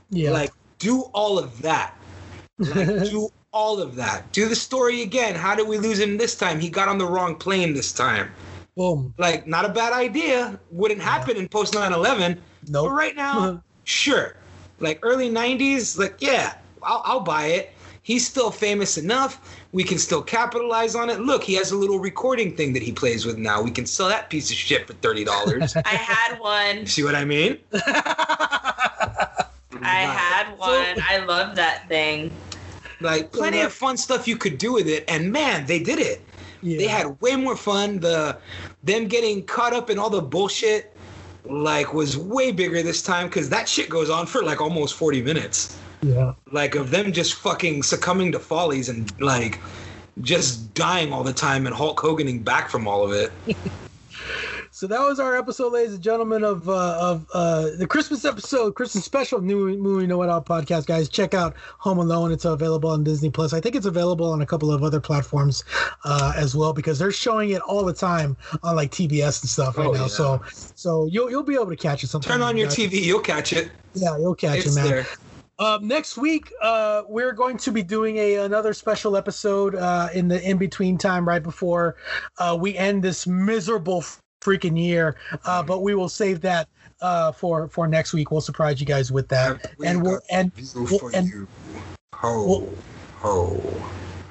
Yeah. 0.10 0.32
Like, 0.32 0.52
do 0.80 1.02
all 1.14 1.38
of 1.38 1.62
that. 1.62 1.94
Like, 2.58 2.88
do 3.10 3.30
all 3.58 3.82
of 3.82 3.96
that. 3.96 4.32
Do 4.34 4.48
the 4.48 4.56
story 4.56 5.02
again. 5.02 5.34
How 5.34 5.56
did 5.56 5.68
we 5.68 5.80
lose 5.80 6.00
him 6.00 6.16
this 6.16 6.36
time? 6.36 6.60
He 6.60 6.70
got 6.70 6.88
on 6.88 7.00
the 7.00 7.08
wrong 7.08 7.36
plane 7.36 7.74
this 7.74 7.92
time. 7.92 8.32
Boom. 8.76 9.16
Like, 9.18 9.48
not 9.48 9.66
a 9.66 9.70
bad 9.70 9.94
idea. 9.94 10.60
Wouldn't 10.70 11.02
happen 11.02 11.36
in 11.36 11.48
post 11.48 11.74
9 11.74 11.92
11. 11.92 12.40
Nope. 12.68 12.86
But 12.86 12.92
right 12.92 13.16
now, 13.16 13.64
sure. 13.84 14.36
Like 14.80 15.00
early 15.02 15.32
90s, 15.32 15.98
like, 15.98 16.18
yeah, 16.20 16.54
I'll, 16.84 17.02
I'll 17.04 17.20
buy 17.20 17.48
it. 17.48 17.74
He's 18.04 18.28
still 18.28 18.52
famous 18.52 18.96
enough. 18.96 19.58
We 19.72 19.84
can 19.84 19.98
still 19.98 20.22
capitalize 20.22 20.94
on 20.94 21.10
it. 21.10 21.20
Look, 21.20 21.44
he 21.44 21.56
has 21.56 21.72
a 21.72 21.76
little 21.76 22.00
recording 22.00 22.56
thing 22.56 22.74
that 22.74 22.84
he 22.84 22.92
plays 22.92 23.26
with 23.26 23.40
now. 23.40 23.64
We 23.64 23.72
can 23.72 23.88
sell 23.88 24.08
that 24.08 24.30
piece 24.30 24.52
of 24.52 24.56
shit 24.56 24.86
for 24.86 24.94
$30. 24.94 25.82
I 25.84 25.90
had 25.90 26.40
one. 26.40 26.86
See 26.86 27.04
what 27.04 27.16
I 27.16 27.26
mean? 27.26 27.58
I 27.74 29.48
had 29.82 30.56
one. 30.60 31.04
I 31.10 31.26
love 31.26 31.56
that 31.56 31.90
thing. 31.90 32.32
Like 33.00 33.32
plenty 33.32 33.62
of 33.62 33.72
fun 33.74 33.98
stuff 33.98 34.28
you 34.28 34.38
could 34.38 34.58
do 34.58 34.74
with 34.74 34.88
it, 34.88 35.06
and 35.08 35.32
man, 35.32 35.66
they 35.66 35.80
did 35.80 36.00
it. 36.00 36.22
They 36.64 36.88
had 36.88 37.20
way 37.22 37.36
more 37.36 37.56
fun. 37.56 38.00
The 38.00 38.38
them 38.84 39.08
getting 39.08 39.44
caught 39.44 39.74
up 39.74 39.90
in 39.90 40.00
all 40.00 40.10
the 40.10 40.22
bullshit 40.22 40.94
like 41.50 41.94
was 41.94 42.18
way 42.18 42.52
bigger 42.52 42.82
this 42.84 43.02
time 43.02 43.28
because 43.28 43.50
that 43.50 43.70
shit 43.70 43.90
goes 43.90 44.10
on 44.10 44.26
for 44.26 44.44
like 44.44 44.62
almost 44.62 44.96
40 44.96 45.22
minutes. 45.22 45.78
Yeah. 46.02 46.34
Like 46.52 46.76
of 46.76 46.92
them 46.92 47.12
just 47.12 47.36
fucking 47.36 47.84
succumbing 47.84 48.32
to 48.34 48.40
follies 48.40 48.90
and 48.90 49.12
like 49.22 49.60
just 50.22 50.74
dying 50.74 51.14
all 51.14 51.24
the 51.24 51.34
time 51.34 51.66
and 51.66 51.76
Hulk 51.76 52.00
Hoganing 52.00 52.44
back 52.44 52.70
from 52.70 52.88
all 52.88 53.04
of 53.04 53.12
it. 53.12 53.32
So 54.78 54.86
that 54.86 55.00
was 55.00 55.20
our 55.20 55.36
episode, 55.36 55.74
ladies 55.74 55.96
and 55.96 56.04
gentlemen, 56.04 56.44
of 56.44 56.70
uh, 56.70 57.00
of 57.02 57.26
uh, 57.34 57.70
the 57.80 57.88
Christmas 57.88 58.24
episode, 58.26 58.76
Christmas 58.76 59.04
special 59.04 59.42
new 59.42 59.76
movie 59.76 60.06
Know 60.06 60.22
It 60.22 60.30
All 60.30 60.40
podcast. 60.40 60.86
Guys, 60.86 61.10
check 61.10 61.34
out 61.34 61.56
Home 61.80 61.98
Alone. 61.98 62.32
It's 62.32 62.46
available 62.46 62.92
on 62.92 63.04
Disney 63.04 63.32
Plus. 63.32 63.54
I 63.54 63.60
think 63.60 63.74
it's 63.76 63.88
available 63.88 64.32
on 64.32 64.44
a 64.44 64.46
couple 64.46 64.72
of 64.72 64.84
other 64.84 65.00
platforms 65.00 65.64
uh, 66.06 66.32
as 66.36 66.56
well 66.56 66.74
because 66.74 67.00
they're 67.00 67.12
showing 67.12 67.50
it 67.50 67.62
all 67.64 67.84
the 67.84 67.92
time 67.92 68.38
on 68.62 68.76
like 68.76 68.92
TBS 68.92 69.42
and 69.42 69.50
stuff 69.50 69.80
right 69.80 69.88
Oh, 69.88 69.94
now. 69.94 70.02
yeah. 70.02 70.08
So 70.10 70.44
so 70.52 71.08
you'll 71.08 71.32
you'll 71.32 71.42
be 71.42 71.56
able 71.56 71.70
to 71.70 71.76
catch 71.76 72.04
it 72.04 72.08
sometime. 72.10 72.34
Turn 72.34 72.42
on 72.44 72.56
your 72.56 72.68
guys. 72.68 72.78
TV, 72.78 73.02
you'll 73.04 73.20
catch 73.20 73.54
it. 73.54 73.72
Yeah, 73.96 74.16
you'll 74.20 74.36
catch 74.36 74.60
It's 74.60 74.76
it, 74.78 74.80
man. 74.80 74.88
there. 74.88 75.08
Uh, 75.58 75.80
next 75.82 76.18
week, 76.18 76.54
uh, 76.62 77.02
we're 77.10 77.34
going 77.34 77.58
to 77.58 77.72
be 77.72 77.82
doing 77.82 78.18
a 78.18 78.36
another 78.36 78.74
special 78.76 79.18
episode 79.18 79.74
uh, 79.74 80.10
in 80.14 80.28
the 80.28 80.40
in 80.48 80.60
between 80.60 81.00
time, 81.00 81.28
right 81.28 81.42
before 81.42 81.96
uh, 82.38 82.56
we 82.62 82.78
end 82.78 83.04
this 83.04 83.26
miserable 83.26 84.06
freaking 84.42 84.80
year. 84.80 85.16
Uh, 85.46 85.64
but 85.64 85.82
we 85.82 85.96
will 85.96 86.10
save 86.10 86.42
that 86.42 86.68
uh, 87.02 87.32
for 87.32 87.68
for 87.68 87.88
next 87.88 88.14
week. 88.14 88.32
We'll 88.32 88.42
surprise 88.42 88.80
you 88.80 88.86
guys 88.86 89.12
with 89.12 89.28
that, 89.30 89.74
and 89.86 90.02
we'll 90.02 90.20
and 90.32 90.52
we'll, 90.76 91.10
and, 91.14 91.48
Ho, 92.16 92.68
ho, 93.20 93.62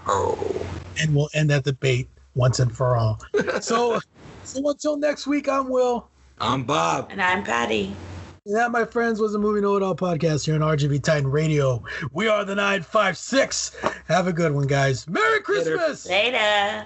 ho. 0.04 0.66
and 0.98 1.14
we'll 1.14 1.30
end 1.34 1.50
that 1.50 1.64
debate 1.64 2.08
once 2.34 2.58
and 2.58 2.74
for 2.76 2.96
all. 2.96 3.20
so, 3.60 4.00
so 4.44 4.68
until 4.68 4.96
next 4.96 5.26
week, 5.26 5.48
I'm 5.48 5.68
Will. 5.68 6.08
I'm 6.38 6.64
Bob. 6.64 7.08
And 7.10 7.22
I'm 7.22 7.44
Patty. 7.44 7.94
And 8.44 8.54
that, 8.56 8.70
my 8.70 8.84
friends, 8.84 9.20
was 9.20 9.34
a 9.34 9.38
Movie 9.38 9.60
Know 9.60 9.76
It 9.76 9.82
All 9.82 9.96
podcast 9.96 10.44
here 10.46 10.54
on 10.54 10.60
RGV 10.60 11.02
Titan 11.02 11.28
Radio. 11.28 11.82
We 12.12 12.28
are 12.28 12.44
the 12.44 12.54
956. 12.54 13.76
Have 14.06 14.26
a 14.26 14.32
good 14.32 14.52
one, 14.52 14.66
guys. 14.66 15.08
Merry 15.08 15.40
Christmas! 15.40 16.08
Later. 16.08 16.84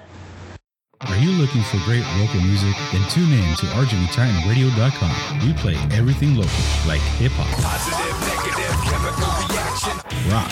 Are 1.08 1.16
you 1.16 1.30
looking 1.32 1.62
for 1.62 1.78
great 1.84 2.04
local 2.18 2.40
music? 2.42 2.74
Then 2.92 3.02
tune 3.08 3.32
in 3.32 3.54
to 3.56 3.66
RGVTitanRadio.com. 3.66 5.40
We 5.46 5.54
play 5.54 5.74
everything 5.96 6.34
local, 6.36 6.50
like 6.86 7.00
hip 7.16 7.32
hop, 7.36 7.48
Positive, 7.56 8.20
negative, 8.28 8.76
chemical 8.84 9.32
reaction. 9.48 9.96
rock, 10.30 10.50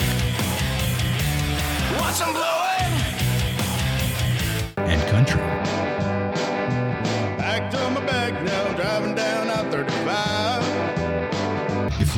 Watch 2.01 2.21
'em 2.21 2.33
blowing. 2.33 2.95
and 4.89 5.01
country. 5.09 5.58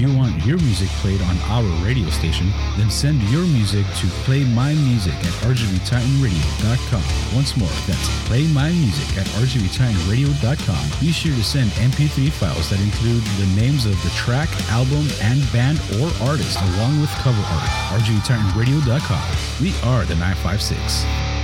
You 0.02 0.18
want 0.18 0.34
your 0.44 0.58
music 0.58 0.90
played 1.00 1.22
on 1.22 1.38
our 1.54 1.64
radio 1.86 2.10
station, 2.10 2.50
then 2.76 2.90
send 2.90 3.22
your 3.30 3.46
music 3.46 3.86
to 4.02 4.08
playmymusic 4.26 5.14
at 5.14 5.34
rgvtitanradio.com. 5.46 7.36
Once 7.36 7.56
more, 7.56 7.70
that's 7.86 8.10
playmymusic 8.28 9.18
at 9.18 9.28
rgvtitanradio.com. 9.38 11.00
Be 11.00 11.12
sure 11.12 11.36
to 11.36 11.44
send 11.44 11.70
MP3 11.72 12.32
files 12.32 12.70
that 12.72 12.82
include 12.82 13.24
the 13.38 13.62
names 13.62 13.86
of 13.86 14.02
the 14.04 14.10
track, 14.12 14.50
album, 14.72 15.06
and 15.22 15.40
band 15.54 15.80
or 16.02 16.10
artist, 16.28 16.60
along 16.74 17.00
with 17.00 17.12
cover 17.22 17.42
art. 17.42 18.02
rgvtitanradio.com. 18.02 19.62
We 19.62 19.74
are 19.84 20.04
the 20.06 20.16
956. 20.16 21.41